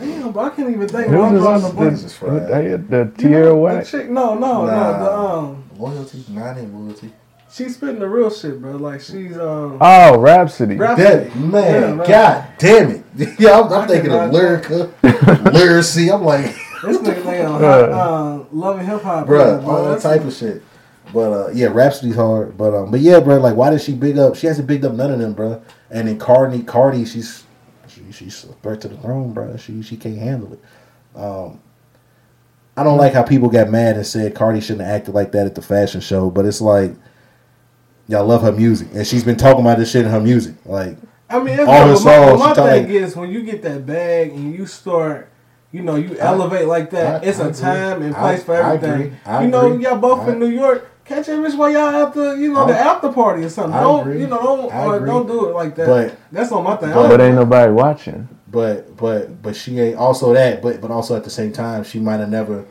Damn, 0.00 0.32
but 0.32 0.40
I 0.52 0.56
can't 0.56 0.70
even 0.70 0.88
think. 0.88 1.08
Who 1.08 1.20
of 1.22 1.32
was 1.32 1.42
it. 1.42 1.46
on 1.46 1.62
the 1.62 1.68
the, 1.68 1.74
boys 1.74 2.04
is 2.04 2.12
fried. 2.14 2.48
the, 2.48 2.84
the 2.88 2.98
You 3.22 3.28
Tierra 3.28 3.46
know, 3.54 3.76
The 3.78 3.84
chick, 3.84 4.08
no, 4.10 4.34
no, 4.34 4.66
Nah. 4.66 4.98
no. 4.98 5.04
The 5.04 5.12
um, 5.12 5.64
Loyalty, 5.78 6.24
not 6.30 6.58
in 6.58 6.72
loyalty. 6.86 7.12
she's 7.52 7.74
spitting 7.76 7.98
the 8.00 8.08
real 8.08 8.30
shit, 8.30 8.60
bro. 8.60 8.72
Like 8.76 9.00
she's 9.00 9.36
um. 9.36 9.78
Oh, 9.80 10.18
Rapsody. 10.18 10.76
Rap- 10.76 10.96
That 10.98 11.34
man, 11.36 11.62
Yeah, 11.82 11.94
right. 11.96 12.08
god 12.08 12.48
damn 12.58 12.90
it. 12.90 13.04
yeah, 13.38 13.60
I'm, 13.60 13.72
I'm 13.72 13.88
thinking 13.88 14.10
of 14.12 14.30
cannot- 14.30 14.34
lyrica, 14.34 14.92
lyricy. 15.52 16.12
I'm 16.14 16.22
like, 16.24 16.44
This 16.82 16.98
nigga 16.98 17.24
like 17.24 17.40
on 17.40 17.64
Uh. 17.64 18.44
loving 18.52 18.86
hip 18.86 19.02
hop, 19.02 19.26
bro. 19.26 19.60
all 19.66 19.84
That's- 19.84 20.02
type 20.02 20.22
of 20.24 20.32
shit. 20.32 20.62
But 21.12 21.32
uh, 21.32 21.50
yeah, 21.52 21.68
Rapsody's 21.68 22.14
hard. 22.14 22.56
But 22.56 22.72
um, 22.74 22.90
but 22.90 23.00
yeah, 23.00 23.18
bro, 23.20 23.38
like, 23.38 23.56
why 23.56 23.70
did 23.70 23.80
she 23.80 23.94
big 23.94 24.16
up? 24.16 24.36
She 24.36 24.46
hasn't 24.46 24.68
bigged 24.68 24.84
up 24.84 24.92
none 24.94 25.10
of 25.10 25.18
them, 25.18 25.32
bro. 25.32 25.60
And 25.90 26.06
then 26.06 26.18
Cardi, 26.18 26.62
Cardi, 26.62 27.04
she's 27.04 27.38
she, 27.38 27.44
she's 28.12 28.44
a 28.44 28.52
threat 28.54 28.80
to 28.82 28.88
the 28.88 28.96
throne, 28.98 29.32
bro. 29.32 29.56
She 29.56 29.82
she 29.82 29.96
can't 29.96 30.18
handle 30.18 30.52
it. 30.52 30.60
Um, 31.18 31.60
I 32.76 32.84
don't 32.84 32.98
like 32.98 33.12
how 33.12 33.22
people 33.22 33.48
got 33.48 33.68
mad 33.68 33.96
and 33.96 34.06
said 34.06 34.34
Cardi 34.34 34.60
shouldn't 34.60 34.86
have 34.86 34.94
acted 35.00 35.14
like 35.14 35.32
that 35.32 35.46
at 35.46 35.54
the 35.54 35.62
fashion 35.62 36.00
show. 36.00 36.30
But 36.30 36.46
it's 36.46 36.60
like 36.60 36.92
y'all 38.08 38.24
love 38.26 38.42
her 38.42 38.52
music, 38.52 38.88
and 38.94 39.06
she's 39.06 39.24
been 39.24 39.36
talking 39.36 39.60
about 39.60 39.78
this 39.78 39.90
shit 39.90 40.04
in 40.04 40.10
her 40.10 40.20
music. 40.20 40.54
Like, 40.64 40.96
I 41.28 41.38
mean, 41.38 41.58
it's 41.58 41.68
All 41.68 41.86
her 41.88 41.94
but 41.94 42.04
my, 42.04 42.26
songs, 42.26 42.40
my 42.40 42.54
thing 42.54 42.84
like- 42.84 42.88
is 42.88 43.16
when 43.16 43.30
you 43.30 43.42
get 43.42 43.62
that 43.62 43.86
bag 43.86 44.30
and 44.32 44.54
you 44.54 44.66
start, 44.66 45.28
you 45.72 45.82
know, 45.82 45.94
you 45.96 46.16
elevate 46.18 46.66
like 46.66 46.90
that. 46.90 47.22
I- 47.22 47.26
it's 47.26 47.38
I 47.38 47.44
a 47.44 47.48
agree. 47.48 47.60
time 47.60 48.02
and 48.02 48.16
I- 48.16 48.20
place 48.20 48.42
for 48.44 48.54
I 48.60 48.74
everything. 48.74 49.16
I 49.26 49.42
you 49.44 49.48
know, 49.50 49.76
y'all 49.76 49.98
both 49.98 50.26
I- 50.28 50.32
in 50.32 50.38
New 50.40 50.48
York. 50.48 50.89
Catch 51.10 51.26
that 51.26 51.40
bitch 51.40 51.58
while 51.58 51.70
y'all 51.72 52.06
at 52.06 52.14
the, 52.14 52.34
you 52.36 52.52
know, 52.52 52.68
the 52.68 52.78
after 52.78 53.10
party 53.10 53.42
or 53.42 53.48
something. 53.48 53.74
I 53.76 53.80
don't, 53.80 54.02
agree. 54.02 54.20
you 54.20 54.28
know, 54.28 54.38
don't, 54.40 54.72
I 54.72 54.84
or 54.86 54.94
agree. 54.98 55.08
don't 55.08 55.26
do 55.26 55.48
it 55.48 55.54
like 55.54 55.74
that. 55.74 55.86
But- 55.88 56.16
that's 56.30 56.52
on 56.52 56.62
my 56.62 56.76
thing. 56.76 56.92
but- 56.92 57.08
But 57.08 57.20
ain't 57.20 57.34
nobody 57.34 57.72
watching. 57.72 58.28
but 58.48 58.96
but 58.96 59.42
but 59.42 59.56
she 59.56 59.80
ain't 59.80 59.96
also 59.96 60.32
that. 60.34 60.62
But 60.62 60.80
but 60.80 60.92
also 60.92 61.16
at 61.16 61.24
the 61.24 61.30
same 61.30 61.50
time, 61.52 61.82
she 61.82 61.98
might 61.98 62.20
have 62.20 62.28
never 62.28 62.64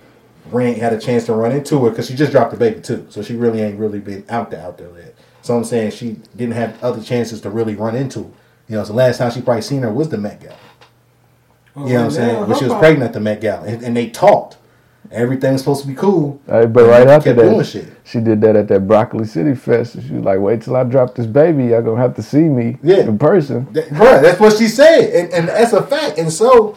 ran 0.52 0.76
had 0.76 0.94
a 0.94 0.98
chance 0.98 1.26
to 1.26 1.34
run 1.34 1.52
into 1.52 1.84
her 1.84 1.90
because 1.90 2.08
she 2.08 2.16
just 2.16 2.32
dropped 2.32 2.52
the 2.52 2.58
baby 2.58 2.80
too. 2.80 3.06
So 3.10 3.22
she 3.22 3.36
really 3.36 3.60
ain't 3.62 3.78
really 3.78 4.00
been 4.00 4.24
out 4.30 4.52
there 4.52 4.62
out 4.62 4.78
there 4.78 4.88
yet. 4.98 5.16
So 5.42 5.58
I'm 5.58 5.66
saying 5.66 5.92
she 5.92 6.18
didn't 6.34 6.54
have 6.56 6.82
other 6.82 7.04
chances 7.04 7.42
to 7.42 7.50
really 7.50 7.76
run 7.76 7.94
into. 7.94 8.24
her. 8.24 8.30
You 8.70 8.76
know, 8.78 8.84
so 8.86 8.94
last 8.94 9.18
time 9.18 9.32
she 9.32 9.42
probably 9.42 9.64
seen 9.64 9.82
her 9.82 9.92
was 9.92 10.08
the 10.08 10.18
Met 10.18 10.40
Gala. 10.40 10.56
Well, 11.76 11.88
You 11.88 11.94
know 11.96 12.00
what 12.00 12.06
I'm 12.06 12.12
saying? 12.12 12.48
When 12.48 12.58
she 12.58 12.66
was 12.66 12.74
pregnant 12.76 13.04
at 13.10 13.14
the 13.14 13.20
Met 13.20 13.42
Gala, 13.42 13.66
and, 13.68 13.84
and 13.84 13.98
they 13.98 14.10
talked. 14.10 14.56
Everything 15.12 15.54
was 15.54 15.62
supposed 15.62 15.82
to 15.82 15.88
be 15.88 15.96
cool. 15.96 16.40
Hey, 16.46 16.68
but 16.68 16.86
right 16.86 17.08
after 17.08 17.34
kept 17.34 17.40
doing 17.40 17.58
that, 17.58 17.64
shit. 17.66 17.88
she 18.04 18.20
did 18.20 18.42
that 18.42 18.56
at 18.56 18.68
that 18.68 18.88
Broccoli 18.88 19.26
City 19.26 19.56
Fest. 19.56 19.96
and 19.96 20.04
She 20.04 20.14
was 20.14 20.24
like, 20.24 20.40
"Wait 20.40 20.62
till 20.62 20.76
I 20.76 20.84
drop 20.84 21.16
this 21.16 21.26
baby, 21.26 21.66
y'all 21.66 21.82
gonna 21.82 22.00
have 22.00 22.16
to 22.16 22.22
see 22.22 22.44
me 22.44 22.78
Yeah. 22.84 22.98
in 23.00 23.18
person." 23.18 23.68
That, 23.72 23.90
bruh, 23.90 24.22
that's 24.22 24.40
what 24.40 24.56
she 24.58 24.68
said, 24.68 25.10
and, 25.10 25.34
and 25.34 25.48
that's 25.48 25.74
a 25.74 25.82
fact. 25.82 26.20
And 26.20 26.32
so 26.32 26.76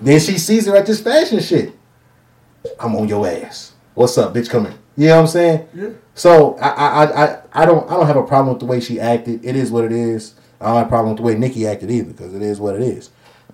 then 0.00 0.20
she 0.20 0.38
sees 0.38 0.66
her 0.66 0.76
at 0.76 0.86
this 0.86 1.00
fashion 1.00 1.40
shit. 1.40 1.72
I'm 2.78 2.94
on 2.94 3.08
your 3.08 3.26
ass. 3.26 3.72
What's 3.94 4.16
up, 4.18 4.34
bitch? 4.34 4.48
Come 4.48 4.66
here. 4.66 4.74
You 4.96 5.08
know 5.08 5.16
what 5.16 5.20
I'm 5.22 5.26
saying? 5.28 5.68
Yeah. 5.74 5.88
So 6.14 6.54
I, 6.58 6.68
I 6.68 7.04
I 7.04 7.24
I 7.24 7.38
I 7.54 7.66
don't 7.66 7.90
I 7.90 7.94
don't 7.94 8.06
have 8.06 8.16
a 8.16 8.22
problem 8.24 8.54
with 8.54 8.60
the 8.60 8.66
way 8.66 8.78
she 8.80 9.00
acted. 9.00 9.44
It 9.44 9.56
is 9.56 9.70
what 9.72 9.84
it 9.84 9.92
is. 9.92 10.34
I 10.60 10.66
don't 10.66 10.76
have 10.76 10.86
a 10.86 10.88
problem 10.88 11.10
with 11.10 11.18
the 11.18 11.22
way 11.24 11.34
Nikki 11.36 11.66
acted 11.66 11.90
either 11.90 12.12
because 12.12 12.34
it 12.34 12.42
is 12.42 12.60
what 12.60 12.74
it 12.76 12.82
is. 12.82 13.10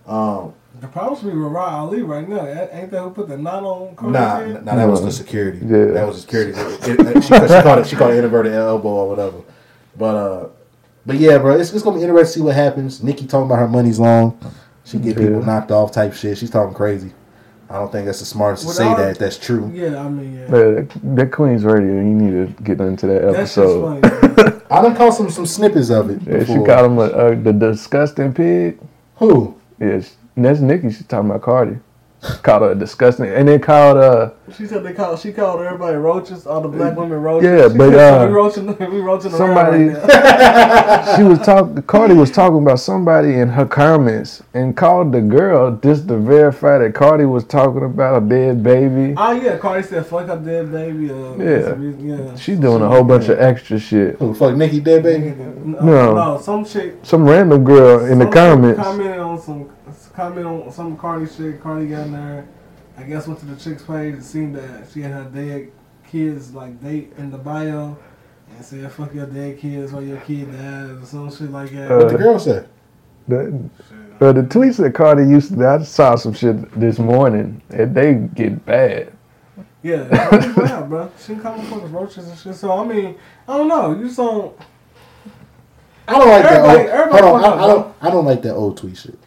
Um, 0.07 0.53
The 0.81 0.89
problem 0.89 1.19
should 1.19 1.31
be 1.33 1.39
with 1.39 1.53
Rah 1.53 1.81
Ali 1.83 2.03
right 2.03 2.29
now. 2.29 2.45
Ain't 2.47 2.91
that 2.91 3.01
who 3.01 3.11
put 3.11 3.29
the 3.29 3.39
knot 3.39 3.63
on? 3.63 3.95
Cardi's 3.97 4.13
nah, 4.13 4.39
head? 4.41 4.65
nah, 4.65 4.77
that 4.77 4.89
was 4.89 5.03
the 5.03 5.13
security. 5.13 5.59
Yeah. 5.65 5.87
That 5.93 6.07
was 6.07 6.17
the 6.17 6.23
security. 6.23 6.53
It- 6.61 7.01
it- 7.17 7.23
she, 7.23 7.29
she 7.35 7.63
called 7.63 7.79
it 7.79 7.87
she 7.87 7.97
called 7.97 8.13
it 8.15 8.25
inverted 8.25 8.53
elbow 8.53 8.89
or 8.89 9.09
whatever. 9.09 9.39
But 9.97 10.15
uh, 10.17 10.49
but 11.07 11.17
yeah, 11.17 11.39
bro, 11.39 11.57
it's, 11.59 11.73
it's 11.73 11.83
gonna 11.83 11.97
be 11.97 12.03
interesting 12.03 12.27
to 12.27 12.33
see 12.41 12.45
what 12.45 12.55
happens. 12.55 13.03
Nikki 13.03 13.27
talking 13.27 13.47
about 13.47 13.59
her 13.61 13.69
money's 13.69 13.99
long. 14.01 14.39
She 14.85 14.99
get 14.99 15.17
people 15.17 15.43
knocked 15.43 15.71
off 15.71 15.93
type 15.93 16.13
shit. 16.13 16.37
She's 16.37 16.51
talking 16.51 16.75
crazy. 16.75 17.13
I 17.71 17.79
don't 17.79 17.91
think 17.91 18.05
that's 18.05 18.19
the 18.21 18.27
smartest 18.27 18.67
to 18.69 18.75
say 18.75 18.85
all- 18.85 18.97
that. 18.97 19.19
That's 19.19 19.39
true. 19.39 19.71
Yeah, 19.73 20.05
I 20.05 20.09
mean, 20.09 20.39
yeah. 20.41 20.47
But 20.51 21.17
that 21.17 21.33
Queen's 21.33 21.65
Radio, 21.65 21.95
you 21.95 22.03
need 22.03 22.57
to 22.57 22.63
get 22.63 22.81
into 22.81 23.07
that 23.07 23.23
That 23.23 23.49
shit's 23.49 23.57
episode. 23.59 24.01
funny. 24.03 24.37
man. 24.51 24.63
I 24.71 24.83
done 24.83 24.95
caught 24.97 25.15
some 25.15 25.31
some 25.31 25.47
snippets 25.47 25.89
of 25.91 26.11
it. 26.11 26.21
Yeah, 26.23 26.41
she 26.41 26.53
before. 26.53 26.67
called 26.67 26.87
him 26.91 26.99
a, 26.99 27.03
a, 27.03 27.37
the 27.37 27.53
disgusting 27.53 28.35
pig. 28.35 28.79
who? 29.17 29.55
She, 29.85 30.17
and 30.37 30.45
that's 30.45 30.61
talking 31.09 31.31
about 31.31 31.43
Cardi. 31.43 31.79
Called 32.43 32.63
her 32.63 32.71
a 32.71 32.75
disgusting, 32.75 33.27
and 33.27 33.47
then 33.47 33.61
called 33.61 33.99
uh 33.99 34.31
She 34.57 34.67
said 34.67 34.83
they 34.83 34.95
called. 34.95 35.19
She 35.21 35.31
called 35.33 35.61
everybody 35.61 35.97
roaches. 35.97 36.47
All 36.47 36.63
the 36.63 36.69
black 36.69 36.97
women 36.97 37.21
roaches. 37.21 37.47
Yeah, 37.49 37.69
she 37.73 37.77
but, 37.77 37.91
said, 37.91 38.23
uh, 38.23 38.27
we 38.29 38.33
roaching, 38.33 38.67
we 38.79 39.01
roaching 39.01 39.31
somebody- 39.31 39.89
around 39.89 40.09
right 40.09 41.17
she 41.17 41.23
was 41.23 41.39
talking. 41.41 41.83
Cardi 41.83 42.15
was 42.15 42.31
talking 42.31 42.63
about 42.63 42.81
somebody 42.81 43.35
in 43.35 43.49
her 43.51 43.67
comments 43.67 44.43
and 44.55 44.75
called 44.75 45.13
the 45.13 45.21
girl 45.21 45.77
just 45.83 46.09
to 46.09 46.17
verify 46.17 46.79
that 46.79 46.95
Cardi 46.95 47.27
was 47.27 47.45
talking 47.45 47.85
about 47.85 48.23
a 48.23 48.27
dead 48.27 48.63
baby. 48.63 49.15
Oh 49.19 49.33
yeah, 49.33 49.59
Cardi 49.59 49.83
said, 49.87 50.07
"Fuck 50.07 50.27
her 50.29 50.37
dead 50.39 50.73
baby." 50.73 51.11
Uh, 51.11 51.35
Yeah. 51.37 51.77
yeah. 51.99 52.37
She's 52.37 52.59
doing 52.59 52.81
a 52.83 52.89
whole 52.89 53.05
bunch 53.05 53.29
of 53.29 53.39
extra 53.39 53.79
shit. 53.79 54.17
Who? 54.17 54.33
Fuck 54.35 54.57
Nikki 54.57 54.81
dead 54.81 55.03
baby. 55.03 55.35
No, 55.65 55.81
No. 55.81 56.15
no, 56.15 56.41
some 56.41 56.65
chick 56.65 56.95
Some 57.03 57.25
random 57.29 57.65
girl 57.65 58.07
in 58.07 58.19
the 58.19 58.27
comments. 58.27 58.81
commented 58.81 59.19
on 59.21 59.39
some 59.41 59.69
comment 60.15 60.47
on 60.47 60.73
some 60.73 60.97
Cardi 60.97 61.27
shit. 61.27 61.61
Cardi 61.63 61.87
got 61.89 62.07
in 62.07 62.13
there. 62.13 62.47
I 62.97 63.03
guess 63.03 63.27
went 63.27 63.41
to 63.41 63.47
the 63.47 63.57
chick's 63.57 63.83
page 63.83 64.15
and 64.15 64.25
seen 64.25 64.53
that 64.53 64.87
she 64.93 65.01
had 65.03 65.13
her 65.13 65.25
dead 65.25 65.73
kids 66.09 66.55
like 66.55 66.81
date 66.83 67.13
in 67.19 67.31
the 67.31 67.39
bio. 67.39 67.97
And 68.57 68.65
said, 68.65 68.91
"Fuck 68.93 69.15
your 69.15 69.27
dead 69.27 69.59
kids 69.59 69.93
or 69.93 70.03
your 70.03 70.19
kid 70.21 70.53
died" 70.53 70.91
or 70.91 71.05
some 71.07 71.31
shit 71.35 71.51
like 71.51 71.71
that. 71.71 71.91
Uh, 71.91 71.97
What 71.99 72.09
the 72.13 72.19
girl 72.19 72.39
said? 72.39 72.69
The, 73.27 73.71
uh, 74.21 74.33
the 74.33 74.43
tweets 74.43 74.77
that 74.77 74.93
Cardi 74.95 75.23
used 75.27 75.55
to, 75.57 75.67
I 75.67 75.83
saw 75.83 76.15
some 76.15 76.35
shit 76.35 76.71
this 76.79 76.99
morning, 76.99 77.63
and 77.71 77.95
they 77.95 78.15
get 78.15 78.65
bad. 78.67 79.13
Yeah, 79.83 80.07
Cardi's 80.29 80.57
wild, 80.57 80.89
bro. 80.91 81.11
She 81.19 81.35
come 81.37 81.59
up 81.59 81.81
the 81.83 81.89
roaches 81.89 82.29
and 82.29 82.39
shit. 82.39 82.55
So 82.55 82.71
I 82.71 82.85
mean, 82.87 83.17
I 83.49 83.57
don't 83.57 83.67
know. 83.69 83.95
You 83.99 84.09
saw 84.11 84.53
I 86.07 86.19
don't 86.19 86.29
like 86.29 86.45
Everybody- 86.45 86.67
that. 86.67 86.79
Old, 86.79 86.89
everybody 86.89 87.23
hold 87.27 87.45
on, 87.45 87.45
I, 87.59 87.65
I 87.65 87.67
don't. 87.67 87.95
I 88.03 88.11
don't 88.11 88.25
like 88.27 88.43
that 88.43 88.55
old 88.55 88.77
tweet 88.77 88.97
shit. 88.99 89.19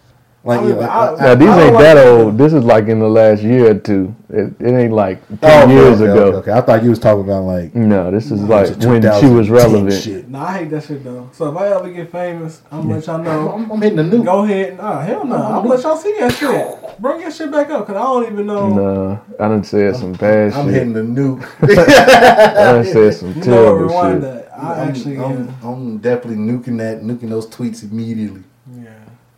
Like, 0.48 0.62
I 0.62 0.64
mean, 0.64 0.78
yeah, 0.78 0.88
I- 0.88 1.14
I- 1.14 1.22
Now 1.26 1.36
these 1.36 1.50
I 1.50 1.62
ain't 1.64 1.74
like 1.74 1.84
that 1.84 1.94
that. 1.96 2.08
old. 2.08 2.38
This 2.38 2.54
is 2.54 2.64
like 2.64 2.88
in 2.88 3.00
the 3.00 3.10
last 3.10 3.44
year 3.44 3.72
or 3.72 3.74
two. 3.74 4.16
It, 4.30 4.54
it 4.62 4.68
ain't 4.74 4.94
like 4.94 5.22
Oh, 5.30 5.36
ten 5.42 5.64
okay, 5.64 5.74
years 5.74 6.00
okay, 6.02 6.12
ago. 6.12 6.24
Okay, 6.28 6.38
okay. 6.38 6.52
I 6.54 6.62
thought 6.62 6.84
you 6.84 6.90
was 6.90 7.00
talking 7.00 7.24
about 7.26 7.44
like 7.44 7.76
No, 7.76 8.12
this 8.12 8.32
is 8.32 8.42
like 8.44 8.70
when 8.78 9.02
she 9.20 9.26
was 9.28 9.50
relevant. 9.50 9.92
Shit. 9.92 10.30
Nah, 10.30 10.46
I 10.46 10.58
hate 10.60 10.70
that 10.70 10.84
shit 10.86 11.04
though. 11.04 11.30
So 11.34 11.52
if 11.52 11.58
I 11.58 11.68
ever 11.76 11.90
get 11.90 12.10
famous, 12.14 12.62
I'm 12.72 12.84
gonna 12.84 12.96
let 12.96 13.08
y'all 13.08 13.22
know. 13.22 13.52
I'm, 13.52 13.70
I'm 13.72 13.82
hitting 13.82 13.98
the 13.98 14.04
new. 14.06 14.24
Go 14.24 14.46
ahead. 14.46 14.78
Nah, 14.78 15.02
hell 15.02 15.26
no. 15.26 15.36
I'm 15.36 15.52
gonna 15.64 15.68
let 15.70 15.84
y'all 15.84 15.98
see 15.98 16.16
that 16.20 16.32
shit. 16.34 17.00
Bring 17.02 17.20
that 17.22 17.34
shit 17.34 17.52
back 17.52 17.70
up, 17.70 17.86
cause 17.86 17.98
I 17.98 18.02
don't 18.04 18.32
even 18.32 18.46
know. 18.48 18.70
No, 18.70 19.22
I 19.40 19.50
done 19.50 19.66
said 19.66 19.98
some 19.98 20.14
bad 20.14 20.54
I'm 20.54 20.66
shit. 20.68 20.74
hitting 20.76 20.94
the 20.94 21.04
new. 21.04 21.42
I 21.62 22.54
done 22.54 22.86
said 22.86 23.14
some 23.16 23.30
You 23.30 23.36
know, 23.36 23.42
terrible 23.44 23.88
rewind 23.88 24.14
shit. 24.14 24.22
that. 24.22 24.58
I 24.58 24.74
I'm, 24.84 24.90
actually, 24.90 25.18
I'm, 25.20 25.46
yeah. 25.46 25.54
I'm 25.64 25.98
definitely 26.00 26.38
nuking 26.38 26.78
that, 26.78 27.02
nuking 27.04 27.30
those 27.30 27.48
tweets 27.48 27.84
immediately. 27.84 28.44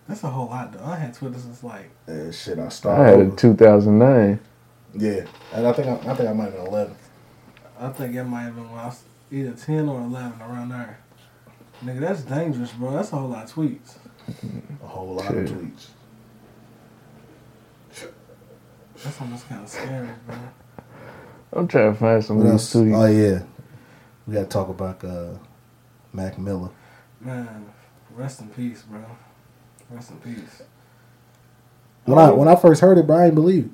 Yeah, 0.09 0.13
that's 0.13 0.23
a 0.23 0.29
whole 0.29 0.47
lot 0.47 0.73
though. 0.73 0.83
I 0.83 0.95
had 0.95 1.13
Twitter 1.13 1.39
since 1.39 1.63
like, 1.63 1.89
Uh, 2.07 2.31
shit, 2.31 2.59
I 2.59 2.69
started. 2.69 3.01
I 3.01 3.05
had 3.05 3.13
over. 3.19 3.29
it 3.33 3.37
2009. 3.37 4.39
Yeah, 4.95 5.25
and 5.53 5.67
I 5.67 5.73
think 5.73 5.87
I, 5.87 6.11
I 6.11 6.15
think 6.15 6.29
I 6.29 6.33
might 6.33 6.45
have 6.45 6.53
been 6.55 6.65
11. 6.67 6.95
I 7.79 7.89
think 7.89 8.15
it 8.15 8.23
might 8.23 8.41
have 8.43 8.55
been 8.55 8.69
when 8.69 8.79
I 8.79 8.85
was 8.87 9.03
either 9.31 9.51
ten 9.51 9.87
or 9.87 10.01
eleven 10.01 10.41
around 10.41 10.69
there. 10.69 10.99
Nigga, 11.83 11.99
that's 12.01 12.21
dangerous, 12.23 12.71
bro. 12.73 12.91
That's 12.91 13.13
a 13.13 13.15
whole 13.15 13.29
lot 13.29 13.45
of 13.45 13.53
tweets. 13.53 13.97
A 14.83 14.87
whole 14.87 15.13
lot 15.15 15.29
of 15.33 15.45
tweets. 15.47 15.87
That's 19.03 19.21
almost 19.21 19.47
kind 19.47 19.63
of 19.63 19.69
scary, 19.69 20.09
bro. 20.25 20.35
I'm 21.53 21.67
trying 21.67 21.93
to 21.93 21.99
find 21.99 22.23
some 22.23 22.39
of 22.41 22.51
these 22.51 22.61
tweets. 22.73 22.95
Oh 22.95 23.05
yeah, 23.05 23.43
we 24.27 24.33
got 24.33 24.41
to 24.41 24.45
talk 24.47 24.67
about 24.69 25.03
uh, 25.03 25.35
Mac 26.11 26.37
Miller. 26.37 26.69
Man, 27.21 27.65
rest 28.13 28.41
in 28.41 28.49
peace, 28.49 28.81
bro. 28.81 29.03
Rest 29.89 30.11
in 30.11 30.17
peace. 30.17 30.61
When 32.05 32.17
I 32.17 32.29
when 32.31 32.47
I 32.47 32.55
first 32.55 32.81
heard 32.81 32.97
it, 32.97 33.07
bro, 33.07 33.17
I 33.17 33.23
didn't 33.25 33.35
believe 33.35 33.65
it. 33.65 33.71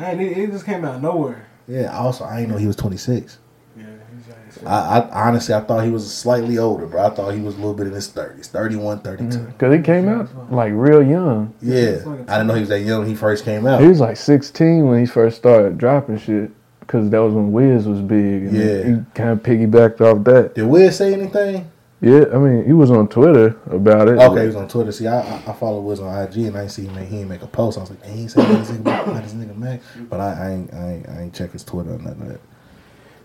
I 0.00 0.12
ain't, 0.12 0.20
it, 0.20 0.38
it 0.38 0.50
just 0.52 0.64
came 0.64 0.84
out 0.84 0.96
of 0.96 1.02
nowhere. 1.02 1.46
Yeah, 1.66 1.96
also 1.96 2.24
I 2.24 2.40
didn't 2.40 2.52
know 2.52 2.58
he 2.58 2.66
was 2.66 2.76
26. 2.76 3.38
Yeah, 3.76 3.84
he's 3.84 4.26
young 4.28 4.36
as 4.48 4.54
shit. 4.54 4.66
I, 4.66 4.98
I 4.98 5.28
honestly 5.28 5.54
I 5.54 5.60
thought 5.60 5.84
he 5.84 5.90
was 5.90 6.12
slightly 6.12 6.58
older, 6.58 6.86
bro. 6.86 7.06
I 7.06 7.10
thought 7.10 7.34
he 7.34 7.40
was 7.40 7.54
a 7.54 7.58
little 7.58 7.74
bit 7.74 7.86
in 7.86 7.92
his 7.92 8.08
30s, 8.08 8.46
31, 8.46 9.00
32. 9.00 9.38
Mm, 9.38 9.46
because 9.46 9.74
he 9.76 9.82
came 9.82 10.08
out 10.08 10.52
like 10.52 10.72
real 10.74 11.02
young. 11.02 11.54
Yeah, 11.60 11.98
I 12.28 12.38
didn't 12.38 12.46
know 12.46 12.54
he 12.54 12.60
was 12.60 12.68
that 12.70 12.80
young 12.80 13.00
when 13.00 13.08
he 13.08 13.14
first 13.16 13.44
came 13.44 13.66
out. 13.66 13.80
He 13.80 13.88
was 13.88 14.00
like 14.00 14.16
16 14.16 14.86
when 14.86 15.00
he 15.00 15.06
first 15.06 15.36
started 15.36 15.78
dropping 15.78 16.18
shit. 16.18 16.50
Because 16.80 17.08
that 17.10 17.18
was 17.18 17.32
when 17.32 17.52
Wiz 17.52 17.86
was 17.86 18.00
big. 18.00 18.46
And 18.46 18.52
Yeah. 18.52 18.82
He 18.82 19.04
kind 19.14 19.30
of 19.30 19.44
piggybacked 19.44 20.00
off 20.00 20.24
that. 20.24 20.56
Did 20.56 20.64
Wiz 20.64 20.96
say 20.96 21.12
anything? 21.12 21.70
Yeah, 22.02 22.24
I 22.32 22.38
mean, 22.38 22.64
he 22.64 22.72
was 22.72 22.90
on 22.90 23.08
Twitter 23.08 23.56
about 23.70 24.08
it. 24.08 24.18
Okay, 24.18 24.40
he 24.42 24.46
was 24.46 24.56
on 24.56 24.68
Twitter. 24.68 24.90
See, 24.90 25.06
I 25.06 25.20
I, 25.20 25.42
I 25.48 25.52
follow 25.52 25.80
Wiz 25.80 26.00
on 26.00 26.22
IG, 26.22 26.36
and 26.46 26.56
I 26.56 26.62
ain't 26.62 26.70
see 26.70 26.84
him. 26.86 26.94
Make, 26.94 27.08
he 27.08 27.18
ain't 27.18 27.28
make 27.28 27.42
a 27.42 27.46
post. 27.46 27.76
I 27.76 27.82
was 27.82 27.90
like, 27.90 28.04
he 28.06 28.22
ain't 28.22 28.30
saying 28.30 28.50
anything 28.50 28.78
about 28.78 29.06
about 29.08 29.22
this 29.22 29.34
nigga 29.34 29.56
Mac. 29.56 29.80
But 30.08 30.20
I, 30.20 30.32
I 30.32 30.50
ain't 30.52 30.72
I 30.74 30.92
ain't 30.92 31.08
I 31.10 31.20
ain't 31.22 31.34
check 31.34 31.52
his 31.52 31.62
Twitter 31.62 31.94
or 31.94 31.98
nothing. 31.98 32.20
Like 32.20 32.28
that. 32.30 32.40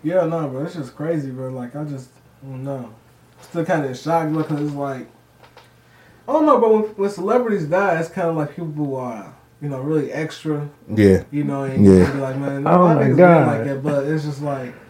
Yeah, 0.03 0.25
no, 0.25 0.47
bro, 0.49 0.65
it's 0.65 0.75
just 0.75 0.95
crazy, 0.95 1.31
bro. 1.31 1.49
Like, 1.49 1.75
I 1.75 1.83
just, 1.85 2.09
mm, 2.45 2.49
I 2.49 2.51
don't 2.51 2.63
know. 2.63 2.93
Still 3.41 3.65
kind 3.65 3.85
of 3.85 3.97
shocked 3.97 4.33
because 4.35 4.61
it's 4.61 4.73
like, 4.75 5.07
I 6.27 6.33
don't 6.33 6.45
know, 6.45 6.59
but 6.59 6.71
when, 6.71 6.83
when 6.83 7.09
celebrities 7.09 7.65
die, 7.65 7.99
it's 7.99 8.09
kind 8.09 8.29
of 8.29 8.35
like 8.35 8.55
people 8.55 8.95
are, 8.97 9.33
you 9.61 9.69
know, 9.69 9.79
really 9.79 10.11
extra, 10.11 10.69
Yeah, 10.93 11.23
you 11.31 11.43
know, 11.43 11.63
and 11.63 11.83
Yeah. 11.83 12.05
you 12.07 12.13
be 12.13 12.19
like, 12.19 12.37
man, 12.37 12.67
Oh 12.67 12.77
my 12.83 12.93
my 12.93 13.01
niggas 13.03 13.17
God. 13.17 13.47
like 13.47 13.63
that, 13.65 13.83
but 13.83 14.05
it's 14.05 14.25
just 14.25 14.43
like, 14.43 14.75
I 14.75 14.84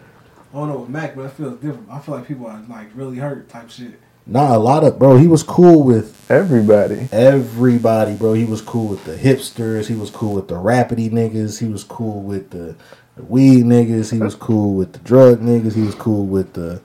don't 0.56 0.68
know 0.68 0.78
with 0.78 0.88
Mac, 0.90 1.14
but 1.14 1.22
it 1.26 1.32
feels 1.32 1.54
different. 1.60 1.88
I 1.90 1.98
feel 1.98 2.14
like 2.16 2.26
people 2.28 2.46
are 2.46 2.62
like 2.68 2.88
really 2.94 3.16
hurt 3.18 3.48
type 3.48 3.70
shit. 3.70 4.00
nah, 4.26 4.56
a 4.56 4.58
lot 4.58 4.84
of 4.84 4.98
bro. 4.98 5.16
He 5.16 5.26
was 5.26 5.42
cool 5.42 5.82
with 5.82 6.14
Everybody. 6.30 7.08
everybody, 7.12 8.14
bro. 8.16 8.32
He 8.34 8.44
was 8.44 8.60
cool 8.60 8.88
with 8.88 9.04
the 9.04 9.16
hipsters. 9.16 9.86
He 9.86 9.94
was 9.94 10.10
cool 10.10 10.34
with 10.34 10.48
the 10.48 10.54
rapidy 10.56 11.10
niggas. 11.10 11.60
He 11.60 11.68
was 11.68 11.84
cool 11.84 12.22
with 12.22 12.50
the, 12.50 12.74
the 13.16 13.22
weed 13.22 13.64
niggas. 13.64 14.10
He 14.12 14.18
was 14.18 14.34
cool 14.34 14.74
with 14.74 14.92
the 14.92 14.98
drug 15.00 15.40
niggas. 15.40 15.74
He 15.74 15.82
was 15.82 15.94
cool 15.94 16.26
with 16.26 16.52
the 16.54 16.80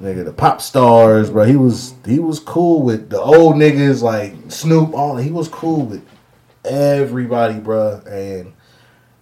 nigga 0.00 0.24
the 0.24 0.32
pop 0.32 0.60
stars, 0.62 1.30
bro. 1.30 1.44
He 1.44 1.56
was 1.56 1.94
he 2.06 2.18
was 2.18 2.38
cool 2.38 2.82
with 2.82 3.10
the 3.10 3.20
old 3.20 3.56
niggas 3.56 4.02
like 4.02 4.34
Snoop. 4.48 4.94
All 4.94 5.16
he 5.16 5.30
was 5.30 5.48
cool 5.48 5.84
with 5.86 6.06
everybody, 6.64 7.58
bro. 7.58 8.00
And 8.06 8.52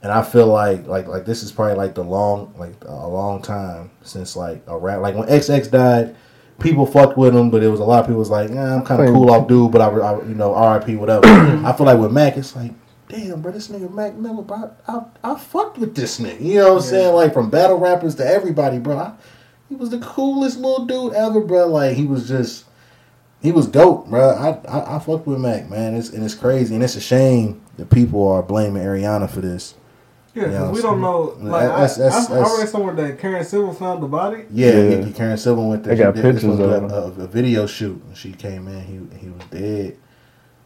and 0.02 0.12
I 0.12 0.22
feel 0.22 0.46
like 0.46 0.86
like 0.86 1.08
like 1.08 1.24
this 1.24 1.42
is 1.42 1.50
probably 1.50 1.74
like 1.74 1.94
the 1.94 2.04
long 2.04 2.54
like 2.56 2.74
a 2.84 3.08
long 3.08 3.42
time 3.42 3.90
since 4.02 4.36
like 4.36 4.62
a 4.66 4.78
rap 4.78 5.00
like 5.00 5.14
when 5.14 5.28
XX 5.28 5.70
died. 5.70 6.16
People 6.60 6.86
fucked 6.86 7.16
with 7.16 7.36
him, 7.36 7.50
but 7.50 7.62
it 7.62 7.68
was 7.68 7.78
a 7.78 7.84
lot 7.84 8.00
of 8.00 8.06
people 8.06 8.18
was 8.18 8.30
like, 8.30 8.50
"Yeah, 8.50 8.74
I'm 8.74 8.84
kind 8.84 9.00
of 9.00 9.14
cool 9.14 9.30
off 9.30 9.46
dude," 9.46 9.70
but 9.70 9.80
I, 9.80 9.90
I 9.90 10.22
you 10.24 10.34
know, 10.34 10.54
R.I.P. 10.54 10.96
whatever. 10.96 11.24
I 11.26 11.72
feel 11.72 11.86
like 11.86 12.00
with 12.00 12.10
Mac, 12.10 12.36
it's 12.36 12.56
like, 12.56 12.72
damn, 13.08 13.40
bro, 13.40 13.52
this 13.52 13.68
nigga 13.68 13.92
Mac 13.92 14.14
Miller, 14.14 14.42
bro, 14.42 14.74
I, 14.88 15.02
I 15.22 15.38
fucked 15.38 15.78
with 15.78 15.94
this 15.94 16.18
nigga. 16.18 16.40
You 16.40 16.54
know 16.56 16.74
what 16.74 16.82
I'm 16.82 16.88
saying? 16.88 17.14
Like 17.14 17.32
from 17.32 17.48
battle 17.48 17.78
rappers 17.78 18.16
to 18.16 18.26
everybody, 18.26 18.80
bro. 18.80 18.98
I, 18.98 19.12
he 19.68 19.76
was 19.76 19.90
the 19.90 20.00
coolest 20.00 20.58
little 20.58 20.84
dude 20.84 21.12
ever, 21.12 21.40
bro. 21.42 21.68
Like 21.68 21.96
he 21.96 22.06
was 22.06 22.26
just, 22.26 22.64
he 23.40 23.52
was 23.52 23.68
dope, 23.68 24.08
bro. 24.08 24.30
I, 24.30 24.68
I, 24.68 24.96
I 24.96 24.98
fucked 24.98 25.28
with 25.28 25.38
Mac, 25.38 25.70
man. 25.70 25.94
It's 25.94 26.10
and 26.10 26.24
it's 26.24 26.34
crazy, 26.34 26.74
and 26.74 26.82
it's 26.82 26.96
a 26.96 27.00
shame 27.00 27.62
that 27.76 27.88
people 27.88 28.26
are 28.26 28.42
blaming 28.42 28.82
Ariana 28.82 29.30
for 29.30 29.40
this. 29.40 29.74
Yeah, 30.34 30.44
'cause 30.44 30.52
Yeah, 30.52 30.70
we 30.70 30.82
don't 30.82 31.00
know. 31.00 31.34
Like, 31.40 31.68
That's- 31.68 31.96
that's- 31.96 32.30
I, 32.30 32.34
I, 32.34 32.36
I 32.36 32.40
that's- 32.42 32.58
read 32.60 32.68
somewhere 32.68 32.94
that 32.94 33.18
Karen 33.18 33.44
Civil 33.44 33.72
found 33.72 34.02
the 34.02 34.06
body. 34.06 34.44
Yeah, 34.50 34.70
Yeah. 34.72 34.98
yeah. 35.00 35.12
Karen 35.12 35.36
Civil 35.38 35.68
went 35.68 35.84
there. 35.84 35.94
They 35.96 36.02
got 36.02 36.14
did- 36.14 36.24
this 36.24 36.32
pictures 36.42 36.50
was 36.50 36.60
of 36.60 36.70
a, 36.70 36.76
him. 36.78 37.20
a, 37.20 37.24
a 37.24 37.26
video 37.26 37.66
shoot. 37.66 38.00
She 38.14 38.32
came 38.32 38.68
in. 38.68 38.80
He 38.82 39.18
he 39.18 39.28
was 39.30 39.42
dead. 39.50 39.96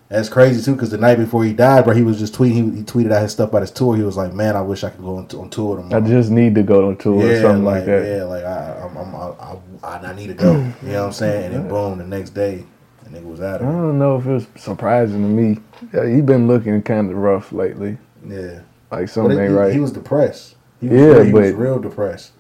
That's 0.09 0.29
crazy 0.29 0.63
too, 0.63 0.75
because 0.75 0.91
the 0.91 0.99
night 0.99 1.17
before 1.17 1.43
he 1.43 1.55
died, 1.55 1.85
bro, 1.85 1.95
he 1.95 2.03
was 2.03 2.19
just 2.19 2.35
tweeting. 2.35 2.53
He, 2.53 2.79
he 2.79 2.83
tweeted 2.83 3.13
out 3.13 3.23
his 3.23 3.33
stuff 3.33 3.49
about 3.49 3.63
his 3.63 3.71
tour. 3.71 3.97
He 3.97 4.03
was 4.03 4.15
like, 4.17 4.35
"Man, 4.35 4.57
I 4.57 4.61
wish 4.61 4.85
I 4.85 4.91
could 4.91 5.01
go 5.01 5.17
on, 5.17 5.27
on 5.39 5.49
tour 5.49 5.83
I 5.91 6.01
just 6.01 6.31
need 6.31 6.55
to 6.57 6.63
go 6.63 6.89
on 6.89 6.97
tour 6.99 7.23
or 7.25 7.27
yeah, 7.27 7.41
something 7.41 7.65
like, 7.65 7.77
like, 7.77 7.87
that. 7.87 8.17
yeah, 8.19 8.25
like 8.25 8.45
I, 8.45 8.75
I'm, 8.91 8.97
I'm, 8.99 9.15
I, 9.15 9.57
I, 9.83 9.99
I 10.11 10.15
need 10.15 10.27
to 10.27 10.35
go. 10.35 10.53
You 10.53 10.59
know 10.93 11.01
what 11.01 11.07
I'm 11.07 11.13
saying? 11.15 11.45
And 11.47 11.55
then 11.55 11.69
boom, 11.69 11.97
the 11.97 12.05
next 12.05 12.31
day, 12.31 12.63
the 13.05 13.11
nigga 13.19 13.25
was 13.25 13.41
out 13.41 13.63
I 13.63 13.65
of 13.65 13.71
it. 13.71 13.73
don't 13.73 13.99
know 13.99 14.17
if 14.19 14.27
it's 14.27 14.63
surprising 14.63 15.23
to 15.23 15.29
me. 15.29 15.59
Yeah, 15.95 16.07
he 16.15 16.21
been 16.21 16.47
looking 16.47 16.83
kind 16.83 17.11
of 17.11 17.17
rough 17.17 17.51
lately. 17.51 17.97
Yeah, 18.29 18.61
Like 18.93 19.01
but 19.07 19.11
something 19.11 19.39
it- 19.39 19.43
ain't 19.43 19.51
he, 19.51 19.57
right. 19.57 19.73
he 19.73 19.81
was 19.81 19.93
depressed. 19.93 20.55
He 20.81 20.89
was 20.89 21.01
Yeah, 21.01 21.07
real, 21.07 21.25
he 21.25 21.33
was 21.33 21.53
real 21.53 21.79
depressed. 21.79 22.33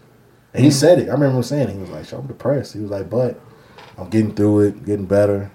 And 0.54 0.64
he 0.64 0.70
said 0.70 0.98
it. 0.98 1.08
I 1.08 1.12
remember 1.12 1.36
him 1.38 1.42
saying 1.42 1.68
it. 1.68 1.72
He 1.72 1.78
was 1.78 1.90
like, 1.90 2.12
"I'm 2.12 2.26
depressed." 2.26 2.74
He 2.74 2.80
was 2.80 2.90
like, 2.90 3.08
"But 3.08 3.40
I'm 3.96 4.10
getting 4.10 4.34
through 4.34 4.60
it, 4.60 4.84
getting 4.84 5.06
better." 5.06 5.50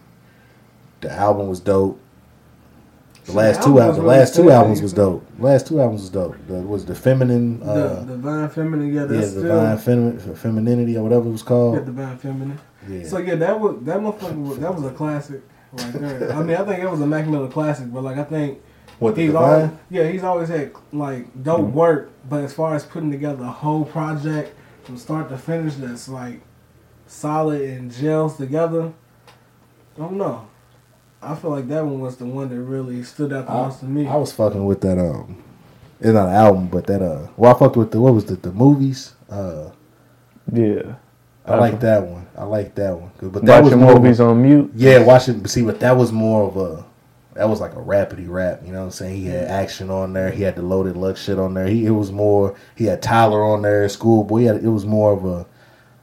The 1.01 1.11
album 1.11 1.47
was 1.49 1.59
dope. 1.59 1.99
The 3.25 3.33
Shit, 3.33 3.35
last 3.35 3.57
the 3.59 3.65
two 3.65 3.69
album 3.69 3.81
albums, 3.81 3.97
the 3.97 4.07
last 4.07 4.35
two 4.35 4.51
albums 4.51 4.81
was 4.81 4.93
dope. 4.93 5.37
The 5.37 5.43
last 5.45 5.67
two 5.67 5.79
albums 5.81 6.01
was 6.01 6.09
dope. 6.09 6.35
The, 6.47 6.53
was 6.55 6.85
the 6.85 6.95
feminine, 6.95 7.61
uh, 7.61 8.03
the 8.05 8.13
Divine 8.13 8.49
Feminine, 8.49 8.93
yeah, 8.93 9.01
yeah, 9.01 9.05
that's 9.05 9.33
divine 9.33 9.77
still. 9.77 9.95
femin- 9.95 10.37
femininity 10.37 10.97
or 10.97 11.03
whatever 11.03 11.27
it 11.27 11.31
was 11.33 11.43
called. 11.43 11.73
Yeah, 11.75 11.79
called. 11.81 11.95
Divine 11.95 12.17
Feminine. 12.17 12.59
Yeah, 12.89 13.03
So 13.07 13.17
yeah, 13.19 13.35
that 13.35 13.59
was 13.59 13.77
that 13.83 13.97
motherfucker. 13.99 14.47
Was, 14.47 14.59
that 14.59 14.73
was 14.73 14.83
a 14.85 14.91
classic 14.91 15.41
right 15.73 15.93
there. 15.93 16.31
I 16.33 16.41
mean, 16.41 16.55
I 16.57 16.63
think 16.65 16.79
it 16.81 16.89
was 16.89 17.01
a 17.01 17.05
Mac 17.07 17.27
Miller 17.27 17.49
classic, 17.49 17.91
but 17.93 18.01
like 18.03 18.17
I 18.17 18.23
think 18.23 18.59
what 18.99 19.17
he's 19.17 19.27
divine? 19.31 19.43
always 19.43 19.71
yeah 19.89 20.09
he's 20.09 20.23
always 20.23 20.49
had 20.49 20.71
like 20.91 21.25
dope 21.43 21.61
Mm-hmm. 21.61 21.73
work, 21.73 22.09
but 22.29 22.43
as 22.43 22.53
far 22.53 22.75
as 22.75 22.83
putting 22.85 23.11
together 23.11 23.43
a 23.43 23.47
whole 23.51 23.85
project 23.85 24.55
from 24.83 24.97
start 24.97 25.29
to 25.29 25.37
finish 25.37 25.75
that's 25.75 26.07
like 26.09 26.41
solid 27.07 27.61
and 27.61 27.91
gels 27.91 28.37
together, 28.37 28.91
I 29.95 29.99
don't 29.99 30.17
know. 30.17 30.47
I 31.21 31.35
feel 31.35 31.51
like 31.51 31.67
that 31.69 31.83
one 31.83 31.99
was 31.99 32.17
the 32.17 32.25
one 32.25 32.49
that 32.49 32.59
really 32.61 33.01
stood 33.03 33.33
out 33.33 33.47
the 33.47 33.51
I, 33.51 33.65
most 33.65 33.79
to 33.79 33.85
me. 33.85 34.07
I 34.07 34.15
was 34.15 34.31
fucking 34.33 34.63
with 34.65 34.81
that. 34.81 34.99
Um, 34.99 35.43
it's 35.99 36.09
not 36.09 36.29
an 36.29 36.35
album, 36.35 36.67
but 36.67 36.85
that. 36.87 37.01
Uh, 37.01 37.27
well, 37.37 37.55
I 37.55 37.57
fucked 37.59 37.75
with 37.75 37.91
the 37.91 37.99
what 37.99 38.13
was 38.13 38.25
the 38.25 38.35
the 38.35 38.51
movies. 38.51 39.13
Uh, 39.29 39.71
yeah. 40.53 40.95
I 41.45 41.55
like 41.55 41.79
that 41.79 42.03
one. 42.03 42.27
I 42.37 42.43
like 42.43 42.75
that 42.75 42.95
one. 42.99 43.09
But 43.21 43.45
that 43.45 43.63
was 43.63 43.71
Watching 43.71 43.79
more 43.79 43.91
of 43.93 43.97
a- 43.97 44.01
movies 44.01 44.19
on 44.19 44.41
mute. 44.41 44.71
Yeah, 44.75 44.99
watching. 44.99 45.39
But 45.39 45.49
see, 45.49 45.63
but 45.63 45.79
that 45.79 45.95
was 45.97 46.11
more 46.11 46.43
of 46.47 46.57
a. 46.57 46.85
That 47.37 47.49
was 47.49 47.61
like 47.61 47.73
a 47.73 47.81
rapidy 47.81 48.27
rap. 48.27 48.61
You 48.65 48.71
know 48.71 48.79
what 48.79 48.85
I'm 48.85 48.91
saying? 48.91 49.15
He 49.15 49.27
had 49.27 49.47
action 49.47 49.89
on 49.89 50.13
there. 50.13 50.31
He 50.31 50.43
had 50.43 50.55
the 50.55 50.61
Loaded 50.61 50.97
Lux 50.97 51.23
shit 51.23 51.39
on 51.39 51.53
there. 51.53 51.67
He 51.67 51.85
it 51.85 51.91
was 51.91 52.11
more. 52.11 52.55
He 52.75 52.85
had 52.85 53.01
Tyler 53.01 53.43
on 53.43 53.61
there. 53.61 53.87
Schoolboy. 53.89 54.39
He 54.39 54.45
had, 54.45 54.63
it 54.63 54.69
was 54.69 54.85
more 54.85 55.13
of 55.13 55.25
a. 55.25 55.47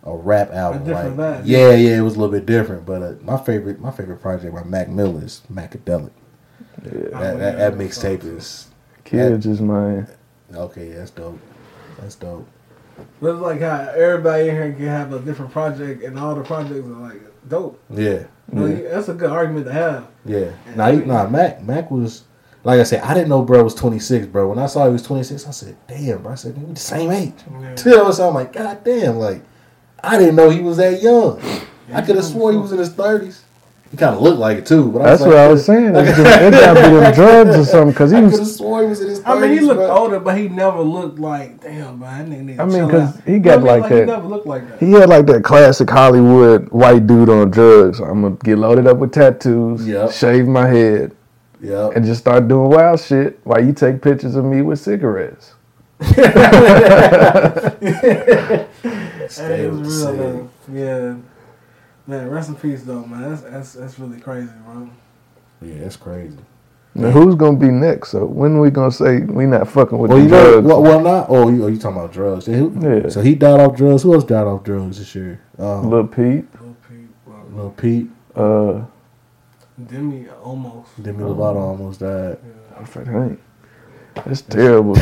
A 0.07 0.15
rap 0.15 0.51
album, 0.51 0.85
different 0.85 1.17
like 1.17 1.37
vibe. 1.39 1.43
yeah, 1.47 1.71
yeah, 1.73 1.97
it 1.97 2.03
was 2.03 2.17
a 2.17 2.21
little 2.21 2.31
bit 2.31 2.45
different. 2.45 2.85
But 2.85 3.03
uh, 3.03 3.15
my 3.23 3.39
favorite, 3.43 3.81
my 3.81 3.91
favorite 3.91 4.19
project 4.19 4.55
by 4.55 4.63
Mac 4.63 4.91
Miller 4.91 5.25
is 5.25 5.41
Macadelic. 5.51 6.11
That, 6.83 7.39
that, 7.39 7.57
that 7.57 7.73
mixtape 7.73 8.23
is 8.23 8.69
Kids 9.05 9.47
is 9.47 9.61
mine. 9.61 10.07
okay. 10.55 10.89
Yeah, 10.89 10.97
that's 10.97 11.11
dope. 11.11 11.39
That's 11.99 12.17
dope. 12.17 12.49
But 13.21 13.31
it's 13.33 13.41
like 13.41 13.61
how 13.61 13.93
everybody 13.97 14.49
in 14.49 14.55
here 14.55 14.73
can 14.73 14.87
have 14.87 15.13
a 15.13 15.21
different 15.21 15.53
project, 15.53 16.03
and 16.03 16.19
all 16.19 16.35
the 16.35 16.43
projects 16.43 16.87
are 16.87 17.11
like 17.11 17.21
dope. 17.49 17.81
Yeah, 17.91 18.25
know, 18.53 18.75
That's 18.75 19.09
a 19.09 19.15
good 19.15 19.31
argument 19.31 19.67
to 19.67 19.73
have. 19.73 20.09
Yeah. 20.25 20.53
Nah, 20.75 20.91
he, 20.91 20.99
nah, 20.99 21.29
Mac, 21.29 21.63
Mac 21.63 21.91
was 21.91 22.25
like 22.65 22.81
I 22.81 22.83
said. 22.83 23.03
I 23.03 23.15
didn't 23.15 23.29
know 23.29 23.43
bro 23.43 23.63
was 23.63 23.75
26, 23.75 24.27
bro. 24.27 24.49
When 24.49 24.59
I 24.59 24.67
saw 24.67 24.87
he 24.87 24.93
was 24.93 25.03
26, 25.03 25.47
I 25.47 25.51
said, 25.51 25.77
"Damn, 25.87 26.23
bro." 26.23 26.33
I 26.33 26.35
said, 26.35 26.57
"We 26.57 26.73
the 26.73 26.81
same 26.81 27.11
age." 27.11 27.35
Yeah. 27.61 27.71
You 27.71 28.13
so 28.13 28.29
I'm 28.29 28.35
like, 28.35 28.53
"God 28.53 28.83
damn!" 28.85 29.17
Like, 29.19 29.43
I 30.03 30.19
didn't 30.19 30.37
know 30.37 30.51
he 30.51 30.61
was 30.61 30.79
that 30.79 31.03
young. 31.03 31.41
I 31.93 32.01
could 32.03 32.17
have 32.17 32.25
swore 32.25 32.53
he 32.53 32.59
was 32.59 32.73
in 32.73 32.79
his 32.79 32.91
30s. 32.91 33.41
He 33.95 33.99
kind 33.99 34.17
of 34.17 34.23
looked 34.23 34.41
like 34.41 34.59
it 34.59 34.67
too, 34.67 34.91
but 34.91 35.03
I 35.03 35.11
That's 35.11 35.21
was 35.21 35.29
what 35.29 35.37
like, 35.37 35.47
I 35.47 35.53
was 35.53 35.65
saying. 35.71 35.95
It 35.95 36.09
it 36.09 36.51
gotta 36.51 36.83
be 36.83 36.97
them 36.97 37.15
drugs 37.15 37.57
or 37.57 37.65
something. 37.65 37.95
Cause 37.95 38.11
he 38.11 38.17
I 38.17 38.21
could 38.23 38.31
have 38.33 38.41
was. 38.41 38.57
swore 38.57 38.83
he 38.83 38.89
was 38.89 39.01
in 39.01 39.09
his 39.11 39.21
30s. 39.21 39.23
I 39.25 39.39
mean, 39.39 39.53
he 39.53 39.61
looked 39.61 39.79
bro. 39.79 39.87
older, 39.89 40.19
but 40.19 40.37
he 40.37 40.49
never 40.49 40.81
looked 40.81 41.21
like 41.21 41.61
damn, 41.61 42.01
man. 42.01 42.29
That 42.29 42.37
nigga 42.37 42.45
need 42.45 42.59
I 42.61 42.65
mean, 42.65 42.75
chill 42.75 42.91
'cause 42.91 43.17
out. 43.17 43.23
he 43.25 43.39
got 43.39 43.63
like, 43.63 43.83
what 43.83 43.93
I 43.93 43.95
mean? 43.95 44.07
like 44.07 44.09
He 44.09 44.13
never 44.13 44.27
looked 44.27 44.47
like 44.49 44.69
that. 44.69 44.79
He 44.81 44.91
had 44.91 45.09
like 45.09 45.27
that 45.27 45.45
classic 45.45 45.89
Hollywood 45.89 46.69
white 46.71 47.07
dude 47.07 47.29
on 47.29 47.53
drugs. 47.53 48.01
I'm 48.01 48.23
gonna 48.23 48.35
get 48.43 48.59
loaded 48.59 48.89
up 48.89 48.97
with 48.97 49.13
tattoos, 49.13 49.87
Yep. 49.87 50.11
shave 50.11 50.49
my 50.49 50.67
head, 50.67 51.13
Yeah. 51.63 51.91
and 51.95 52.05
just 52.05 52.21
start 52.21 52.49
doing 52.49 52.71
wild 52.71 52.99
shit 53.01 53.39
while 53.45 53.65
you 53.65 53.73
take 53.73 54.03
pictures 54.03 54.35
of 54.35 54.45
me 54.45 54.61
with 54.63 54.81
cigarettes. 54.81 55.55
Hey, 59.23 59.29
Stay 59.29 59.65
it 59.65 59.71
with 59.71 59.81
was 59.81 59.81
the 59.81 60.13
real, 60.13 60.17
city. 60.17 60.19
man. 60.19 60.49
Yeah, 60.73 61.15
man. 62.07 62.29
Rest 62.31 62.49
in 62.49 62.55
peace, 62.57 62.83
though, 62.83 63.05
man. 63.05 63.31
That's 63.31 63.43
that's 63.43 63.73
that's 63.75 63.99
really 63.99 64.21
crazy, 64.21 64.51
bro. 64.67 64.89
Yeah, 65.63 65.79
that's 65.81 65.97
crazy. 65.97 66.37
Now, 66.97 67.11
who's 67.11 67.35
gonna 67.35 67.57
be 67.59 67.69
next? 67.71 68.11
So 68.11 68.25
when 68.25 68.61
we 68.61 68.71
gonna 68.71 68.91
say 68.93 69.21
we 69.21 69.47
not 69.47 69.67
fucking 69.67 69.99
with 69.99 70.11
Well, 70.13 70.19
the 70.19 70.25
you 70.25 70.31
know, 70.31 70.51
drugs? 70.53 70.67
well, 70.67 70.83
well 70.83 71.01
not. 71.01 71.27
Oh, 71.29 71.49
you, 71.49 71.65
oh, 71.65 71.67
you 71.67 71.77
talking 71.77 71.97
about 71.99 72.13
drugs? 72.13 72.47
Yeah, 72.47 72.57
who- 72.59 72.79
Yeah. 72.81 73.09
So 73.09 73.21
he 73.21 73.35
died 73.35 73.59
off 73.59 73.77
drugs. 73.77 74.05
Who 74.05 74.15
else 74.15 74.23
died 74.25 74.47
off 74.47 74.63
drugs 74.63 74.99
this 74.99 75.13
year? 75.15 75.41
Um, 75.59 75.91
Lil 75.91 76.07
Peep, 76.07 76.47
Lil 76.61 76.77
Peep, 76.89 77.09
well, 77.27 77.45
Lil 77.53 77.71
Pete, 77.71 78.11
uh, 78.37 78.83
Demi 79.89 80.29
almost. 80.45 81.03
Demi 81.03 81.25
Lovato 81.25 81.57
almost 81.57 81.99
died. 81.99 82.39
I 82.77 82.81
was 82.81 82.91
like, 84.17 84.25
that's 84.25 84.43
terrible. 84.43 84.97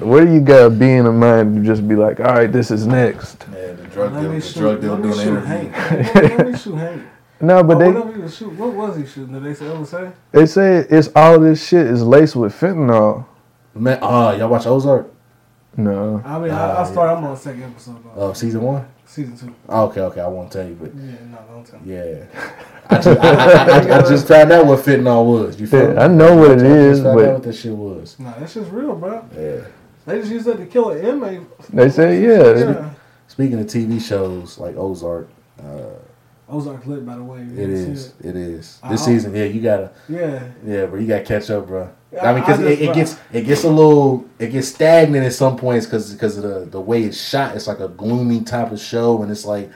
Where 0.00 0.24
do 0.24 0.32
you 0.32 0.40
gotta 0.40 0.70
be 0.70 0.90
in 0.92 1.06
a 1.06 1.12
mind 1.12 1.56
to 1.56 1.62
just 1.62 1.86
be 1.86 1.94
like, 1.96 2.20
all 2.20 2.26
right, 2.26 2.50
this 2.50 2.70
is 2.70 2.86
next? 2.86 3.44
Yeah, 3.52 3.72
the 3.72 3.84
drug 3.86 4.12
deal, 4.14 4.30
the 4.32 4.40
shoot. 4.40 4.58
drug 4.58 4.80
deal 4.80 4.94
Let 4.94 5.02
me 5.04 5.12
doing 5.12 5.24
shoot 5.24 5.24
the 5.24 5.58
interview. 5.58 5.70
Hank. 5.70 6.14
Let 6.38 6.46
me 6.48 6.56
shoot 6.58 6.74
Hank. 6.76 7.02
No, 7.42 7.62
but 7.64 7.76
oh, 7.76 7.78
they 7.80 7.88
whatever 7.92 8.12
he 8.14 8.20
was 8.20 8.36
shooting. 8.36 8.58
What 8.58 8.74
was 8.74 8.96
he 8.96 9.06
shooting? 9.06 9.32
Did 9.32 9.44
they 9.44 9.54
say 9.54 9.66
ever 9.68 9.86
say? 9.86 10.12
they 10.32 10.46
say 10.46 10.76
it's 10.90 11.08
all 11.16 11.38
this 11.38 11.66
shit 11.66 11.86
is 11.86 12.02
laced 12.02 12.36
with 12.36 12.52
fentanyl. 12.58 13.26
Man, 13.74 13.98
ah, 14.02 14.32
y'all 14.34 14.48
watch 14.48 14.66
Ozark? 14.66 15.10
No, 15.76 16.20
I 16.24 16.38
mean, 16.38 16.50
Ah, 16.50 16.76
I, 16.78 16.82
I 16.82 16.92
yeah. 16.92 17.00
I'm 17.16 17.24
on 17.24 17.30
the 17.30 17.36
second 17.36 17.62
episode. 17.62 18.04
Though. 18.14 18.30
Uh, 18.30 18.34
season 18.34 18.60
one. 18.62 18.86
Season 19.10 19.36
two. 19.36 19.52
Oh, 19.68 19.86
okay, 19.88 20.02
okay. 20.02 20.20
I 20.20 20.28
won't 20.28 20.52
tell 20.52 20.64
you, 20.68 20.76
but 20.80 20.94
Yeah, 20.94 21.10
no, 21.32 21.38
don't 21.50 21.64
tell 21.66 21.80
me. 21.80 21.94
yeah. 21.94 22.26
I 22.90 22.94
just, 23.00 23.20
I, 23.20 23.30
I, 23.32 23.78
I, 23.96 23.98
I 23.98 24.02
just 24.08 24.28
found 24.28 24.52
out 24.52 24.66
what 24.66 24.78
fentanyl 24.84 25.24
was. 25.26 25.60
You 25.60 25.66
feel 25.66 25.94
Yeah. 25.94 26.04
I 26.04 26.06
know 26.06 26.36
what 26.36 26.52
it 26.52 26.58
I 26.58 26.60
just 26.60 26.64
is, 26.70 27.02
found 27.02 27.16
but- 27.18 27.24
out 27.26 27.34
what 27.34 27.42
that 27.42 27.52
shit 27.54 27.72
was. 27.72 28.18
Nah, 28.20 28.38
that 28.38 28.48
shit's 28.48 28.68
real, 28.70 28.94
bro. 28.94 29.24
Yeah. 29.36 29.66
They 30.06 30.20
just 30.20 30.30
used 30.30 30.46
that 30.46 30.58
to 30.58 30.66
kill 30.66 30.90
an 30.90 31.04
inmate. 31.04 31.40
they 31.70 31.90
say 31.90 32.22
yeah. 32.22 32.56
Yeah. 32.70 32.90
Speaking 33.26 33.58
of 33.58 33.66
TV 33.66 34.00
shows 34.00 34.58
like 34.58 34.76
Ozark, 34.76 35.28
uh, 35.60 35.86
Ozark 36.50 36.86
lit, 36.86 37.06
by 37.06 37.16
the 37.16 37.22
way. 37.22 37.40
It 37.40 37.70
is. 37.70 38.12
It 38.22 38.36
is. 38.36 38.78
I- 38.82 38.90
This 38.90 39.04
season, 39.04 39.34
yeah, 39.34 39.44
you 39.44 39.60
gotta, 39.60 39.90
Yeah. 40.08 40.40
yeah, 40.66 40.86
bro, 40.86 40.98
you 41.00 41.06
gotta 41.06 41.24
catch 41.24 41.48
up, 41.50 41.66
bro. 41.68 41.88
I 42.20 42.32
mean, 42.32 42.42
because 42.42 42.60
it, 42.60 42.80
it 42.80 42.94
gets 42.94 43.16
it 43.32 43.42
gets 43.42 43.62
a 43.62 43.68
little 43.70 44.24
it 44.40 44.48
gets 44.48 44.66
stagnant 44.68 45.24
at 45.24 45.32
some 45.32 45.56
points 45.56 45.86
because 45.86 46.12
because 46.12 46.36
of 46.36 46.42
the 46.42 46.66
the 46.68 46.80
way 46.80 47.04
it's 47.04 47.20
shot. 47.20 47.54
It's 47.54 47.68
like 47.68 47.78
a 47.78 47.86
gloomy 47.88 48.40
type 48.40 48.72
of 48.72 48.80
show, 48.80 49.22
and 49.22 49.30
it's 49.30 49.44
like 49.44 49.70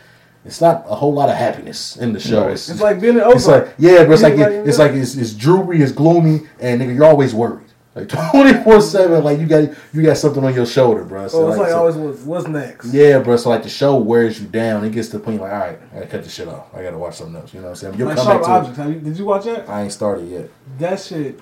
it's 0.44 0.60
not 0.60 0.84
a 0.88 0.94
whole 0.96 1.14
lot 1.14 1.28
of 1.28 1.36
happiness 1.36 1.96
in 1.96 2.12
the 2.12 2.18
show. 2.20 2.48
It's, 2.48 2.68
It's 2.68 2.80
like 2.80 3.00
being 3.00 3.18
in 3.18 3.22
it's 3.24 3.46
like 3.46 3.68
yeah, 3.78 4.04
but 4.04 4.12
it's 4.14 4.22
Yeah, 4.22 4.28
like, 4.28 4.38
it, 4.38 4.68
it's 4.68 4.78
like 4.78 4.92
it's, 4.92 5.14
it's 5.16 5.32
droopy, 5.32 5.80
it's 5.80 5.92
gloomy, 5.92 6.40
and 6.60 6.80
nigga, 6.80 6.94
you're 6.96 7.04
always 7.04 7.32
worried. 7.34 7.68
Like 7.94 8.08
twenty 8.32 8.54
four 8.64 8.80
seven, 8.80 9.22
like 9.22 9.38
you 9.38 9.46
got 9.46 9.70
you 9.92 10.02
got 10.02 10.16
something 10.16 10.42
on 10.42 10.52
your 10.54 10.66
shoulder, 10.66 11.04
bro. 11.04 11.28
So 11.28 11.46
Oh, 11.46 11.48
it's 11.50 11.58
like 11.58 11.68
so- 11.68 11.78
always 11.78 11.94
was. 11.96 12.20
What's 12.22 12.48
next? 12.48 12.92
yeah, 12.92 13.20
bro. 13.20 13.36
So 13.36 13.50
like 13.50 13.62
the 13.62 13.68
show 13.68 13.96
wears 13.96 14.40
you 14.40 14.48
down. 14.48 14.84
It 14.84 14.90
gets 14.90 15.08
to 15.10 15.18
the 15.18 15.24
point 15.24 15.40
like, 15.40 15.52
all 15.52 15.58
right, 15.58 15.78
I 15.92 15.94
gotta 15.94 16.06
cut 16.08 16.24
this 16.24 16.34
shit 16.34 16.48
off. 16.48 16.74
I 16.74 16.82
gotta 16.82 16.98
watch 16.98 17.14
something 17.16 17.36
else. 17.36 17.54
You 17.54 17.60
know 17.60 17.66
what 17.66 17.70
I'm 17.70 17.76
saying? 17.76 17.94
You'll 17.98 18.08
Like 18.08 18.16
come 18.16 18.26
Sharp 18.26 18.40
back 18.42 18.46
to 18.48 18.52
Objects. 18.52 18.78
Have 18.78 18.90
you, 18.92 19.00
did 19.00 19.16
you 19.18 19.24
watch 19.24 19.44
that? 19.44 19.60
it. 19.60 19.68
I 19.68 19.82
ain't 19.82 19.92
started 19.92 20.28
yet. 20.28 20.50
That 20.78 20.98
shit 21.00 21.38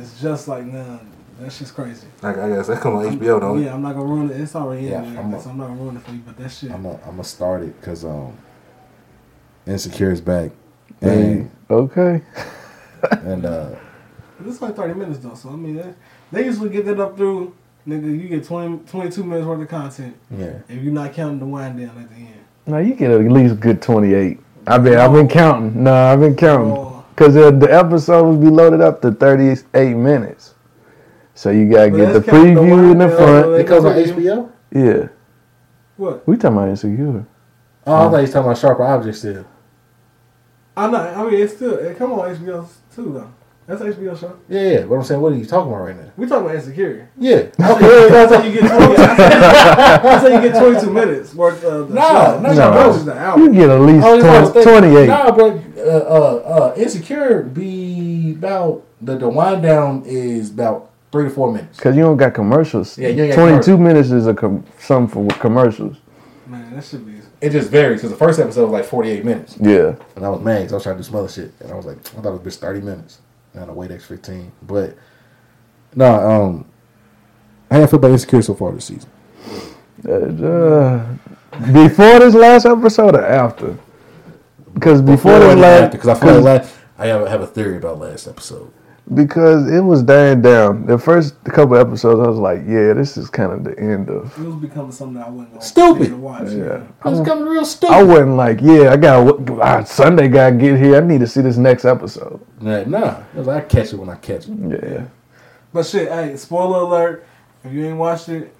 is 0.00 0.20
just 0.20 0.48
like 0.48 0.64
nah. 0.64 0.98
That 1.40 1.52
shit's 1.52 1.70
crazy. 1.72 2.06
I, 2.22 2.30
I 2.30 2.48
guess 2.48 2.68
that 2.68 2.80
come 2.80 2.94
on 2.96 3.16
HBO 3.18 3.40
though. 3.40 3.56
Yeah, 3.56 3.74
I'm 3.74 3.82
not 3.82 3.94
gonna 3.94 4.06
ruin 4.06 4.30
it. 4.30 4.40
It's 4.40 4.54
already 4.56 4.86
Yeah, 4.86 5.02
in 5.02 5.14
there, 5.14 5.22
I'm 5.22 5.34
a- 5.34 5.40
so 5.42 5.50
I'm 5.50 5.58
not 5.58 5.66
gonna 5.68 5.80
ruin 5.80 5.96
it 5.96 6.02
for 6.02 6.10
you. 6.12 6.20
But 6.26 6.36
that 6.38 6.48
shit. 6.48 6.70
I'm 6.72 6.82
gonna 6.82 6.98
I'm 7.04 7.10
gonna 7.12 7.24
start 7.24 7.62
it 7.62 7.80
because 7.80 8.04
um, 8.04 8.36
Insecure 9.66 10.10
is 10.12 10.20
back, 10.20 10.50
Hey, 11.00 11.32
and 11.32 11.50
okay. 11.70 12.22
and 13.10 13.46
uh, 13.46 13.70
It's 14.46 14.60
like 14.62 14.76
30 14.76 14.94
minutes 14.94 15.18
though, 15.20 15.34
so 15.34 15.50
I 15.50 15.56
mean, 15.56 15.76
they, 15.76 15.94
they 16.32 16.44
usually 16.44 16.70
get 16.70 16.84
that 16.86 17.00
up 17.00 17.16
through. 17.16 17.54
Nigga, 17.86 18.04
you 18.18 18.28
get 18.28 18.44
20, 18.44 18.78
22 18.86 19.24
minutes 19.24 19.46
worth 19.46 19.60
of 19.60 19.68
content 19.68 20.16
yeah, 20.30 20.58
if 20.70 20.82
you're 20.82 20.92
not 20.92 21.12
counting 21.12 21.38
the 21.38 21.44
wind 21.46 21.78
down 21.78 21.98
at 21.98 22.08
the 22.08 22.14
end. 22.14 22.40
Now 22.66 22.78
you 22.78 22.94
get 22.94 23.10
at 23.10 23.20
least 23.30 23.52
a 23.54 23.56
good 23.56 23.82
twenty 23.82 24.14
eight. 24.14 24.40
I've 24.66 24.82
been 24.82 24.98
I've 24.98 25.12
been 25.12 25.28
counting. 25.28 25.82
No, 25.84 25.92
I've 25.92 26.18
been 26.20 26.34
counting 26.34 26.72
Oh. 26.72 27.04
because 27.14 27.34
the, 27.34 27.50
the 27.50 27.70
episodes 27.70 28.38
be 28.42 28.48
loaded 28.48 28.80
up 28.80 29.02
to 29.02 29.12
thirty 29.12 29.54
eight 29.74 29.94
minutes. 29.94 30.54
So 31.34 31.50
you 31.50 31.70
gotta 31.70 31.90
get 31.90 32.12
the 32.14 32.20
that's 32.20 32.26
counting 32.26 32.54
the 32.54 32.60
preview 32.62 32.92
in 32.92 32.98
the 32.98 33.08
front. 33.10 33.46
down. 33.46 33.60
it 33.60 33.66
comes 33.66 33.84
on 33.84 33.92
HBO. 33.92 34.50
Yeah, 34.72 35.08
What? 35.98 36.26
we 36.26 36.36
talking 36.38 36.56
about 36.56 36.68
insecure. 36.70 37.26
Oh, 37.86 37.94
I 37.94 37.98
thought 38.10 38.16
you 38.16 38.22
was 38.22 38.30
talking 38.32 38.46
about 38.46 38.58
Sharper 38.58 38.82
Objects 38.84 39.18
still. 39.18 39.44
I'm 40.74 40.90
not. 40.90 41.14
I 41.14 41.22
mean, 41.24 41.34
it's 41.34 41.54
still 41.54 41.74
it 41.74 41.98
come 41.98 42.12
on 42.12 42.34
HBO 42.34 42.66
too 42.94 43.12
though. 43.12 43.30
That's 43.66 43.80
an 43.80 43.92
HBO 43.94 44.18
show. 44.18 44.36
Yeah, 44.48 44.60
yeah. 44.60 44.82
But 44.84 44.96
I'm 44.96 45.04
saying, 45.04 45.20
what 45.20 45.32
are 45.32 45.36
you 45.36 45.46
talking 45.46 45.72
about 45.72 45.84
right 45.84 45.96
now? 45.96 46.10
We 46.18 46.26
talking 46.26 46.44
about 46.46 46.56
insecure. 46.56 47.08
Yeah. 47.18 47.34
Okay, 47.36 47.50
that's 48.10 48.34
how 48.34 48.42
you 48.42 48.52
get 48.60 48.68
20. 48.70 48.94
That's 48.96 50.22
how 50.22 50.26
you 50.26 50.40
get 50.50 50.60
22 50.60 50.90
minutes 50.92 51.34
worth 51.34 51.64
of 51.64 51.88
the 51.88 51.94
No, 51.94 52.02
show. 52.02 52.40
no, 52.40 52.48
no. 52.52 53.02
show 53.02 53.36
You 53.38 53.52
get 53.52 53.70
at 53.70 53.80
least 53.80 54.04
Oh, 54.06 54.20
that's 54.20 54.48
what 54.54 54.56
I 54.56 54.58
was 54.58 54.64
20, 54.64 54.88
28. 54.88 55.06
Nah, 55.06 55.32
bro. 55.32 55.62
Uh, 55.78 55.80
uh, 55.80 56.72
uh, 56.72 56.74
Insecure 56.76 57.42
be 57.42 58.32
about 58.32 58.82
the 59.00 59.16
the 59.16 59.28
wind 59.28 59.62
down 59.62 60.02
is 60.06 60.50
about 60.50 60.90
three 61.10 61.24
to 61.24 61.30
four 61.30 61.52
minutes. 61.52 61.78
Cause 61.80 61.96
you 61.96 62.02
don't 62.02 62.16
got 62.16 62.34
commercials. 62.34 62.98
Yeah, 62.98 63.08
you 63.08 63.24
ain't 63.24 63.34
got 63.34 63.46
commercials. 63.46 63.80
minutes 63.80 64.10
is 64.10 64.26
a 64.26 64.34
com- 64.34 64.64
some 64.78 65.08
for 65.08 65.26
commercials. 65.38 65.96
Man, 66.46 66.74
that 66.74 66.84
should 66.84 67.06
be. 67.06 67.14
It 67.40 67.50
just 67.50 67.70
varies 67.70 68.00
because 68.00 68.10
the 68.10 68.16
first 68.16 68.38
episode 68.40 68.64
was 68.64 68.72
like 68.72 68.84
48 68.84 69.24
minutes. 69.24 69.56
Yeah, 69.60 69.96
And 70.16 70.24
I 70.24 70.28
was 70.30 70.40
mad 70.40 70.62
'cause 70.62 70.72
I 70.72 70.76
was 70.76 70.82
trying 70.82 70.96
to 70.96 71.02
do 71.02 71.06
some 71.06 71.16
other 71.16 71.28
shit. 71.28 71.52
And 71.60 71.70
I 71.72 71.74
was 71.74 71.84
like, 71.84 71.98
I 71.98 72.20
thought 72.22 72.28
it 72.28 72.32
was 72.32 72.42
just 72.42 72.60
30 72.60 72.80
minutes. 72.80 73.18
And 73.54 73.62
I 73.62 73.66
to 73.66 73.72
wait 73.72 73.90
extra 73.90 74.16
15. 74.16 74.52
But, 74.62 74.96
no, 75.94 76.06
um, 76.06 76.66
how 77.70 77.80
you 77.80 77.86
feel 77.86 77.98
about 77.98 78.10
Insecure 78.10 78.42
so 78.42 78.54
far 78.54 78.72
this 78.72 78.86
season? 78.86 79.10
Uh, 80.06 81.16
before 81.72 82.18
this 82.18 82.34
last 82.34 82.66
episode 82.66 83.14
or 83.14 83.24
after? 83.24 83.78
Because 84.74 85.00
before, 85.00 85.38
this 85.38 85.56
last, 85.56 85.92
Because 85.92 86.08
I 86.08 86.14
feel 86.14 86.40
like 86.40 86.66
I 86.98 87.06
have, 87.06 87.26
have 87.28 87.40
a 87.40 87.46
theory 87.46 87.76
about 87.76 88.00
last 88.00 88.26
episode. 88.26 88.72
Because 89.12 89.70
it 89.70 89.80
was 89.80 90.02
dying 90.02 90.40
down. 90.40 90.86
The 90.86 90.96
first 90.98 91.34
couple 91.44 91.76
episodes, 91.76 92.20
I 92.26 92.28
was 92.28 92.38
like, 92.38 92.60
yeah, 92.66 92.94
this 92.94 93.16
is 93.18 93.28
kind 93.28 93.52
of 93.52 93.62
the 93.64 93.78
end 93.78 94.08
of. 94.08 94.36
It 94.38 94.44
was 94.46 94.56
becoming 94.56 94.92
something 94.92 95.14
that 95.14 95.26
I 95.26 95.30
wasn't 95.30 95.50
going 95.50 95.62
Stupid. 95.62 96.08
to 96.08 96.16
watch. 96.16 96.42
Yeah, 96.50 96.82
It 96.82 97.04
was 97.04 97.20
coming 97.20 97.44
real 97.44 97.66
stupid. 97.66 97.92
I 97.94 98.02
wasn't 98.02 98.36
like, 98.36 98.60
yeah, 98.62 98.92
I 98.92 98.96
got 98.96 99.88
Sunday. 99.88 100.28
Got 100.28 100.50
to 100.50 100.56
get 100.56 100.78
here. 100.78 100.96
I 100.96 101.00
need 101.00 101.20
to 101.20 101.26
see 101.26 101.42
this 101.42 101.58
next 101.58 101.84
episode. 101.84 102.40
Nah, 102.60 102.84
nah. 102.84 103.22
Was 103.34 103.46
like, 103.46 103.64
I 103.64 103.66
catch 103.68 103.92
it 103.92 103.96
when 103.96 104.08
I 104.08 104.16
catch 104.16 104.48
it. 104.48 104.56
Yeah, 104.82 105.04
But 105.72 105.84
shit, 105.84 106.08
hey, 106.08 106.36
spoiler 106.36 106.78
alert. 106.78 107.26
If 107.62 107.72
you 107.72 107.84
ain't 107.86 107.98
watched 107.98 108.28
it, 108.30 108.54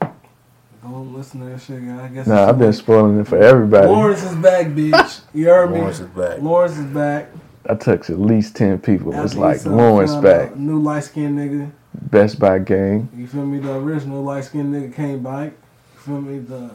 go 0.00 1.00
listen 1.00 1.40
to 1.40 1.46
that 1.46 1.60
shit, 1.60 1.84
guy. 1.84 2.04
I 2.04 2.08
guess. 2.08 2.26
nah, 2.26 2.48
I've 2.48 2.58
been 2.58 2.72
spoiling 2.72 3.18
it 3.20 3.26
for 3.26 3.38
everybody. 3.38 3.86
Lawrence 3.86 4.22
is 4.22 4.34
back, 4.36 4.66
bitch. 4.66 5.20
You 5.34 5.46
heard 5.46 5.70
me. 5.72 5.78
Lawrence 5.78 6.00
is 6.00 6.06
back. 6.08 6.40
Lawrence 6.40 6.76
is 6.78 6.84
back. 6.86 7.28
I 7.68 7.74
text 7.74 8.10
at 8.10 8.18
least 8.20 8.56
ten 8.56 8.78
people. 8.78 9.12
It's 9.12 9.32
After 9.32 9.38
like 9.38 9.64
Lawrence 9.64 10.14
back, 10.16 10.56
New 10.56 10.80
light 10.80 11.04
skinned 11.04 11.38
nigga. 11.38 11.70
Best 12.10 12.38
Buy 12.38 12.58
gang. 12.58 13.08
You 13.16 13.26
feel 13.26 13.46
me? 13.46 13.58
The 13.58 13.74
original 13.74 14.22
light 14.22 14.44
skinned 14.44 14.74
nigga 14.74 14.94
came 14.94 15.22
back. 15.22 15.52
You 15.94 16.00
feel 16.00 16.20
me? 16.20 16.38
The 16.38 16.70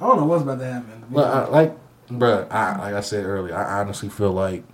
I 0.00 0.06
don't 0.06 0.16
know 0.18 0.24
what's 0.26 0.42
about 0.42 0.58
to 0.58 0.66
happen. 0.66 1.04
Well, 1.10 1.24
I, 1.24 1.48
like, 1.48 1.76
bruh, 2.08 2.50
I, 2.50 2.78
like 2.78 2.94
I 2.94 3.00
said 3.00 3.24
earlier, 3.24 3.56
I 3.56 3.80
honestly 3.80 4.08
feel 4.08 4.32
like 4.32 4.64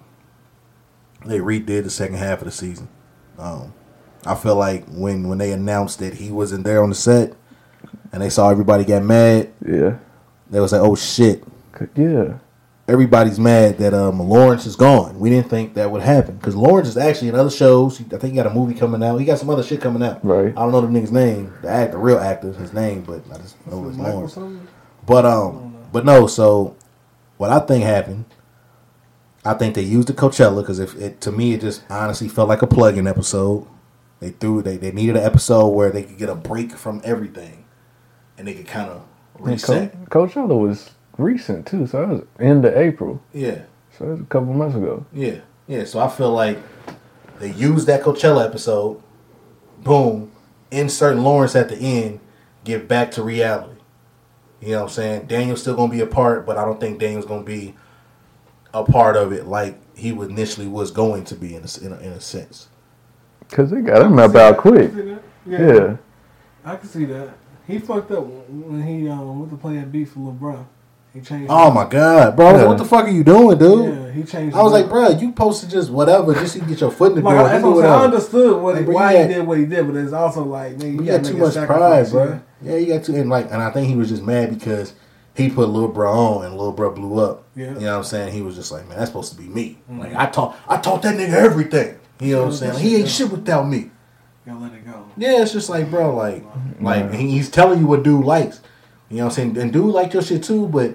they 1.27 1.39
redid 1.39 1.85
the 1.85 1.91
second 1.91 2.17
half 2.17 2.41
of 2.41 2.47
the 2.47 2.51
season. 2.51 2.89
Um, 3.39 3.75
I 4.27 4.35
feel 4.35 4.57
like 4.57 4.87
when 4.89 5.29
when 5.29 5.39
they 5.39 5.53
announced 5.53 5.99
that 5.99 6.15
he 6.15 6.31
wasn't 6.31 6.65
there 6.65 6.83
on 6.83 6.89
the 6.89 6.95
set, 6.95 7.35
and 8.13 8.23
they 8.23 8.31
saw 8.31 8.51
everybody 8.51 8.85
get 8.85 9.03
mad, 9.03 9.53
Yeah, 9.67 9.99
they 10.51 10.61
was 10.61 10.73
like, 10.73 10.83
"Oh 10.83 10.95
shit!" 10.95 11.45
Yeah. 11.95 12.39
Everybody's 12.91 13.39
mad 13.39 13.79
that 13.79 13.95
um, 13.95 14.19
Lawrence 14.19 14.67
is 14.67 14.75
gone. 14.77 15.19
We 15.21 15.31
didn't 15.31 15.49
think 15.49 15.75
that 15.75 15.91
would 15.91 16.03
happen 16.03 16.37
because 16.37 16.57
Lawrence 16.57 16.89
is 16.89 16.97
actually 16.97 17.29
in 17.29 17.35
other 17.37 17.51
shows. 17.51 17.99
He- 17.99 18.05
I 18.07 18.19
think 18.19 18.33
he 18.33 18.37
got 18.37 18.47
a 18.47 18.51
movie 18.55 18.75
coming 18.75 19.03
out. 19.03 19.17
He 19.19 19.25
got 19.25 19.39
some 19.39 19.49
other 19.51 19.63
shit 19.63 19.81
coming 19.81 20.03
out. 20.03 20.25
Right. 20.25 20.49
I 20.49 20.61
don't 20.61 20.73
know 20.73 20.81
the 20.81 20.89
nigga's 20.89 21.13
name, 21.13 21.53
the 21.63 21.69
act, 21.69 21.93
the 21.93 21.99
real 21.99 22.19
actor, 22.19 22.53
his 22.53 22.73
name, 22.73 23.03
but 23.03 23.23
I 23.33 23.39
just 23.39 23.55
know 23.67 23.89
it's 23.89 23.97
Lawrence. 23.97 24.37
But 25.07 25.25
um, 25.25 25.77
but 25.93 26.05
no. 26.05 26.27
So 26.27 26.77
what 27.37 27.51
I 27.51 27.61
think 27.61 27.85
happened, 27.85 28.25
I 29.45 29.55
think 29.55 29.75
they 29.75 29.83
used 29.83 30.09
the 30.09 30.13
Coachella 30.13 30.61
because 30.63 30.79
if 30.79 30.95
it 30.97 31.21
to 31.23 31.33
me 31.33 31.53
it 31.55 31.61
just 31.61 31.83
honestly 31.91 32.29
felt 32.29 32.49
like 32.49 32.63
a 32.63 32.67
plug-in 32.67 33.07
episode. 33.07 33.67
They 34.21 34.31
threw 34.31 34.61
they 34.63 34.77
they 34.77 34.93
needed 34.93 35.17
an 35.17 35.23
episode 35.25 35.69
where 35.69 35.91
they 35.91 36.03
could 36.03 36.19
get 36.19 36.29
a 36.29 36.35
break 36.35 36.73
from 36.73 37.01
everything, 37.05 37.65
and 38.37 38.47
they 38.47 38.53
could 38.53 38.67
kind 38.67 38.91
of 38.91 39.03
reset. 39.39 40.11
Co- 40.11 40.27
Coachella 40.27 40.59
was 40.61 40.91
recent 41.21 41.67
too, 41.67 41.87
so 41.87 42.03
it 42.03 42.09
was 42.09 42.23
end 42.39 42.65
of 42.65 42.75
April. 42.77 43.23
Yeah, 43.33 43.63
So 43.97 44.07
it 44.07 44.11
was 44.11 44.21
a 44.21 44.25
couple 44.25 44.53
months 44.53 44.77
ago. 44.77 45.05
yeah, 45.13 45.41
yeah. 45.69 45.85
So 45.85 46.01
I 46.01 46.09
feel 46.09 46.33
like 46.33 46.59
they 47.39 47.51
used 47.53 47.87
that 47.87 48.03
Coachella 48.03 48.45
episode. 48.45 49.03
Boom, 49.83 50.31
insert 50.71 51.17
Lawrence 51.17 51.57
at 51.57 51.69
the 51.69 51.77
end. 51.77 52.21
Get 52.65 52.87
back 52.89 53.11
to 53.13 53.23
reality. 53.23 53.81
You 54.61 54.73
know 54.73 54.77
what 54.79 54.83
I'm 54.85 54.89
saying? 54.91 55.27
Daniel's 55.27 55.63
still 55.63 55.75
gonna 55.75 55.91
be 55.91 56.01
a 56.01 56.07
part, 56.07 56.45
but 56.45 56.59
I 56.59 56.65
don't 56.65 56.79
think 56.79 56.99
Daniel's 56.99 57.25
gonna 57.25 57.43
be 57.43 57.75
a 58.75 58.85
part 58.85 59.17
of 59.17 59.33
it 59.33 59.47
like 59.47 59.77
he 59.97 60.11
initially 60.11 60.69
was 60.69 60.91
going 60.91 61.25
to 61.25 61.35
be 61.35 61.55
in 61.55 61.63
a, 61.65 61.85
in 61.85 61.93
a, 61.93 61.99
in 61.99 62.13
a 62.13 62.21
sense. 62.21 62.69
Cause 63.51 63.71
they 63.71 63.81
got 63.81 64.03
him 64.03 64.19
up 64.19 64.35
out 64.37 64.59
quick. 64.59 64.93
that. 64.95 65.23
Yeah. 65.47 65.97
I 66.65 66.77
can 66.77 66.89
see 66.89 67.05
that. 67.07 67.31
He 67.67 67.79
fucked 67.79 68.11
up 68.13 68.25
when 68.27 68.83
he 68.83 69.09
um 69.09 69.41
went 69.41 69.51
to 69.53 69.57
play 69.57 69.77
that 69.77 69.91
beat 69.91 70.09
for 70.09 70.21
LeBron. 70.21 70.65
He 71.13 71.21
changed. 71.21 71.49
Oh 71.51 71.71
my 71.73 71.89
god, 71.89 72.37
bro! 72.37 72.53
Like, 72.53 72.57
Yeah. 72.63 72.67
what 72.69 72.79
the 72.79 72.85
fuck 72.85 73.05
are 73.07 73.11
you 73.11 73.25
doing, 73.25 73.59
dude? 73.59 73.95
Yeah, 73.95 74.11
he 74.13 74.23
changed. 74.23 74.55
I 74.57 74.63
was 74.63 74.73
like, 74.73 74.89
bro, 74.89 75.09
you 75.09 75.31
supposed 75.31 75.63
to 75.65 75.69
just 75.69 75.91
whatever, 75.91 76.33
just 76.35 76.53
to 76.55 76.61
get 76.61 76.81
your 76.81 76.93
foot 76.93 77.13
in 77.13 77.19
the 77.19 77.23
Like, 77.25 77.35
door. 77.37 77.49
that's 77.49 77.65
what 77.65 77.85
I'm. 77.85 78.01
I 78.01 78.05
understood 78.05 78.63
what 78.63 78.77
Like, 78.77 78.85
bro, 78.85 78.95
why 78.95 79.11
you 79.13 79.17
he 79.17 79.23
had- 79.23 79.29
did 79.31 79.47
what 79.47 79.59
he 79.59 79.65
did, 79.67 79.87
but 79.89 79.97
it's 79.97 80.13
also 80.13 80.45
like, 80.45 80.77
nigga, 80.79 80.83
you, 80.95 81.01
You 81.03 81.11
gotta 81.11 81.25
too 81.33 81.37
much 81.37 81.55
pride, 81.55 82.11
bro. 82.11 82.39
yeah. 82.63 82.77
You 82.77 82.87
got 82.95 83.05
too, 83.05 83.17
and 83.17 83.29
like, 83.29 83.51
and 83.51 83.61
I 83.61 83.71
think 83.71 83.89
he 83.89 83.97
was 83.97 84.09
just 84.09 84.23
mad 84.23 84.57
because 84.57 84.93
he 85.35 85.51
put 85.51 85.69
Lil 85.69 85.89
Bro 85.89 86.13
on, 86.13 86.45
and 86.45 86.57
Lil 86.57 86.71
Bro 86.73 86.93
blew 86.93 87.19
up. 87.19 87.43
Yeah. 87.57 87.67
You 87.75 87.81
know 87.81 87.87
what 87.93 87.97
I'm 87.99 88.05
saying? 88.05 88.33
He 88.33 88.43
was 88.43 88.55
just 88.55 88.71
like, 88.71 88.89
man, 88.89 88.97
that's 88.99 89.11
supposed 89.11 89.33
to 89.33 89.39
be 89.39 89.49
me. 89.49 89.79
Mm-hmm. 89.91 90.01
Like 90.01 90.15
I 90.15 90.27
taught, 90.27 90.57
I 90.69 90.77
taught 90.77 91.03
that 91.03 91.17
nigga 91.17 91.33
everything. 91.35 91.97
You 92.21 92.35
know 92.37 92.43
what 92.43 92.47
I'm 92.49 92.53
saying? 92.55 92.73
Like, 92.75 92.83
he 92.83 92.97
ain't 92.97 93.09
shit 93.09 93.31
without 93.33 93.67
me. 93.69 93.91
Gotta 94.47 94.59
let 94.61 94.73
it 94.75 94.85
go. 94.87 95.07
Yeah, 95.17 95.43
it's 95.43 95.53
just 95.53 95.69
like, 95.69 95.91
bro, 95.91 96.15
like, 96.15 96.45
like 96.81 97.13
he's 97.15 97.51
telling 97.51 97.81
you 97.81 97.87
what 97.87 98.03
dude 98.05 98.25
likes. 98.25 98.61
You 99.11 99.17
know 99.17 99.25
what 99.25 99.39
I'm 99.39 99.55
saying? 99.55 99.59
And 99.59 99.73
dude 99.73 99.93
liked 99.93 100.15
your 100.15 100.23
shit 100.23 100.45
too, 100.45 100.69
but 100.69 100.95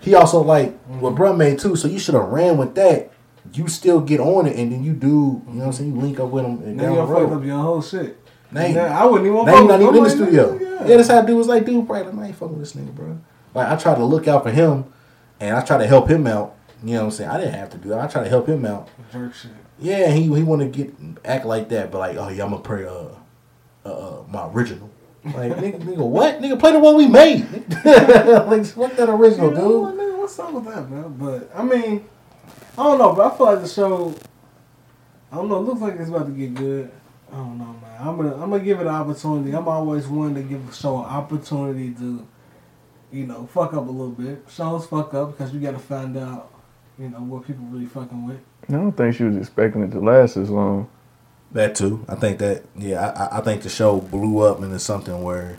he 0.00 0.14
also 0.14 0.42
like 0.42 0.78
what 0.86 1.14
bro 1.14 1.34
made 1.34 1.58
too. 1.58 1.76
So 1.76 1.88
you 1.88 1.98
should 1.98 2.14
have 2.14 2.24
ran 2.24 2.56
with 2.56 2.74
that. 2.74 3.12
You 3.52 3.68
still 3.68 4.00
get 4.00 4.20
on 4.20 4.46
it, 4.46 4.56
and 4.56 4.72
then 4.72 4.84
you 4.84 4.92
do. 4.92 5.06
You 5.06 5.54
know 5.54 5.60
what 5.60 5.66
I'm 5.66 5.72
saying? 5.72 5.94
You 5.94 6.00
link 6.00 6.20
up 6.20 6.30
with 6.30 6.44
him 6.44 6.62
and 6.62 6.76
Now 6.76 6.82
down 6.82 6.96
the 6.96 7.02
road. 7.04 7.32
up 7.32 7.44
your 7.44 7.58
whole 7.58 7.80
shit. 7.80 8.18
I 8.98 9.04
wouldn't 9.04 9.26
even. 9.26 9.46
You're 9.46 9.68
not 9.68 9.80
even 9.80 9.96
in 9.96 10.02
the 10.02 10.10
studio. 10.10 10.52
I'm 10.54 10.88
Yeah, 10.88 10.96
that's 10.96 11.08
how 11.08 11.22
dude 11.22 11.36
was 11.36 11.46
like, 11.46 11.64
dude, 11.64 11.86
probably 11.86 12.12
like, 12.12 12.24
I 12.24 12.26
ain't 12.28 12.36
fucking 12.36 12.58
with 12.58 12.72
this 12.72 12.80
nigga, 12.80 12.94
bro. 12.94 13.18
Like 13.54 13.68
I 13.68 13.76
try 13.76 13.94
to 13.94 14.04
look 14.04 14.28
out 14.28 14.42
for 14.42 14.50
him, 14.50 14.92
and 15.40 15.56
I 15.56 15.64
try 15.64 15.78
to 15.78 15.86
help 15.86 16.08
him 16.08 16.26
out. 16.26 16.56
You 16.82 16.94
know 16.94 17.00
what 17.00 17.04
I'm 17.06 17.10
saying? 17.12 17.30
I 17.30 17.38
didn't 17.38 17.54
have 17.54 17.70
to 17.70 17.78
do 17.78 17.90
that. 17.90 18.00
I 18.00 18.06
try 18.06 18.24
to 18.24 18.28
help 18.28 18.48
him 18.48 18.64
out. 18.64 18.88
Jerk 19.12 19.34
shit. 19.34 19.52
Yeah, 19.78 20.10
he 20.10 20.22
he 20.22 20.42
want 20.42 20.60
to 20.62 20.68
get 20.68 20.94
act 21.24 21.46
like 21.46 21.68
that, 21.70 21.90
but 21.90 21.98
like, 21.98 22.16
oh 22.16 22.28
yeah, 22.28 22.44
I'm 22.44 22.50
gonna 22.50 22.62
pray 22.62 22.84
uh, 22.84 23.08
uh, 23.84 23.88
uh 23.88 24.24
my 24.28 24.48
original. 24.48 24.90
Like 25.34 25.52
nigga, 25.52 25.80
nigga, 25.80 25.98
what? 25.98 26.40
Nigga, 26.40 26.58
play 26.58 26.72
the 26.72 26.78
one 26.80 26.96
we 26.96 27.06
made. 27.06 27.40
like 27.84 28.64
fuck 28.66 28.96
that 28.96 29.08
original, 29.08 29.50
You 29.50 29.54
know, 29.56 29.90
dude. 29.90 30.00
nigga, 30.00 30.18
what's 30.18 30.38
up 30.38 30.52
with 30.52 30.64
that, 30.66 30.90
man? 30.90 31.14
But 31.18 31.50
I 31.54 31.62
mean, 31.62 32.04
I 32.76 32.82
don't 32.84 32.98
know, 32.98 33.12
but 33.12 33.32
I 33.32 33.36
feel 33.36 33.46
like 33.46 33.62
the 33.62 33.68
show. 33.68 34.14
I 35.30 35.36
don't 35.36 35.48
know. 35.48 35.56
It 35.58 35.60
looks 35.62 35.80
like 35.80 35.94
it's 35.96 36.08
about 36.08 36.26
to 36.26 36.32
get 36.32 36.54
good. 36.54 36.90
I 37.30 37.36
don't 37.36 37.58
know, 37.58 37.64
man. 37.82 37.96
I'm 38.00 38.16
gonna 38.16 38.34
I'm 38.42 38.50
gonna 38.50 38.60
give 38.64 38.78
it 38.80 38.86
an 38.86 38.88
opportunity. 38.94 39.54
I'm 39.54 39.68
always 39.68 40.06
one 40.06 40.34
to 40.34 40.42
give 40.42 40.66
a 40.68 40.72
show 40.72 40.98
an 40.98 41.04
opportunity 41.04 41.92
to, 41.94 42.26
you 43.12 43.26
know, 43.26 43.46
fuck 43.52 43.74
up 43.74 43.86
a 43.86 43.90
little 43.90 44.10
bit. 44.10 44.44
Shows 44.48 44.86
fuck 44.86 45.12
up 45.14 45.32
because 45.36 45.52
you 45.52 45.60
got 45.60 45.72
to 45.72 45.78
find 45.78 46.16
out, 46.16 46.50
you 46.98 47.10
know, 47.10 47.18
what 47.18 47.46
people 47.46 47.64
really 47.66 47.84
fucking 47.86 48.26
with. 48.26 48.40
I 48.68 48.72
don't 48.72 48.92
think 48.92 49.14
she 49.16 49.24
was 49.24 49.36
expecting 49.36 49.82
it 49.82 49.90
to 49.90 50.00
last 50.00 50.36
as 50.38 50.48
long. 50.48 50.88
That 51.52 51.74
too. 51.74 52.04
I 52.08 52.14
think 52.14 52.38
that 52.38 52.64
yeah. 52.76 53.00
I- 53.16 53.24
I 53.36 53.38
I 53.38 53.40
think 53.40 53.62
the 53.62 53.68
show 53.70 54.00
blew 54.00 54.40
up 54.40 54.62
into 54.62 54.78
something 54.78 55.22
where 55.22 55.56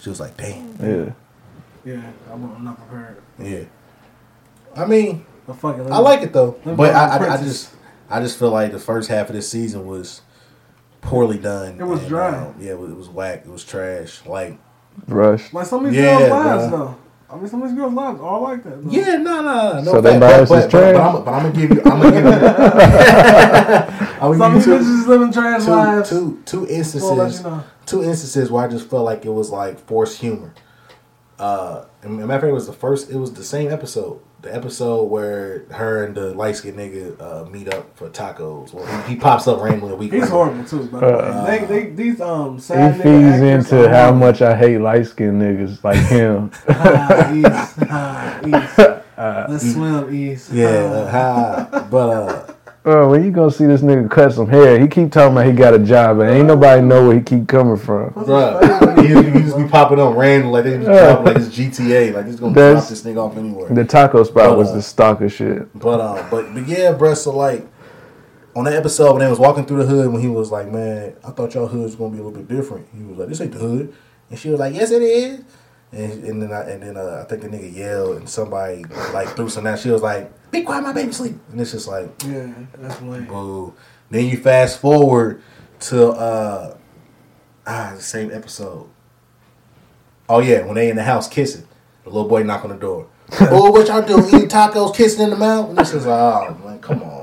she 0.00 0.08
was 0.10 0.18
like, 0.20 0.36
damn, 0.36 0.74
Yeah. 0.80 1.12
Yeah, 1.84 2.02
I'm, 2.32 2.42
I'm 2.56 2.64
not 2.64 2.76
prepared. 2.88 3.22
yeah. 3.38 3.64
I 4.74 4.84
mean, 4.86 5.24
But 5.46 5.54
fuck 5.56 5.78
it. 5.78 5.86
I 5.90 5.98
like 5.98 6.22
it 6.22 6.32
though, 6.32 6.58
but 6.64 6.94
I, 6.94 7.16
I, 7.16 7.34
I 7.34 7.36
just 7.36 7.70
I 8.10 8.20
just 8.20 8.38
feel 8.38 8.50
like 8.50 8.72
the 8.72 8.78
first 8.80 9.08
half 9.08 9.28
of 9.28 9.36
this 9.36 9.48
season 9.48 9.86
was 9.86 10.20
poorly 11.00 11.38
done. 11.38 11.80
It 11.80 11.84
was 11.84 12.00
and, 12.00 12.08
dry. 12.08 12.30
uh, 12.30 12.52
yeah, 12.58 12.72
it 12.72 12.78
was, 12.78 12.90
it 12.90 12.96
was 12.96 13.08
whack. 13.08 13.42
It 13.46 13.50
was 13.50 13.64
trash. 13.64 14.24
Like 14.26 14.58
Rush. 15.06 15.52
Like 15.52 15.66
some 15.66 15.84
of 15.86 15.92
these 15.92 16.00
Yeah, 16.00 16.18
girls' 16.18 16.30
lives 16.44 16.70
though. 16.72 16.96
I 17.28 17.36
mean, 17.36 17.48
some 17.48 17.60
of 17.62 17.68
these 17.68 17.76
girls' 17.76 17.92
lives 17.92 18.20
are 18.20 18.40
like 18.40 18.62
that. 18.64 18.84
Though. 18.84 18.90
yeah, 18.90 19.16
no, 19.16 19.42
no, 19.42 19.42
no. 19.42 19.80
no 19.82 19.92
So 19.92 20.00
they 20.00 20.10
fact, 20.10 20.20
bias 20.20 20.48
but, 20.48 20.58
is 20.58 20.64
but, 20.66 20.70
but, 20.72 20.78
trash? 20.78 20.94
but, 20.94 21.00
I'm, 21.02 21.24
but 21.24 21.30
I'm 21.34 21.42
gonna 21.42 21.54
give 21.54 21.70
you. 21.70 21.82
I'm 21.84 22.00
gonna 22.00 22.12
give 22.12 22.24
you. 22.24 22.30
I'm 24.20 24.32
Some 24.32 24.38
gonna 24.38 24.56
of 24.58 24.64
give 24.64 24.78
these 24.78 24.86
bitches 24.86 25.06
living 25.08 25.32
trash 25.32 25.64
two, 25.64 25.70
lives. 25.70 26.08
two, 26.08 26.42
two, 26.46 26.66
two 26.66 26.66
Just 26.66 26.94
wanna 27.02 27.22
instances. 27.24 27.40
you 27.44 27.50
know. 27.50 27.64
Two 27.84 28.02
instances 28.04 28.50
where 28.50 28.64
I 28.64 28.68
just 28.68 28.88
felt 28.88 29.04
like 29.04 29.24
it 29.24 29.30
was 29.30 29.50
like 29.50 29.78
forced 29.80 30.20
humor. 30.20 30.54
Uh, 31.38 31.84
and 32.02 32.16
matter 32.16 32.24
of 32.24 32.40
fact, 32.40 32.44
it 32.44 32.52
was 32.52 32.66
the 32.66 32.72
first. 32.72 33.10
It 33.10 33.16
was 33.16 33.32
the 33.34 33.44
same 33.44 33.70
episode. 33.72 34.20
The 34.46 34.54
episode 34.54 35.06
where 35.06 35.64
her 35.72 36.04
and 36.04 36.14
the 36.14 36.32
light 36.32 36.54
skinned 36.54 36.78
nigga 36.78 37.20
uh, 37.20 37.50
meet 37.50 37.66
up 37.74 37.84
for 37.96 38.08
tacos. 38.10 38.72
Well, 38.72 38.86
he, 39.02 39.14
he 39.14 39.16
pops 39.18 39.48
up 39.48 39.60
randomly 39.60 39.92
a 39.94 39.96
week. 39.96 40.12
He's 40.12 40.22
later. 40.22 40.32
horrible 40.34 40.64
too. 40.64 40.84
By 40.86 41.00
the 41.00 41.06
Uh, 41.06 41.44
way. 41.44 41.58
They, 41.58 41.66
they, 41.66 41.90
these 41.90 42.20
um 42.20 42.54
He 42.54 42.60
sad 42.60 42.94
feeds 42.94 43.06
nigga 43.08 43.32
actors 43.56 43.72
into 43.72 43.88
how 43.88 44.02
horrible. 44.12 44.18
much 44.20 44.42
I 44.42 44.54
hate 44.56 44.78
light 44.78 45.06
skinned 45.08 45.42
niggas 45.42 45.82
like 45.82 45.98
him. 46.16 46.52
Ah, 46.68 47.32
East, 47.32 47.78
ah, 47.90 48.40
East. 48.46 48.78
Let's 49.50 49.72
swim 49.74 50.14
East. 50.14 50.52
Yeah, 50.52 50.92
Ah. 50.92 50.94
uh, 50.94 51.10
ha, 51.10 51.88
but 51.90 52.08
uh, 52.10 52.52
Oh, 52.88 53.08
when 53.08 53.24
you 53.24 53.32
gonna 53.32 53.50
see 53.50 53.66
this 53.66 53.80
nigga 53.82 54.08
cut 54.08 54.32
some 54.32 54.48
hair? 54.48 54.78
He 54.78 54.86
keep 54.86 55.10
talking 55.10 55.32
about 55.36 55.46
he 55.46 55.50
got 55.52 55.74
a 55.74 55.78
job, 55.80 56.20
and 56.20 56.30
ain't 56.30 56.46
nobody 56.46 56.80
know 56.82 57.08
where 57.08 57.16
he 57.16 57.20
keep 57.22 57.48
coming 57.48 57.76
from. 57.76 58.10
bruh, 58.10 59.02
he, 59.02 59.08
he 59.32 59.44
just 59.44 59.56
be 59.56 59.66
popping 59.66 59.98
up 59.98 60.14
random 60.14 60.52
like 60.52 60.62
they 60.64 60.76
just 60.76 60.86
drop 60.86 61.24
like 61.24 61.36
it's 61.36 61.48
GTA, 61.48 62.14
like 62.14 62.26
it's 62.26 62.38
gonna 62.38 62.54
That's- 62.54 62.84
drop 62.84 62.88
this 62.88 63.02
nigga 63.02 63.16
off 63.28 63.36
anywhere. 63.36 63.68
The 63.70 63.84
taco 63.84 64.22
spot 64.22 64.50
But, 64.50 64.58
was 64.58 64.70
uh, 64.70 64.74
the 64.76 64.82
stalker 64.82 65.28
shit. 65.28 65.76
But 65.76 66.00
um, 66.00 66.30
but 66.30 66.54
but 66.54 66.68
yeah, 66.68 66.92
bruh. 66.92 67.16
So 67.16 67.36
like 67.36 67.66
on 68.54 68.64
that 68.66 68.74
episode 68.74 69.14
when 69.14 69.20
they 69.24 69.28
was 69.28 69.40
walking 69.40 69.66
through 69.66 69.78
the 69.78 69.86
hood, 69.86 70.12
when 70.12 70.22
he 70.22 70.28
was 70.28 70.52
like, 70.52 70.68
"Man, 70.70 71.14
I 71.26 71.32
thought 71.32 71.54
y'all 71.54 71.66
hood 71.66 71.82
was 71.82 71.96
gonna 71.96 72.12
be 72.12 72.20
a 72.20 72.22
little 72.22 72.40
bit 72.40 72.46
different." 72.46 72.86
He 72.96 73.02
was 73.02 73.18
like, 73.18 73.28
"This 73.28 73.40
ain't 73.40 73.50
the 73.52 73.58
hood," 73.58 73.92
and 74.30 74.38
she 74.38 74.48
was 74.48 74.60
like, 74.60 74.74
"Yes, 74.76 74.92
it 74.92 75.02
is." 75.02 75.40
And, 75.92 76.24
and 76.24 76.42
then 76.42 76.52
I, 76.52 76.70
and 76.70 76.82
then 76.82 76.96
uh, 76.96 77.22
I 77.24 77.28
think 77.28 77.42
the 77.42 77.48
nigga 77.48 77.74
yelled 77.74 78.16
and 78.16 78.28
somebody 78.28 78.84
like 79.12 79.28
threw 79.36 79.48
some 79.48 79.66
out. 79.66 79.78
She 79.78 79.90
was 79.90 80.02
like, 80.02 80.30
"Be 80.50 80.62
quiet, 80.62 80.82
my 80.82 80.92
baby 80.92 81.12
sleep." 81.12 81.36
And 81.50 81.60
it's 81.60 81.72
just 81.72 81.88
like, 81.88 82.10
Yeah, 82.24 82.52
that's 82.78 83.00
lame. 83.02 83.26
Boo. 83.26 83.72
Then 84.10 84.26
you 84.26 84.36
fast 84.36 84.80
forward 84.80 85.42
to 85.80 86.08
uh 86.08 86.76
ah 87.66 87.92
the 87.94 88.02
same 88.02 88.32
episode. 88.32 88.88
Oh 90.28 90.40
yeah, 90.40 90.64
when 90.64 90.74
they 90.74 90.90
in 90.90 90.96
the 90.96 91.04
house 91.04 91.28
kissing, 91.28 91.66
the 92.04 92.10
little 92.10 92.28
boy 92.28 92.42
knock 92.42 92.64
on 92.64 92.70
the 92.70 92.76
door. 92.76 93.06
oh, 93.40 93.70
what 93.70 93.88
y'all 93.88 94.02
doing? 94.02 94.26
Eating 94.28 94.48
tacos, 94.48 94.94
kissing 94.94 95.22
in 95.22 95.30
the 95.30 95.36
mouth? 95.36 95.68
And 95.70 95.78
this 95.78 95.92
is 95.92 96.06
like, 96.06 96.18
oh 96.18 96.54
man, 96.64 96.78
come 96.80 97.02
on, 97.02 97.15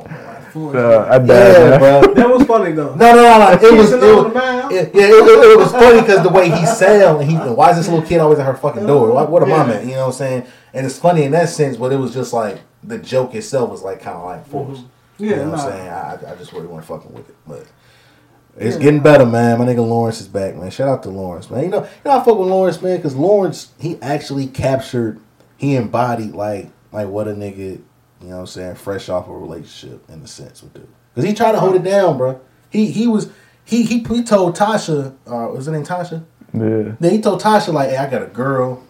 man. 0.55 0.75
Uh, 0.75 1.07
I 1.09 1.17
died. 1.19 1.27
Yeah, 1.27 1.77
bro. 1.77 2.13
That 2.13 2.29
was 2.29 2.43
funny 2.47 2.71
though. 2.71 2.95
No, 2.95 3.15
no, 3.15 3.21
no, 3.21 3.39
no. 3.39 3.51
It 3.51 3.77
was, 3.77 3.91
it 3.91 4.01
was 4.01 4.25
it, 4.71 4.95
yeah, 4.95 5.01
it, 5.03 5.13
it, 5.13 5.51
it 5.51 5.57
was 5.57 5.71
funny 5.71 6.01
because 6.01 6.23
the 6.23 6.29
way 6.29 6.49
he 6.49 6.65
sound, 6.65 7.21
and 7.21 7.29
he, 7.29 7.35
why 7.37 7.71
is 7.71 7.77
this 7.77 7.87
little 7.87 8.05
kid 8.05 8.19
always 8.19 8.39
at 8.39 8.45
her 8.45 8.55
fucking 8.55 8.85
door? 8.85 9.11
Why, 9.11 9.23
what 9.23 9.43
a 9.43 9.45
mom 9.45 9.69
Yeah. 9.69 9.75
at? 9.75 9.85
You 9.85 9.91
know 9.91 9.99
what 10.01 10.05
I'm 10.07 10.13
saying? 10.13 10.45
And 10.73 10.85
it's 10.85 10.97
funny 10.97 11.23
in 11.23 11.31
that 11.31 11.49
sense, 11.49 11.77
but 11.77 11.91
it 11.91 11.97
was 11.97 12.13
just 12.13 12.33
like 12.33 12.61
the 12.83 12.97
joke 12.97 13.35
itself 13.35 13.69
was 13.69 13.81
like 13.83 14.01
kind 14.01 14.17
of 14.17 14.25
like 14.25 14.47
forced. 14.47 14.83
Yeah, 15.17 15.29
you 15.29 15.35
know 15.37 15.51
what 15.51 15.57
nah. 15.57 15.63
I'm 15.63 15.71
saying? 15.71 15.89
I, 15.89 16.31
I 16.31 16.35
just 16.35 16.53
really 16.53 16.67
want 16.67 16.85
fucking 16.85 17.13
with 17.13 17.29
it, 17.29 17.35
but 17.47 17.67
it's 18.57 18.77
getting 18.77 18.99
better, 18.99 19.25
man. 19.25 19.59
My 19.59 19.65
nigga 19.65 19.85
Lawrence 19.87 20.21
is 20.21 20.27
back, 20.27 20.55
man. 20.55 20.69
Shout 20.69 20.87
out 20.87 21.03
to 21.03 21.09
Lawrence, 21.09 21.49
man. 21.49 21.63
You 21.63 21.69
know, 21.69 21.83
you 21.83 21.89
know 22.05 22.19
I 22.19 22.23
fuck 22.23 22.37
with 22.37 22.49
Lawrence, 22.49 22.81
man, 22.81 22.97
because 22.97 23.15
Lawrence 23.15 23.71
he 23.79 23.97
actually 24.01 24.47
captured, 24.47 25.19
he 25.57 25.75
embodied 25.75 26.33
like 26.33 26.69
like 26.91 27.07
what 27.07 27.27
a 27.27 27.31
nigga, 27.31 27.81
you 28.23 28.29
know 28.29 28.35
what 28.35 28.41
I'm 28.41 28.47
saying, 28.47 28.75
fresh 28.75 29.09
off 29.09 29.27
a 29.27 29.33
relationship 29.33 30.09
in 30.09 30.21
a 30.21 30.27
sense 30.27 30.63
would 30.63 30.73
do. 30.73 30.87
Because 31.13 31.29
he 31.29 31.35
tried 31.35 31.51
to 31.51 31.59
hold 31.59 31.75
it 31.75 31.83
down, 31.83 32.17
bro. 32.17 32.39
He 32.69 32.89
he 32.89 33.07
was 33.07 33.29
he 33.65 33.83
he, 33.83 33.99
he 33.99 34.23
told 34.23 34.55
Tasha, 34.55 35.13
uh, 35.27 35.51
was 35.53 35.65
her 35.65 35.71
name 35.71 35.83
Tasha? 35.83 36.23
Yeah. 36.53 36.95
Then 36.99 37.11
he 37.11 37.21
told 37.21 37.41
Tasha 37.41 37.73
like, 37.73 37.89
"Hey, 37.89 37.97
I 37.97 38.09
got 38.09 38.23
a 38.23 38.27
girl. 38.27 38.83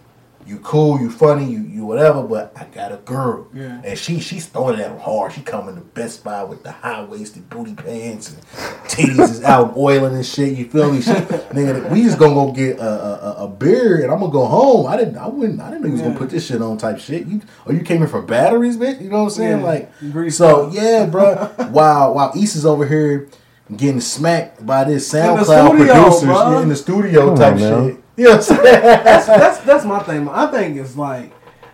You 0.45 0.57
cool, 0.59 0.99
you 0.99 1.09
funny, 1.09 1.45
you 1.45 1.59
you 1.61 1.85
whatever, 1.85 2.23
but 2.23 2.51
I 2.55 2.65
got 2.65 2.91
a 2.91 2.97
girl." 2.97 3.47
Yeah. 3.53 3.81
And 3.83 3.97
she 3.97 4.19
she's 4.19 4.45
throwing 4.47 4.79
it 4.79 4.83
at 4.83 4.91
him 4.91 4.99
hard. 4.99 5.33
She 5.33 5.41
coming 5.41 5.75
to 5.75 5.81
Best 5.81 6.23
Buy 6.23 6.43
with 6.43 6.63
the 6.63 6.71
high 6.71 7.03
waisted 7.03 7.49
booty 7.49 7.73
pants 7.73 8.29
and 8.33 8.41
titties 8.89 9.19
is 9.29 9.43
out 9.43 9.75
oiling 9.77 10.15
and 10.15 10.25
shit. 10.25 10.57
You 10.57 10.65
feel 10.69 10.91
me? 10.91 11.01
She, 11.01 11.11
nigga, 11.11 11.89
we 11.91 12.03
just 12.03 12.19
gonna 12.19 12.33
go 12.33 12.51
get 12.51 12.77
a, 12.79 12.83
a, 12.83 13.13
a- 13.41 13.45
a 13.45 13.47
beer 13.47 14.03
and 14.03 14.11
I'm 14.11 14.19
gonna 14.19 14.31
go 14.31 14.45
home. 14.45 14.85
I 14.87 14.97
didn't 14.97 15.17
I 15.17 15.27
wouldn't 15.27 15.59
I 15.61 15.69
didn't 15.69 15.81
know 15.81 15.87
you 15.87 15.93
was 15.93 16.01
gonna 16.01 16.17
put 16.17 16.29
this 16.29 16.45
shit 16.45 16.61
on 16.61 16.77
type 16.77 16.99
shit. 16.99 17.25
You 17.25 17.41
or 17.65 17.73
you 17.73 17.81
came 17.81 17.97
here 17.99 18.07
for 18.07 18.21
batteries, 18.21 18.77
bitch? 18.77 19.01
You 19.01 19.09
know 19.09 19.17
what 19.19 19.23
I'm 19.23 19.29
saying? 19.31 19.59
Yeah. 19.59 19.65
Like 19.65 19.99
Grease 20.11 20.37
so 20.37 20.67
up. 20.67 20.73
yeah, 20.73 21.05
bro. 21.05 21.35
while 21.71 22.13
while 22.13 22.31
East 22.35 22.55
is 22.55 22.65
over 22.65 22.85
here 22.85 23.29
getting 23.75 24.01
smacked 24.01 24.65
by 24.65 24.83
this 24.83 25.09
the 25.11 25.17
SoundCloud 25.19 25.43
studio, 25.67 25.93
producers 25.93 26.23
bruh. 26.29 26.51
yeah, 26.57 26.61
in 26.61 26.69
the 26.69 26.75
studio 26.75 27.25
Come 27.27 27.37
type 27.37 27.53
on 27.53 27.59
now. 27.59 27.87
shit. 27.87 28.02
You 28.15 28.25
know 28.25 28.29
what 28.37 28.51
I'm 28.51 28.57
saying? 28.63 28.63
that's 28.63 29.25
that's 29.27 29.59
that's 29.59 29.85
my 29.85 30.01
thing. 30.03 30.27
I 30.29 30.47
think 30.47 30.77
it's 30.77 30.95
like, 30.95 31.31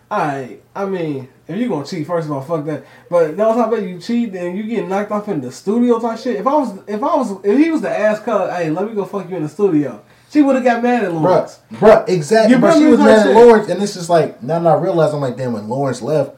I 0.09 0.57
I 0.75 0.85
mean, 0.85 1.27
if 1.47 1.57
you 1.57 1.67
gonna 1.67 1.85
cheat, 1.85 2.07
first 2.07 2.27
of 2.27 2.31
all, 2.31 2.41
fuck 2.41 2.65
that. 2.65 2.85
But 3.09 3.35
no, 3.35 3.53
talking 3.53 3.73
about 3.73 3.87
you 3.87 3.99
cheat 3.99 4.33
and 4.35 4.57
you 4.57 4.63
get 4.63 4.87
knocked 4.87 5.11
off 5.11 5.27
in 5.27 5.41
the 5.41 5.51
studio 5.51 5.99
type 5.99 6.19
shit. 6.19 6.37
If 6.37 6.47
I 6.47 6.53
was 6.53 6.77
if 6.87 7.03
I 7.03 7.15
was 7.15 7.43
if 7.43 7.57
he 7.57 7.71
was 7.71 7.81
to 7.81 7.89
ask 7.89 8.23
her, 8.23 8.51
hey, 8.55 8.69
let 8.69 8.87
me 8.87 8.93
go 8.93 9.05
fuck 9.05 9.29
you 9.29 9.35
in 9.35 9.43
the 9.43 9.49
studio, 9.49 10.01
she 10.29 10.41
would 10.41 10.55
have 10.55 10.63
got 10.63 10.81
mad 10.83 11.03
at 11.03 11.13
Lawrence. 11.13 11.59
Bruh, 11.73 12.05
bruh, 12.05 12.09
exactly. 12.09 12.55
You 12.55 12.61
Bruh, 12.61 12.77
she 12.77 12.85
was 12.85 12.99
that 12.99 13.05
mad 13.05 13.27
at? 13.27 13.35
Lawrence, 13.35 13.69
and 13.69 13.81
this 13.81 13.95
is 13.95 14.09
like 14.09 14.41
now 14.41 14.59
that 14.59 14.69
I 14.69 14.79
realize 14.79 15.13
I'm 15.13 15.21
like, 15.21 15.35
damn, 15.35 15.53
when 15.53 15.67
Lawrence 15.67 16.01
left, 16.01 16.35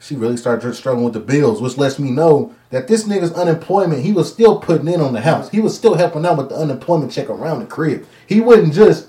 she 0.00 0.16
really 0.16 0.38
started 0.38 0.74
struggling 0.74 1.04
with 1.04 1.14
the 1.14 1.20
bills, 1.20 1.60
which 1.60 1.76
lets 1.76 1.98
me 1.98 2.10
know 2.10 2.54
that 2.70 2.88
this 2.88 3.04
nigga's 3.04 3.32
unemployment, 3.32 4.02
he 4.02 4.12
was 4.12 4.32
still 4.32 4.58
putting 4.58 4.88
in 4.88 5.00
on 5.00 5.12
the 5.12 5.20
house. 5.20 5.50
He 5.50 5.60
was 5.60 5.76
still 5.76 5.94
helping 5.94 6.24
out 6.24 6.38
with 6.38 6.48
the 6.48 6.56
unemployment 6.56 7.12
check 7.12 7.28
around 7.28 7.60
the 7.60 7.66
crib. 7.66 8.06
He 8.26 8.40
wasn't 8.40 8.72
just 8.72 9.08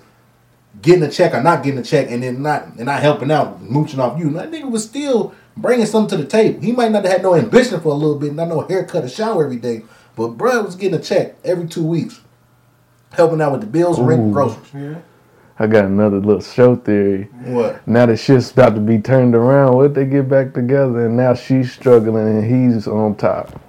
getting 0.82 1.03
a 1.03 1.11
check 1.11 1.34
or 1.34 1.41
not 1.41 1.63
getting 1.63 1.80
a 1.80 1.84
check 1.84 2.09
and 2.09 2.24
then 2.24 2.41
not 2.41 2.67
and 2.78 2.86
not 2.86 3.01
helping 3.01 3.32
out, 3.32 3.61
mooching 3.61 3.99
off 3.99 4.19
you. 4.19 4.30
That 4.32 4.51
nigga 4.51 4.69
was 4.69 4.84
still 4.84 5.34
bringing 5.57 5.86
something 5.86 6.17
to 6.17 6.24
the 6.24 6.30
table. 6.30 6.61
He 6.61 6.72
might 6.72 6.91
not 6.91 7.03
have 7.03 7.13
had 7.13 7.24
no 7.24 7.36
ambition 7.36 7.80
for 7.82 7.89
a 7.89 7.95
little 7.95 8.17
bit, 8.17 8.34
not 8.34 8.47
no 8.47 8.61
haircut 8.61 9.03
or 9.03 9.09
shower 9.09 9.43
every 9.43 9.57
day, 9.57 9.84
but 10.15 10.38
bruh 10.38 10.65
was 10.65 10.76
getting 10.76 10.99
a 10.99 11.01
check 11.01 11.36
every 11.43 11.67
two 11.67 11.86
weeks, 11.86 12.22
helping 13.11 13.41
out 13.41 13.51
with 13.51 13.61
the 13.61 13.67
bills, 13.67 13.99
rent, 13.99 14.32
groceries. 14.32 14.74
Yeah. 14.74 15.01
I 15.59 15.67
got 15.67 15.86
another 15.86 16.19
little 16.19 16.41
show 16.41 16.76
theory. 16.76 17.26
What? 17.43 17.88
Now 17.88 18.07
the 18.07 18.17
shit's 18.17 18.51
about 18.51 18.74
to 18.74 18.82
be 18.82 18.97
turned 18.97 19.36
around. 19.36 19.76
What 19.76 19.93
they 19.93 20.05
get 20.05 20.28
back 20.28 20.53
together 20.53 21.05
and 21.05 21.15
now 21.17 21.36
she's 21.36 21.72
struggling 21.72 22.28
and 22.28 22.74
he's 22.74 22.88
on 22.88 23.15
top? 23.15 23.61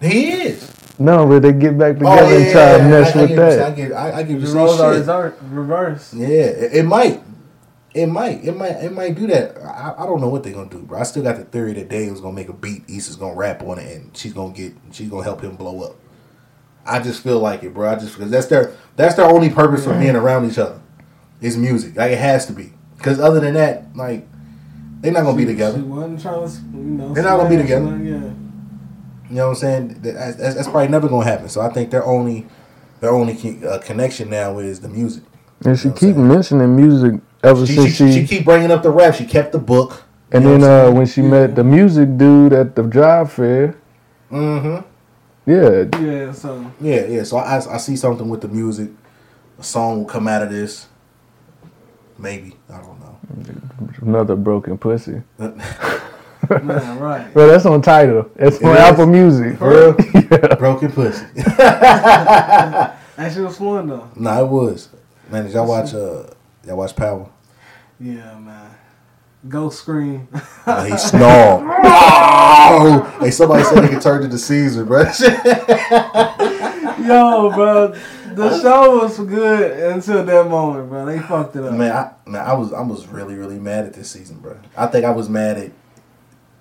He 0.00 0.32
is. 0.32 0.72
No, 0.98 1.26
but 1.26 1.42
they 1.42 1.52
get 1.52 1.76
back 1.78 1.96
oh, 1.96 1.98
together 1.98 2.22
Oh, 2.22 2.30
yeah, 2.30 2.44
and 2.44 2.52
try 2.52 2.72
to 2.72 2.78
yeah, 2.78 2.88
mess 2.88 3.14
I, 3.14 3.18
I 3.18 3.22
with 3.22 3.28
get 3.30 3.38
what 3.38 3.44
you're 3.44 3.50
saying. 3.50 3.58
that. 3.58 3.66
I 3.66 3.70
get, 3.74 3.92
I, 3.92 4.12
I 4.18 4.22
get 4.22 4.40
The 4.40 4.46
roles 4.48 4.80
are 4.80 4.92
saying. 4.94 5.04
reser- 5.06 6.18
Yeah, 6.18 6.26
it, 6.28 6.74
it 6.76 6.82
might. 6.84 7.22
It 7.94 8.06
might. 8.06 8.44
It 8.44 8.56
might. 8.56 8.70
It 8.82 8.92
might 8.92 9.14
do 9.14 9.26
that. 9.28 9.56
I, 9.58 9.94
I 9.98 10.06
don't 10.06 10.20
know 10.20 10.28
what 10.28 10.42
they're 10.42 10.52
gonna 10.52 10.68
do, 10.70 10.82
bro. 10.82 10.98
I 10.98 11.02
still 11.04 11.22
got 11.22 11.36
the 11.36 11.44
theory 11.44 11.72
that 11.74 11.88
Daniel's 11.88 12.20
gonna 12.20 12.34
make 12.34 12.48
a 12.48 12.52
beat. 12.52 12.84
Issa's 12.88 13.16
gonna 13.16 13.34
rap 13.34 13.62
on 13.62 13.78
it, 13.78 13.96
and 13.96 14.16
she's 14.16 14.32
gonna 14.34 14.52
get. 14.52 14.72
She's 14.92 15.08
gonna 15.08 15.24
help 15.24 15.40
him 15.40 15.56
blow 15.56 15.82
up. 15.82 15.96
I 16.84 17.00
just 17.00 17.22
feel 17.22 17.40
like 17.40 17.62
it, 17.62 17.72
bro. 17.74 17.90
I 17.90 17.94
just 17.96 18.14
because 18.14 18.30
that's 18.30 18.46
their 18.46 18.74
that's 18.96 19.14
their 19.16 19.24
only 19.26 19.50
purpose 19.50 19.84
for 19.84 19.98
being 19.98 20.14
around 20.16 20.50
each 20.50 20.58
other. 20.58 20.80
Is 21.40 21.56
music. 21.56 21.96
Like 21.96 22.12
it 22.12 22.18
has 22.18 22.46
to 22.46 22.52
be. 22.52 22.72
Because 22.96 23.18
other 23.20 23.40
than 23.40 23.54
that, 23.54 23.94
like 23.96 24.26
they're 25.00 25.12
not 25.12 25.24
gonna 25.24 25.36
be 25.36 25.44
together. 25.46 25.78
She 25.78 25.82
wasn't 25.84 26.20
trying 26.20 26.46
to, 26.48 26.54
you 26.76 26.82
know. 26.84 27.12
They're 27.14 27.24
not 27.24 27.36
gonna 27.38 27.50
be 27.50 27.56
together. 27.56 27.86
like, 27.86 28.04
Yeah. 28.04 28.30
You 29.30 29.36
know 29.36 29.44
what 29.48 29.50
I'm 29.50 29.54
saying? 29.56 29.88
That's, 30.02 30.36
that's, 30.36 30.54
that's 30.54 30.68
probably 30.68 30.88
never 30.88 31.08
gonna 31.08 31.24
happen. 31.24 31.48
So 31.48 31.60
I 31.60 31.68
think 31.70 31.90
their 31.90 32.04
only 32.04 32.46
their 33.00 33.10
only 33.10 33.64
uh, 33.66 33.78
connection 33.78 34.30
now 34.30 34.58
is 34.58 34.80
the 34.80 34.88
music. 34.88 35.22
And 35.64 35.78
she 35.78 35.88
You 35.88 35.90
know 35.90 35.94
keep 35.96 36.14
saying? 36.14 36.28
mentioning 36.28 36.76
music 36.76 37.20
ever 37.42 37.66
She, 37.66 37.74
since 37.74 37.96
she, 37.96 38.12
she, 38.12 38.20
she 38.20 38.26
keep 38.26 38.44
bringing 38.44 38.70
up 38.70 38.82
the 38.82 38.90
rap. 38.90 39.14
She 39.14 39.24
kept 39.26 39.52
the 39.52 39.58
book. 39.58 40.04
and 40.32 40.44
then 40.46 40.62
uh, 40.64 40.90
when 40.90 41.06
she 41.06 41.22
met 41.22 41.54
the 41.54 41.64
music 41.64 42.16
dude 42.16 42.52
at 42.52 42.74
the 42.76 42.84
job 42.84 43.30
fair, 43.30 43.76
Mm-hmm. 44.30 45.50
yeah, 45.50 46.00
Yeah, 46.04 46.32
so 46.32 46.72
Yeah, 46.80 47.06
yeah. 47.06 47.22
So 47.22 47.36
I, 47.36 47.56
I 47.74 47.76
see 47.78 47.96
something 47.96 48.28
with 48.28 48.40
the 48.40 48.48
music. 48.48 48.90
A 49.58 49.62
song 49.62 49.98
will 49.98 50.04
come 50.06 50.26
out 50.28 50.42
of 50.42 50.50
this. 50.50 50.86
Maybe 52.18 52.56
I 52.68 52.78
don't 52.78 52.98
know. 53.00 53.18
another 54.02 54.36
broken 54.36 54.78
pussy. 54.78 55.22
man, 56.50 56.98
right. 56.98 57.34
Well, 57.34 57.48
that's 57.48 57.66
on 57.66 57.82
title. 57.82 58.30
It's 58.36 58.62
on 58.62 58.72
is? 58.72 58.78
Apple 58.78 59.06
Music. 59.06 59.58
For 59.58 59.70
real? 59.70 59.92
Broken 60.58 60.92
pussy. 60.92 61.26
Actually, 61.36 62.94
it 63.18 63.46
was 63.46 63.58
fun 63.58 63.88
though. 63.88 64.10
nah, 64.16 64.40
it 64.40 64.48
was. 64.48 64.88
Man, 65.30 65.44
did 65.44 65.54
y'all 65.54 65.68
watch? 65.68 65.94
Uh, 65.94 66.24
y'all 66.64 66.76
watch 66.76 66.94
Power? 66.94 67.28
Yeah, 67.98 68.38
man. 68.38 68.70
Ghost 69.48 69.80
scream. 69.80 70.28
He 70.32 70.98
snarled. 70.98 71.62
oh! 71.66 73.16
Hey, 73.20 73.30
somebody 73.30 73.62
said 73.64 73.84
he 73.84 73.90
could 73.90 74.02
turn 74.02 74.24
into 74.24 74.38
Caesar, 74.38 74.84
bro. 74.84 75.04
Yo, 76.98 77.52
bro, 77.54 77.94
the 78.34 78.60
show 78.60 79.02
was 79.02 79.18
good 79.18 79.92
until 79.92 80.24
that 80.24 80.48
moment, 80.48 80.88
bro. 80.88 81.06
They 81.06 81.18
fucked 81.20 81.56
it 81.56 81.64
up. 81.64 81.72
man, 81.74 81.92
I, 81.92 82.12
man, 82.28 82.44
I 82.44 82.52
was 82.54 82.72
I 82.72 82.82
was 82.82 83.06
really 83.06 83.34
really 83.34 83.58
mad 83.58 83.86
at 83.86 83.94
this 83.94 84.10
season, 84.10 84.38
bro. 84.38 84.58
I 84.76 84.86
think 84.86 85.04
I 85.04 85.10
was 85.10 85.28
mad 85.28 85.56
at 85.56 85.70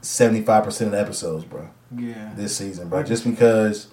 seventy 0.05 0.41
five 0.41 0.63
percent 0.63 0.87
of 0.87 0.91
the 0.93 0.99
episodes, 1.01 1.45
bro. 1.45 1.69
Yeah. 1.95 2.33
this 2.35 2.57
season, 2.57 2.89
bro. 2.89 3.03
Just 3.03 3.23
because 3.23 3.87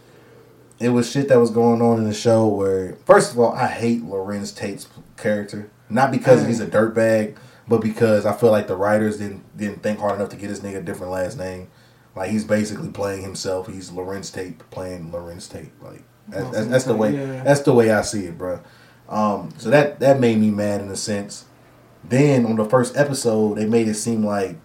it 0.80 0.88
was 0.88 1.10
shit 1.10 1.28
that 1.28 1.38
was 1.38 1.50
going 1.50 1.80
on 1.82 1.98
in 1.98 2.04
the 2.04 2.14
show 2.14 2.46
where, 2.48 2.96
first 3.06 3.32
of 3.32 3.38
all, 3.38 3.52
I 3.52 3.68
hate 3.68 4.02
Larenz 4.02 4.56
Tate's 4.56 4.88
character. 5.16 5.70
Not 5.88 6.10
because 6.10 6.46
he's 6.46 6.58
a 6.60 6.66
dirtbag, 6.66 7.36
but 7.68 7.80
because 7.82 8.24
I 8.26 8.32
feel 8.32 8.50
like 8.50 8.66
the 8.66 8.76
writers 8.76 9.18
didn't 9.18 9.56
didn't 9.56 9.82
think 9.82 9.98
hard 10.00 10.14
enough 10.16 10.30
to 10.30 10.36
get 10.36 10.48
this 10.48 10.60
nigga 10.60 10.78
a 10.78 10.82
different 10.82 11.12
last 11.12 11.36
name. 11.38 11.68
Like 12.16 12.30
he's 12.30 12.44
basically 12.44 12.88
playing 12.90 13.22
himself. 13.22 13.66
He's 13.68 13.90
Larenz 13.90 14.32
Tate 14.32 14.58
playing 14.70 15.10
Larenz 15.12 15.50
Tate. 15.50 15.70
Like 15.82 16.02
that's, 16.28 16.50
that's, 16.50 16.66
that's 16.68 16.84
the 16.84 16.94
way 16.94 17.14
Yeah. 17.14 17.42
that's 17.42 17.60
the 17.60 17.72
way 17.74 17.90
I 17.90 18.02
see 18.02 18.24
it, 18.26 18.36
bro. 18.38 18.60
Um, 19.08 19.50
so 19.58 19.68
that 19.70 20.00
that 20.00 20.18
made 20.18 20.38
me 20.38 20.50
mad 20.50 20.80
in 20.80 20.88
a 20.88 20.96
sense. 20.96 21.44
Then 22.04 22.46
on 22.46 22.56
the 22.56 22.64
first 22.64 22.96
episode, 22.96 23.54
they 23.58 23.66
made 23.66 23.86
it 23.86 23.94
seem 23.94 24.24
like 24.24 24.56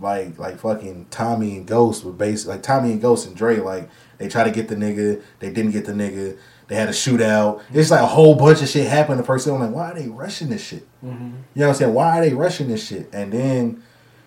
like 0.00 0.38
like 0.38 0.58
fucking 0.58 1.06
Tommy 1.10 1.56
and 1.56 1.66
Ghost 1.66 2.04
were 2.04 2.12
based 2.12 2.46
like 2.46 2.62
Tommy 2.62 2.92
and 2.92 3.00
Ghost 3.00 3.26
and 3.26 3.36
Dre 3.36 3.56
like 3.56 3.88
they 4.18 4.28
try 4.28 4.44
to 4.44 4.50
get 4.50 4.68
the 4.68 4.76
nigga, 4.76 5.22
they 5.40 5.50
didn't 5.50 5.72
get 5.72 5.86
the 5.86 5.92
nigga, 5.92 6.38
they 6.68 6.74
had 6.74 6.88
a 6.88 6.92
shootout. 6.92 7.62
It's 7.72 7.90
like 7.90 8.00
a 8.00 8.06
whole 8.06 8.34
bunch 8.34 8.62
of 8.62 8.68
shit 8.68 8.88
happened 8.88 9.18
the 9.18 9.24
first 9.24 9.46
time. 9.46 9.54
I'm 9.54 9.60
like, 9.60 9.74
why 9.74 9.90
are 9.90 9.94
they 9.94 10.08
rushing 10.08 10.48
this 10.48 10.64
shit? 10.64 10.86
Mm-hmm. 11.04 11.24
You 11.24 11.60
know 11.60 11.66
what 11.66 11.68
I'm 11.68 11.74
saying? 11.74 11.94
Why 11.94 12.18
are 12.18 12.20
they 12.22 12.34
rushing 12.34 12.68
this 12.68 12.86
shit? 12.86 13.08
And 13.12 13.32
then 13.32 13.82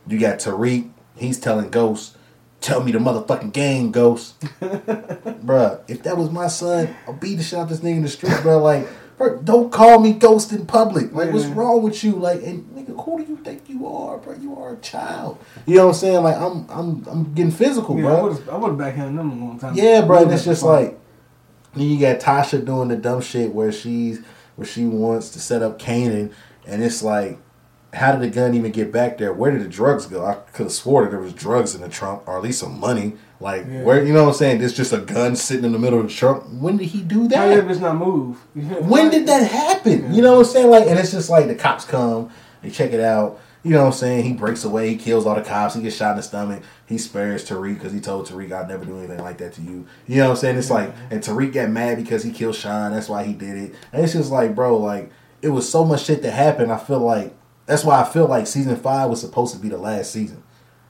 you 0.08 0.20
got 0.20 0.40
Tariq, 0.40 0.90
he's 1.16 1.40
telling 1.40 1.70
Ghost, 1.70 2.18
tell 2.62 2.84
me 2.84 2.92
the 2.92 3.00
motherfucking 3.00 3.54
game, 3.54 3.92
Ghost. 3.92 4.40
bruh, 4.62 5.82
if 5.88 6.04
that 6.04 6.18
was 6.18 6.30
my 6.30 6.48
son, 6.48 6.96
I'll 7.08 7.14
beat 7.14 7.36
the 7.36 7.44
shit 7.44 7.60
out 7.60 7.70
this 7.70 7.80
nigga 7.80 7.98
in 7.98 8.04
the 8.04 8.10
street, 8.10 8.42
bro. 8.42 8.62
Like, 8.62 8.88
bruh, 9.20 9.44
don't 9.44 9.72
call 9.72 10.00
me 10.00 10.14
Ghost 10.14 10.52
in 10.52 10.66
public. 10.66 11.14
Like, 11.14 11.32
what's 11.32 11.46
wrong 11.46 11.84
with 11.84 12.04
you? 12.04 12.14
Like, 12.14 12.42
and 12.44 12.64
nigga, 12.72 13.04
who 13.04 13.24
do 13.24 13.30
you 13.30 13.38
think 13.38 13.70
you 13.70 13.86
are, 13.88 14.18
bro? 14.18 14.36
You 14.36 14.56
are 14.60 14.74
a 14.74 14.78
child. 14.78 15.38
You 15.66 15.76
know 15.76 15.88
what 15.88 15.94
I'm 15.94 16.00
saying? 16.00 16.24
Like, 16.24 16.38
I'm, 16.38 16.66
I'm, 16.70 17.06
I'm 17.08 17.34
getting 17.34 17.52
physical, 17.52 17.96
Yeah, 17.98 18.04
bro. 18.04 18.38
I 18.52 18.58
would 18.58 18.70
have 18.70 18.78
backhanded 18.78 19.20
them 19.20 19.32
a 19.32 19.46
long 19.46 19.60
time. 19.60 19.76
Yeah, 19.76 20.06
bro. 20.06 20.24
And 20.24 20.32
it's 20.32 20.46
just 20.46 20.62
fun. 20.62 20.84
like, 20.84 21.00
then 21.76 21.86
you 21.86 22.00
got 22.00 22.20
Tasha 22.20 22.66
doing 22.66 22.88
the 22.88 22.96
dumb 22.96 23.22
shit 23.22 23.54
where 23.54 23.72
she's, 23.72 24.22
where 24.56 24.66
she 24.66 24.86
wants 24.86 25.30
to 25.32 25.40
set 25.40 25.62
up 25.62 25.78
Kanan, 25.80 26.34
and 26.66 26.84
it's 26.84 27.04
like. 27.04 27.38
How 27.94 28.12
did 28.12 28.22
the 28.22 28.30
gun 28.34 28.54
even 28.54 28.72
get 28.72 28.92
back 28.92 29.18
there? 29.18 29.34
Where 29.34 29.52
did 29.52 29.62
the 29.62 29.68
drugs 29.68 30.06
go? 30.06 30.24
I 30.26 30.36
could 30.54 30.66
have 30.66 30.72
swore 30.72 31.04
that 31.04 31.12
there 31.12 31.20
was 31.20 31.34
drugs 31.34 31.74
in 31.74 31.82
the 31.82 31.90
trunk, 31.90 32.28
or 32.28 32.38
at 32.38 32.44
least 32.44 32.60
some 32.60 32.80
money. 32.80 33.14
Like 33.42 33.66
Yeah. 33.70 33.84
where 33.84 34.04
you 34.04 34.14
know 34.14 34.24
what 34.26 34.32
I'm 34.32 34.36
saying? 34.36 34.60
There's 34.60 34.76
just 34.76 34.92
a 34.94 34.98
gun 34.98 35.36
sitting 35.36 35.64
in 35.66 35.72
the 35.72 35.80
middle 35.80 36.00
of 36.00 36.08
the 36.08 36.14
trunk. 36.14 36.44
When 36.60 36.78
did 36.78 36.88
he 36.90 37.02
do 37.02 37.22
How 37.24 37.28
that? 37.48 37.56
did 37.56 37.68
that 37.70 37.80
not 37.82 37.96
move? 37.98 38.38
When 38.56 39.10
did 39.10 39.26
that 39.28 39.50
happen? 39.50 40.14
You 40.14 40.22
know 40.22 40.34
what 40.34 40.40
I'm 40.48 40.52
saying? 40.54 40.70
Like, 40.70 40.88
and 40.88 41.00
it's 41.00 41.12
just 41.12 41.30
like 41.30 41.48
the 41.48 41.56
cops 41.56 41.86
come, 41.86 42.30
they 42.62 42.70
check 42.70 42.92
it 42.94 43.00
out. 43.00 43.40
You 43.64 43.72
know 43.72 43.80
what 43.82 43.88
I'm 43.88 43.94
saying? 43.94 44.24
He 44.24 44.34
breaks 44.34 44.64
away, 44.64 44.90
he 44.90 44.96
kills 44.96 45.26
all 45.26 45.36
the 45.36 45.42
cops, 45.42 45.76
he 45.76 45.82
gets 45.82 45.96
shot 45.96 46.12
in 46.12 46.18
the 46.18 46.24
stomach. 46.24 46.64
He 46.86 46.98
spares 46.98 47.48
Tariq 47.48 47.74
because 47.74 47.92
he 47.92 48.00
told 48.00 48.28
Tariq, 48.28 48.52
I'd 48.54 48.70
never 48.70 48.86
do 48.86 48.98
anything 48.98 49.20
like 49.20 49.38
that 49.40 49.54
to 49.54 49.62
you. 49.62 49.86
You 50.08 50.18
know 50.18 50.26
what 50.26 50.30
I'm 50.32 50.36
saying? 50.38 50.58
It's 50.58 50.70
like, 50.70 50.94
and 51.12 51.22
Tariq 51.22 51.54
got 51.54 51.70
mad 51.70 51.98
because 51.98 52.24
he 52.24 52.32
killed 52.32 52.56
Sean. 52.56 52.92
That's 52.92 53.10
why 53.10 53.24
he 53.24 53.34
did 53.34 53.58
it. 53.58 53.76
And 53.92 54.04
it's 54.04 54.14
just 54.14 54.32
like, 54.32 54.54
bro, 54.56 54.78
like, 54.78 55.12
it 55.42 55.50
was 55.50 55.68
so 55.70 55.84
much 55.84 56.06
shit 56.06 56.22
that 56.22 56.32
happened. 56.32 56.72
I 56.72 56.78
feel 56.78 57.00
like, 57.00 57.36
that's 57.70 57.84
why 57.84 58.02
I 58.02 58.04
feel 58.04 58.28
like 58.28 58.48
season 58.48 58.76
five 58.78 59.12
was 59.12 59.22
supposed 59.22 59.54
to 59.54 59.60
be 59.62 59.70
the 59.70 59.78
last 59.78 60.12
season. 60.12 60.42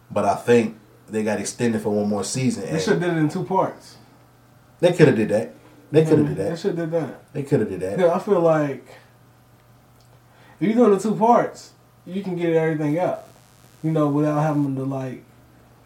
But 0.10 0.24
I 0.24 0.36
think 0.36 0.78
they 1.10 1.24
got 1.24 1.38
extended 1.38 1.82
for 1.82 1.90
one 1.90 2.08
more 2.08 2.24
season. 2.24 2.72
They 2.72 2.80
should 2.80 2.94
have 2.94 3.02
did 3.02 3.18
it 3.18 3.18
in 3.18 3.28
two 3.28 3.44
parts. 3.44 3.98
they 4.80 4.94
could 4.94 5.08
have 5.08 5.18
did 5.18 5.28
that. 5.28 5.54
They 5.92 6.06
could 6.06 6.20
have 6.20 6.28
did 6.30 6.38
that. 6.38 6.50
They 6.52 6.56
should 6.56 6.78
have 6.78 6.90
did 6.90 7.02
that. 7.02 7.34
They 7.34 7.44
could 7.44 7.60
have 7.60 7.70
did 7.70 7.82
that. 7.82 8.00
Yeah, 8.00 8.14
I 8.14 8.20
feel 8.20 8.40
like 8.40 8.88
if 10.58 10.68
you're 10.68 10.74
doing 10.74 10.92
the 10.92 11.00
two 11.00 11.16
parts, 11.16 11.74
you 12.06 12.24
can 12.24 12.38
get 12.38 12.54
everything 12.54 12.98
out, 12.98 13.26
you 13.84 13.92
know, 13.92 14.08
without 14.08 14.40
having 14.40 14.74
to 14.78 14.84
like 14.84 15.26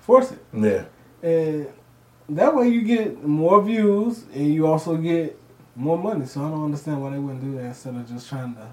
force 0.01 0.31
it. 0.31 0.45
Yeah. 0.53 0.83
And 1.23 1.69
that 2.29 2.55
way 2.55 2.67
you 2.69 2.83
get 2.83 3.23
more 3.23 3.63
views 3.63 4.25
and 4.31 4.53
you 4.53 4.67
also 4.67 4.95
get 4.97 5.39
more 5.75 5.97
money. 5.97 6.27
So 6.27 6.45
I 6.45 6.49
don't 6.51 6.65
understand 6.65 7.01
why 7.01 7.09
they 7.09 7.17
wouldn't 7.17 7.41
do 7.41 7.55
that 7.55 7.65
instead 7.65 7.95
of 7.95 8.07
just 8.07 8.29
trying 8.29 8.53
to. 8.53 8.67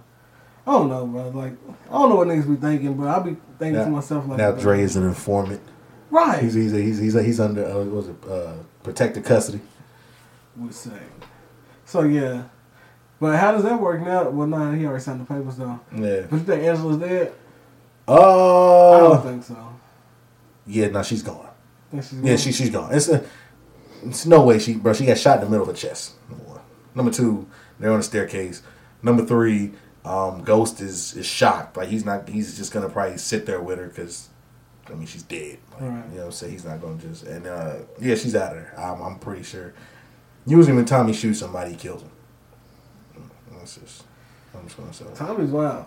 I 0.70 0.74
don't 0.74 0.88
know, 0.88 1.04
bro. 1.06 1.28
Like 1.30 1.52
I 1.88 1.92
don't 1.92 2.10
know 2.10 2.14
what 2.16 2.28
niggas 2.28 2.48
be 2.48 2.54
thinking, 2.54 2.94
bro. 2.94 3.08
I 3.08 3.18
be 3.18 3.36
thinking 3.58 3.72
Now- 3.78 3.84
to 3.86 3.90
myself 3.90 4.26
like, 4.28 4.38
Now 4.38 4.52
Dre 4.52 4.80
is 4.80 4.94
an 4.96 5.04
informant. 5.04 5.60
right? 6.10 6.40
He's 6.42 6.54
he's 6.54 6.70
he's 6.72 6.98
he's, 6.98 7.14
he's 7.14 7.40
under 7.40 7.64
uh, 7.64 7.78
what 7.78 7.86
was 7.88 8.08
it 8.08 8.16
uh, 8.30 8.52
protected 8.84 9.24
custody. 9.24 9.60
would 10.56 10.72
say. 10.74 10.92
So 11.86 12.02
yeah, 12.02 12.44
but 13.18 13.36
how 13.36 13.50
does 13.50 13.64
that 13.64 13.80
work 13.80 14.00
now? 14.00 14.28
Well, 14.30 14.46
nah, 14.46 14.72
he 14.72 14.86
already 14.86 15.02
signed 15.02 15.20
the 15.20 15.24
papers 15.24 15.56
though. 15.56 15.80
Yeah. 15.94 16.26
But 16.30 16.36
you 16.36 16.44
think 16.44 16.62
Angela's 16.62 16.98
dead? 16.98 17.32
Oh 18.06 18.92
I 18.92 19.00
Oh. 19.00 19.08
don't 19.14 19.22
think 19.24 19.44
so. 19.44 19.56
Yeah. 20.66 20.88
No, 20.88 21.02
she's 21.02 21.22
gone. 21.22 21.48
Yeah, 22.22 22.36
she 22.36 22.52
she's 22.52 22.70
gone. 22.70 22.94
It's 22.94 23.08
a, 23.08 23.24
it's 24.04 24.24
no 24.24 24.42
way 24.44 24.60
she 24.60 24.74
bro. 24.74 24.92
She 24.92 25.04
got 25.06 25.18
shot 25.18 25.38
in 25.38 25.44
the 25.46 25.50
middle 25.50 25.68
of 25.68 25.74
her 25.74 25.80
chest. 25.80 26.12
Number 26.28 26.44
one. 26.44 26.60
Number 26.94 27.10
two, 27.10 27.48
they're 27.80 27.90
on 27.90 27.98
the 27.98 28.04
staircase. 28.04 28.62
Number 29.02 29.24
three, 29.24 29.72
um, 30.05 30.42
Ghost 30.42 30.80
is 30.80 31.14
is 31.16 31.26
shocked. 31.26 31.76
Like 31.76 31.88
he's 31.88 32.05
not. 32.05 32.28
He's 32.28 32.57
just 32.57 32.72
gonna 32.72 32.88
probably 32.88 33.18
sit 33.18 33.46
there 33.46 33.61
with 33.61 33.78
her 33.78 33.86
because. 33.88 34.28
I 34.88 34.94
mean, 34.94 35.07
she's 35.07 35.22
dead. 35.22 35.59
Like, 35.72 35.82
Right. 35.82 35.88
You 35.88 35.92
know 35.92 36.16
what 36.16 36.24
I'm 36.24 36.32
saying? 36.32 36.53
He's 36.53 36.64
not 36.64 36.80
gonna 36.80 36.98
just 36.98 37.22
and 37.22 37.46
uh, 37.46 37.76
yeah, 38.01 38.16
she's 38.16 38.34
out 38.34 38.57
of 38.57 38.62
there. 38.62 38.74
I'm, 38.76 39.01
I'm 39.01 39.18
pretty 39.20 39.44
sure. 39.44 39.72
Usually, 40.46 40.74
when 40.74 40.84
Tommy 40.84 41.12
shoots 41.12 41.38
somebody, 41.38 41.72
he 41.72 41.76
kills 41.76 42.03
him. 42.03 42.11
That's 43.53 43.76
just. 43.76 44.05
I'm 44.55 44.64
just 44.64 44.76
gonna 44.76 44.92
say. 44.92 45.05
Tommy's 45.14 45.51
wild. 45.51 45.86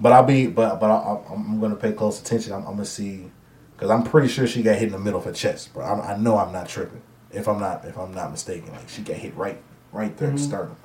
But 0.00 0.12
I'll 0.12 0.24
be, 0.24 0.48
but 0.48 0.80
but 0.80 0.90
I, 0.90 1.20
I'm, 1.32 1.52
I'm 1.52 1.60
gonna 1.60 1.76
pay 1.76 1.92
close 1.92 2.20
attention. 2.20 2.52
I'm, 2.54 2.66
I'm 2.66 2.72
gonna 2.72 2.84
see, 2.84 3.30
because 3.76 3.90
I'm 3.90 4.02
pretty 4.02 4.26
sure 4.28 4.46
she 4.46 4.62
got 4.62 4.76
hit 4.76 4.86
in 4.86 4.92
the 4.92 4.98
middle 4.98 5.20
of 5.20 5.26
her 5.26 5.32
chest, 5.32 5.72
bro. 5.72 5.84
I, 5.84 6.14
I 6.14 6.16
know 6.16 6.36
I'm 6.36 6.52
not 6.52 6.68
tripping. 6.68 7.02
If 7.30 7.46
I'm 7.48 7.60
not, 7.60 7.84
if 7.84 7.96
I'm 7.96 8.12
not 8.12 8.32
mistaken, 8.32 8.72
like 8.72 8.88
she 8.88 9.02
got 9.02 9.16
hit 9.16 9.36
right, 9.36 9.60
right 9.92 10.16
there 10.16 10.30
in 10.30 10.36
the 10.36 10.40
sternum. 10.42 10.76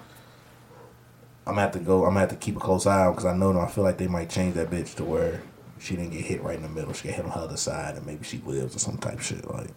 I'm 1.50 1.56
gonna 1.56 1.62
have 1.62 1.72
to 1.74 1.80
go. 1.80 2.04
I'm 2.04 2.10
gonna 2.12 2.22
have 2.22 2.30
to 2.30 2.36
keep 2.36 2.56
a 2.56 2.60
close 2.60 2.86
eye 2.86 3.06
on 3.06 3.12
because 3.14 3.26
I 3.26 3.36
know 3.36 3.52
them. 3.54 3.62
I 3.62 3.68
feel 3.68 3.84
like 3.84 3.97
they 3.97 4.08
might 4.08 4.30
change 4.30 4.56
that 4.56 4.70
bitch 4.70 4.95
to 4.95 5.04
where 5.04 5.41
she 5.80 5.95
didn't 5.95 6.12
get 6.12 6.26
hit 6.26 6.41
right 6.43 6.56
in 6.56 6.62
the 6.64 6.70
middle. 6.70 6.93
She 6.93 7.08
got 7.08 7.16
hit 7.18 7.26
on 7.26 7.32
her 7.32 7.41
other 7.41 7.58
side, 7.58 7.95
and 7.95 8.06
maybe 8.06 8.24
she 8.24 8.41
lives 8.45 8.76
or 8.76 8.80
some 8.80 8.97
type 8.97 9.16
of 9.16 9.24
shit. 9.24 9.50
Like 9.50 9.70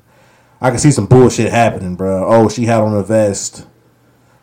I 0.61 0.71
can 0.71 0.79
see 0.79 0.91
some 0.93 1.07
bullshit 1.07 1.51
happening, 1.51 1.97
bro. 1.97 2.25
Oh, 2.27 2.49
she 2.49 2.65
had 2.67 2.81
on 2.81 2.95
a 2.95 3.03
vest. 3.03 3.67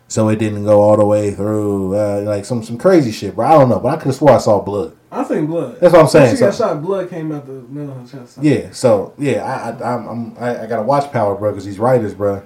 so 0.08 0.28
it 0.28 0.36
didn't 0.40 0.64
go 0.64 0.80
all 0.82 0.96
the 0.96 1.04
way 1.06 1.32
through. 1.32 1.94
Uh, 1.96 2.20
like 2.22 2.44
some 2.44 2.62
some 2.62 2.76
crazy 2.78 3.12
shit, 3.12 3.34
bro. 3.36 3.46
I 3.46 3.50
don't 3.52 3.68
know, 3.68 3.78
but 3.80 3.88
I 3.88 3.96
could 3.96 4.06
have 4.06 4.16
swore 4.16 4.32
I 4.32 4.38
saw 4.38 4.60
blood. 4.60 4.96
I 5.12 5.24
think 5.24 5.48
blood. 5.48 5.80
That's 5.80 5.92
what 5.92 6.02
I'm 6.02 6.08
saying, 6.08 6.36
She 6.36 6.40
got 6.40 6.54
so- 6.54 6.66
shot. 6.68 6.82
Blood 6.82 7.10
came 7.10 7.32
out 7.32 7.44
the 7.46 7.52
middle 7.52 7.90
of 7.98 8.10
her 8.10 8.18
chest. 8.18 8.38
Yeah, 8.40 8.70
so 8.72 9.12
yeah, 9.18 9.42
I 9.44 9.70
I 9.70 9.94
I'm, 9.94 10.06
I'm 10.08 10.38
I, 10.38 10.62
I 10.64 10.66
gotta 10.66 10.82
watch 10.82 11.10
Power, 11.12 11.34
bro, 11.36 11.50
because 11.52 11.64
these 11.64 11.78
writers, 11.80 12.14
bro, 12.14 12.42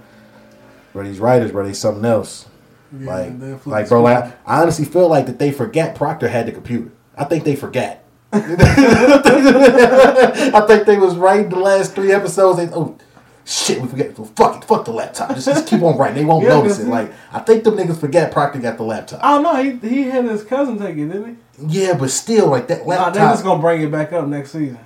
bro, 0.92 1.04
these 1.04 1.20
writers, 1.20 1.52
bro, 1.52 1.64
they 1.64 1.72
something 1.74 2.04
else. 2.04 2.46
Yeah, 3.00 3.32
like, 3.38 3.66
like, 3.66 3.88
bro, 3.88 4.02
like, 4.02 4.24
I 4.46 4.60
honestly 4.62 4.84
feel 4.84 5.08
like 5.08 5.26
that 5.26 5.38
they 5.38 5.52
forgot 5.52 5.94
Proctor 5.94 6.28
had 6.28 6.46
the 6.46 6.52
computer. 6.52 6.90
I 7.16 7.24
think 7.24 7.44
they 7.44 7.56
forgot. 7.56 7.98
I 8.34 8.40
think 10.66 10.86
they 10.86 10.98
was 10.98 11.16
writing 11.16 11.48
the 11.50 11.58
last 11.58 11.94
three 11.94 12.12
episodes. 12.12 12.58
They 12.58 12.68
oh 12.74 12.96
shit, 13.44 13.80
we 13.80 13.86
forget. 13.88 14.18
Well, 14.18 14.30
fuck 14.36 14.56
it, 14.62 14.66
fuck 14.66 14.84
the 14.84 14.90
laptop. 14.92 15.30
Just, 15.34 15.46
just 15.46 15.66
keep 15.68 15.82
on 15.82 15.96
writing. 15.96 16.16
They 16.16 16.24
won't 16.24 16.42
Yeah, 16.48 16.50
notice 16.50 16.78
it. 16.80 16.88
Like 16.88 17.12
I 17.32 17.38
think 17.40 17.64
them 17.64 17.76
niggas 17.76 17.98
forget 18.00 18.32
Proctor 18.32 18.58
got 18.60 18.76
the 18.76 18.82
laptop. 18.84 19.20
Oh 19.22 19.42
don't. 19.42 19.80
He 19.82 19.88
he 19.88 20.02
had 20.04 20.24
his 20.24 20.42
cousin 20.44 20.78
take 20.78 20.96
it, 20.96 21.06
didn't 21.06 21.38
he? 21.58 21.66
Yeah, 21.80 21.94
but 21.96 22.10
still, 22.10 22.48
like 22.48 22.66
that 22.68 22.86
Nah, 22.86 23.10
they're 23.10 23.22
just 23.30 23.44
gonna 23.44 23.60
bring 23.60 23.82
it 23.82 23.90
back 23.92 24.12
up 24.12 24.26
next 24.26 24.50
season. 24.52 24.78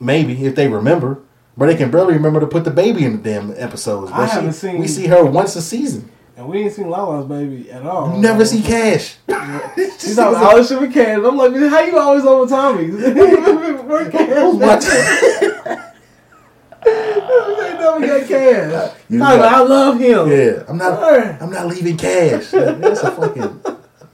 Maybe 0.00 0.44
if 0.44 0.54
they 0.54 0.68
remember, 0.68 1.18
but 1.56 1.66
they 1.66 1.76
can 1.76 1.90
barely 1.90 2.14
remember 2.14 2.40
to 2.40 2.46
put 2.46 2.64
the 2.64 2.70
baby 2.70 3.04
in 3.04 3.12
the 3.12 3.18
damn 3.30 3.52
episodes. 3.56 4.10
I 4.12 4.16
But 4.18 4.26
she- 4.26 4.32
haven't 4.34 4.52
seen- 4.52 4.78
We 4.80 4.86
see 4.88 5.06
her 5.08 5.24
once 5.24 5.56
a 5.56 5.62
season. 5.62 6.10
And 6.36 6.48
we 6.48 6.62
ain't 6.62 6.72
seen 6.72 6.90
Lala's 6.90 7.26
baby 7.26 7.70
at 7.70 7.82
all. 7.86 8.12
You 8.16 8.20
never 8.20 8.44
see 8.44 8.60
Cash. 8.60 9.18
She's 9.98 10.18
all 10.18 10.56
this 10.56 10.68
shit 10.68 10.80
with 10.80 10.92
Cash. 10.92 11.18
I'm 11.18 11.36
like, 11.36 11.52
how 11.54 11.80
you 11.82 11.96
always 11.98 12.24
over 12.24 12.48
Tommy? 12.50 12.90
Where 12.90 14.04
Who's 14.04 14.12
Cash? 14.12 14.54
watching? 14.54 15.80
They 16.84 16.90
never 17.78 18.06
got 18.06 18.28
Cash. 18.28 18.96
You 19.08 19.18
Tommy, 19.18 19.36
know- 19.38 19.42
I 19.48 19.60
love 19.60 19.98
him. 19.98 20.28
Yeah, 20.30 20.64
I'm 20.68 20.76
not. 20.76 21.02
Alright. 21.02 21.40
I'm 21.40 21.50
not 21.50 21.66
leaving 21.66 21.96
Cash. 21.96 22.52
Like, 22.52 22.78
That's 22.78 23.02
a 23.02 23.10
fucking 23.10 23.60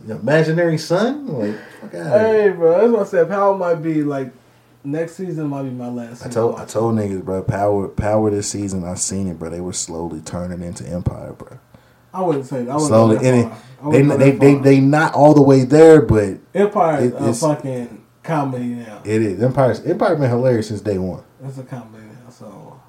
imaginary 0.09 0.79
son. 0.79 1.27
Like, 1.27 1.57
fuck 1.81 1.95
out 1.95 2.07
of 2.07 2.21
here. 2.33 2.43
Hey, 2.51 2.57
bro, 2.57 2.79
that's 2.81 2.93
what 2.93 3.01
I 3.03 3.05
said. 3.11 3.29
Power 3.29 3.57
might 3.57 3.77
be 3.77 4.03
like 4.05 4.33
next 4.85 5.15
season 5.17 5.49
might 5.49 5.65
be 5.65 5.71
my 5.71 5.89
last. 5.89 6.11
I 6.23 6.27
Season. 6.27 6.31
told 6.31 6.61
I 6.61 6.65
told 6.65 6.95
niggas, 6.95 7.25
bro. 7.25 7.43
Power, 7.43 7.89
power. 7.89 8.31
This 8.31 8.49
season, 8.51 8.85
I 8.85 8.95
seen 8.95 9.27
it, 9.27 9.39
bro. 9.39 9.51
They 9.51 9.61
were 9.61 9.73
slowly 9.73 10.21
turning 10.21 10.63
into 10.63 10.87
Empire, 10.87 11.33
bro. 11.33 11.59
I 12.13 12.23
wouldn't 12.23 12.47
say 12.47 12.65
that. 12.65 12.71
I 12.71 12.75
wouldn't 12.75 12.89
Slowly, 12.89 13.17
that 13.19 13.25
and 13.25 14.11
they, 14.11 14.17
they, 14.17 14.31
they, 14.33 14.55
they, 14.57 14.81
not 14.81 15.15
all 15.15 15.33
the 15.35 15.43
way 15.43 15.65
there, 15.65 16.03
but 16.03 16.39
Empire 16.55 17.01
is 17.01 17.13
it- 17.13 17.21
a 17.23 17.33
fucking 17.35 18.05
comedy 18.23 18.65
now. 18.65 19.01
it 19.05 19.23
is. 19.23 19.43
Empire, 19.43 19.75
Empire 19.87 20.17
been 20.17 20.29
hilarious 20.31 20.69
since 20.69 20.81
day 20.81 20.99
one. 20.99 21.23
It's 21.45 21.59
a 21.59 21.63
comedy 21.63 22.05
now, 22.05 22.31
so 22.31 22.81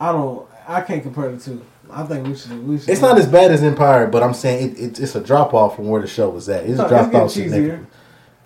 I 0.00 0.12
don't. 0.12 0.46
I 0.68 0.80
can't 0.82 1.02
compare 1.02 1.30
the 1.32 1.38
two. 1.42 1.64
I 1.90 2.02
think 2.04 2.26
we 2.26 2.34
should. 2.36 2.66
We 2.66 2.78
should. 2.78 2.88
It's 2.90 3.00
not 3.00 3.18
as 3.18 3.26
bad 3.26 3.50
as 3.50 3.62
Empire, 3.62 4.06
but 4.06 4.22
I'm 4.22 4.34
saying 4.34 4.72
it, 4.72 4.78
it, 4.78 5.00
it's 5.00 5.14
a 5.14 5.20
drop 5.20 5.52
off 5.54 5.76
from 5.76 5.88
where 5.88 6.00
the 6.00 6.06
show 6.06 6.28
was 6.30 6.48
at. 6.48 6.64
It's 6.64 6.78
No, 6.78 6.88
dropped 6.88 7.12
getting 7.12 7.20
off 7.26 7.30
cheesier. 7.30 7.34
significantly. 7.50 7.86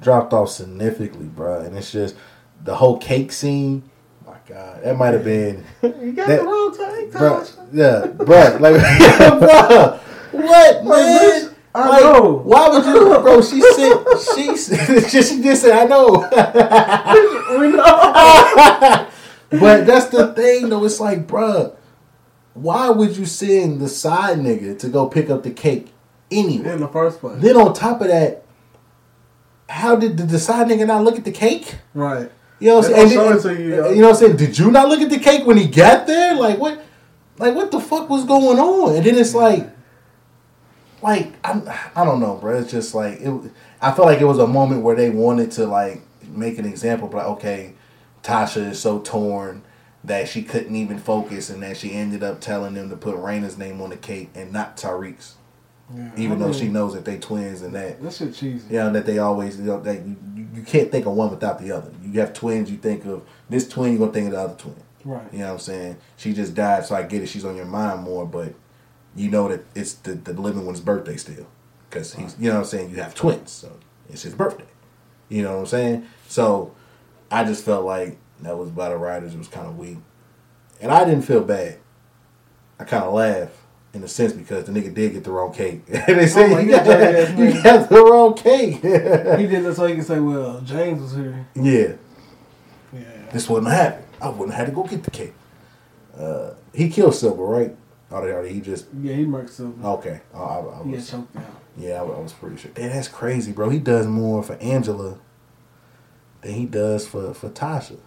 Dropped 0.01 0.33
off 0.33 0.51
significantly, 0.51 1.27
bro. 1.27 1.61
And 1.61 1.77
it's 1.77 1.91
just 1.93 2.15
the 2.65 2.77
whole 2.77 2.99
cake 2.99 3.31
scene. 3.33 3.83
God, 4.49 4.83
that 4.83 4.97
might 4.97 5.13
have 5.15 5.25
been, 5.25 5.65
You 5.83 6.13
got 6.13 6.29
that- 6.29 6.41
the 6.41 6.45
wrong 6.45 7.11
bro. 7.13 7.41
Tosh. 7.41 7.51
Yeah, 7.73 8.07
bro. 8.07 8.57
Like, 8.61 8.81
bro, 9.39 10.01
what, 10.33 10.85
man? 10.85 10.85
bitch, 10.85 11.55
I 11.75 11.89
Like, 11.89 12.03
know. 12.03 12.33
Why 12.45 12.69
would 12.71 12.87
you, 12.87 13.19
bro? 13.21 13.43
She 13.43 13.61
said 13.61 14.05
she 14.35 15.23
she 15.23 15.43
just 15.43 15.63
said 15.63 15.73
I 15.73 15.85
know. 15.85 16.09
We 17.61 17.69
know. 17.73 19.07
But 19.51 19.87
that's 19.87 20.07
the 20.07 20.33
thing, 20.35 20.69
though. 20.69 20.85
It's 20.85 21.01
like, 21.01 21.27
bruh, 21.27 21.75
why 22.55 22.91
would 22.91 23.17
you 23.17 23.27
send 23.27 23.81
the 23.81 23.89
side 23.89 24.39
nigga 24.39 24.79
to 24.81 24.89
go 24.89 25.07
pick 25.07 25.31
up 25.31 25.43
the 25.43 25.51
cake 25.51 25.93
anyway? 26.31 26.73
In 26.73 26.81
the 26.81 26.89
first 26.89 27.21
place, 27.21 27.41
Then 27.41 27.57
on 27.57 27.73
top 27.75 28.01
of 28.01 28.09
that, 28.09 28.45
how 29.69 29.97
did 29.97 30.17
the 30.19 30.39
side 30.39 30.67
nigga 30.69 30.87
not 30.87 31.05
look 31.05 31.17
at 31.17 31.25
the 31.25 31.33
cake? 31.33 31.77
right? 31.95 32.31
You 32.61 32.69
know 32.69 32.77
what 32.77 32.87
I'm 32.87 32.93
saying? 33.09 33.19
And 33.21 33.43
then- 33.43 33.57
it 33.57 33.61
you, 33.61 33.69
yo. 33.77 33.91
you 33.91 34.01
know 34.01 34.09
what 34.09 34.17
I'm 34.17 34.21
saying? 34.21 34.37
Did 34.37 34.59
you 34.59 34.71
not 34.71 34.89
look 34.89 35.01
at 35.01 35.11
the 35.11 35.19
cake 35.19 35.47
when 35.47 35.57
he 35.57 35.67
got 35.67 36.07
there? 36.07 36.35
Like 36.35 36.59
what? 36.59 36.85
Like 37.39 37.55
what 37.55 37.71
the 37.71 37.81
fuck 37.81 38.09
was 38.11 38.25
going 38.25 38.59
on? 38.59 38.97
And 38.97 39.05
then 39.05 39.17
it's 39.17 39.35
like, 39.35 39.71
like 41.03 41.33
I'm, 41.45 41.69
I 41.95 42.05
don't 42.05 42.21
know, 42.21 42.37
bro. 42.37 42.59
It's 42.59 42.71
just 42.71 42.95
like 42.95 43.21
it. 43.21 43.53
I 43.81 43.93
feel 43.93 44.05
like 44.05 44.21
it 44.21 44.25
was 44.25 44.39
a 44.39 44.47
moment 44.47 44.83
where 44.83 44.97
they 44.97 45.11
wanted 45.11 45.53
to 45.53 45.67
like 45.67 46.03
make 46.29 46.59
an 46.59 46.65
example, 46.65 47.09
but 47.09 47.19
like, 47.19 47.27
okay, 47.27 47.75
Tasha 48.23 48.71
is 48.71 48.81
so 48.81 48.99
torn 49.01 49.63
that 50.05 50.29
she 50.29 50.43
couldn't 50.43 50.75
even 50.75 50.99
focus, 50.99 51.51
and 51.51 51.63
that 51.63 51.77
she 51.77 51.93
ended 51.93 52.23
up 52.23 52.41
telling 52.41 52.75
them 52.75 52.89
to 52.91 52.97
put 52.97 53.17
Raina's 53.17 53.59
name 53.59 53.81
on 53.81 53.91
the 53.91 53.97
cake 53.97 54.31
and 54.35 54.53
not 54.53 54.77
Tariq's, 54.77 55.35
Yeah, 55.95 56.11
even 56.17 56.33
I 56.37 56.41
though 56.41 56.51
mean, 56.51 56.59
she 56.61 56.69
knows 56.69 56.93
that 56.95 57.05
they 57.07 57.19
twins 57.19 57.63
and 57.63 57.75
that 57.75 58.03
This 58.03 58.19
shit 58.19 58.35
cheesy. 58.35 58.67
you 58.75 58.79
know 58.81 58.93
that 58.93 59.07
they 59.07 59.19
always 59.19 59.59
you 59.59 59.65
know 59.65 59.81
that 59.81 60.05
you, 60.07 60.17
you, 60.35 60.49
you 60.57 60.63
can't 60.63 60.91
think 60.93 61.07
of 61.07 61.13
one 61.15 61.31
without 61.31 61.59
the 61.61 61.73
other. 61.73 61.91
You 62.03 62.21
have 62.21 62.35
twins, 62.35 62.71
you 62.71 62.77
think 62.77 63.07
of 63.07 63.23
this 63.49 63.67
twin, 63.69 63.93
you're 63.93 64.01
gonna 64.01 64.13
think 64.13 64.27
of 64.27 64.33
the 64.33 64.41
other 64.41 64.55
twin. 64.55 64.77
Right. 65.05 65.33
You 65.33 65.39
know 65.39 65.47
what 65.47 65.53
I'm 65.55 65.59
saying? 65.61 65.97
She 66.19 66.35
just 66.35 66.55
died, 66.55 66.85
so 66.85 66.95
I 66.95 67.03
get 67.05 67.23
it. 67.23 67.29
She's 67.29 67.45
on 67.45 67.57
your 67.57 67.65
mind 67.65 68.03
more, 68.03 68.27
but 68.27 68.53
you 69.17 69.31
know 69.31 69.49
that 69.49 69.65
it's 69.75 69.95
the, 69.95 70.13
the 70.15 70.35
living 70.35 70.67
one's 70.67 70.81
birthday 70.81 71.17
still, 71.17 71.47
because 71.89 72.13
he's 72.15 72.37
you 72.39 72.49
know 72.49 72.57
what 72.57 72.61
I'm 72.61 72.67
saying. 72.67 72.91
You 72.91 72.97
have 72.97 73.15
twins, 73.15 73.51
so 73.51 73.79
it's 74.11 74.23
his 74.23 74.35
birthday. 74.35 74.67
You 75.31 75.43
know 75.43 75.55
what 75.55 75.61
I'm 75.61 75.67
saying? 75.67 76.07
So 76.27 76.75
I 77.31 77.45
just 77.45 77.65
felt 77.65 77.85
like 77.87 78.19
that 78.43 78.59
was 78.59 78.71
by 78.71 78.91
the 78.91 78.97
writers. 78.97 79.35
It 79.35 79.39
was 79.39 79.49
kind 79.49 79.67
of 79.67 79.79
weak, 79.79 79.99
and 80.83 80.93
I 80.93 81.05
didn't 81.07 81.23
feel 81.23 81.43
bad. 81.43 81.79
I 82.79 82.85
kind 82.85 83.05
of 83.05 83.15
laughed 83.15 83.57
in 83.99 84.05
a 84.05 84.09
sense 84.09 84.33
because 84.33 84.65
the 84.65 84.73
nigga 84.73 84.95
did 84.95 85.13
get 85.13 85.25
the 85.25 85.31
wrong 85.31 85.53
cake. 85.53 85.85
they 86.07 86.27
said 86.27 86.51
my 86.51 86.61
you, 86.61 86.71
got, 86.71 87.39
you 87.39 87.63
got 87.63 87.89
the 87.89 88.03
wrong 88.05 88.35
cake. 88.35 88.75
He 88.83 89.47
did 89.47 89.65
this 89.65 89.77
so 89.77 89.87
he 89.87 89.95
can 89.95 90.05
say, 90.05 90.19
"Well, 90.21 90.61
James 90.63 91.01
was 91.03 91.15
here." 91.15 91.47
yeah, 91.55 91.93
Yeah. 92.93 93.01
this 93.33 93.49
wouldn't 93.49 93.71
have 93.73 93.81
happened. 93.93 94.05
I 94.21 94.29
wouldn't 94.31 94.51
have 94.55 94.67
had 94.67 94.75
to 94.75 94.75
go 94.75 94.85
get 94.85 95.03
the 95.05 95.11
cake. 95.11 95.35
Uh, 96.19 96.55
he 96.75 96.89
killed 96.89 97.15
Silver, 97.15 97.45
right? 97.45 97.77
Or, 98.11 98.27
or 98.29 98.45
he 98.45 98.61
just 98.61 98.87
Yeah, 99.01 99.15
he 99.15 99.25
murked 99.25 99.51
Silver. 99.51 99.87
okay? 99.87 100.21
I, 100.35 100.39
I, 100.39 100.81
I 100.81 100.85
he 100.85 100.93
got 100.93 101.05
choked 101.07 101.37
out. 101.37 101.43
yeah, 101.77 101.95
I, 102.01 102.05
I 102.05 102.21
was 102.21 102.33
pretty 102.33 102.57
sure. 102.57 102.71
Damn, 102.75 102.91
that's 102.91 103.09
crazy, 103.09 103.53
bro. 103.53 103.69
He 103.69 103.79
does 103.79 104.07
more 104.07 104.43
for 104.43 104.55
Angela 104.55 105.19
than 106.41 106.55
he 106.55 106.65
does 106.67 107.07
for 107.07 107.35
for 107.35 107.51
Tasha 107.51 107.99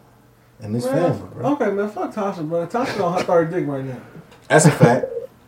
and 0.60 0.74
this 0.76 0.86
Man, 0.86 1.14
family, 1.14 1.30
bro. 1.34 1.52
okay, 1.54 1.72
man, 1.72 1.90
fuck 1.90 2.14
Tasha, 2.14 2.48
bro. 2.48 2.66
Tasha 2.68 3.04
on 3.04 3.14
her 3.18 3.24
third 3.24 3.52
dick 3.52 3.68
right 3.68 3.84
now. 3.86 4.02
That's 4.50 4.66
a 4.66 4.72
fact. 4.72 5.06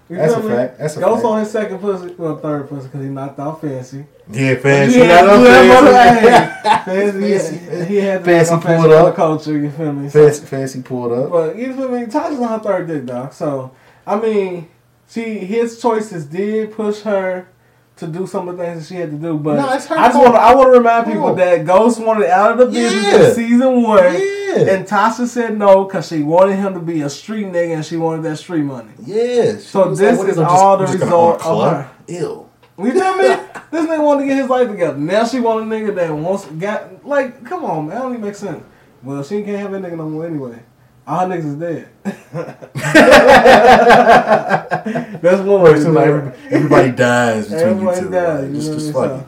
You 0.10 0.18
That's 0.18 0.34
a 0.34 0.39
me? 0.41 0.49
fact. 0.49 0.78
That's 0.80 0.97
a 0.97 0.99
Ghost 0.99 1.22
fact. 1.22 1.26
on 1.26 1.39
his 1.39 1.51
second 1.51 1.80
pussy, 1.80 2.14
well, 2.18 2.38
third 2.38 2.68
pussy, 2.70 2.88
because 2.88 3.01
he 3.01 3.08
knocked 3.10 3.39
out 3.39 3.62
Fancy. 3.62 4.06
Yeah, 4.30 4.56
fancy. 4.60 4.99
He 4.99 5.06
had 5.06 5.24
I 5.26 5.28
know 5.28 5.38
to 5.38 5.43
do 5.43 5.91
that 5.91 6.86
fancy. 6.86 7.20
Fancy, 7.22 7.58
Fancy- 7.68 7.86
he 7.86 7.95
had 7.97 8.24
Fancy 8.26 8.58
pulled 8.58 8.91
up. 8.91 9.16
culture. 9.16 9.58
You 9.58 9.70
feel 9.72 9.93
me? 9.93 10.10
So- 10.10 10.26
Fancy, 10.26 10.45
fancy 10.45 10.82
pulled 10.82 11.12
up. 11.14 11.32
But 11.32 11.56
you 11.58 11.74
feel 11.76 11.89
me? 11.89 12.06
Tasha's 12.06 12.39
on 12.39 12.47
her 12.49 12.60
third 12.60 12.88
dick, 12.88 13.06
dog. 13.06 13.34
So 13.34 13.72
I 14.06 14.20
mean, 14.20 14.70
she 15.10 15.39
his 15.39 15.82
choices 15.82 16.26
did 16.26 16.74
push 16.74 17.01
her 17.01 17.47
to 17.97 18.07
do 18.07 18.25
some 18.25 18.47
of 18.49 18.57
the 18.57 18.63
things 18.63 18.79
that 18.81 18.93
she 18.93 18.99
had 18.99 19.11
to 19.11 19.17
do. 19.17 19.37
But 19.37 19.55
No, 19.55 19.67
I 19.67 19.75
just 19.77 19.89
want 19.89 20.33
to 20.35 20.39
I 20.41 20.55
want 20.55 20.73
to 20.73 20.77
remind 20.79 21.05
people 21.05 21.27
No. 21.29 21.35
that 21.35 21.65
Ghost 21.65 21.99
wanted 21.99 22.29
out 22.29 22.51
of 22.53 22.57
the 22.57 22.65
business 22.65 23.03
Yeah. 23.13 23.27
in 23.29 23.33
season 23.35 23.83
one, 23.83 24.03
Yeah. 24.13 24.73
and 24.73 24.85
Tasha 24.87 25.27
said 25.27 25.57
no 25.57 25.85
because 25.85 26.07
she 26.07 26.23
wanted 26.23 26.55
him 26.55 26.73
to 26.73 26.79
be 26.79 27.01
a 27.01 27.09
street 27.09 27.47
nigga 27.51 27.75
and 27.75 27.85
she 27.85 27.97
wanted 27.97 28.23
that 28.23 28.37
street 28.37 28.63
money. 28.63 28.89
Yeah. 29.05 29.57
So 29.57 29.93
this 29.93 30.17
what 30.17 30.29
is 30.29 30.37
all 30.39 30.77
the 30.77 30.85
we 30.85 30.97
gonna 30.97 31.05
result 31.05 31.45
of 31.45 31.71
her. 31.71 31.89
Ew. 32.07 32.45
You 32.79 32.91
feel 32.91 33.17
me? 33.17 33.27
this 33.71 33.85
nigga 33.85 34.03
wanted 34.03 34.21
to 34.21 34.27
get 34.27 34.37
his 34.37 34.49
life 34.49 34.67
together. 34.67 34.97
Now 34.97 35.25
she 35.25 35.39
want 35.39 35.61
a 35.61 35.75
nigga 35.75 35.93
that 35.95 36.11
wants 36.11 36.45
got 36.45 37.05
like, 37.05 37.45
come 37.45 37.63
on, 37.65 37.87
man, 37.87 37.95
that 37.95 38.01
don't 38.01 38.11
even 38.13 38.25
make 38.25 38.35
sense. 38.35 38.63
Well, 39.03 39.21
she 39.23 39.43
can't 39.43 39.59
have 39.59 39.71
that 39.73 39.81
nigga 39.81 39.97
no 39.97 40.09
more 40.09 40.25
anyway. 40.25 40.59
All 41.06 41.28
her 41.28 41.36
niggas 41.36 41.45
is 41.45 41.56
dead. 41.56 41.89
That's 45.22 45.41
one 45.41 45.62
way 45.62 45.74
to 45.74 45.82
Seems 45.82 45.95
like 45.95 46.08
everybody, 46.08 46.38
everybody 46.49 46.91
dies 46.91 47.45
between 47.49 47.62
Everybody 47.62 47.97
you 47.97 48.04
two. 48.06 48.12
dies. 48.12 48.41
Like, 48.43 48.49
you 48.49 48.56
just, 48.56 48.72
just 48.74 48.93
what 48.93 49.10
I 49.10 49.14
mean? 49.16 49.26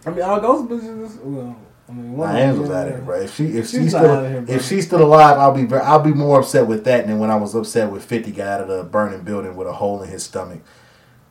So, 0.00 0.10
I 0.10 0.14
mean, 0.14 0.22
all 0.22 0.40
those 0.40 0.62
bitches. 0.68 1.20
Well, 1.22 1.56
I 1.88 1.92
mean, 1.92 2.12
one 2.16 2.28
Nah, 2.28 2.34
of 2.34 2.38
them, 2.40 2.48
Angela's 2.48 2.68
yeah, 2.70 2.76
out 2.80 2.86
of 2.88 2.94
here, 2.94 3.02
bro. 3.02 3.20
If 3.20 3.34
she 3.36 3.44
if 3.46 3.68
She's 3.68 3.80
she's 3.80 3.90
still 3.90 4.24
here, 4.28 4.44
if 4.48 4.64
she's 4.64 4.86
still 4.86 5.02
alive, 5.04 5.38
I'll 5.38 5.52
be 5.54 5.72
I'll 5.76 6.00
be 6.02 6.12
more 6.12 6.40
upset 6.40 6.66
with 6.66 6.84
that 6.84 7.06
than 7.06 7.18
when 7.20 7.30
I 7.30 7.36
was 7.36 7.54
upset 7.54 7.90
with 7.90 8.04
Fifty 8.04 8.32
got 8.32 8.48
out 8.48 8.60
of 8.62 8.68
the 8.68 8.82
burning 8.84 9.22
building 9.22 9.54
with 9.56 9.68
a 9.68 9.72
hole 9.72 10.02
in 10.02 10.08
his 10.08 10.24
stomach, 10.24 10.60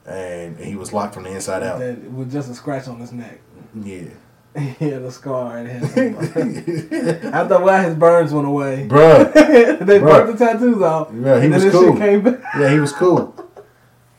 and 0.05 0.57
he 0.57 0.75
was 0.75 0.93
locked 0.93 1.13
from 1.13 1.23
the 1.23 1.31
inside 1.31 1.61
out. 1.63 1.79
That 1.79 1.99
with 2.11 2.31
just 2.31 2.49
a 2.49 2.53
scratch 2.55 2.87
on 2.87 2.99
his 2.99 3.11
neck. 3.11 3.41
Yeah, 3.73 4.03
he 4.57 4.89
had 4.89 5.01
a 5.01 5.11
scar 5.11 5.57
and 5.57 5.67
after 7.33 7.55
a 7.55 7.61
while 7.61 7.83
his 7.83 7.95
burns 7.95 8.33
went 8.33 8.47
away. 8.47 8.87
Bruh. 8.89 9.33
they 9.33 9.99
Bruh. 9.99 10.01
burnt 10.25 10.37
the 10.37 10.45
tattoos 10.45 10.81
off. 10.81 11.09
Yeah, 11.13 11.41
he 11.41 11.49
was 11.49 11.63
this 11.63 11.73
cool. 11.73 11.91
shit 11.91 11.97
came 11.99 12.21
back. 12.21 12.39
yeah, 12.57 12.69
he 12.71 12.79
was 12.79 12.91
cool. 12.93 13.33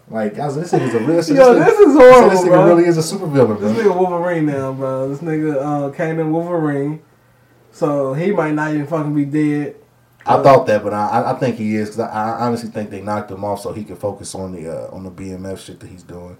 Like 0.08 0.38
I 0.38 0.46
was, 0.46 0.56
this 0.56 0.72
nigga's 0.72 0.94
a 0.94 0.98
real. 1.00 1.16
This, 1.16 1.28
Yo, 1.30 1.36
nigga- 1.54 1.64
this 1.66 1.78
is 1.80 1.94
horrible, 1.94 2.30
This 2.30 2.40
nigga 2.42 2.48
bro. 2.48 2.66
really 2.68 2.84
is 2.84 2.96
a 2.96 3.02
super 3.02 3.26
villain, 3.26 3.60
This 3.60 3.72
nigga 3.76 3.96
Wolverine 3.96 4.46
now, 4.46 4.72
bro. 4.72 5.08
This 5.08 5.18
nigga 5.18 5.56
uh, 5.56 5.90
came 5.92 6.20
in 6.20 6.30
Wolverine, 6.32 7.02
so 7.72 8.14
he 8.14 8.30
might 8.30 8.52
not 8.52 8.72
even 8.72 8.86
fucking 8.86 9.14
be 9.14 9.24
dead. 9.24 9.76
I 10.28 10.42
thought 10.42 10.66
that, 10.66 10.82
but 10.84 10.92
I, 10.92 11.06
I- 11.08 11.30
I 11.32 11.38
think 11.38 11.56
he 11.56 11.76
is 11.76 11.90
because 11.90 12.00
I, 12.00 12.36
I 12.38 12.46
honestly 12.46 12.68
think 12.70 12.90
they 12.90 13.00
knocked 13.00 13.30
him 13.30 13.44
off 13.44 13.60
so 13.60 13.72
he 13.72 13.84
could 13.84 13.98
focus 13.98 14.34
on 14.34 14.52
the 14.52 14.68
uh, 14.68 14.94
on 14.94 15.02
the 15.04 15.10
BMF 15.10 15.58
shit 15.58 15.80
that 15.80 15.88
he's 15.88 16.02
doing. 16.04 16.36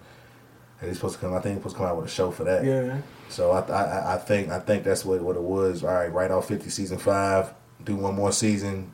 And 0.81 0.89
he's 0.89 0.99
supposed 0.99 1.15
to 1.15 1.21
come. 1.21 1.35
I 1.35 1.41
think 1.41 1.55
he's 1.55 1.59
supposed 1.59 1.77
to 1.77 1.79
come 1.81 1.89
out 1.89 1.97
with 1.97 2.07
a 2.07 2.11
show 2.11 2.31
for 2.31 2.45
that. 2.45 2.65
Yeah. 2.65 3.01
So 3.29 3.53
I, 3.53 3.61
I 3.61 4.15
I 4.15 4.19
think 4.19 4.51
I 4.51 4.59
think 4.61 4.85
that's 4.85 5.05
what, 5.05 5.21
what 5.23 5.37
it 5.37 5.43
was. 5.43 5.83
All 5.83 5.93
right, 5.95 6.13
write 6.13 6.31
off 6.31 6.49
fifty 6.49 6.71
season 6.71 6.99
five, 6.99 7.53
do 7.85 7.97
one 7.97 8.15
more 8.15 8.33
season, 8.33 8.93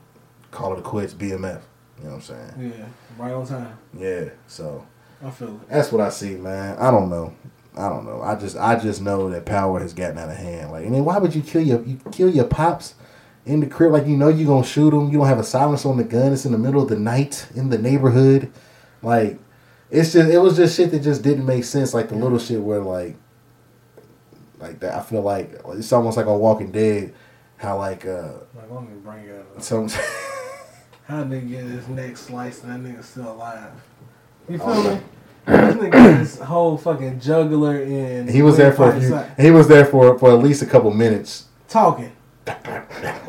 call 0.50 0.72
it 0.72 0.78
a 0.78 0.82
quits. 0.82 1.14
BMF. 1.14 1.60
You 1.98 2.04
know 2.04 2.10
what 2.10 2.14
I'm 2.14 2.20
saying? 2.22 2.74
Yeah. 2.78 2.86
Right 3.18 3.32
on 3.32 3.46
time. 3.46 3.78
Yeah. 3.96 4.30
So 4.46 4.86
I 5.22 5.30
feel 5.30 5.48
it. 5.48 5.68
that's 5.68 5.92
what 5.92 6.00
I 6.00 6.10
see, 6.10 6.34
man. 6.36 6.78
I 6.78 6.90
don't 6.90 7.10
know. 7.10 7.34
I 7.76 7.88
don't 7.88 8.04
know. 8.04 8.22
I 8.22 8.34
just 8.34 8.56
I 8.56 8.78
just 8.78 9.00
know 9.00 9.30
that 9.30 9.46
power 9.46 9.80
has 9.80 9.94
gotten 9.94 10.18
out 10.18 10.28
of 10.28 10.36
hand. 10.36 10.70
Like, 10.72 10.84
and 10.84 10.94
then 10.94 11.04
why 11.04 11.18
would 11.18 11.34
you 11.34 11.42
kill 11.42 11.62
your 11.62 11.82
you 11.84 11.98
kill 12.10 12.28
your 12.30 12.44
pops 12.44 12.94
in 13.46 13.60
the 13.60 13.66
crib? 13.66 13.92
Like 13.92 14.06
you 14.06 14.16
know 14.16 14.28
you're 14.28 14.46
gonna 14.46 14.66
shoot 14.66 14.90
them. 14.90 15.10
You 15.10 15.18
don't 15.18 15.26
have 15.26 15.38
a 15.38 15.44
silence 15.44 15.84
on 15.86 15.96
the 15.96 16.04
gun. 16.04 16.32
It's 16.32 16.44
in 16.44 16.52
the 16.52 16.58
middle 16.58 16.82
of 16.82 16.88
the 16.88 16.98
night 16.98 17.46
in 17.54 17.70
the 17.70 17.78
neighborhood. 17.78 18.52
Like, 19.02 19.38
it's 19.92 20.12
just 20.14 20.28
it 20.30 20.38
was 20.38 20.56
just 20.56 20.76
shit 20.76 20.90
that 20.90 21.00
just 21.02 21.22
didn't 21.22 21.46
make 21.46 21.62
sense. 21.64 21.94
Like 21.94 22.08
the 22.08 22.16
little 22.16 22.38
shit 22.38 22.60
where 22.60 22.80
like 22.80 23.14
like 24.58 24.80
that. 24.80 24.94
I 24.94 25.00
feel 25.02 25.22
like 25.22 25.60
it's 25.68 25.92
almost 25.92 26.16
like 26.16 26.26
a 26.26 26.36
Walking 26.36 26.72
Dead. 26.72 27.14
How 27.58 27.78
like 27.78 28.04
uh 28.06 28.32
Like, 28.56 28.70
let 28.70 28.82
me 28.82 28.88
bring 29.04 29.24
it 29.24 29.38
up. 29.56 29.62
some 29.62 29.88
How 31.04 31.24
nigga 31.24 31.48
get 31.50 31.64
his 31.64 31.86
neck 31.88 32.16
sliced 32.16 32.64
and 32.64 32.84
that 32.84 32.90
nigga 32.90 33.04
still 33.04 33.30
alive? 33.32 33.70
You 34.48 34.58
feel 34.58 34.66
Oh. 34.68 34.94
me? 34.94 35.00
This 35.44 35.74
nigga 35.76 36.18
this 36.20 36.38
whole 36.40 36.76
fucking 36.78 37.18
jugular 37.20 37.82
in. 37.82 38.28
he 38.28 38.42
was 38.42 38.56
there 38.56 38.72
for 38.72 38.90
a 38.94 39.00
few. 39.00 39.18
He 39.44 39.50
was 39.50 39.66
there 39.68 39.84
for 39.84 40.18
for 40.18 40.30
at 40.32 40.38
least 40.38 40.62
a 40.62 40.66
couple 40.66 40.90
minutes. 40.92 41.46
talking. 41.68 42.12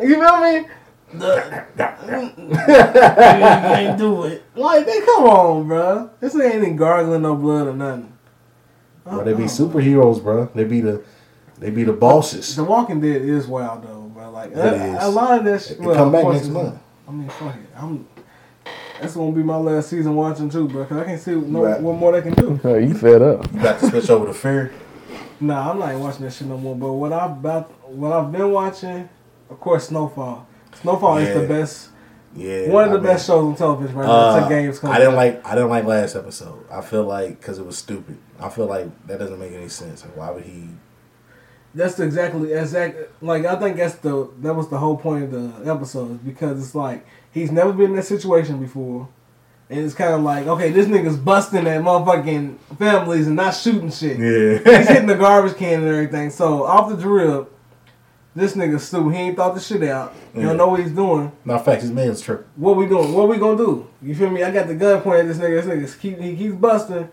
You 0.02 0.16
feel 0.22 0.38
me? 0.42 0.68
The, 1.14 1.66
you 1.78 3.76
ain't 3.76 3.98
do 3.98 4.24
it. 4.24 4.44
Like, 4.56 4.86
they 4.86 5.00
come 5.02 5.24
on, 5.26 5.68
bro. 5.68 6.10
This 6.20 6.36
ain't 6.36 6.56
even 6.56 6.76
gargling 6.76 7.22
no 7.22 7.36
blood 7.36 7.68
or 7.68 7.74
nothing. 7.74 8.14
Bro, 9.04 9.24
they 9.26 9.34
be 9.34 9.44
superheroes, 9.44 10.22
bro. 10.24 10.50
They 10.56 10.64
be 10.64 10.82
the 10.82 11.04
they 11.60 11.70
be 11.70 11.84
the 11.84 11.94
bosses. 11.94 12.56
The 12.56 12.64
Walking 12.64 13.00
Dead 13.02 13.22
is 13.22 13.48
wild 13.48 13.84
though, 13.84 14.02
bro. 14.14 14.32
Like 14.32 14.52
It 14.52 14.58
a, 14.58 14.74
is. 14.98 15.04
a 15.04 15.08
lot 15.10 15.40
of 15.40 15.46
that 15.46 15.62
shit. 15.62 15.78
It 15.80 15.84
come 15.84 16.12
back 16.12 16.26
next 16.26 16.48
month. 16.48 16.80
I 17.08 17.12
mean, 17.12 17.30
fuck 17.30 17.56
it. 17.56 17.62
I'm. 17.76 18.08
That's 19.02 19.16
gonna 19.16 19.32
be 19.34 19.44
my 19.44 19.58
last 19.58 19.90
season 19.90 20.16
watching 20.16 20.50
too, 20.50 20.68
bro. 20.70 20.86
Cause 20.86 20.98
I 21.00 21.04
can't 21.04 21.22
see 21.22 21.36
no, 21.36 21.64
Right. 21.66 21.82
what 21.82 21.98
more 21.98 22.14
they 22.14 22.22
can 22.22 22.34
do. 22.34 22.60
Oh, 22.64 22.76
you 22.76 22.94
fed 22.94 23.22
up. 23.22 23.52
You 23.54 23.60
got 23.62 23.80
to 23.80 23.90
switch 23.90 24.10
over 24.10 24.28
to 24.28 24.34
fear. 24.34 24.72
Nah, 25.42 25.72
I'm 25.72 25.80
not 25.80 25.90
even 25.90 26.00
watching 26.02 26.24
that 26.26 26.32
shit 26.32 26.48
no 26.48 26.58
more. 26.58 26.76
But 26.76 26.94
what 26.94 27.12
I've 27.12 27.32
about, 27.32 27.90
what 27.90 28.14
I've 28.14 28.32
been 28.32 28.52
watching, 28.52 29.10
of 29.50 29.60
course, 29.60 29.88
Snowfall. 29.90 30.48
Snowfall 30.82 31.18
is 31.18 31.34
the 31.40 31.48
best, 31.48 31.90
Yeah, 32.36 32.70
one 32.70 32.84
of 32.86 32.90
I 32.90 32.94
the 32.94 33.00
mean, 33.00 33.08
best 33.14 33.28
shows 33.28 33.44
on 33.46 33.56
television 33.56 33.96
right 33.96 34.06
now. 34.08 34.12
Uh, 34.14 34.50
games. 34.50 34.84
I 34.84 34.98
didn't 34.98 35.16
like 35.16 35.46
I 35.46 35.56
didn't 35.56 35.70
like 35.70 35.86
last 35.86 36.16
episode. 36.16 36.66
I 36.72 36.82
feel 36.82 37.04
like 37.04 37.40
because 37.40 37.60
it 37.60 37.66
was 37.66 37.78
stupid. 37.78 38.18
I 38.40 38.50
feel 38.50 38.66
like 38.66 38.88
that 39.08 39.20
doesn't 39.20 39.40
make 39.40 39.54
any 39.54 39.70
sense. 39.70 40.04
Like, 40.04 40.18
why 40.18 40.32
would 40.32 40.44
he? 40.44 40.70
That's 41.76 42.00
exactly 42.00 42.54
exact. 42.54 42.98
Like 43.22 43.46
I 43.46 43.56
think 43.56 43.78
that's 43.78 43.96
the 43.96 44.30
that 44.42 44.54
was 44.54 44.70
the 44.70 44.78
whole 44.78 44.98
point 44.98 45.24
of 45.26 45.32
the 45.32 45.72
episode 45.72 46.24
because 46.26 46.60
it's 46.64 46.76
like 46.76 47.06
he's 47.32 47.52
never 47.52 47.72
been 47.74 47.92
in 47.92 47.96
that 47.96 48.06
situation 48.06 48.60
before, 48.60 49.08
and 49.70 49.80
it's 49.80 49.96
kind 49.96 50.14
of 50.14 50.22
like 50.22 50.46
okay, 50.48 50.72
this 50.72 50.86
nigga's 50.88 51.18
busting 51.18 51.66
at 51.68 51.82
motherfucking 51.82 52.58
families 52.78 53.26
and 53.28 53.36
not 53.38 53.52
shooting 53.56 53.90
shit. 53.92 54.20
Yeah, 54.20 54.78
he's 54.78 54.88
hitting 54.88 55.08
the 55.08 55.16
garbage 55.16 55.56
can 55.58 55.80
and 55.82 55.88
everything. 55.88 56.30
So 56.30 56.64
off 56.64 56.90
the 56.90 56.98
drip, 56.98 57.52
this 58.36 58.56
nigga 58.56 58.80
stupid. 58.80 59.14
He 59.14 59.20
ain't 59.22 59.38
thought 59.38 59.54
the 59.56 59.62
shit 59.62 59.84
out. 59.84 60.14
He 60.34 60.42
Yeah. 60.42 60.48
don't 60.48 60.58
know 60.58 60.68
what 60.68 60.80
he's 60.80 60.92
doing. 60.92 61.32
no 61.46 61.58
facts. 61.60 61.84
His 61.84 61.92
man's 61.92 62.22
tripping. 62.22 62.46
What 62.56 62.76
we 62.78 62.88
doing? 62.88 63.14
What 63.14 63.28
we 63.30 63.38
gonna 63.38 63.58
do? 63.58 63.88
You 64.02 64.16
feel 64.16 64.30
me? 64.30 64.44
I 64.44 64.52
got 64.52 64.68
the 64.68 64.76
gun 64.76 65.02
pointed 65.02 65.22
at 65.22 65.28
this 65.28 65.38
nigga. 65.38 65.64
This 65.64 65.94
nigga 65.94 66.00
keep 66.00 66.20
he 66.20 66.36
keeps 66.36 66.56
busting. 66.56 67.10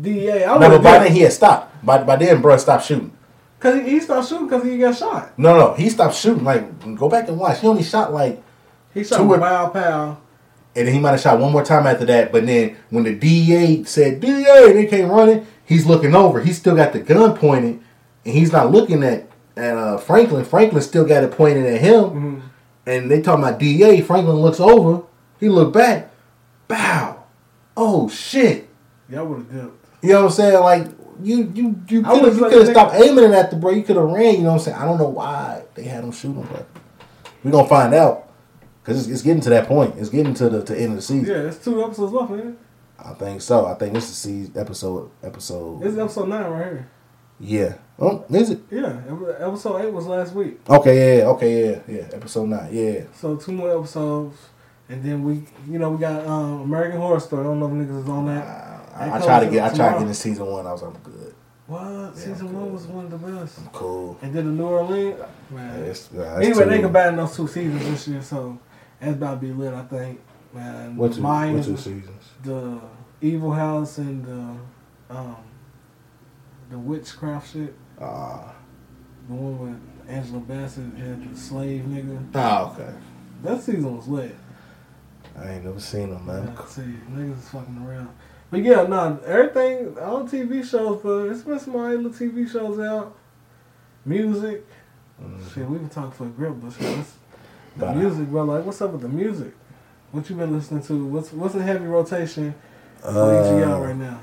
DA. 0.00 0.44
I 0.44 0.58
No, 0.58 0.68
but 0.68 0.82
by 0.82 0.98
then 0.98 1.12
he 1.12 1.20
had 1.20 1.32
stopped. 1.32 1.84
By 1.84 2.02
by 2.02 2.16
then, 2.16 2.42
bro, 2.42 2.56
stopped 2.58 2.84
shooting. 2.84 3.12
Cause 3.58 3.74
he, 3.74 3.90
he 3.90 4.00
stopped 4.00 4.28
shooting 4.28 4.46
because 4.46 4.62
he 4.64 4.78
got 4.78 4.96
shot. 4.96 5.36
No, 5.38 5.56
no, 5.56 5.74
he 5.74 5.88
stopped 5.90 6.14
shooting. 6.14 6.44
Like, 6.44 6.96
go 6.96 7.08
back 7.08 7.26
and 7.28 7.38
watch. 7.38 7.60
He 7.60 7.66
only 7.66 7.82
shot 7.82 8.12
like, 8.12 8.40
He 8.94 9.02
shot 9.02 9.16
Two 9.18 9.36
pow 9.38 9.68
pow. 9.70 10.18
and 10.76 10.86
then 10.86 10.94
he 10.94 11.00
might 11.00 11.10
have 11.12 11.20
shot 11.20 11.40
one 11.40 11.50
more 11.50 11.64
time 11.64 11.86
after 11.86 12.04
that. 12.04 12.30
But 12.30 12.46
then 12.46 12.76
when 12.90 13.02
the 13.04 13.14
DEA 13.14 13.82
said 13.84 14.20
DEA, 14.20 14.66
and 14.68 14.76
they 14.78 14.86
came 14.86 15.08
running. 15.08 15.46
He's 15.64 15.84
looking 15.84 16.14
over. 16.14 16.40
He's 16.40 16.56
still 16.56 16.74
got 16.76 16.92
the 16.94 16.98
gun 17.00 17.36
pointed, 17.36 17.80
and 18.24 18.34
he's 18.34 18.52
not 18.52 18.70
looking 18.70 19.02
at 19.02 19.28
at 19.58 19.76
uh, 19.76 19.98
Franklin. 19.98 20.44
Franklin 20.44 20.82
still 20.82 21.04
got 21.04 21.24
it 21.24 21.32
pointed 21.32 21.66
at 21.66 21.80
him. 21.80 22.04
Mhm. 22.04 22.42
and 22.86 23.10
they 23.10 23.20
talking 23.20 23.44
about 23.44 23.58
DA. 23.58 24.00
Franklin 24.00 24.36
looks 24.36 24.60
over. 24.60 25.02
He 25.40 25.48
looked 25.48 25.74
back. 25.74 26.10
Bow. 26.68 27.24
Oh 27.76 28.08
shit. 28.08 28.68
Y'all 29.08 29.26
would 29.26 29.38
have 29.38 29.52
dipped. 29.52 29.86
You 30.02 30.10
know 30.10 30.20
what 30.22 30.26
I'm 30.26 30.32
saying? 30.32 30.60
Like 30.60 30.86
you 31.22 31.50
you 31.54 31.82
you 31.88 32.02
could 32.02 32.24
have 32.24 32.36
you 32.36 32.44
could 32.48 32.52
have 32.62 32.68
stopped 32.68 32.94
aiming 32.94 33.32
at 33.34 33.50
the 33.50 33.56
bro. 33.56 33.72
You 33.72 33.82
could 33.82 33.96
have 33.96 34.04
ran. 34.06 34.34
You 34.36 34.42
know 34.42 34.48
what 34.50 34.52
I'm 34.54 34.58
saying? 34.60 34.76
I 34.76 34.84
don't 34.84 34.98
know 34.98 35.08
why 35.08 35.62
they 35.74 35.82
had 35.84 36.04
him 36.04 36.12
shoot 36.12 36.32
him, 36.34 36.48
but 36.52 36.66
we 37.44 37.50
gonna 37.50 37.68
find 37.68 37.92
out 37.94 38.30
because 38.82 39.00
it's, 39.00 39.08
it's 39.08 39.22
getting 39.22 39.42
to 39.42 39.50
that 39.50 39.66
point. 39.66 39.94
It's 39.98 40.08
getting 40.08 40.34
to 40.34 40.48
the 40.48 40.62
to 40.64 40.74
end 40.76 40.90
of 40.90 40.96
the 40.96 41.02
season. 41.02 41.26
Yeah, 41.34 41.48
it's 41.48 41.58
two 41.62 41.82
episodes 41.82 42.12
left, 42.12 42.30
man. 42.30 42.56
I 42.98 43.12
think 43.14 43.40
so. 43.42 43.66
I 43.66 43.74
think 43.74 43.94
this 43.94 44.08
is 44.08 44.16
season 44.16 44.52
episode 44.56 45.10
episode. 45.22 45.80
This 45.80 45.92
is 45.92 45.98
episode 45.98 46.28
nine 46.28 46.50
right 46.50 46.64
here. 46.64 46.90
Yeah. 47.40 47.74
Oh, 48.00 48.24
is 48.30 48.50
it? 48.50 48.60
Yeah, 48.70 49.00
episode 49.40 49.80
eight 49.84 49.92
was 49.92 50.06
last 50.06 50.32
week. 50.32 50.60
Okay. 50.68 51.18
Yeah. 51.18 51.24
Okay. 51.26 51.70
Yeah. 51.70 51.80
Yeah. 51.88 52.08
Episode 52.12 52.46
nine. 52.48 52.68
Yeah. 52.72 53.00
So 53.14 53.36
two 53.36 53.52
more 53.52 53.76
episodes, 53.76 54.36
and 54.88 55.02
then 55.02 55.24
we, 55.24 55.44
you 55.68 55.78
know, 55.80 55.90
we 55.90 55.98
got 55.98 56.24
um, 56.26 56.60
American 56.62 57.00
Horror 57.00 57.18
Story. 57.20 57.40
I 57.42 57.44
don't 57.44 57.58
know 57.58 57.66
if 57.66 57.72
niggas 57.72 58.02
is 58.04 58.08
on 58.08 58.26
that. 58.26 58.44
I, 58.94 59.06
That 59.06 59.22
I 59.22 59.24
tried 59.24 59.44
to 59.46 59.50
get. 59.50 59.72
I 59.72 59.76
tried 59.76 59.92
to 59.94 59.98
get 60.00 60.08
in 60.08 60.14
season 60.14 60.46
one. 60.46 60.66
I 60.66 60.72
was 60.72 60.82
like, 60.82 60.94
I'm 60.94 61.02
good. 61.02 61.34
What 61.66 62.16
season 62.16 62.52
one 62.52 62.72
was 62.72 62.86
one 62.86 63.04
of 63.06 63.10
the 63.10 63.18
best. 63.18 63.60
Cool. 63.72 64.16
And 64.22 64.32
then 64.32 64.46
the 64.46 64.52
New 64.52 64.64
Orleans, 64.66 65.20
man. 65.50 65.82
It's, 65.82 66.08
uh, 66.14 66.38
it's 66.40 66.58
anyway, 66.58 66.76
they 66.76 66.80
combining 66.82 67.16
those 67.16 67.36
two 67.36 67.46
seasons 67.46 67.84
this 67.84 68.08
year, 68.08 68.22
so 68.22 68.58
that's 69.00 69.12
about 69.12 69.40
to 69.40 69.46
be 69.46 69.52
lit. 69.52 69.74
I 69.74 69.82
think, 69.82 70.20
man. 70.54 70.96
What 70.96 71.12
two, 71.12 71.20
Mine 71.20 71.56
what 71.56 71.64
two 71.64 71.76
seasons? 71.76 72.22
the 72.42 72.80
Evil 73.20 73.52
House 73.52 73.98
and 73.98 74.24
the 74.24 75.14
um, 75.14 75.36
the 76.70 76.78
witchcraft 76.78 77.52
shit. 77.52 77.74
Ah, 78.00 78.54
The 79.28 79.34
one 79.34 79.58
with 79.58 80.08
Angela 80.08 80.40
Bassett 80.40 80.94
had 80.96 81.32
the 81.32 81.36
slave 81.38 81.82
nigga. 81.84 82.18
ah, 82.34 82.72
okay. 82.72 82.92
That 83.42 83.60
season 83.62 83.96
was 83.96 84.08
lit. 84.08 84.34
I 85.38 85.50
ain't 85.52 85.64
never 85.64 85.78
seen 85.80 86.10
them, 86.10 86.26
man. 86.26 86.52
Yeah, 86.56 86.64
see, 86.66 86.82
niggas 87.12 87.38
is 87.38 87.48
fucking 87.50 87.84
around. 87.86 88.08
But 88.50 88.62
yeah, 88.62 88.82
nah, 88.84 89.18
everything, 89.26 89.96
all 89.98 90.24
TV 90.24 90.64
shows, 90.68 91.00
but 91.02 91.26
it's 91.28 91.42
been 91.42 91.58
some 91.60 91.74
little 91.74 92.10
TV 92.10 92.50
shows 92.50 92.80
out. 92.80 93.14
Music. 94.04 94.64
Shit, 95.52 95.68
we 95.68 95.78
can 95.78 95.88
talk 95.88 96.14
for 96.14 96.24
a 96.24 96.28
grip, 96.28 96.54
but 96.62 96.72
shit, 96.72 96.80
that's, 96.96 97.12
the 97.12 97.18
But, 97.76 97.88
uh, 97.88 97.94
music, 97.94 98.28
bro. 98.28 98.44
Like, 98.44 98.64
what's 98.64 98.80
up 98.80 98.92
with 98.92 99.02
the 99.02 99.08
music? 99.08 99.52
What 100.12 100.28
you 100.30 100.36
been 100.36 100.52
listening 100.56 100.82
to? 100.84 101.04
What's 101.06 101.32
what's 101.32 101.54
in 101.54 101.60
heavy 101.60 101.84
rotation 101.84 102.54
for 103.02 103.10
each 103.10 103.52
of 103.52 103.58
y'all 103.60 103.82
Uh, 103.82 103.86
right 103.86 103.96
now? 103.96 104.20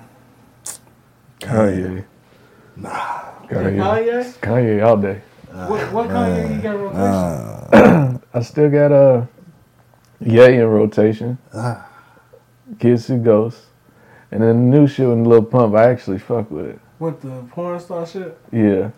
Kanye. 1.40 2.06
Nah. 2.78 3.22
Kanye. 3.50 3.78
Kanye? 3.78 4.38
Kanye 4.40 4.86
all 4.86 4.98
day. 4.98 5.22
What, 5.52 5.92
what 5.94 6.10
Kanye 6.10 6.56
you 6.56 6.62
got 6.62 6.76
in 6.76 6.82
rotation? 6.82 7.02
Uh, 7.02 8.18
I 8.34 8.42
still 8.42 8.70
got 8.70 8.92
a 8.92 9.28
Ye 10.22 10.56
in 10.58 10.66
rotation. 10.68 11.38
ah. 11.54 11.88
Kids 12.80 13.06
See 13.06 13.18
Ghosts. 13.18 13.68
And 14.32 14.42
then 14.42 14.70
the 14.72 14.78
new 14.78 14.88
shit 14.88 15.08
with 15.08 15.20
Lil 15.20 15.44
Pump, 15.44 15.76
I 15.76 15.90
actually 15.90 16.18
fuck 16.20 16.50
with 16.52 16.66
it. 16.66 16.80
With 17.00 17.22
the 17.22 17.44
porn 17.52 17.80
star 17.80 18.06
shit? 18.08 18.38
Yeah. 18.52 18.90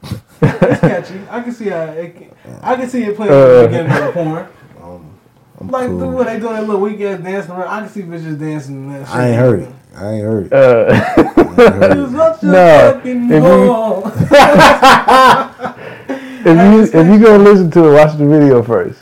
It's 0.41 0.79
catchy. 0.81 1.19
I 1.29 1.41
can 1.41 1.51
see 1.51 1.69
how 1.69 1.81
it 1.83 2.15
can, 2.15 2.59
I 2.61 2.75
can 2.75 2.89
see 2.89 3.03
it 3.03 3.15
playing 3.15 3.33
Uh. 3.33 3.35
at 3.35 3.61
the 3.61 3.67
beginning 3.67 3.91
of 4.07 4.13
porn. 4.13 4.47
Um, 4.81 5.17
I'm 5.59 5.67
Like 5.67 5.87
cool. 5.87 5.99
the 5.99 6.07
way 6.07 6.23
they 6.25 6.39
doing 6.39 6.53
that 6.53 6.65
little 6.65 6.81
weak 6.81 7.01
ass 7.01 7.19
dancing 7.19 7.51
around. 7.51 7.67
I 7.67 7.79
can 7.81 7.89
see 7.89 8.01
bitches 8.03 8.39
dancing 8.39 8.75
and 8.85 8.95
that 8.95 9.07
shit. 9.07 9.15
I 9.15 9.27
ain't 9.29 9.37
heard 9.39 9.59
it. 9.61 9.69
I 9.95 10.11
ain't 10.13 10.23
heard 10.23 10.45
it. 10.45 10.53
Uh, 10.53 11.43
I 11.57 11.63
ain't 11.63 11.73
heard 11.75 11.97
it. 11.97 12.11
Such 12.11 12.43
a 12.43 12.45
No, 12.45 12.99
if 12.99 13.05
you- 13.05 13.41
whore. 13.41 14.03
if 16.45 16.93
you 16.93 16.99
if 16.99 17.07
you 17.07 17.19
gonna 17.25 17.43
listen 17.43 17.71
to 17.71 17.87
it, 17.89 17.93
watch 17.93 18.17
the 18.17 18.25
video 18.25 18.63
first. 18.63 18.99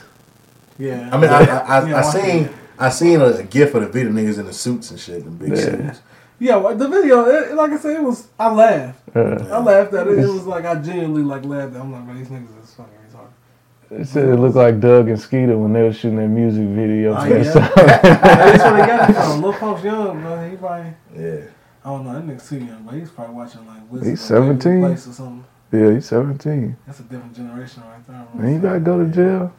Yeah. 0.78 1.08
I 1.12 1.16
mean, 1.16 1.30
I, 1.30 1.44
I, 1.44 1.78
I, 1.78 1.88
Yeah, 1.88 1.96
I 1.98 2.02
seen, 2.02 2.44
it. 2.44 2.52
I 2.78 2.88
seen 2.90 3.20
a, 3.20 3.42
gif 3.44 3.74
of 3.74 3.82
the 3.82 3.88
video 3.88 4.12
niggas 4.12 4.38
in 4.38 4.46
the 4.46 4.52
suits 4.52 4.90
and 4.90 5.00
shit, 5.00 5.24
and 5.24 5.38
big 5.38 5.50
Yeah. 5.50 5.56
suits. 5.56 6.00
Yeah, 6.38 6.56
well, 6.56 6.76
the 6.76 6.86
video, 6.86 7.24
it, 7.24 7.54
like 7.54 7.72
I 7.72 7.78
said, 7.78 7.96
it 7.96 8.02
was. 8.02 8.28
I 8.38 8.52
laughed. 8.52 9.00
Uh, 9.16 9.38
I 9.50 9.58
laughed 9.58 9.94
at 9.94 10.06
it. 10.06 10.18
It 10.18 10.26
was 10.26 10.44
like 10.46 10.66
I 10.66 10.74
genuinely 10.74 11.22
like 11.22 11.44
laughed. 11.46 11.72
At 11.74 11.78
it. 11.78 11.80
I'm 11.80 11.92
like, 11.92 12.04
man, 12.04 12.18
these 12.18 12.28
niggas 12.28 12.62
is 12.62 12.74
fucking 12.74 12.92
retarded. 13.10 14.00
it 14.02 14.06
said 14.06 14.28
it 14.28 14.36
looked 14.36 14.54
like 14.56 14.78
Doug 14.78 15.08
and 15.08 15.18
Skeeter 15.18 15.56
when 15.56 15.72
they 15.72 15.82
were 15.82 15.94
shooting 15.94 16.18
their 16.18 16.28
music 16.28 16.66
video. 16.68 17.16
Oh, 17.16 17.24
to 17.24 17.30
yeah. 17.42 17.42
That's 17.42 18.62
where 18.64 18.76
they 18.80 18.86
got 18.86 19.08
it 19.08 19.12
from. 19.14 19.40
Lil 19.40 19.52
Pump's 19.54 19.82
young, 19.82 20.20
bro. 20.20 20.50
He 20.50 20.56
probably. 20.56 20.92
Yeah. 21.16 21.40
I 21.86 21.90
don't 21.90 22.04
know. 22.04 22.14
That 22.14 22.26
nigga's 22.26 22.48
too 22.48 22.58
young, 22.58 22.82
but 22.82 22.94
he's 22.96 23.10
probably 23.10 23.36
watching 23.36 23.64
like 23.64 23.80
Wizard 23.88 24.08
He's 24.08 24.30
of 24.32 24.40
Waverly 24.40 24.60
17. 24.60 24.80
Place 24.80 25.06
or 25.06 25.12
something. 25.12 25.44
yeah, 25.72 25.94
he's 25.94 26.06
17. 26.06 26.76
That's 26.84 26.98
a 26.98 27.02
different 27.04 27.36
generation 27.36 27.82
right 27.84 28.06
there. 28.08 28.26
Man, 28.34 28.54
you 28.54 28.58
gotta 28.58 28.80
go 28.80 28.98
to 29.04 29.08
jail. 29.08 29.52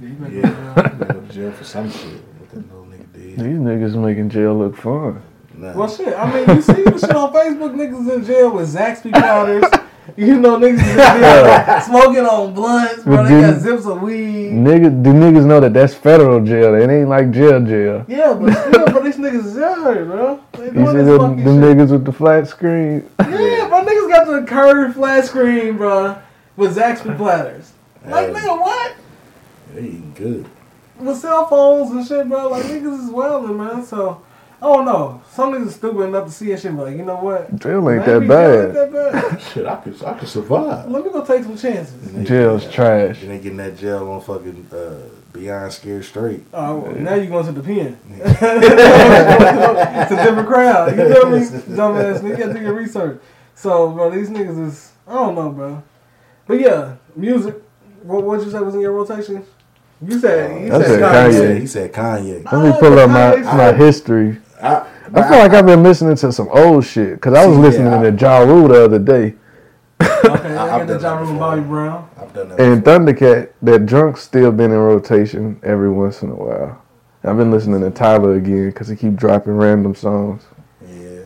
Yeah, 0.00 0.08
he 0.08 0.14
been 0.14 0.36
Yeah, 0.36 0.74
going 0.74 0.90
he 0.92 1.04
went 1.14 1.28
to 1.28 1.34
jail 1.34 1.50
for 1.50 1.64
some 1.64 1.90
shit. 1.90 2.22
What 2.38 2.50
that 2.50 2.56
little 2.58 2.84
nigga 2.86 3.12
did. 3.12 3.38
These 3.40 3.58
niggas 3.58 4.00
making 4.00 4.30
jail 4.30 4.56
look 4.56 4.76
fun. 4.76 5.20
Nah. 5.56 5.72
Well, 5.74 5.88
shit. 5.88 6.14
I 6.16 6.32
mean, 6.32 6.56
you 6.56 6.62
see 6.62 6.82
the 6.84 6.96
shit 6.96 7.10
on 7.10 7.32
Facebook. 7.32 7.74
Niggas 7.74 8.14
in 8.14 8.24
jail 8.24 8.50
with 8.54 8.72
Zaxby 8.72 9.12
powders. 9.12 9.64
You 10.16 10.38
know, 10.38 10.58
niggas 10.58 10.78
jail 10.78 11.80
smoking 11.86 12.24
on 12.24 12.54
blunts, 12.54 13.02
bro. 13.02 13.16
But 13.16 13.28
They 13.28 13.40
got 13.40 13.60
zips 13.60 13.84
of 13.86 14.00
weed. 14.00 14.52
Niggas, 14.52 15.02
do 15.02 15.12
niggas 15.12 15.44
know 15.44 15.58
that 15.60 15.72
that's 15.74 15.92
federal 15.94 16.44
jail? 16.44 16.74
It 16.74 16.88
ain't 16.88 17.08
like 17.08 17.32
jail 17.32 17.60
jail. 17.64 18.04
Yeah, 18.06 18.34
but 18.34 18.52
still, 18.54 18.86
bro, 18.86 19.02
these 19.02 19.16
niggas 19.16 19.44
is 19.46 19.58
out 19.58 19.92
here, 19.94 20.04
bro. 20.04 20.40
They 20.52 20.66
You 20.66 20.70
doing 20.72 20.86
see 20.86 21.18
fucking 21.18 21.44
them 21.44 21.62
shit. 21.62 21.76
niggas 21.78 21.90
with 21.90 22.04
the 22.04 22.12
flat 22.12 22.46
screen? 22.46 23.10
Yeah, 23.18 23.68
bro, 23.68 23.84
niggas 23.84 24.08
got 24.08 24.26
the 24.26 24.46
curved 24.46 24.94
flat 24.94 25.24
screen, 25.24 25.76
bro, 25.76 26.16
with 26.56 26.76
Zaxby 26.76 27.16
platters. 27.16 27.72
Like, 28.06 28.28
Hey. 28.28 28.34
nigga, 28.34 28.60
what? 28.60 28.92
They 29.74 29.80
eating 29.80 30.12
good. 30.14 30.46
With 31.00 31.16
cell 31.16 31.48
phones 31.48 31.90
and 31.90 32.06
shit, 32.06 32.28
bro. 32.28 32.50
Like, 32.50 32.62
niggas 32.66 33.04
is 33.06 33.10
wildin', 33.10 33.56
man. 33.56 33.84
So, 33.84 34.22
I 34.62 34.66
don't 34.66 34.84
know. 34.84 35.20
Some 35.34 35.52
niggas 35.52 35.72
stupid 35.72 36.02
enough 36.02 36.26
to 36.26 36.32
see 36.32 36.46
that 36.50 36.60
shit, 36.60 36.76
but 36.76 36.86
like, 36.86 36.96
you 36.96 37.04
know 37.04 37.16
what? 37.16 37.56
Jail 37.56 37.90
ain't 37.90 38.06
Maybe 38.06 38.28
that 38.28 38.28
jail 38.28 38.62
ain't 38.62 38.72
bad. 38.72 38.92
that 38.92 39.12
bad. 39.32 39.42
Shit, 39.52 39.66
I 39.66 39.76
could, 39.76 40.04
I 40.04 40.14
could 40.14 40.28
survive. 40.28 40.88
Let 40.88 41.04
me 41.04 41.10
go 41.10 41.24
take 41.24 41.42
some 41.42 41.58
chances. 41.58 42.14
And 42.14 42.24
Jail's 42.24 42.70
trash. 42.70 43.20
And 43.22 43.32
they 43.32 43.38
getting 43.40 43.56
that 43.56 43.76
jail 43.76 44.08
on 44.12 44.20
fucking 44.20 44.68
uh, 44.72 45.08
Beyond 45.32 45.72
Scared 45.72 46.04
Straight. 46.04 46.44
Oh, 46.52 46.76
well, 46.78 46.94
now 46.94 47.14
you 47.14 47.26
going 47.26 47.44
to 47.46 47.50
the 47.50 47.64
pen. 47.64 47.98
it's 48.10 48.42
a 50.12 50.24
different 50.24 50.46
crowd. 50.46 50.96
You 50.96 51.12
feel 51.12 51.28
me? 51.28 51.38
Dumbass 51.76 52.20
nigga, 52.20 52.28
you 52.28 52.36
gotta 52.36 52.54
do 52.54 52.60
your 52.60 52.74
research. 52.74 53.20
So, 53.56 53.90
bro, 53.90 54.10
these 54.10 54.30
niggas 54.30 54.68
is, 54.68 54.92
I 55.08 55.14
don't 55.14 55.34
know, 55.34 55.50
bro. 55.50 55.82
But 56.46 56.60
yeah, 56.60 56.94
music. 57.16 57.56
What 58.04 58.22
what 58.22 58.44
you 58.44 58.52
say 58.52 58.60
was 58.60 58.76
in 58.76 58.82
your 58.82 58.92
rotation? 58.92 59.44
You 60.00 60.20
said, 60.20 60.62
you 60.62 60.70
said 60.70 60.84
said 60.84 61.00
Kanye. 61.00 61.32
Kanye. 61.32 61.60
He 61.60 61.66
said 61.66 61.92
Kanye. 61.92 62.52
Let 62.52 62.64
me 62.64 62.78
pull 62.78 62.98
up 63.00 63.10
my, 63.10 63.32
Kanye 63.32 63.56
my 63.56 63.72
history. 63.72 64.40
I, 64.62 64.86
I 65.12 65.28
feel 65.28 65.38
like 65.38 65.52
I've 65.52 65.66
been 65.66 65.82
listening 65.82 66.16
to 66.16 66.32
some 66.32 66.48
old 66.50 66.84
shit 66.84 67.14
because 67.14 67.34
I 67.34 67.46
was 67.46 67.56
See, 67.56 67.62
listening 67.62 67.92
yeah, 67.92 68.00
I- 68.00 68.10
to 68.10 68.16
Ja 68.16 68.38
Rule 68.40 68.68
the 68.68 68.84
other 68.84 68.98
day. 68.98 69.34
Okay, 70.00 70.56
I 70.56 70.78
got 70.78 70.86
the 70.86 70.98
done 70.98 71.02
Ja 71.02 71.18
Rule. 71.30 71.38
Bobby 71.38 71.60
Brown. 71.62 72.08
I've 72.20 72.32
done 72.32 72.48
that. 72.50 72.60
And 72.60 72.82
before. 72.82 72.98
Thundercat, 73.00 73.50
that 73.62 73.86
drunk's 73.86 74.22
still 74.22 74.50
been 74.52 74.70
in 74.70 74.78
rotation 74.78 75.60
every 75.62 75.90
once 75.90 76.22
in 76.22 76.30
a 76.30 76.34
while. 76.34 76.82
I've 77.22 77.36
been 77.36 77.50
listening 77.50 77.80
to 77.80 77.90
Tyler 77.90 78.34
again 78.36 78.68
because 78.70 78.88
he 78.88 78.96
keep 78.96 79.14
dropping 79.14 79.52
random 79.56 79.94
songs. 79.94 80.42
Yeah. 80.82 81.20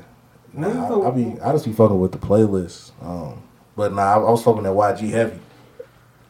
Niggas 0.56 0.74
Nah, 0.74 1.02
I, 1.04 1.08
I 1.08 1.10
be 1.10 1.40
I 1.40 1.52
just 1.52 1.64
be 1.64 1.72
fucking 1.72 1.98
with 1.98 2.12
the 2.12 2.18
playlist. 2.18 2.90
Um, 3.02 3.42
but 3.76 3.92
nah, 3.94 4.02
I, 4.02 4.14
I 4.14 4.30
was 4.30 4.42
fucking 4.42 4.62
that 4.64 4.72
YG 4.72 5.10
heavy. 5.10 5.38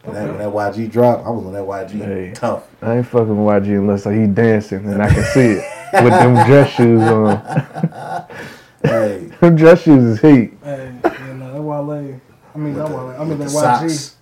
When, 0.03 0.15
that, 0.15 0.27
when 0.29 0.37
that 0.37 0.49
YG 0.49 0.89
dropped, 0.91 1.25
I 1.25 1.29
was 1.29 1.45
on 1.45 1.53
that 1.53 1.63
YG 1.65 1.91
Hey. 2.03 2.31
tough. 2.33 2.67
I 2.81 2.97
ain't 2.97 3.07
fucking 3.07 3.43
with 3.43 3.63
YG 3.63 3.77
unless 3.77 4.05
like, 4.05 4.15
he 4.15 4.27
dancing 4.27 4.85
and 4.85 5.01
I 5.01 5.13
can 5.13 5.23
see 5.25 5.59
it 5.59 5.63
with 6.03 6.13
them 6.13 6.35
dress 6.47 6.69
shoes 6.71 7.01
on. 7.01 7.37
Hey, 8.83 9.29
Them 9.41 9.55
dress 9.57 9.81
shoes 9.83 10.03
is 10.03 10.21
heat. 10.21 10.53
Hey, 10.63 10.93
yeah, 11.03 11.33
no, 11.33 11.53
that 11.53 11.61
Wale. 11.61 11.91
I 11.91 12.57
mean, 12.57 12.73
with 12.73 12.77
not 12.77 12.89
the, 12.89 12.95
Wale. 12.95 13.09
I 13.09 13.19
mean, 13.25 13.29
with 13.29 13.39
that 13.39 13.49
the 13.49 13.51
YG. 13.51 13.89
socks. 13.89 14.15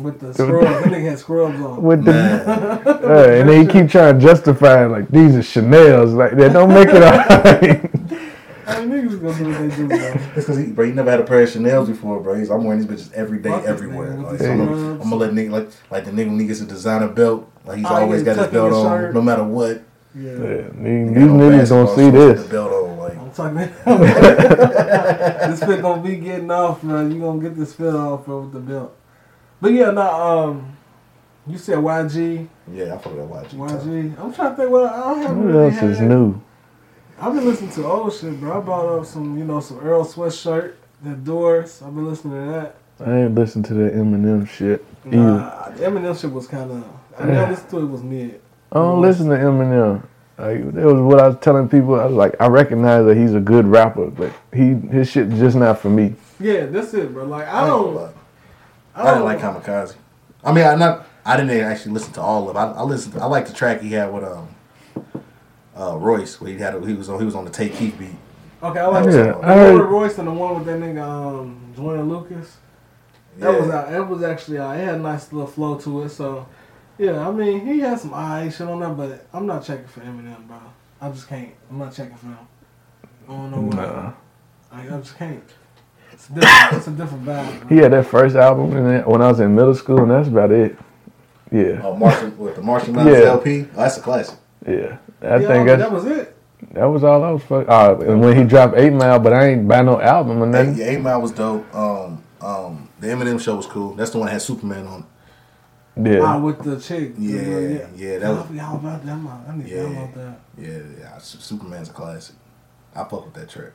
With 0.00 0.20
the 0.20 0.34
scrubs. 0.34 0.66
that 0.82 0.84
nigga 0.92 1.08
had 1.10 1.18
scrubs 1.18 1.60
on. 1.60 1.82
With 1.82 2.04
the, 2.04 2.12
uh, 2.12 3.28
and 3.30 3.48
then 3.48 3.60
he 3.66 3.72
keep 3.72 3.88
trying 3.90 4.18
to 4.18 4.26
justify 4.26 4.84
like 4.86 5.08
these 5.08 5.36
are 5.36 5.42
Chanel's. 5.42 6.12
Like 6.14 6.32
that 6.36 6.52
don't 6.52 6.68
make 6.74 6.88
it 6.88 7.02
alright. 7.02 7.87
Hey, 8.68 8.84
niggas 8.84 9.20
gonna 9.22 9.38
do 9.38 9.48
what 9.48 9.58
they 9.70 9.76
do, 9.76 9.88
bro. 9.88 9.96
It's 10.36 10.46
because 10.46 10.56
he, 10.58 10.66
bro, 10.66 10.84
he 10.86 10.92
never 10.92 11.10
had 11.10 11.20
a 11.20 11.24
pair 11.24 11.42
of 11.42 11.48
Chanel's 11.50 11.88
before, 11.88 12.20
bro. 12.20 12.34
He's, 12.34 12.50
I'm 12.50 12.64
wearing 12.64 12.86
these 12.86 12.88
bitches 13.08 13.12
every 13.14 13.38
day, 13.38 13.48
Fuck 13.50 13.62
this 13.62 13.70
everywhere. 13.70 14.12
nigga 14.12 14.22
Like, 14.24 14.38
the 14.38 14.44
so 14.44 14.50
I'm, 14.52 14.58
gonna. 14.58 14.90
I'm 14.92 14.98
gonna 14.98 15.14
let 15.16 15.30
nigga 15.32 15.50
like 15.50 15.68
like 15.90 16.04
the 16.04 16.10
nigga 16.10 16.28
when 16.28 16.38
he 16.40 16.46
gets 16.46 16.60
a 16.60 16.66
designer 16.66 17.08
belt, 17.08 17.50
like 17.64 17.78
he's 17.78 17.86
Oh, 17.86 17.94
always 17.94 18.20
yeah, 18.20 18.24
got 18.26 18.36
his 18.36 18.44
tucking 18.46 18.52
belt 18.58 18.68
his 18.72 18.78
on, 18.78 18.98
shirt. 19.00 19.14
no 19.14 19.22
matter 19.22 19.44
what. 19.44 19.82
Yeah. 20.14 20.30
Yeah, 20.32 20.36
these, 20.36 20.44
these 20.44 21.28
niggas 21.28 21.50
basketball 21.50 21.86
don't 21.86 21.96
see 21.96 22.10
shorts 22.10 22.40
this. 22.40 22.42
The 22.44 22.48
belt 22.54 22.72
on, 22.72 22.98
like 22.98 23.16
I'm 23.18 23.30
talking. 23.30 23.56
this 25.50 25.60
fit 25.64 25.82
gonna 25.82 26.02
be 26.02 26.16
getting 26.16 26.50
off, 26.50 26.82
bro. 26.82 27.06
You 27.06 27.20
gonna 27.20 27.40
get 27.42 27.56
this 27.56 27.72
fit 27.74 27.94
off, 27.94 28.24
bro, 28.26 28.40
with 28.42 28.52
the 28.52 28.60
belt. 28.60 28.96
But 29.60 29.72
yeah, 29.72 29.90
nah. 29.90 30.44
Um, 30.48 30.76
you 31.46 31.56
said 31.56 31.78
YG, 31.78 32.46
yeah, 32.72 32.94
I 32.94 32.98
fuck 32.98 33.14
with 33.14 33.28
that 33.30 33.48
YG. 33.50 33.50
tough. 33.68 33.82
YG. 33.82 34.18
I'm 34.20 34.32
trying 34.34 34.50
to 34.50 34.56
think. 34.56 34.70
What 34.70 34.92
I 34.92 34.96
don't 35.14 35.22
have. 35.22 35.36
What 35.36 35.46
really 35.46 35.64
else 35.74 35.82
is 35.82 35.98
had- 35.98 36.08
new? 36.08 36.40
I've 37.20 37.34
been 37.34 37.46
listening 37.46 37.72
to 37.72 37.84
old 37.84 38.14
shit, 38.14 38.38
bro. 38.38 38.58
I 38.58 38.64
brought 38.64 38.86
up 39.00 39.04
some, 39.04 39.36
you 39.36 39.44
know, 39.44 39.58
some 39.58 39.80
Earl 39.80 40.04
Sweatshirt, 40.04 40.74
the 41.02 41.10
Doors. 41.10 41.82
I've 41.82 41.92
been 41.92 42.06
listening 42.06 42.34
to 42.34 42.52
that. 42.52 42.76
I 43.04 43.22
ain't 43.22 43.34
listen 43.34 43.62
to 43.64 43.74
that 43.74 43.94
Eminem 43.94 44.48
shit. 44.48 44.84
Either. 45.04 45.16
Nah, 45.16 45.68
the 45.70 45.84
Eminem 45.84 46.20
shit 46.20 46.30
was 46.32 46.46
kind 46.46 46.70
of. 46.70 46.84
I 47.18 47.24
mean, 47.24 47.36
I 47.36 47.50
listened 47.50 47.70
to 47.70 47.78
it, 47.78 47.82
it 47.82 47.86
was 47.86 48.02
mid. 48.04 48.40
I 48.70 48.76
don't 48.76 49.00
listen 49.00 49.28
to 49.30 49.36
Eminem. 49.36 50.02
Like 50.38 50.72
that 50.74 50.84
was 50.84 51.00
what 51.00 51.18
I 51.18 51.28
was 51.28 51.38
telling 51.40 51.68
people. 51.68 51.98
I 51.98 52.04
was 52.04 52.14
like, 52.14 52.40
I 52.40 52.46
recognize 52.46 53.04
that 53.06 53.16
he's 53.16 53.34
a 53.34 53.40
good 53.40 53.66
rapper, 53.66 54.06
but 54.10 54.32
he 54.54 54.74
his 54.74 55.10
shit 55.10 55.28
just 55.30 55.56
not 55.56 55.80
for 55.80 55.90
me. 55.90 56.14
Yeah, 56.38 56.66
that's 56.66 56.94
it, 56.94 57.12
bro. 57.12 57.24
Like 57.24 57.48
I 57.48 57.64
I, 57.64 57.66
don't. 57.66 57.94
don't, 57.94 58.14
I 58.94 59.00
I 59.00 59.04
don't 59.04 59.14
didn't 59.14 59.24
like 59.24 59.64
Kamikaze. 59.64 59.96
I 60.44 60.52
mean, 60.52 60.64
I 60.64 60.76
not. 60.76 61.06
I 61.24 61.36
didn't 61.36 61.50
actually 61.60 61.92
listen 61.92 62.12
to 62.14 62.20
all 62.20 62.48
of. 62.48 62.54
it. 62.54 62.58
I, 62.58 62.70
I 62.70 62.82
listened. 62.82 63.14
To, 63.14 63.22
I 63.22 63.26
like 63.26 63.48
the 63.48 63.52
track 63.52 63.80
he 63.80 63.90
had 63.90 64.12
with 64.12 64.22
um, 64.22 64.48
uh, 65.78 65.96
Royce, 65.96 66.40
where 66.40 66.50
he 66.50 66.58
had. 66.58 66.74
A, 66.74 66.86
he 66.86 66.94
was 66.94 67.08
on. 67.08 67.18
He 67.18 67.24
was 67.24 67.34
on 67.34 67.44
the 67.44 67.50
Tay 67.50 67.68
Keith 67.68 67.96
beat. 67.98 68.08
Okay, 68.62 68.80
I 68.80 68.86
like 68.86 69.04
Yeah, 69.06 69.10
the 69.10 69.28
I 69.30 69.36
one 69.36 69.42
heard- 69.48 69.72
with 69.78 69.86
Royce 69.88 70.18
and 70.18 70.26
the 70.28 70.32
one 70.32 70.54
with 70.56 70.66
that 70.66 70.80
nigga 70.80 71.02
um 71.02 71.72
Joyner 71.76 72.02
Lucas. 72.02 72.56
That 73.38 73.52
Yeah. 73.54 73.60
was 73.60 73.70
out. 73.70 73.90
That 73.90 74.08
was 74.08 74.22
actually 74.22 74.58
out. 74.58 74.76
It 74.76 74.84
had 74.84 74.94
a 74.96 74.98
nice 74.98 75.32
little 75.32 75.46
flow 75.46 75.78
to 75.78 76.02
it. 76.02 76.08
So 76.08 76.46
yeah, 76.98 77.28
I 77.28 77.30
mean 77.30 77.64
he 77.64 77.78
had 77.80 78.00
some 78.00 78.12
eye 78.12 78.48
shit 78.48 78.66
on 78.66 78.80
that, 78.80 78.96
but 78.96 79.26
I'm 79.32 79.46
not 79.46 79.62
checking 79.64 79.86
for 79.86 80.00
Eminem, 80.00 80.46
bro. 80.48 80.56
I 81.00 81.08
just 81.10 81.28
can't. 81.28 81.50
I'm 81.70 81.78
not 81.78 81.94
checking 81.94 82.16
for 82.16 82.26
him. 82.26 82.38
I 83.28 83.32
don't 83.32 83.50
know 83.52 83.60
why. 83.76 83.76
Nah. 83.86 84.12
I, 84.72 84.82
I 84.96 84.98
just 85.00 85.16
can't. 85.16 85.44
It's 86.12 86.26
different. 86.26 86.72
it's 86.72 86.86
a 86.88 86.90
different 86.90 87.24
vibe. 87.24 87.68
He 87.68 87.76
had 87.76 87.92
that 87.92 88.06
first 88.06 88.34
album 88.34 88.76
in 88.76 88.86
it 88.92 89.06
when 89.06 89.22
I 89.22 89.28
was 89.28 89.38
in 89.38 89.54
middle 89.54 89.74
school, 89.76 89.98
and 90.02 90.10
that's 90.10 90.26
about 90.26 90.50
it. 90.50 90.76
Yeah, 91.52 91.80
Oh, 91.84 91.94
Marshall 91.96 92.30
with 92.30 92.56
the 92.56 92.62
Marshall 92.62 92.92
Mathers 92.94 93.20
Yeah. 93.20 93.28
LP. 93.30 93.66
Oh, 93.72 93.76
that's 93.76 93.98
a 93.98 94.00
classic. 94.00 94.38
yeah. 94.66 94.96
I 95.22 95.38
yeah, 95.38 95.48
think 95.48 95.66
that 95.66 95.78
that's, 95.78 95.90
was 95.92 96.04
it. 96.06 96.36
that 96.72 96.84
was 96.84 97.04
all 97.04 97.24
I 97.24 97.30
was 97.30 97.42
fuck. 97.42 97.68
Uh, 97.68 97.96
and 98.00 98.20
when 98.20 98.36
he 98.36 98.44
dropped 98.44 98.76
Eight 98.76 98.92
Mile, 98.92 99.18
but 99.18 99.32
I 99.32 99.46
ain't 99.48 99.66
buy 99.68 99.82
no 99.82 100.00
album 100.00 100.42
or 100.42 100.56
Eight, 100.56 100.76
yeah, 100.76 100.86
Eight 100.86 101.00
Mile 101.00 101.20
was 101.20 101.32
dope. 101.32 101.74
Um, 101.74 102.22
um, 102.40 102.88
the 103.00 103.08
Eminem 103.08 103.40
show 103.40 103.56
was 103.56 103.66
cool. 103.66 103.94
That's 103.94 104.10
the 104.10 104.18
one 104.18 104.26
that 104.26 104.32
had 104.32 104.42
Superman 104.42 104.86
on. 104.86 105.06
Yeah, 106.00 106.20
Ah, 106.22 106.38
with 106.38 106.62
the 106.62 106.78
chick. 106.78 107.14
Yeah, 107.18 107.40
yeah. 107.42 107.86
yeah, 107.96 108.18
that 108.18 108.26
I 108.26 108.30
was- 108.30 108.46
forgot 108.46 108.74
about 108.76 109.04
that. 109.04 109.12
I 109.48 109.56
need 109.56 109.68
to 109.68 109.74
Yeah. 109.74 109.82
download 109.82 110.14
that. 110.14 110.40
Yeah, 110.56 110.78
yeah. 111.00 111.18
Superman's 111.18 111.88
a 111.88 111.92
classic. 111.92 112.36
I 112.94 113.00
fuck 113.04 113.24
with 113.24 113.34
that 113.34 113.48
track. 113.48 113.72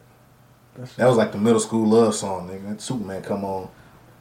That's 0.78 0.96
That 0.96 1.08
was 1.08 1.18
like 1.18 1.34
the 1.34 1.38
middle 1.38 1.60
school 1.60 1.86
love 1.86 2.16
song, 2.16 2.50
nigga. 2.50 2.80
Superman 2.80 3.22
come 3.22 3.44
on. 3.44 3.68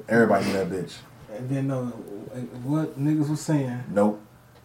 Everybody 0.08 0.46
knew 0.46 0.52
that 0.54 0.70
bitch. 0.70 0.94
And 1.34 1.48
then 1.48 1.70
uh, 1.70 1.86
what 2.64 2.98
niggas 3.00 3.30
was 3.30 3.40
saying. 3.40 3.84
Nope. 3.92 4.20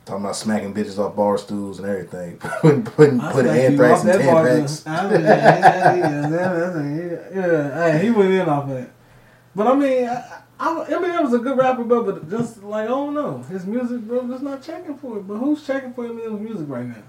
Talking 0.08 0.24
about 0.24 0.38
smacking 0.38 0.74
bitches 0.74 0.98
off 0.98 1.18
bar 1.18 1.38
stools 1.38 1.80
and 1.80 1.88
everything. 1.90 2.38
putting 2.62 2.84
putting, 2.84 3.20
putting 3.20 3.52
anthrax 3.52 4.00
off 4.00 4.06
and 4.06 4.22
that 4.22 4.26
bar, 4.26 4.48
Tampax. 4.48 4.84
too. 4.84 4.90
I 4.90 6.82
mean, 6.82 7.10
yeah, 7.36 7.92
hey, 7.92 8.06
he 8.06 8.10
went 8.12 8.32
in 8.32 8.48
off 8.48 8.70
that. 8.70 8.90
But 9.54 9.68
I 9.68 9.76
mean, 9.76 10.08
I, 10.08 10.42
I, 10.58 10.86
Eminem 10.86 11.24
was 11.24 11.34
a 11.34 11.40
good 11.40 11.58
rapper, 11.58 11.84
bro. 11.84 12.04
But 12.04 12.30
just 12.30 12.64
like 12.64 12.86
I 12.86 12.88
don't 12.88 13.16
know, 13.16 13.40
his 13.50 13.66
music, 13.66 14.00
bro, 14.04 14.26
just 14.30 14.44
not 14.44 14.64
checking 14.64 14.98
for 14.98 15.18
it. 15.18 15.28
But 15.28 15.40
who's 15.40 15.68
checking 15.68 15.94
for 15.94 16.06
Eminem's 16.08 16.40
music 16.40 16.70
right 16.70 16.86
now? 16.86 17.04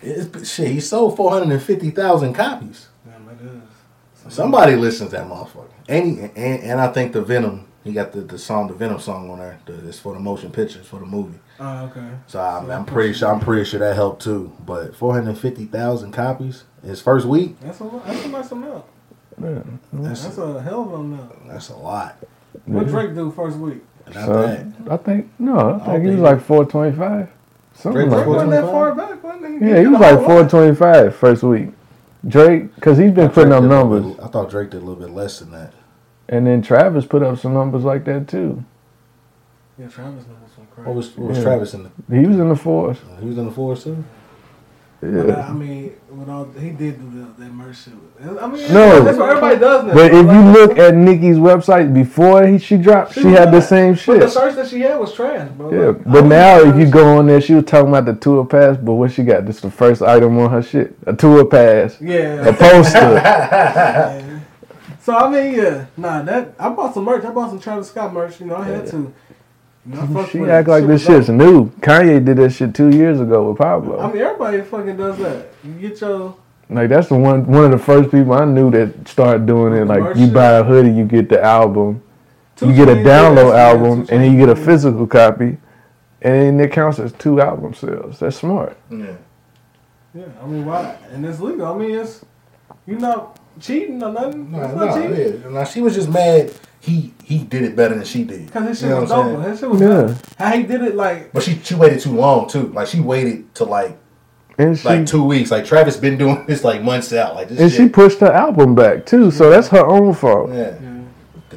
It's, 0.00 0.50
shit, 0.50 0.68
he 0.68 0.80
sold 0.80 1.18
450,000 1.18 2.32
copies. 2.32 2.88
Damn, 3.04 3.28
it 3.28 3.42
is. 3.42 4.32
Somebody 4.34 4.76
listens 4.76 5.10
to 5.10 5.16
that 5.16 5.28
motherfucker. 5.28 5.68
And, 5.86 6.18
and 6.34 6.62
and 6.62 6.80
I 6.80 6.90
think 6.92 7.12
the 7.12 7.20
Venom, 7.20 7.66
he 7.86 7.92
got 7.92 8.12
the, 8.12 8.20
the 8.22 8.38
song, 8.38 8.68
the 8.68 8.74
Venom 8.74 9.00
song 9.00 9.30
on 9.30 9.38
there. 9.38 9.58
The, 9.66 9.88
it's 9.88 9.98
for 9.98 10.14
the 10.14 10.20
motion 10.20 10.50
pictures 10.50 10.86
for 10.86 10.98
the 11.00 11.06
movie. 11.06 11.38
Oh, 11.58 11.84
okay. 11.86 12.08
So 12.26 12.40
I'm, 12.40 12.70
I'm 12.70 12.84
pretty 12.84 13.14
sure 13.14 13.32
I'm 13.32 13.40
pretty 13.40 13.64
sure 13.64 13.80
that 13.80 13.94
helped 13.94 14.22
too. 14.22 14.52
But 14.64 14.94
450,000 14.96 16.12
copies 16.12 16.64
his 16.84 17.00
first 17.00 17.26
week. 17.26 17.58
That's 17.60 17.80
a 17.80 17.84
lot 17.84 18.04
that's 18.06 18.24
a 18.24 18.28
nice 18.28 18.50
amount. 18.52 18.84
yeah. 19.42 19.62
That's 19.92 20.24
That's 20.24 20.38
a 20.38 20.62
hell 20.62 20.82
of 20.82 20.92
an 20.94 21.00
amount. 21.14 21.48
that's 21.48 21.68
a 21.70 21.76
lot. 21.76 22.16
What 22.66 22.86
Drake 22.88 23.14
do 23.14 23.30
first 23.30 23.56
week? 23.58 23.82
Not 24.14 24.24
So, 24.26 24.46
bad. 24.46 24.74
I 24.90 24.96
think 24.98 25.30
no, 25.38 25.58
I 25.58 25.62
don't 25.70 25.84
think 25.84 26.04
he 26.04 26.10
was 26.10 26.20
like 26.20 26.40
four 26.42 26.64
twenty 26.64 26.96
five, 26.96 27.28
something 27.74 28.08
Drake 28.08 28.10
like 28.12 28.26
was 28.26 28.36
Drake 28.36 28.50
that. 28.50 28.50
wasn't 28.50 28.50
that 28.50 28.70
far 28.70 28.94
back, 28.94 29.22
wasn't 29.22 29.62
he? 29.62 29.68
Yeah, 29.70 29.80
he 29.80 29.86
was 29.88 30.00
like 30.00 30.18
four 30.24 30.48
twenty 30.48 30.74
five 30.74 31.14
first 31.16 31.42
week. 31.42 31.68
Drake, 32.26 32.74
because 32.74 32.98
he's 32.98 33.12
been 33.12 33.28
putting 33.30 33.52
up 33.52 33.62
did 33.62 33.68
little 33.68 33.88
numbers, 33.90 34.16
bit- 34.16 34.24
I 34.24 34.28
thought 34.28 34.50
Drake 34.50 34.70
did 34.70 34.78
a 34.82 34.84
little 34.84 34.96
bit 35.02 35.10
less 35.14 35.38
than 35.40 35.50
that. 35.52 35.72
And 36.28 36.46
then 36.46 36.62
Travis 36.62 37.04
put 37.06 37.22
up 37.22 37.38
some 37.38 37.54
numbers 37.54 37.84
like 37.84 38.04
that 38.04 38.28
too. 38.28 38.64
Yeah, 39.78 39.88
Travis 39.88 40.24
numbers 40.26 40.50
went 40.56 40.70
crazy. 40.74 40.86
What 40.88 40.96
was 40.96 41.16
what 41.16 41.28
was 41.28 41.38
Yeah. 41.38 41.44
Travis 41.44 41.74
in 41.74 41.82
the? 41.84 42.16
He 42.20 42.26
was 42.26 42.38
in 42.38 42.48
the 42.48 42.56
fours. 42.56 42.98
He 43.20 43.26
was 43.26 43.38
in 43.38 43.44
the 43.46 43.50
fours 43.52 43.84
too. 43.84 44.02
But, 44.98 45.08
Yeah. 45.28 45.46
I 45.48 45.52
mean, 45.52 45.92
with 46.10 46.28
all 46.30 46.48
he 46.58 46.70
did 46.70 46.98
do 46.98 47.20
the, 47.20 47.44
that 47.44 47.52
merch 47.52 47.76
shit. 47.84 47.92
I 48.40 48.46
mean, 48.46 48.72
No. 48.72 49.02
that's 49.02 49.18
what 49.18 49.28
everybody 49.28 49.58
does 49.58 49.84
now. 49.84 49.92
But 49.92 50.06
if 50.14 50.26
Like, 50.26 50.34
you 50.34 50.42
look 50.52 50.78
at 50.78 50.94
Nikki's 50.94 51.36
website 51.36 51.92
before 51.92 52.46
he, 52.46 52.56
she 52.58 52.78
dropped, 52.78 53.12
she 53.12 53.22
was 53.24 53.38
had 53.38 53.48
the 53.52 53.58
bad. 53.58 53.68
same 53.68 53.92
But 53.92 53.98
shit. 54.00 54.20
the 54.20 54.28
shirts 54.30 54.56
that 54.56 54.68
she 54.68 54.80
had 54.80 54.98
was 54.98 55.12
trash, 55.12 55.48
bro. 55.50 55.70
Yeah, 55.70 55.86
Like, 55.88 56.04
but 56.04 56.24
now 56.24 56.60
if 56.60 56.76
you 56.76 56.86
go 56.90 57.18
on 57.18 57.26
there, 57.26 57.42
she 57.42 57.52
was 57.52 57.64
talking 57.66 57.90
about 57.90 58.06
the 58.06 58.14
tour 58.14 58.46
pass, 58.46 58.78
but 58.78 58.94
what 58.94 59.12
she 59.12 59.22
got? 59.22 59.44
This 59.44 59.60
the 59.60 59.70
first 59.70 60.00
item 60.00 60.38
on 60.38 60.50
her 60.50 60.62
shit, 60.62 60.96
a 61.06 61.12
tour 61.12 61.44
pass, 61.44 62.00
yeah, 62.00 62.46
a 62.48 62.52
yeah. 62.58 64.22
Poster. 65.06 65.12
So 65.12 65.26
I 65.26 65.30
mean, 65.30 65.54
yeah, 65.54 65.86
nah, 65.96 66.22
that 66.22 66.54
I 66.58 66.68
bought 66.68 66.94
some 66.94 67.04
merch. 67.04 67.24
I 67.24 67.30
bought 67.30 67.50
some 67.50 67.60
Travis 67.60 67.88
Scott 67.88 68.12
merch. 68.12 68.40
You 68.40 68.46
know, 68.46 68.56
I 68.56 68.64
had 68.64 68.86
to. 68.88 69.14
You 69.88 69.94
know, 69.94 70.26
she 70.26 70.40
act 70.40 70.66
it. 70.66 70.70
like 70.70 70.82
Shit 70.82 70.88
this 70.88 71.06
shit's 71.06 71.26
dope. 71.28 71.36
new. 71.36 71.70
Kanye 71.80 72.24
did 72.24 72.38
that 72.38 72.50
shit 72.50 72.74
two 72.74 72.90
years 72.90 73.20
ago 73.20 73.48
with 73.48 73.58
Pablo. 73.58 74.00
I 74.00 74.12
mean, 74.12 74.22
everybody 74.22 74.62
fucking 74.62 74.96
does 74.96 75.18
that. 75.18 75.48
You 75.64 75.72
get 75.74 76.00
your 76.00 76.36
like 76.68 76.88
that's 76.88 77.08
the 77.08 77.16
one 77.16 77.46
one 77.46 77.64
of 77.64 77.70
the 77.70 77.78
first 77.78 78.10
people 78.10 78.32
I 78.32 78.44
knew 78.44 78.70
that 78.72 79.06
started 79.06 79.46
doing 79.46 79.74
it. 79.74 79.86
Like 79.86 80.00
merch 80.00 80.16
you 80.16 80.26
shit? 80.26 80.34
buy 80.34 80.52
a 80.52 80.64
hoodie, 80.64 80.90
you 80.90 81.04
get 81.04 81.28
the 81.28 81.40
album, 81.40 82.02
Two 82.56 82.68
you 82.68 82.74
get 82.74 82.88
a 82.88 82.92
Chainz 82.92 82.96
did 82.96 83.06
that 83.06 83.32
download 83.36 83.52
yeah, 83.52 83.68
album, 83.68 84.06
Two 84.06 84.14
and 84.14 84.24
then 84.24 84.32
you 84.32 84.38
get 84.38 84.48
a 84.48 84.56
physical 84.56 85.06
copy, 85.06 85.58
and 86.22 86.58
then 86.58 86.60
it 86.60 86.72
counts 86.72 86.98
as 86.98 87.12
two 87.12 87.40
album 87.40 87.72
sales. 87.74 88.18
That's 88.18 88.36
smart. 88.36 88.76
Yeah. 88.90 89.16
Yeah, 90.14 90.24
I 90.42 90.46
mean, 90.46 90.64
why? 90.64 90.96
And 91.12 91.24
it's 91.26 91.40
legal. 91.40 91.66
I 91.66 91.78
mean, 91.78 91.94
it's 91.94 92.24
you're 92.86 92.98
not 92.98 93.38
cheating 93.60 94.02
or 94.02 94.12
nothing. 94.12 94.50
No, 94.52 94.62
it's 94.62 94.74
no, 94.74 94.94
cheating. 95.08 95.42
yeah. 95.42 95.48
Now 95.50 95.64
she 95.64 95.80
was 95.80 95.94
just 95.94 96.08
mad. 96.08 96.52
He 96.80 97.12
he 97.24 97.38
did 97.38 97.62
it 97.62 97.74
better 97.74 97.94
than 97.94 98.04
she 98.04 98.22
did. 98.24 98.52
Cause 98.52 98.68
his 98.68 98.78
shit 98.78 98.88
You 98.88 98.94
know 98.94 99.00
was 99.02 99.10
what 99.10 99.16
dope. 99.16 99.26
saying? 99.42 99.50
His 99.50 99.60
shit 99.60 99.70
was 99.70 99.80
Yeah. 99.80 99.88
dope. 99.88 100.16
How 100.38 100.50
he 100.56 100.62
did 100.62 100.82
it, 100.82 100.94
like 100.94 101.32
But 101.32 101.42
she 101.42 101.58
she 101.62 101.74
waited 101.74 102.00
too 102.00 102.12
long 102.14 102.48
too. 102.48 102.68
Like 102.68 102.86
she 102.86 103.00
waited 103.00 103.54
to 103.56 103.64
like 103.64 103.98
And 104.58 104.78
she 104.78 104.86
like 104.88 105.06
two 105.06 105.24
weeks. 105.24 105.50
Like 105.50 105.64
Travis 105.64 105.96
been 105.96 106.16
doing 106.16 106.44
this 106.46 106.62
like 106.64 106.82
months 106.82 107.12
out. 107.12 107.34
Like 107.34 107.48
this 107.48 107.58
and 107.60 107.72
she 107.72 107.88
pushed 107.88 108.20
her 108.20 108.32
album 108.32 108.74
back 108.76 109.04
too, 109.04 109.30
so 109.32 109.50
that's 109.50 109.68
her 109.68 109.84
own 109.84 110.14
fault. 110.14 110.50
yeah. 110.52 110.74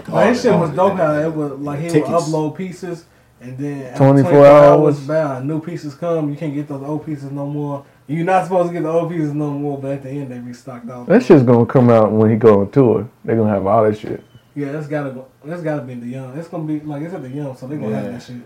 Like 0.08 0.30
his 0.30 0.42
shit 0.42 0.54
was 0.54 0.72
dope. 0.72 0.98
How 0.98 1.14
it 1.20 1.34
was 1.34 1.52
like 1.60 1.80
he 1.80 1.88
would 2.00 2.10
upload 2.10 2.56
pieces, 2.56 3.06
and 3.42 3.58
then 3.58 3.84
after 3.88 3.98
24 3.98 4.46
hours. 4.48 5.00
bound, 5.02 5.48
new 5.48 5.60
pieces 5.62 5.94
come. 5.94 6.30
You 6.32 6.36
can't 6.38 6.54
get 6.56 6.68
those 6.68 6.82
old 6.84 7.06
pieces 7.06 7.32
no 7.32 7.46
more. 7.46 7.86
You're 8.10 8.26
not 8.26 8.46
supposed 8.46 8.70
to 8.70 8.74
get 8.74 8.82
the 8.82 8.90
old 8.90 9.12
pieces 9.12 9.34
no 9.36 9.52
more. 9.52 9.78
But 9.78 9.92
at 9.92 10.04
the 10.04 10.10
end, 10.10 10.32
they 10.32 10.40
restocked 10.40 10.90
all. 10.90 11.06
That 11.06 11.24
shit's 11.24 11.44
gonna 11.44 11.68
come 11.68 11.92
out 11.92 12.12
when 12.12 12.32
he 12.32 12.38
go 12.38 12.62
on 12.62 12.72
tour. 12.72 13.08
They're 13.24 13.36
gonna 13.36 13.52
have 13.52 13.68
all 13.68 13.84
that 13.84 14.00
shit. 14.00 14.24
Yeah, 14.56 14.72
that's 14.72 14.88
gotta 14.88 15.12
go. 15.12 15.28
That's 15.46 15.62
gotta 15.62 15.84
be 15.84 15.94
the 15.94 16.08
Yum. 16.08 16.38
It's 16.38 16.48
gonna 16.48 16.64
be 16.64 16.80
like 16.80 17.04
it's 17.04 17.14
at 17.14 17.22
the 17.22 17.30
Yum, 17.30 17.56
so 17.56 17.68
they 17.68 17.78
gonna 17.78 17.96
have 17.96 18.12
that 18.12 18.24
shit. 18.24 18.42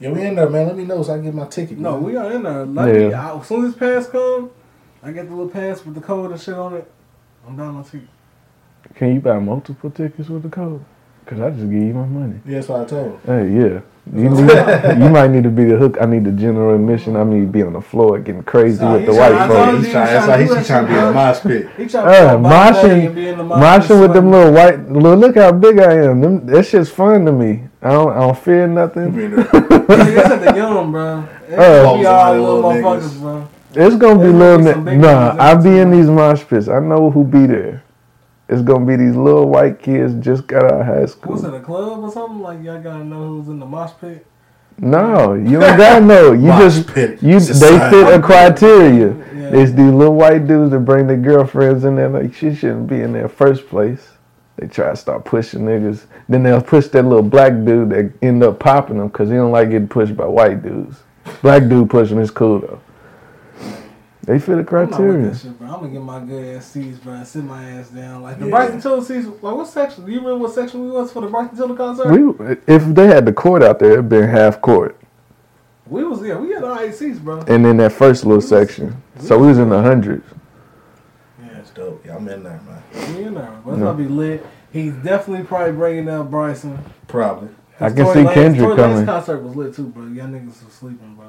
Yeah, 0.00 0.10
we 0.10 0.22
in 0.22 0.34
there, 0.34 0.50
man. 0.50 0.66
Let 0.66 0.76
me 0.76 0.84
know 0.84 1.00
so 1.04 1.12
I 1.12 1.16
can 1.16 1.26
get 1.26 1.34
my 1.34 1.46
ticket. 1.46 1.78
No, 1.78 1.92
man. 1.92 2.02
we 2.02 2.16
are 2.16 2.32
in 2.32 2.42
there. 2.42 2.66
Let 2.66 2.92
me, 2.92 3.08
Yeah. 3.10 3.32
I, 3.32 3.38
as 3.38 3.46
soon 3.46 3.66
as 3.66 3.74
pass 3.76 4.08
come, 4.08 4.50
I 5.00 5.12
get 5.12 5.28
the 5.28 5.34
little 5.34 5.48
pass 5.48 5.84
with 5.84 5.94
the 5.94 6.00
code 6.00 6.32
and 6.32 6.40
shit 6.40 6.54
on 6.54 6.74
it. 6.74 6.90
I'm 7.46 7.56
down 7.56 7.76
on 7.76 7.84
ticket. 7.84 8.08
Can 8.96 9.14
you 9.14 9.20
buy 9.20 9.38
multiple 9.38 9.90
tickets 9.90 10.28
with 10.28 10.42
the 10.42 10.48
code? 10.48 10.84
Cause 11.26 11.40
I 11.40 11.50
just 11.50 11.62
give 11.62 11.72
you 11.72 11.94
my 11.94 12.04
money. 12.04 12.40
Yeah, 12.44 12.56
that's 12.56 12.68
what 12.68 12.80
I 12.82 12.84
told. 12.84 13.20
Hey, 13.24 13.48
yeah. 13.52 13.80
You, 14.12 14.28
need, 14.30 14.40
you 14.98 15.08
might 15.10 15.28
need 15.30 15.44
to 15.44 15.48
be 15.50 15.64
the 15.64 15.76
hook. 15.76 15.96
I 16.00 16.06
need 16.06 16.24
the 16.24 16.32
general 16.32 16.74
admission. 16.74 17.14
I 17.14 17.22
need 17.22 17.40
to 17.42 17.46
be 17.46 17.62
on 17.62 17.72
the 17.72 17.80
floor 17.80 18.18
getting 18.18 18.42
crazy 18.42 18.82
Nah, 18.82 18.94
with 18.94 19.06
the 19.06 19.12
white 19.14 19.32
I 19.32 19.46
folks. 19.46 19.70
told 19.70 19.84
He's 19.84 19.92
trying, 19.92 20.06
he 20.08 20.12
that's 20.12 20.26
tryna 20.26 20.28
why 20.28 20.40
he's, 20.42 20.50
that 20.50 20.66
trying 20.66 20.86
to 20.86 20.92
be 20.92 20.98
a 20.98 21.08
in 21.08 21.14
mosh 21.14 21.40
pit. 21.40 21.68
He 21.76 21.86
trying 21.86 22.06
Uh, 22.08 22.32
to 22.32 22.38
moshing 22.38 22.82
moshing, 22.82 23.06
and 23.06 23.14
be 23.14 23.28
in 23.28 23.38
the 23.38 23.44
moshing 23.44 24.00
with 24.00 24.12
them 24.12 24.30
little 24.32 24.52
white. 24.52 24.90
Look, 24.90 25.18
look 25.20 25.36
how 25.36 25.52
big 25.52 25.78
I 25.78 25.92
am. 26.06 26.20
Them, 26.20 26.46
that 26.46 26.66
shit's 26.66 26.90
fun 26.90 27.24
to 27.26 27.32
me. 27.32 27.62
I 27.80 27.92
don't, 27.92 28.12
I 28.12 28.20
don't 28.20 28.38
fear 28.38 28.66
nothing. 28.66 29.12
Be 29.12 29.24
in 29.26 29.36
there. 29.36 29.46
It's 29.52 30.30
at 30.30 30.40
the 30.52 30.56
Yum, 30.56 30.90
bro. 30.90 31.28
It's 31.46 31.52
Uh, 31.58 31.96
be 31.96 32.06
all 32.06 32.32
little 32.32 32.54
little 32.56 32.70
motherfuckers, 32.72 33.20
bro. 33.20 33.48
It's 33.74 33.96
gonna 33.96 34.18
be 34.18 34.28
little. 34.32 34.58
gonna 34.58 34.58
be 34.58 34.72
some 34.72 34.84
ni- 34.84 34.90
big 34.90 35.00
Nah, 35.00 35.36
I 35.38 35.52
in 35.52 35.62
be 35.62 35.78
in 35.78 35.90
these 35.92 36.08
mosh 36.08 36.42
pits. 36.42 36.66
I 36.68 36.80
know 36.80 37.08
who 37.10 37.24
be 37.24 37.46
there. 37.46 37.81
It's 38.52 38.60
gonna 38.60 38.84
be 38.84 38.96
these 38.96 39.16
little 39.16 39.48
white 39.48 39.80
kids 39.80 40.12
just 40.24 40.46
got 40.46 40.64
out 40.64 40.80
of 40.80 40.86
high 40.86 41.06
school. 41.06 41.32
Was 41.32 41.40
school. 41.40 41.54
it 41.54 41.58
a 41.58 41.64
club 41.64 42.04
or 42.04 42.12
something? 42.12 42.40
Like 42.40 42.62
y'all 42.62 42.82
gotta 42.82 43.02
know 43.02 43.28
who's 43.28 43.48
in 43.48 43.58
the 43.58 43.64
mosh 43.64 43.92
pit. 43.98 44.26
No, 44.78 45.32
you 45.32 45.58
don't 45.58 45.78
gotta 45.78 46.04
know. 46.04 46.32
You 46.32 46.48
Mosh 46.48 46.74
just 46.74 46.88
pit 46.88 47.22
you. 47.22 47.40
They 47.40 47.78
fit 47.90 48.14
a 48.14 48.20
criteria. 48.20 49.08
Yeah. 49.08 49.60
It's 49.62 49.72
these 49.72 49.90
little 49.90 50.16
white 50.16 50.46
dudes 50.46 50.70
that 50.72 50.80
bring 50.80 51.06
their 51.06 51.16
girlfriends 51.16 51.84
in 51.84 51.96
there. 51.96 52.10
Like 52.10 52.34
she 52.34 52.54
shouldn't 52.54 52.88
be 52.88 53.00
in 53.00 53.12
there 53.14 53.28
first 53.28 53.66
place. 53.68 54.10
They 54.56 54.66
try 54.66 54.90
to 54.90 54.96
start 54.96 55.24
pushing 55.24 55.60
niggas. 55.62 56.04
Then 56.28 56.42
they'll 56.42 56.60
push 56.60 56.88
that 56.88 57.04
little 57.04 57.22
black 57.22 57.52
dude 57.64 57.88
that 57.90 58.12
end 58.20 58.42
up 58.42 58.58
popping 58.58 58.98
them 58.98 59.08
because 59.08 59.30
he 59.30 59.36
don't 59.36 59.50
like 59.50 59.70
getting 59.70 59.88
pushed 59.88 60.14
by 60.14 60.26
white 60.26 60.62
dudes. 60.62 60.98
Black 61.40 61.68
dude 61.68 61.88
pushing 61.88 62.18
is 62.18 62.30
cool 62.30 62.58
though. 62.58 62.80
They 64.24 64.38
fit 64.38 64.56
the 64.56 64.64
criteria. 64.64 65.14
I'm 65.14 65.22
not 65.22 65.30
with 65.30 65.30
criteria. 65.32 65.34
shit, 65.36 65.58
bro. 65.58 65.68
I'm 65.68 65.74
gonna 65.80 65.88
get 65.88 66.02
my 66.02 66.20
good 66.20 66.56
ass 66.56 66.66
seats, 66.66 66.98
bro, 66.98 67.14
and 67.14 67.26
sit 67.26 67.44
my 67.44 67.64
ass 67.70 67.88
down. 67.88 68.22
Like 68.22 68.38
the 68.38 68.44
Yeah. 68.44 68.50
Bryson 68.50 68.80
Tiller 68.80 69.02
seats. 69.02 69.26
Like 69.26 69.56
what 69.56 69.66
section? 69.66 70.04
Do 70.06 70.12
you 70.12 70.18
remember 70.20 70.38
what 70.38 70.52
section 70.54 70.84
we 70.84 70.90
was 70.92 71.12
for 71.12 71.22
the 71.22 71.26
Bryson 71.28 71.56
Tiller 71.56 71.74
concert? 71.76 72.08
We, 72.10 72.56
if 72.68 72.84
they 72.94 73.06
had 73.08 73.26
the 73.26 73.32
court 73.32 73.62
out 73.62 73.78
there, 73.80 73.92
it'd 73.94 74.08
been 74.08 74.28
half 74.28 74.60
court, 74.60 74.96
We 75.88 76.04
was 76.04 76.22
yeah, 76.22 76.38
we 76.38 76.50
had 76.50 76.62
all 76.62 76.78
eight 76.78 76.94
seats, 76.94 77.18
bro. 77.18 77.40
and 77.48 77.64
then 77.64 77.76
that 77.78 77.90
first 77.92 78.24
little 78.24 78.40
section. 78.40 79.02
So 79.18 79.38
we 79.38 79.48
was 79.48 79.58
in 79.58 79.68
the 79.70 79.82
hundreds. 79.82 80.24
Yeah, 81.40 81.58
it's 81.58 81.70
dope. 81.70 82.04
Yeah, 82.06 82.14
I'm 82.16 82.28
in 82.28 82.44
there, 82.44 82.60
man. 82.64 83.16
we 83.16 83.24
in 83.24 83.34
there. 83.34 83.50
But 83.64 83.72
it's 83.72 83.80
gonna 83.80 83.94
be 83.98 84.06
lit. 84.08 84.46
He's 84.72 84.92
definitely 84.94 85.44
probably 85.46 85.72
bringing 85.72 86.08
out 86.08 86.30
Bryson. 86.30 86.78
Probably. 87.08 87.48
I 87.80 87.88
can 87.88 87.96
Tory 88.04 88.14
see 88.14 88.20
Lanez- 88.28 88.34
Kendrick 88.34 88.64
Tory 88.68 88.76
coming. 88.76 88.96
Lanez 88.98 89.06
concert 89.06 89.42
was 89.42 89.56
lit 89.56 89.74
too, 89.74 89.88
bro. 89.88 90.04
Y'all 90.04 90.28
niggas 90.28 90.64
was 90.64 90.72
sleeping, 90.72 91.14
bro. 91.16 91.26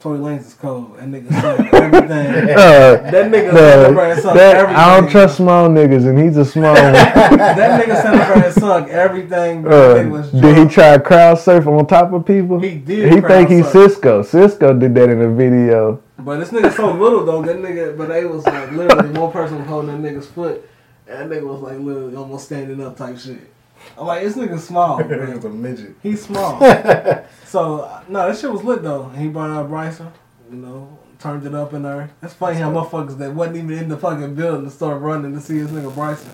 Tory 0.00 0.18
Lanez 0.18 0.46
is 0.46 0.54
cold. 0.54 0.96
That 0.96 1.08
nigga 1.08 1.30
sung 1.42 1.68
everything. 1.74 2.56
Uh, 2.56 3.10
That 3.10 3.30
nigga 3.30 3.52
no, 3.52 3.58
celebrated 3.58 4.24
and 4.24 4.38
that, 4.38 4.56
everything. 4.56 4.76
I 4.76 5.00
don't 5.00 5.10
trust 5.10 5.36
small 5.36 5.68
niggas, 5.68 6.06
and 6.08 6.18
he's 6.18 6.36
a 6.38 6.44
small 6.44 6.72
one. 6.74 6.92
That 6.94 7.80
nigga 7.80 8.00
celebrated 8.00 8.44
and 8.44 8.54
sung 8.54 8.90
everything. 8.90 9.66
Uh, 9.66 10.08
was 10.10 10.30
did 10.32 10.56
he 10.56 10.64
try 10.74 10.96
crowd 10.98 11.36
surfing 11.36 11.78
on 11.78 11.86
top 11.86 12.12
of 12.14 12.24
people? 12.24 12.58
He 12.60 12.76
did 12.76 13.12
He 13.12 13.20
crowd 13.20 13.28
think 13.28 13.50
he's 13.50 13.70
surf. 13.70 13.92
Cisco. 13.92 14.22
Cisco 14.22 14.72
did 14.72 14.94
that 14.94 15.10
in 15.10 15.20
a 15.20 15.28
video. 15.30 16.02
But 16.18 16.38
this 16.38 16.48
nigga 16.50 16.74
so 16.74 16.92
little 16.92 17.24
though. 17.26 17.42
That 17.42 17.56
nigga, 17.56 17.96
but 17.98 18.08
they 18.08 18.24
was 18.24 18.46
like 18.46 18.72
literally 18.72 19.10
one 19.18 19.30
person 19.32 19.58
was 19.58 19.66
holding 19.66 20.00
that 20.02 20.12
nigga's 20.14 20.26
foot, 20.28 20.66
and 21.08 21.30
that 21.30 21.36
nigga 21.42 21.46
was 21.46 21.60
like 21.60 21.78
literally 21.78 22.16
almost 22.16 22.46
standing 22.46 22.82
up 22.82 22.96
type 22.96 23.18
shit. 23.18 23.52
I'm 23.98 24.06
like, 24.06 24.22
this 24.22 24.36
nigga 24.36 24.58
small, 24.58 24.98
He's 25.02 25.44
a 25.44 25.48
midget. 25.50 25.94
He's 26.02 26.22
small. 26.22 26.58
so 27.44 28.02
no, 28.08 28.28
that 28.28 28.38
shit 28.38 28.50
was 28.50 28.64
lit 28.64 28.82
though. 28.82 29.08
He 29.10 29.28
brought 29.28 29.50
out 29.50 29.68
Bryson, 29.68 30.10
you 30.50 30.56
know, 30.56 30.98
turned 31.18 31.46
it 31.46 31.54
up 31.54 31.74
in 31.74 31.82
there. 31.82 32.10
That's 32.20 32.34
funny 32.34 32.58
how 32.58 32.70
motherfuckers 32.70 33.18
that 33.18 33.34
wasn't 33.34 33.58
even 33.58 33.78
in 33.78 33.88
the 33.88 33.96
fucking 33.96 34.34
building 34.34 34.64
to 34.64 34.70
start 34.70 35.00
running 35.02 35.34
to 35.34 35.40
see 35.40 35.58
this 35.58 35.70
nigga 35.70 35.94
Bryson. 35.94 36.30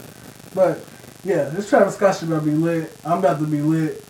But 0.54 0.84
yeah, 1.24 1.44
this 1.44 1.68
Travis 1.68 1.96
Scott 1.96 2.14
shit 2.16 2.28
about 2.28 2.40
to 2.40 2.46
be 2.46 2.52
lit. 2.52 2.96
I'm 3.04 3.18
about 3.18 3.38
to 3.40 3.46
be 3.46 3.60
lit. 3.60 4.04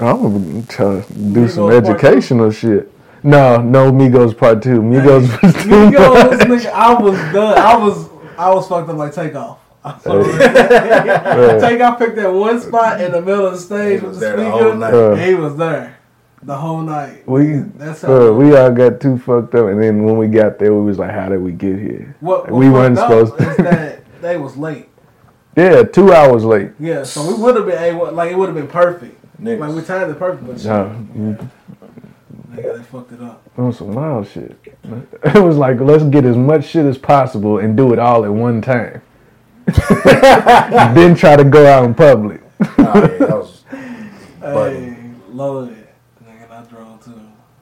I'm 0.00 0.22
gonna 0.22 0.62
try 0.64 1.02
to 1.02 1.12
do 1.12 1.48
some 1.48 1.64
Migos 1.64 1.70
part 1.70 1.84
educational 1.84 2.50
shit. 2.50 2.92
No, 3.22 3.60
no 3.60 3.92
Migos 3.92 4.36
part 4.36 4.62
two. 4.62 4.80
Migos 4.80 5.42
was 5.42 5.52
too 5.52 5.68
Migos, 5.68 6.38
much. 6.38 6.40
nigga, 6.64 6.72
I 6.72 7.00
was 7.00 7.14
done. 7.32 7.58
I 7.58 7.76
was 7.76 8.08
I 8.36 8.52
was 8.52 8.66
fucked 8.66 8.88
up 8.88 8.96
like 8.96 9.14
takeoff. 9.14 9.59
Takeoff 11.60 11.98
picked 11.98 12.16
that 12.16 12.30
one 12.32 12.60
spot 12.60 13.00
in 13.00 13.12
the 13.12 13.20
middle 13.22 13.46
of 13.46 13.52
the 13.54 13.58
stage 13.58 14.00
He 14.00 14.06
with 14.06 14.10
was 14.16 14.20
the 14.20 14.26
there 14.26 14.36
the 14.36 14.42
speaker. 14.50 14.64
whole 14.64 14.74
night. 14.74 14.94
Uh, 14.94 15.14
he 15.16 15.34
was 15.34 15.56
there 15.56 15.96
the 16.42 16.56
whole 16.56 16.82
night. 16.82 17.26
We, 17.28 17.52
That's 17.76 18.02
how. 18.02 18.28
uh, 18.28 18.32
we 18.32 18.56
all 18.56 18.70
got 18.72 19.00
too 19.00 19.18
fucked 19.18 19.54
up, 19.54 19.66
and 19.68 19.82
then 19.82 20.04
when 20.04 20.16
we 20.18 20.26
got 20.28 20.58
there, 20.58 20.74
we 20.74 20.82
was 20.84 20.98
like, 20.98 21.10
"How 21.10 21.28
did 21.28 21.40
we 21.42 21.52
get 21.52 21.78
here?" 21.78 22.14
what, 22.20 22.50
what 22.50 22.58
we 22.58 22.68
weren't 22.70 22.98
up 22.98 23.08
supposed 23.08 23.38
to. 23.38 23.62
that 23.62 24.02
they 24.20 24.36
was 24.36 24.56
late. 24.56 24.88
Yeah, 25.56 25.82
two 25.82 26.12
hours 26.12 26.44
late. 26.44 26.72
Yeah, 26.78 27.02
so 27.02 27.26
we 27.26 27.42
would 27.42 27.56
have 27.56 27.66
been 27.66 27.82
able, 27.82 28.10
like 28.12 28.30
it 28.30 28.38
would 28.38 28.46
have 28.48 28.54
been 28.56 28.68
perfect. 28.68 29.16
Niggas. 29.42 29.60
Like 29.60 29.74
we 29.74 29.82
timed 29.82 30.10
it 30.10 30.18
perfect, 30.18 30.46
but 30.46 30.56
shit, 30.58 30.66
No, 30.66 30.94
nigga, 32.52 32.76
they 32.76 32.82
fucked 32.84 33.12
it 33.12 33.22
up. 33.22 33.42
on 33.56 33.72
some 33.72 33.92
wild 33.94 34.28
shit. 34.28 34.56
It 35.24 35.42
was 35.42 35.56
like, 35.56 35.80
let's 35.80 36.04
get 36.04 36.24
as 36.24 36.36
much 36.36 36.66
shit 36.66 36.84
as 36.86 36.98
possible 36.98 37.58
and 37.58 37.76
do 37.76 37.92
it 37.92 37.98
all 37.98 38.24
at 38.24 38.32
one 38.32 38.60
time. 38.62 39.00
then 40.94 41.14
try 41.14 41.36
to 41.36 41.44
go 41.44 41.66
out 41.66 41.84
in 41.84 41.94
public. 41.94 42.40
Nah, 42.78 42.94
yeah, 43.00 43.06
that 43.06 43.28
was. 43.30 43.64
But- 44.40 44.72
Hey, 44.72 44.96
loaded, 45.28 45.86
nigga, 46.24 46.44
and 46.44 46.52
I 46.52 46.62
drove 46.64 47.04
too. 47.04 47.20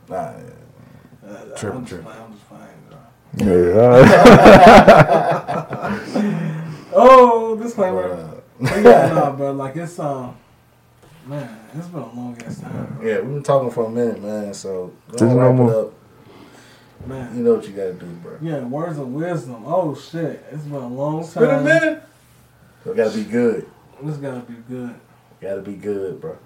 Nah, 0.08 0.32
yeah. 0.32 1.28
Uh, 1.28 1.56
Tripping, 1.56 1.78
I'm 1.78 1.84
just 1.84 1.88
tripping. 1.88 2.12
I'm 2.22 2.32
just 2.32 2.48
playing, 2.48 2.82
bro. 2.88 2.98
Yeah, 3.44 4.04
Oh, 6.94 7.56
disclaimer. 7.60 8.12
Uh, 8.12 8.40
yeah, 8.80 9.12
nah, 9.14 9.30
bro. 9.32 9.52
Like 9.52 9.76
it's 9.76 9.98
um, 9.98 10.34
man, 11.26 11.58
it's 11.74 11.86
been 11.88 12.00
a 12.00 12.12
long 12.14 12.36
ass 12.44 12.60
time, 12.60 12.98
yeah, 13.02 13.16
we've 13.20 13.34
been 13.34 13.42
talking 13.42 13.70
for 13.70 13.84
a 13.86 13.90
minute, 13.90 14.22
man. 14.22 14.54
So 14.54 14.92
There's 15.08 15.20
don't 15.20 15.36
no 15.36 15.50
wrap 15.50 15.68
it 15.68 15.76
up. 15.76 15.92
You 17.06 17.14
know 17.42 17.54
what 17.54 17.66
you 17.66 17.72
gotta 17.72 17.94
do, 17.94 18.06
bro. 18.06 18.36
Yeah, 18.42 18.60
words 18.64 18.98
of 18.98 19.08
wisdom. 19.08 19.62
Oh 19.66 19.94
shit, 19.94 20.44
it's 20.50 20.64
been 20.64 20.74
a 20.74 20.88
long 20.88 21.26
time. 21.26 21.42
Been 21.44 21.54
a 21.54 21.62
minute. 21.62 22.02
So 22.84 22.92
it 22.92 22.96
gotta 22.96 23.16
be 23.16 23.24
good. 23.24 23.68
This 24.02 24.16
gotta 24.16 24.40
be 24.40 24.54
good, 24.68 24.94
Gotta 25.40 25.60
be 25.62 25.74
good, 25.74 26.20
bro. 26.20 26.36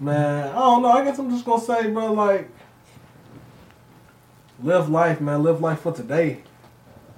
man. 0.00 0.48
I 0.48 0.54
don't 0.54 0.82
know. 0.82 0.88
I 0.88 1.04
guess 1.04 1.18
I'm 1.18 1.30
just 1.30 1.44
gonna 1.44 1.60
say, 1.62 1.90
bro. 1.90 2.12
Like, 2.12 2.48
live 4.62 4.88
life, 4.88 5.20
man. 5.20 5.42
Live 5.42 5.60
life 5.60 5.80
for 5.80 5.92
today. 5.92 6.42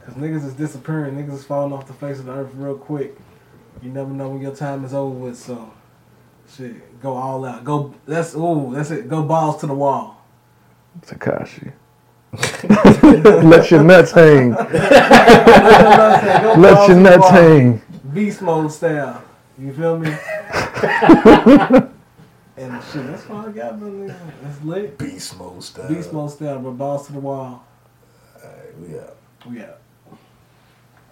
Cause 0.07 0.15
niggas 0.15 0.47
is 0.47 0.55
disappearing. 0.55 1.15
Niggas 1.17 1.35
is 1.35 1.45
falling 1.45 1.73
off 1.73 1.87
the 1.87 1.93
face 1.93 2.19
of 2.19 2.25
the 2.27 2.33
earth 2.33 2.51
real 2.55 2.77
quick. 2.79 3.17
You 3.83 3.91
never 3.91 4.11
know 4.11 4.31
when 4.31 4.41
your 4.41 4.55
time 4.57 4.85
is 4.85 4.95
over 4.95 5.15
with. 5.15 5.37
So, 5.39 5.71
shit, 6.57 7.01
go 7.03 7.12
all 7.15 7.45
out. 7.45 7.65
Go. 7.65 7.95
That's 8.07 8.35
ooh. 8.35 8.73
That's 8.75 8.91
it. 8.91 9.09
Go 9.09 9.23
balls 9.23 9.61
to 9.61 9.67
the 9.67 9.75
wall. 9.75 10.20
Tekashi. 11.01 11.73
Let 13.43 13.71
your 13.71 13.83
nuts 13.83 14.12
hang. 14.12 14.53
Let 16.61 16.89
your 16.89 16.97
nuts 16.97 17.23
wall. 17.23 17.33
hang. 17.33 17.83
Beast 18.15 18.43
mode 18.43 18.71
style. 18.73 19.23
You 19.59 19.73
feel 19.73 19.99
me? 19.99 20.09
and 22.57 22.83
shit, 22.85 23.07
that's 23.07 23.29
all 23.29 23.47
I 23.47 23.53
got, 23.53 23.81
man. 23.81 24.15
That's 24.43 24.62
lit. 24.62 24.97
Beast 24.99 25.37
mode 25.39 25.62
style. 25.62 25.89
Beast 25.89 26.12
mode 26.12 26.31
style, 26.31 26.59
but 26.61 26.71
balls 26.73 27.07
to 27.09 27.12
the 27.12 27.21
wall. 27.21 27.65
Alright, 28.37 28.79
we 28.79 28.99
out. 28.99 29.17
We 29.49 29.62
out. 29.62 29.79